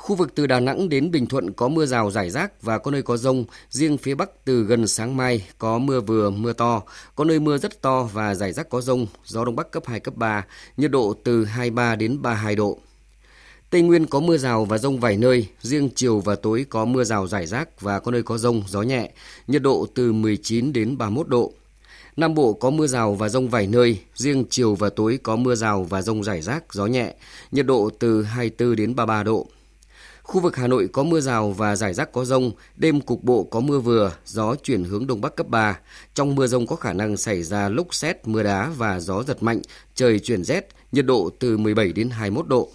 Khu 0.00 0.16
vực 0.16 0.34
từ 0.34 0.46
Đà 0.46 0.60
Nẵng 0.60 0.88
đến 0.88 1.10
Bình 1.10 1.26
Thuận 1.26 1.52
có 1.52 1.68
mưa 1.68 1.86
rào 1.86 2.10
rải 2.10 2.30
rác 2.30 2.62
và 2.62 2.78
có 2.78 2.90
nơi 2.90 3.02
có 3.02 3.16
rông. 3.16 3.44
Riêng 3.70 3.98
phía 3.98 4.14
Bắc 4.14 4.30
từ 4.44 4.62
gần 4.62 4.86
sáng 4.86 5.16
mai 5.16 5.46
có 5.58 5.78
mưa 5.78 6.00
vừa, 6.00 6.30
mưa 6.30 6.52
to. 6.52 6.82
Có 7.14 7.24
nơi 7.24 7.40
mưa 7.40 7.58
rất 7.58 7.82
to 7.82 8.02
và 8.12 8.34
rải 8.34 8.52
rác 8.52 8.68
có 8.68 8.80
rông. 8.80 9.06
Gió 9.24 9.44
Đông 9.44 9.56
Bắc 9.56 9.70
cấp 9.70 9.82
2, 9.86 10.00
cấp 10.00 10.16
3. 10.16 10.44
Nhiệt 10.76 10.90
độ 10.90 11.14
từ 11.24 11.44
23 11.44 11.96
đến 11.96 12.22
32 12.22 12.56
độ. 12.56 12.78
Tây 13.70 13.82
Nguyên 13.82 14.06
có 14.06 14.20
mưa 14.20 14.36
rào 14.36 14.64
và 14.64 14.78
rông 14.78 15.00
vài 15.00 15.16
nơi. 15.16 15.46
Riêng 15.62 15.88
chiều 15.94 16.20
và 16.20 16.34
tối 16.34 16.66
có 16.68 16.84
mưa 16.84 17.04
rào 17.04 17.26
rải 17.26 17.46
rác 17.46 17.80
và 17.80 18.00
có 18.00 18.10
nơi 18.10 18.22
có 18.22 18.38
rông, 18.38 18.62
gió 18.68 18.82
nhẹ. 18.82 19.10
Nhiệt 19.46 19.62
độ 19.62 19.86
từ 19.94 20.12
19 20.12 20.72
đến 20.72 20.98
31 20.98 21.28
độ. 21.28 21.52
Nam 22.16 22.34
Bộ 22.34 22.52
có 22.52 22.70
mưa 22.70 22.86
rào 22.86 23.14
và 23.14 23.28
rông 23.28 23.48
vài 23.48 23.66
nơi, 23.66 23.98
riêng 24.14 24.44
chiều 24.50 24.74
và 24.74 24.90
tối 24.90 25.18
có 25.22 25.36
mưa 25.36 25.54
rào 25.54 25.84
và 25.84 26.02
rông 26.02 26.24
rải 26.24 26.42
rác, 26.42 26.74
gió 26.74 26.86
nhẹ, 26.86 27.14
nhiệt 27.52 27.66
độ 27.66 27.90
từ 27.98 28.22
24 28.22 28.76
đến 28.76 28.94
33 28.94 29.22
độ. 29.22 29.46
Khu 30.30 30.40
vực 30.40 30.56
Hà 30.56 30.66
Nội 30.66 30.88
có 30.92 31.02
mưa 31.02 31.20
rào 31.20 31.50
và 31.50 31.76
rải 31.76 31.94
rác 31.94 32.12
có 32.12 32.24
rông, 32.24 32.52
đêm 32.76 33.00
cục 33.00 33.24
bộ 33.24 33.44
có 33.44 33.60
mưa 33.60 33.78
vừa, 33.78 34.12
gió 34.24 34.54
chuyển 34.54 34.84
hướng 34.84 35.06
đông 35.06 35.20
bắc 35.20 35.36
cấp 35.36 35.48
3. 35.48 35.78
Trong 36.14 36.34
mưa 36.34 36.46
rông 36.46 36.66
có 36.66 36.76
khả 36.76 36.92
năng 36.92 37.16
xảy 37.16 37.42
ra 37.42 37.68
lốc 37.68 37.94
xét, 37.94 38.28
mưa 38.28 38.42
đá 38.42 38.70
và 38.76 39.00
gió 39.00 39.22
giật 39.22 39.42
mạnh, 39.42 39.62
trời 39.94 40.18
chuyển 40.18 40.44
rét, 40.44 40.68
nhiệt 40.92 41.06
độ 41.06 41.30
từ 41.38 41.56
17 41.56 41.92
đến 41.92 42.10
21 42.10 42.48
độ. 42.48 42.68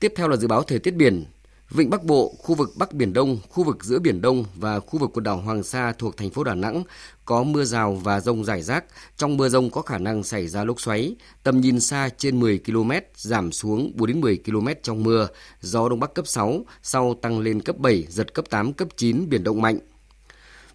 Tiếp 0.00 0.12
theo 0.16 0.28
là 0.28 0.36
dự 0.36 0.48
báo 0.48 0.62
thời 0.62 0.78
tiết 0.78 0.94
biển. 0.94 1.24
Vịnh 1.70 1.90
Bắc 1.90 2.04
Bộ, 2.04 2.34
khu 2.38 2.54
vực 2.54 2.70
Bắc 2.76 2.92
Biển 2.92 3.12
Đông, 3.12 3.38
khu 3.48 3.64
vực 3.64 3.84
giữa 3.84 3.98
Biển 3.98 4.20
Đông 4.20 4.44
và 4.54 4.80
khu 4.80 4.98
vực 4.98 5.10
quần 5.14 5.24
đảo 5.24 5.36
Hoàng 5.36 5.62
Sa 5.62 5.92
thuộc 5.98 6.16
thành 6.16 6.30
phố 6.30 6.44
Đà 6.44 6.54
Nẵng 6.54 6.82
có 7.24 7.42
mưa 7.42 7.64
rào 7.64 7.94
và 7.94 8.20
rông 8.20 8.44
rải 8.44 8.62
rác. 8.62 8.84
Trong 9.16 9.36
mưa 9.36 9.48
rông 9.48 9.70
có 9.70 9.82
khả 9.82 9.98
năng 9.98 10.22
xảy 10.22 10.48
ra 10.48 10.64
lốc 10.64 10.80
xoáy. 10.80 11.16
Tầm 11.42 11.60
nhìn 11.60 11.80
xa 11.80 12.08
trên 12.18 12.40
10 12.40 12.58
km, 12.58 12.90
giảm 13.16 13.52
xuống 13.52 13.92
4 13.94 14.06
đến 14.08 14.20
10 14.20 14.40
km 14.46 14.68
trong 14.82 15.02
mưa. 15.02 15.28
Gió 15.60 15.88
Đông 15.88 16.00
Bắc 16.00 16.14
cấp 16.14 16.26
6, 16.26 16.64
sau 16.82 17.14
tăng 17.22 17.40
lên 17.40 17.60
cấp 17.60 17.78
7, 17.78 18.06
giật 18.08 18.34
cấp 18.34 18.44
8, 18.50 18.72
cấp 18.72 18.88
9, 18.96 19.28
biển 19.28 19.44
động 19.44 19.62
mạnh. 19.62 19.78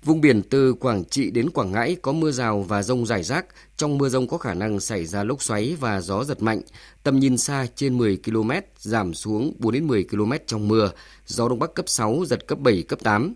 Vùng 0.04 0.22
biển 0.22 0.41
từ 0.43 0.74
Quảng 0.74 1.06
Trị 1.06 1.32
đến 1.32 1.49
Quảng 1.49 1.72
Ngãi 1.72 1.95
có 2.02 2.12
mưa 2.12 2.32
rào 2.32 2.62
và 2.62 2.84
rông 2.84 3.06
rải 3.06 3.24
rác. 3.24 3.45
Trong 3.78 3.97
mưa 3.97 4.10
rông 4.10 4.28
có 4.28 4.38
khả 4.38 4.54
năng 4.54 4.80
xảy 4.80 5.06
ra 5.06 5.24
lốc 5.24 5.43
xoáy 5.43 5.78
và 5.80 6.02
gió 6.02 6.24
giật 6.24 6.41
mạnh. 6.41 6.62
Tầm 7.04 7.20
nhìn 7.20 7.38
xa 7.38 7.68
trên 7.76 7.97
10 7.97 8.18
km, 8.26 8.52
giảm 8.78 9.14
xuống 9.14 9.54
4 9.58 9.74
đến 9.74 9.88
10 9.88 10.04
km 10.04 10.32
trong 10.47 10.68
mưa. 10.68 10.91
Gió 11.26 11.49
Đông 11.49 11.60
Bắc 11.60 11.74
cấp 11.74 11.89
6, 11.89 12.24
giật 12.28 12.47
cấp 12.47 12.60
7, 12.60 12.84
cấp 12.84 12.99
8. 13.04 13.34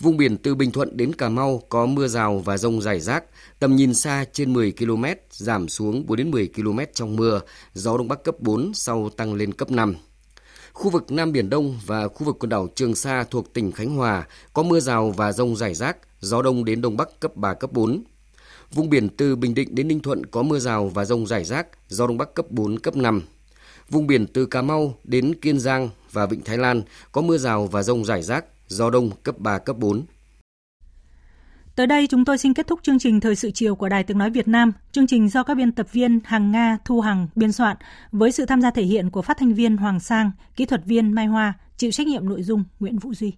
Vùng 0.00 0.16
biển 0.16 0.36
từ 0.36 0.54
Bình 0.54 0.70
Thuận 0.70 0.96
đến 0.96 1.12
Cà 1.12 1.28
Mau 1.28 1.62
có 1.68 1.86
mưa 1.86 2.08
rào 2.08 2.38
và 2.38 2.58
rông 2.58 2.80
rải 2.82 3.00
rác. 3.00 3.24
Tầm 3.58 3.76
nhìn 3.76 3.94
xa 3.94 4.24
trên 4.32 4.52
10 4.52 4.72
km, 4.72 5.04
giảm 5.30 5.68
xuống 5.68 6.06
4 6.06 6.16
đến 6.16 6.30
10 6.30 6.50
km 6.56 6.78
trong 6.94 7.16
mưa. 7.16 7.40
Gió 7.74 7.98
Đông 7.98 8.08
Bắc 8.08 8.24
cấp 8.24 8.34
4, 8.40 8.74
sau 8.74 9.10
tăng 9.16 9.34
lên 9.34 9.52
cấp 9.52 9.70
5. 9.70 9.94
Khu 10.76 10.90
vực 10.90 11.12
Nam 11.12 11.32
Biển 11.32 11.50
Đông 11.50 11.78
và 11.86 12.08
khu 12.08 12.24
vực 12.24 12.36
quần 12.40 12.48
đảo 12.48 12.68
Trường 12.74 12.94
Sa 12.94 13.24
thuộc 13.30 13.52
tỉnh 13.52 13.72
Khánh 13.72 13.96
Hòa 13.96 14.26
có 14.52 14.62
mưa 14.62 14.80
rào 14.80 15.10
và 15.10 15.32
rông 15.32 15.56
rải 15.56 15.74
rác, 15.74 15.96
gió 16.20 16.42
đông 16.42 16.64
đến 16.64 16.80
đông 16.80 16.96
bắc 16.96 17.20
cấp 17.20 17.36
3, 17.36 17.54
cấp 17.54 17.72
4. 17.72 18.04
Vùng 18.72 18.90
biển 18.90 19.08
từ 19.08 19.36
Bình 19.36 19.54
Định 19.54 19.74
đến 19.74 19.88
Ninh 19.88 20.00
Thuận 20.00 20.26
có 20.26 20.42
mưa 20.42 20.58
rào 20.58 20.88
và 20.88 21.04
rông 21.04 21.26
rải 21.26 21.44
rác, 21.44 21.66
gió 21.88 22.06
đông 22.06 22.18
bắc 22.18 22.34
cấp 22.34 22.46
4, 22.50 22.78
cấp 22.78 22.96
5. 22.96 23.22
Vùng 23.88 24.06
biển 24.06 24.26
từ 24.26 24.46
Cà 24.46 24.62
Mau 24.62 24.94
đến 25.04 25.34
Kiên 25.34 25.60
Giang 25.60 25.88
và 26.12 26.26
Vịnh 26.26 26.44
Thái 26.44 26.58
Lan 26.58 26.82
có 27.12 27.20
mưa 27.20 27.38
rào 27.38 27.66
và 27.66 27.82
rông 27.82 28.04
rải 28.04 28.22
rác, 28.22 28.44
gió 28.68 28.90
đông 28.90 29.10
cấp 29.22 29.38
3, 29.38 29.58
cấp 29.58 29.76
4. 29.78 30.02
Tới 31.76 31.86
đây 31.86 32.06
chúng 32.06 32.24
tôi 32.24 32.38
xin 32.38 32.54
kết 32.54 32.66
thúc 32.66 32.80
chương 32.82 32.98
trình 32.98 33.20
Thời 33.20 33.36
sự 33.36 33.50
chiều 33.50 33.74
của 33.74 33.88
Đài 33.88 34.04
Tiếng 34.04 34.18
Nói 34.18 34.30
Việt 34.30 34.48
Nam. 34.48 34.72
Chương 34.92 35.06
trình 35.06 35.28
do 35.28 35.42
các 35.42 35.54
biên 35.54 35.72
tập 35.72 35.92
viên 35.92 36.20
Hằng 36.24 36.50
Nga, 36.50 36.78
Thu 36.84 37.00
Hằng 37.00 37.28
biên 37.34 37.52
soạn 37.52 37.76
với 38.12 38.32
sự 38.32 38.46
tham 38.46 38.60
gia 38.60 38.70
thể 38.70 38.82
hiện 38.82 39.10
của 39.10 39.22
phát 39.22 39.36
thanh 39.38 39.54
viên 39.54 39.76
Hoàng 39.76 40.00
Sang, 40.00 40.30
kỹ 40.56 40.64
thuật 40.64 40.84
viên 40.84 41.12
Mai 41.12 41.26
Hoa, 41.26 41.54
chịu 41.76 41.90
trách 41.90 42.06
nhiệm 42.06 42.28
nội 42.28 42.42
dung 42.42 42.64
Nguyễn 42.80 42.98
Vũ 42.98 43.14
Duy. 43.14 43.32